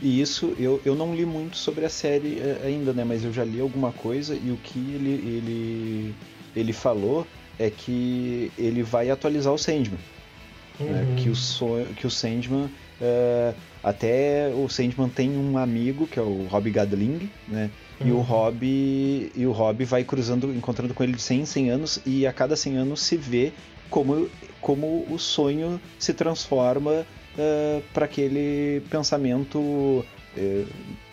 e, 0.00 0.20
isso, 0.20 0.54
eu, 0.58 0.80
eu 0.84 0.94
não 0.94 1.14
li 1.14 1.24
muito 1.24 1.56
sobre 1.56 1.84
a 1.84 1.88
série 1.88 2.38
eh, 2.38 2.62
ainda, 2.64 2.92
né? 2.92 3.04
Mas 3.04 3.24
eu 3.24 3.32
já 3.32 3.44
li 3.44 3.60
alguma 3.60 3.92
coisa 3.92 4.34
e 4.34 4.50
o 4.50 4.56
que 4.56 4.78
ele, 4.78 5.10
ele 5.10 6.14
ele 6.56 6.72
falou 6.72 7.26
é 7.58 7.70
que 7.70 8.50
ele 8.58 8.82
vai 8.82 9.10
atualizar 9.10 9.52
o 9.52 9.58
Sandman. 9.58 9.98
Né? 10.80 10.86
Uhum. 10.86 10.92
Né? 10.92 11.22
Que, 11.22 11.28
o 11.28 11.36
so, 11.36 11.86
que 11.96 12.06
o 12.06 12.10
Sandman. 12.10 12.70
Uh, 12.98 13.54
até 13.84 14.50
o 14.54 14.68
Sandman 14.70 15.08
tem 15.08 15.36
um 15.36 15.58
amigo 15.58 16.06
que 16.06 16.18
é 16.18 16.22
o 16.22 16.46
Rob 16.48 16.70
Gadling, 16.70 17.30
né? 17.46 17.70
Uhum. 18.00 18.06
E 18.06 18.10
o 18.10 18.16
uhum. 18.16 18.22
Rob 18.22 18.58
e 18.64 19.46
o 19.46 19.52
Rob 19.52 19.84
vai 19.84 20.02
cruzando, 20.02 20.52
encontrando 20.52 20.92
com 20.94 21.04
ele 21.04 21.12
de 21.12 21.22
100 21.22 21.40
em 21.40 21.44
100 21.44 21.70
anos 21.70 22.00
e 22.04 22.26
a 22.26 22.32
cada 22.32 22.56
100 22.56 22.78
anos 22.78 23.00
se 23.02 23.16
vê 23.16 23.52
como, 23.90 24.28
como 24.60 25.06
o 25.10 25.18
sonho 25.18 25.80
se 25.98 26.12
transforma 26.14 27.06
uh, 27.38 27.82
para 27.92 28.04
aquele 28.04 28.82
pensamento 28.90 30.04
é, 30.36 30.64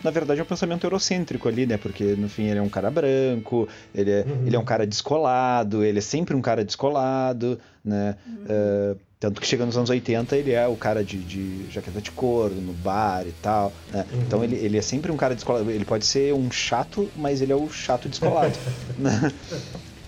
na 0.02 0.10
verdade 0.10 0.40
é 0.40 0.42
um 0.42 0.46
pensamento 0.46 0.84
eurocêntrico 0.84 1.48
ali, 1.48 1.66
né? 1.66 1.78
Porque 1.78 2.04
no 2.16 2.28
fim 2.28 2.44
ele 2.44 2.58
é 2.58 2.62
um 2.62 2.68
cara 2.68 2.90
branco, 2.90 3.66
ele 3.94 4.10
é, 4.10 4.24
uhum. 4.26 4.46
ele 4.46 4.54
é 4.54 4.58
um 4.58 4.64
cara 4.64 4.86
descolado, 4.86 5.82
ele 5.82 5.98
é 5.98 6.02
sempre 6.02 6.36
um 6.36 6.42
cara 6.42 6.64
descolado, 6.64 7.58
né? 7.82 8.16
Uhum. 8.26 8.34
Uh, 8.44 8.98
tanto 9.18 9.40
que 9.40 9.46
chega 9.46 9.64
nos 9.64 9.74
anos 9.74 9.88
80 9.88 10.36
ele 10.36 10.52
é 10.52 10.66
o 10.68 10.76
cara 10.76 11.02
de, 11.02 11.16
de 11.16 11.64
jaqueta 11.70 11.98
de 11.98 12.10
couro, 12.10 12.54
no 12.54 12.74
bar 12.74 13.24
e 13.26 13.32
tal. 13.40 13.72
Né? 13.90 14.04
Uhum. 14.12 14.20
Então 14.20 14.44
ele, 14.44 14.56
ele 14.56 14.76
é 14.76 14.82
sempre 14.82 15.10
um 15.10 15.16
cara 15.16 15.34
descolado. 15.34 15.70
Ele 15.70 15.84
pode 15.86 16.04
ser 16.04 16.34
um 16.34 16.50
chato, 16.50 17.08
mas 17.16 17.40
ele 17.40 17.50
é 17.52 17.56
o 17.56 17.70
chato 17.70 18.06
descolado. 18.06 18.52
né? 18.98 19.32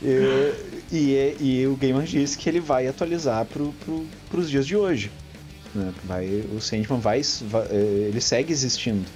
e, 0.03 0.53
e, 0.93 1.37
e, 1.41 1.67
o 1.67 1.77
Gaiman 1.77 2.05
diz 2.05 2.37
que 2.37 2.47
ele 2.47 2.61
vai 2.61 2.87
atualizar 2.87 3.47
para 3.47 3.65
pro, 3.87 4.07
os 4.35 4.51
dias 4.51 4.67
de 4.67 4.77
hoje. 4.77 5.11
Né? 5.77 5.93
Vai, 6.05 6.27
o 6.55 6.61
Sandman 6.61 6.99
vai, 6.99 7.23
vai, 7.43 7.67
é, 7.71 8.09
ele 8.09 8.21
segue 8.21 8.53
existindo. 8.53 9.07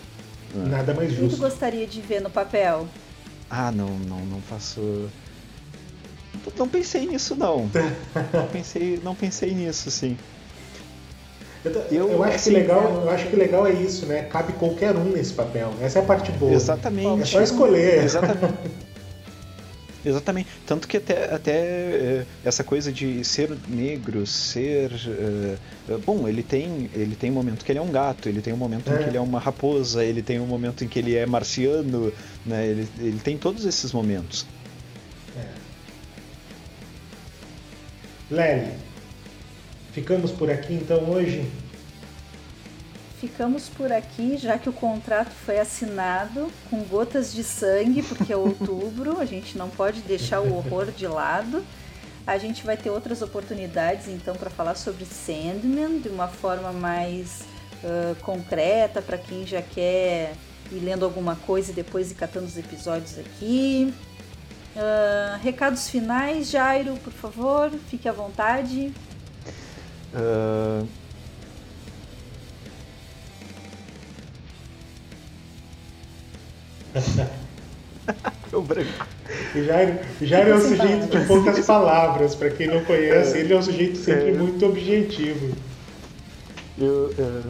Né? 0.54 0.68
Nada 0.68 0.92
mais 0.92 1.10
justo. 1.10 1.24
O 1.24 1.28
que 1.30 1.36
tu 1.36 1.40
gostaria 1.40 1.86
de 1.86 2.00
ver 2.00 2.20
no 2.20 2.30
papel? 2.30 2.86
Ah, 3.48 3.72
não, 3.72 3.88
não, 3.88 4.20
não 4.26 4.40
faço. 4.42 5.08
Não 6.56 6.68
pensei 6.68 7.06
nisso 7.06 7.34
não. 7.34 7.70
não 8.32 8.46
pensei, 8.52 9.00
não 9.02 9.14
pensei 9.14 9.52
nisso, 9.52 9.90
sim. 9.90 10.16
Eu, 11.64 11.72
eu, 11.90 12.10
eu 12.12 12.24
acho 12.24 12.36
assim, 12.36 12.50
que 12.50 12.56
legal, 12.56 12.82
é... 12.82 13.04
eu 13.04 13.10
acho 13.10 13.26
que 13.26 13.36
legal 13.36 13.66
é 13.66 13.72
isso, 13.72 14.06
né? 14.06 14.22
Cabe 14.22 14.52
qualquer 14.54 14.96
um 14.96 15.04
nesse 15.04 15.32
papel. 15.32 15.72
Essa 15.80 15.98
é 15.98 16.02
a 16.02 16.04
parte 16.04 16.32
boa. 16.32 16.52
Exatamente. 16.52 17.22
É 17.22 17.24
só 17.26 17.42
escolher. 17.42 18.04
Exatamente. 18.04 18.89
Exatamente. 20.05 20.48
Tanto 20.66 20.89
que 20.89 20.97
até, 20.97 21.35
até 21.35 21.52
é, 21.52 22.27
essa 22.44 22.64
coisa 22.64 22.90
de 22.90 23.22
ser 23.24 23.51
negro, 23.68 24.27
ser. 24.27 24.90
Uh, 25.89 25.98
bom, 25.98 26.27
ele 26.27 26.43
tem, 26.43 26.90
ele 26.94 27.14
tem 27.14 27.31
um 27.31 27.35
momento 27.35 27.64
que 27.64 27.72
ele 27.72 27.78
é 27.78 27.82
um 27.82 27.90
gato, 27.90 28.28
ele 28.28 28.40
tem 28.40 28.52
um 28.52 28.56
momento 28.56 28.90
é. 28.90 28.94
em 28.94 28.98
que 28.98 29.05
ele 29.05 29.16
é 29.18 29.20
uma 29.20 29.39
raposa, 29.39 30.05
ele 30.05 30.22
tem 30.22 30.40
um 30.40 30.47
momento 30.47 30.85
em 30.85 30.89
que 30.89 30.98
ele 30.98 31.14
é 31.16 31.27
marciano, 31.27 32.12
né? 32.47 32.66
Ele, 32.66 32.89
ele 32.98 33.18
tem 33.18 33.36
todos 33.36 33.64
esses 33.66 33.93
momentos. 33.93 34.47
É. 35.36 35.44
Lely, 38.31 38.72
ficamos 39.93 40.31
por 40.31 40.51
aqui 40.51 40.74
então 40.74 41.10
hoje? 41.10 41.44
Ficamos 43.20 43.68
por 43.68 43.92
aqui, 43.92 44.38
já 44.38 44.56
que 44.59 44.68
o 44.68 44.72
contrato 44.72 45.30
foi 45.30 45.59
assinado 45.59 46.51
com 46.70 46.82
gotas 46.84 47.32
de 47.34 47.44
sangue, 47.44 48.02
porque 48.02 48.32
é 48.32 48.36
outubro, 48.36 49.20
a 49.20 49.26
gente 49.26 49.59
não 49.59 49.68
pode 49.68 50.01
deixar 50.01 50.40
o 50.40 50.56
horror 50.56 50.86
de 50.90 51.06
lado. 51.06 51.62
A 52.26 52.38
gente 52.38 52.64
vai 52.64 52.78
ter 52.78 52.88
outras 52.88 53.20
oportunidades 53.20 54.09
então 54.09 54.34
para 54.34 54.48
falar 54.48 54.74
sobre 54.74 55.05
Sandman 55.05 55.98
de 55.98 56.09
uma 56.09 56.28
forma 56.28 56.72
mais 56.72 57.42
uh, 57.84 58.14
concreta 58.22 59.02
para 59.02 59.18
quem 59.18 59.47
já 59.47 59.60
quer 59.60 60.32
ir 60.72 60.78
lendo 60.78 61.05
alguma 61.05 61.36
coisa 61.36 61.72
e 61.72 61.74
depois 61.74 62.10
ir 62.10 62.14
catando 62.14 62.47
os 62.47 62.56
episódios 62.56 63.18
aqui. 63.18 63.92
Uh, 64.74 65.42
recados 65.42 65.90
finais, 65.90 66.48
Jairo, 66.48 66.97
por 66.98 67.12
favor, 67.12 67.70
fique 67.90 68.09
à 68.09 68.12
vontade. 68.12 68.92
Uh, 70.14 70.88
o 78.52 78.62
branco. 78.62 79.06
O 79.54 79.62
Jairo, 79.62 80.50
é 80.50 80.54
um 80.54 80.60
sujeito 80.60 81.06
de 81.06 81.26
poucas 81.26 81.64
palavras, 81.64 82.34
para 82.34 82.50
quem 82.50 82.66
não 82.66 82.84
conhece, 82.84 83.36
é, 83.36 83.40
ele 83.40 83.52
é 83.52 83.56
um 83.56 83.62
sujeito 83.62 83.98
sempre 83.98 84.30
é, 84.30 84.32
muito 84.32 84.66
objetivo. 84.66 85.54
Eu, 86.78 87.14
é, 87.18 87.42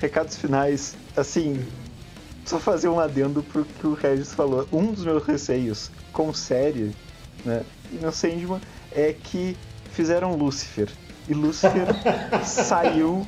recados 0.00 0.36
finais, 0.36 0.96
assim, 1.16 1.64
só 2.44 2.58
fazer 2.58 2.88
um 2.88 2.98
adendo 2.98 3.42
pro 3.42 3.64
que 3.64 3.86
o 3.86 3.94
Regis 3.94 4.32
falou. 4.34 4.66
Um 4.72 4.92
dos 4.92 5.04
meus 5.04 5.24
receios 5.24 5.90
com 6.12 6.32
série, 6.32 6.94
né, 7.44 7.62
e 7.92 7.96
no 7.96 8.10
Sandman, 8.10 8.60
é 8.92 9.12
que 9.12 9.56
fizeram 9.92 10.34
Lúcifer. 10.34 10.88
E 11.28 11.34
Lúcifer 11.34 11.86
saiu 12.44 13.26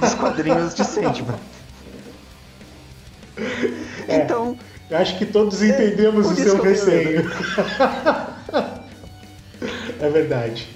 dos 0.00 0.14
quadrinhos 0.14 0.74
de 0.74 0.84
Sandman. 0.84 1.38
É, 4.06 4.16
então. 4.16 4.58
Acho 4.90 5.16
que 5.16 5.24
todos 5.24 5.62
entendemos 5.62 6.26
é, 6.26 6.30
o 6.30 6.36
seu 6.36 6.62
receio. 6.62 7.24
é 9.98 10.10
verdade. 10.10 10.68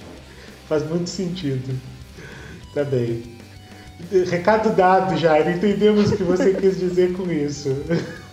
Faz 0.67 0.83
muito 0.89 1.07
sentido. 1.09 1.79
Tá 2.73 2.83
bem. 2.83 3.23
Recado 4.29 4.75
dado, 4.75 5.15
Jairo. 5.15 5.51
Entendemos 5.51 6.11
o 6.11 6.17
que 6.17 6.23
você 6.23 6.55
quis 6.55 6.79
dizer 6.79 7.13
com 7.13 7.31
isso. 7.31 7.69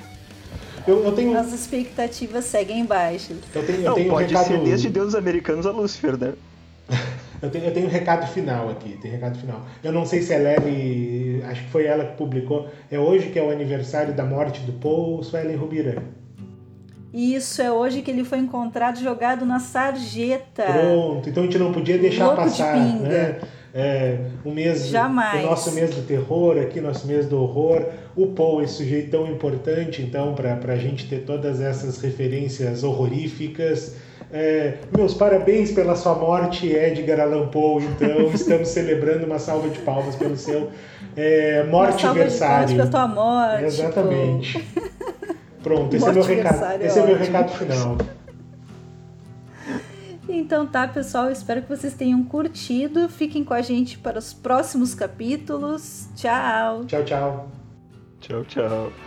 Eu, 0.87 1.05
eu 1.05 1.11
tenho... 1.11 1.37
As 1.37 1.53
expectativas 1.53 2.45
seguem 2.45 2.85
baixas. 2.87 3.39
Eu 3.53 3.67
tenho, 3.67 3.79
eu 3.81 3.85
Não, 3.87 3.95
tenho 3.95 4.09
pode 4.09 4.33
um 4.33 4.39
recado... 4.39 4.47
ser 4.47 4.65
desde 4.65 4.89
Deus 4.89 5.17
Americanos 5.17 5.67
a 5.67 5.73
Lúcifer, 5.73 6.17
né? 6.17 6.33
Eu 7.43 7.51
tenho, 7.51 7.65
eu 7.65 7.73
tenho 7.73 7.87
um 7.87 7.91
recado 7.91 8.27
final 8.27 8.71
aqui, 8.71 8.99
tem 9.01 9.11
recado 9.11 9.39
final. 9.39 9.63
Eu 9.83 9.93
não 9.93 10.07
sei 10.07 10.23
se 10.23 10.33
é 10.33 10.57
Ellen, 10.57 11.43
acho 11.45 11.65
que 11.65 11.71
foi 11.71 11.85
ela 11.85 12.05
que 12.05 12.17
publicou. 12.17 12.69
É 12.91 12.99
hoje 12.99 13.29
que 13.29 13.39
é 13.39 13.43
o 13.43 13.51
aniversário 13.51 14.15
da 14.15 14.25
morte 14.25 14.61
do 14.61 14.73
Paul 14.73 15.21
Ellen 15.35 15.57
Rubiran? 15.57 16.03
Isso 17.13 17.63
é 17.63 17.73
hoje 17.73 18.03
que 18.03 18.11
ele 18.11 18.25
foi 18.25 18.39
encontrado 18.39 18.99
jogado 18.99 19.47
na 19.47 19.59
sarjeta. 19.59 20.65
Pronto, 20.65 21.29
então 21.29 21.43
a 21.43 21.47
gente 21.47 21.59
não 21.59 21.73
podia 21.73 21.97
deixar 21.97 22.27
Louco 22.27 22.43
passar, 22.43 22.75
de 22.75 22.99
né? 22.99 23.39
É, 23.79 24.19
o 24.43 24.51
mês, 24.51 24.87
Jamais. 24.89 25.45
o 25.45 25.49
nosso 25.49 25.73
mês 25.73 25.95
do 25.95 26.01
terror 26.01 26.59
aqui, 26.59 26.81
nosso 26.81 27.07
mês 27.07 27.27
do 27.27 27.39
horror. 27.39 27.87
O 28.17 28.29
Paul, 28.29 28.63
esse 28.63 28.75
sujeito 28.75 29.11
tão 29.11 29.27
importante, 29.31 30.01
então, 30.01 30.35
para 30.35 30.73
a 30.73 30.77
gente 30.77 31.07
ter 31.09 31.25
todas 31.25 31.61
essas 31.61 32.01
referências 32.01 32.83
horroríficas. 32.83 33.97
É, 34.33 34.79
meus 34.97 35.15
parabéns 35.15 35.71
pela 35.71 35.95
sua 35.95 36.15
morte, 36.15 36.69
Edgar 36.69 37.21
Allan 37.21 37.49
Poe. 37.49 37.85
Então, 37.85 38.31
estamos 38.35 38.69
celebrando 38.69 39.27
uma 39.27 39.39
salva 39.39 39.69
de 39.69 39.79
palmas 39.81 40.17
pelo 40.17 40.37
seu 40.37 40.71
é, 41.17 41.65
morte 41.65 42.07
aniversário. 42.07 42.77
Pela 42.77 42.89
tua 42.89 43.09
morte. 43.09 43.65
Exatamente. 43.65 44.67
Pronto, 45.63 45.97
esse, 45.97 46.09
é 46.09 46.13
meu, 46.13 46.23
recado, 46.23 46.83
esse 46.83 46.99
é 46.99 47.07
meu 47.07 47.17
recado 47.17 47.51
final. 47.53 47.99
Então 50.29 50.67
tá, 50.67 50.87
pessoal, 50.87 51.31
espero 51.31 51.63
que 51.63 51.69
vocês 51.69 51.95
tenham 51.95 52.23
curtido. 52.25 53.09
Fiquem 53.09 53.45
com 53.45 53.55
a 53.55 53.63
gente 53.63 53.99
para 53.99 54.19
os 54.19 54.33
próximos 54.33 54.95
capítulos. 54.95 56.09
Tchau. 56.15 56.85
Tchau, 56.85 57.05
tchau. 57.05 57.49
Tchau, 58.21 58.45
tchau. 58.45 59.06